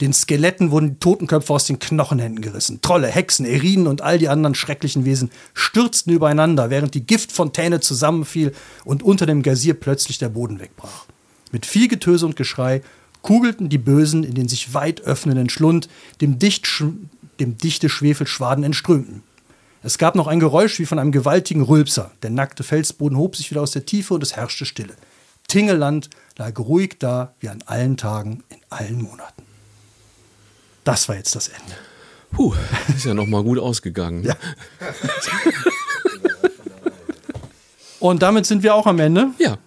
Den 0.01 0.13
Skeletten 0.13 0.69
wurden 0.69 0.91
die 0.91 0.99
Totenköpfe 0.99 1.51
aus 1.51 1.65
den 1.65 1.79
Knochenhänden 1.79 2.41
gerissen. 2.41 2.81
Trolle, 2.81 3.07
Hexen, 3.07 3.45
Erinen 3.45 3.87
und 3.87 4.01
all 4.01 4.19
die 4.19 4.29
anderen 4.29 4.53
schrecklichen 4.53 5.05
Wesen 5.05 5.31
stürzten 5.55 6.13
übereinander, 6.13 6.69
während 6.69 6.93
die 6.93 7.07
Giftfontäne 7.07 7.79
zusammenfiel 7.79 8.53
und 8.85 9.01
unter 9.01 9.25
dem 9.25 9.41
Geysir 9.41 9.73
plötzlich 9.73 10.19
der 10.19 10.29
Boden 10.29 10.59
wegbrach. 10.59 11.05
Mit 11.51 11.65
viel 11.65 11.87
Getöse 11.87 12.27
und 12.27 12.35
Geschrei 12.35 12.83
kugelten 13.23 13.69
die 13.69 13.79
Bösen 13.79 14.23
in 14.23 14.35
den 14.35 14.47
sich 14.47 14.75
weit 14.75 15.01
öffnenden 15.01 15.49
Schlund, 15.49 15.89
dem, 16.21 16.37
dicht, 16.37 16.67
dem 17.39 17.57
dichte 17.57 17.89
Schwefelschwaden 17.89 18.63
entströmten. 18.63 19.23
Es 19.88 19.97
gab 19.97 20.15
noch 20.15 20.27
ein 20.27 20.41
Geräusch 20.41 20.79
wie 20.79 20.85
von 20.85 20.99
einem 20.99 21.13
gewaltigen 21.13 21.61
Rülpser. 21.61 22.11
Der 22.21 22.29
nackte 22.29 22.63
Felsboden 22.63 23.17
hob 23.17 23.38
sich 23.38 23.51
wieder 23.51 23.61
aus 23.61 23.71
der 23.71 23.85
Tiefe 23.85 24.15
und 24.15 24.21
es 24.21 24.35
herrschte 24.35 24.65
Stille. 24.65 24.93
Tingeland 25.47 26.09
lag 26.35 26.59
ruhig 26.59 26.97
da 26.99 27.33
wie 27.39 27.47
an 27.47 27.63
allen 27.67 27.95
Tagen 27.95 28.43
in 28.49 28.57
allen 28.69 29.01
Monaten. 29.01 29.43
Das 30.83 31.07
war 31.07 31.15
jetzt 31.15 31.38
das 31.38 31.47
Ende. 31.47 31.71
Puh, 32.31 32.53
ist 32.97 33.05
ja 33.05 33.13
noch 33.13 33.27
mal 33.27 33.41
gut 33.41 33.59
ausgegangen. 33.59 34.25
Ja. 34.25 34.35
Und 38.01 38.21
damit 38.21 38.45
sind 38.45 38.63
wir 38.63 38.75
auch 38.75 38.88
am 38.88 38.99
Ende. 38.99 39.29
ja. 39.39 39.57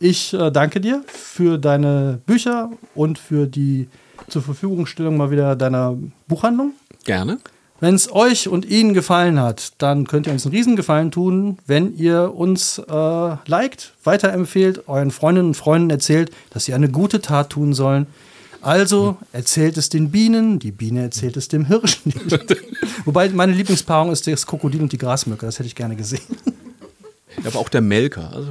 Ich 0.00 0.32
äh, 0.32 0.50
danke 0.50 0.80
dir 0.80 1.04
für 1.08 1.58
deine 1.58 2.22
Bücher 2.24 2.70
und 2.94 3.18
für 3.18 3.46
die 3.46 3.88
zur 4.28 4.40
Verfügungstellung 4.40 5.18
mal 5.18 5.30
wieder 5.30 5.56
deiner 5.56 5.98
Buchhandlung. 6.26 6.72
Gerne. 7.04 7.38
Wenn 7.80 7.94
es 7.94 8.12
euch 8.12 8.48
und 8.48 8.64
Ihnen 8.64 8.92
gefallen 8.92 9.40
hat, 9.40 9.72
dann 9.78 10.06
könnt 10.06 10.26
ihr 10.26 10.32
uns 10.32 10.44
einen 10.44 10.54
Riesengefallen 10.54 11.12
tun, 11.12 11.58
wenn 11.66 11.96
ihr 11.96 12.34
uns 12.34 12.78
äh, 12.78 13.36
liked, 13.46 13.92
weiterempfehlt, 14.02 14.88
euren 14.88 15.12
Freundinnen 15.12 15.48
und 15.48 15.54
Freunden 15.54 15.90
erzählt, 15.90 16.32
dass 16.50 16.64
sie 16.64 16.74
eine 16.74 16.88
gute 16.88 17.20
Tat 17.20 17.50
tun 17.50 17.74
sollen. 17.74 18.06
Also 18.60 19.16
erzählt 19.32 19.76
es 19.76 19.88
den 19.88 20.10
Bienen, 20.10 20.58
die 20.58 20.72
Biene 20.72 21.02
erzählt 21.02 21.36
es 21.36 21.46
dem 21.46 21.66
Hirschen. 21.66 22.12
Wobei 23.04 23.28
meine 23.28 23.52
Lieblingspaarung 23.52 24.10
ist 24.10 24.26
das 24.26 24.46
Krokodil 24.46 24.82
und 24.82 24.92
die 24.92 24.98
Grasmücke, 24.98 25.46
das 25.46 25.60
hätte 25.60 25.68
ich 25.68 25.76
gerne 25.76 25.94
gesehen. 25.94 26.20
Aber 27.44 27.60
auch 27.60 27.68
der 27.68 27.80
Melker. 27.80 28.32
Also, 28.34 28.50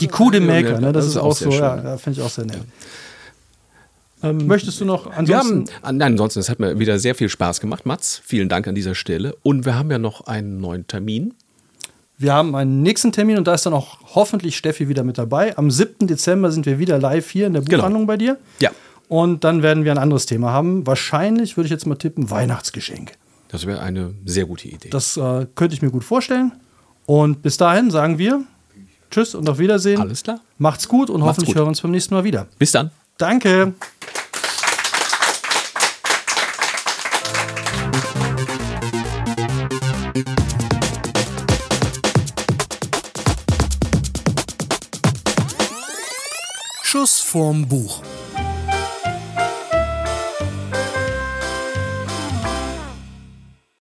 Die 0.00 0.08
Kuh 0.08 0.32
dem 0.32 0.46
Melker, 0.46 0.80
ne? 0.80 0.92
das, 0.92 1.04
das 1.04 1.14
ist 1.14 1.16
auch 1.18 1.36
sehr 1.36 1.44
so, 1.46 1.52
schön. 1.52 1.60
ja, 1.60 1.84
ja 1.84 1.96
finde 1.96 2.18
ich 2.18 2.26
auch 2.26 2.30
sehr 2.30 2.46
nett. 2.46 2.62
Möchtest 4.22 4.80
du 4.80 4.84
noch 4.84 5.06
Wir 5.06 5.16
ansonsten? 5.18 5.50
haben, 5.58 5.66
ah, 5.82 5.92
nein, 5.92 6.12
ansonsten, 6.12 6.40
es 6.40 6.48
hat 6.48 6.60
mir 6.60 6.78
wieder 6.78 6.98
sehr 6.98 7.14
viel 7.14 7.28
Spaß 7.28 7.60
gemacht, 7.60 7.86
Mats. 7.86 8.20
Vielen 8.24 8.48
Dank 8.48 8.68
an 8.68 8.74
dieser 8.74 8.94
Stelle. 8.94 9.34
Und 9.42 9.64
wir 9.64 9.74
haben 9.74 9.90
ja 9.90 9.98
noch 9.98 10.26
einen 10.26 10.60
neuen 10.60 10.86
Termin. 10.86 11.34
Wir 12.18 12.32
haben 12.34 12.54
einen 12.54 12.82
nächsten 12.82 13.10
Termin 13.10 13.38
und 13.38 13.48
da 13.48 13.54
ist 13.54 13.66
dann 13.66 13.72
auch 13.74 13.98
hoffentlich 14.14 14.56
Steffi 14.56 14.88
wieder 14.88 15.02
mit 15.02 15.18
dabei. 15.18 15.56
Am 15.58 15.70
7. 15.70 16.06
Dezember 16.06 16.52
sind 16.52 16.66
wir 16.66 16.78
wieder 16.78 16.98
live 16.98 17.28
hier 17.30 17.48
in 17.48 17.54
der 17.54 17.62
Genau. 17.62 17.78
Buchhandlung 17.78 18.06
bei 18.06 18.16
dir. 18.16 18.38
Ja. 18.60 18.70
Und 19.08 19.42
dann 19.44 19.62
werden 19.62 19.84
wir 19.84 19.90
ein 19.90 19.98
anderes 19.98 20.26
Thema 20.26 20.52
haben. 20.52 20.86
Wahrscheinlich 20.86 21.56
würde 21.56 21.66
ich 21.66 21.72
jetzt 21.72 21.86
mal 21.86 21.96
tippen, 21.96 22.30
Weihnachtsgeschenke. 22.30 23.14
Das 23.48 23.66
wäre 23.66 23.80
eine 23.80 24.14
sehr 24.24 24.44
gute 24.46 24.68
Idee. 24.68 24.88
Das 24.90 25.16
äh, 25.16 25.46
könnte 25.56 25.74
ich 25.74 25.82
mir 25.82 25.90
gut 25.90 26.04
vorstellen. 26.04 26.52
Und 27.06 27.42
bis 27.42 27.56
dahin 27.56 27.90
sagen 27.90 28.18
wir 28.18 28.42
Tschüss 29.10 29.34
und 29.34 29.46
auf 29.48 29.58
Wiedersehen. 29.58 30.00
Alles 30.00 30.22
klar. 30.22 30.40
Macht's 30.58 30.88
gut 30.88 31.10
und 31.10 31.22
hoffentlich 31.22 31.48
gut. 31.48 31.56
hören 31.56 31.66
wir 31.66 31.68
uns 31.70 31.80
beim 31.82 31.90
nächsten 31.90 32.14
Mal 32.14 32.24
wieder. 32.24 32.46
Bis 32.58 32.70
dann. 32.70 32.90
Danke. 33.18 33.74
Schuss 46.82 47.20
vorm 47.20 47.68
Buch. 47.68 48.02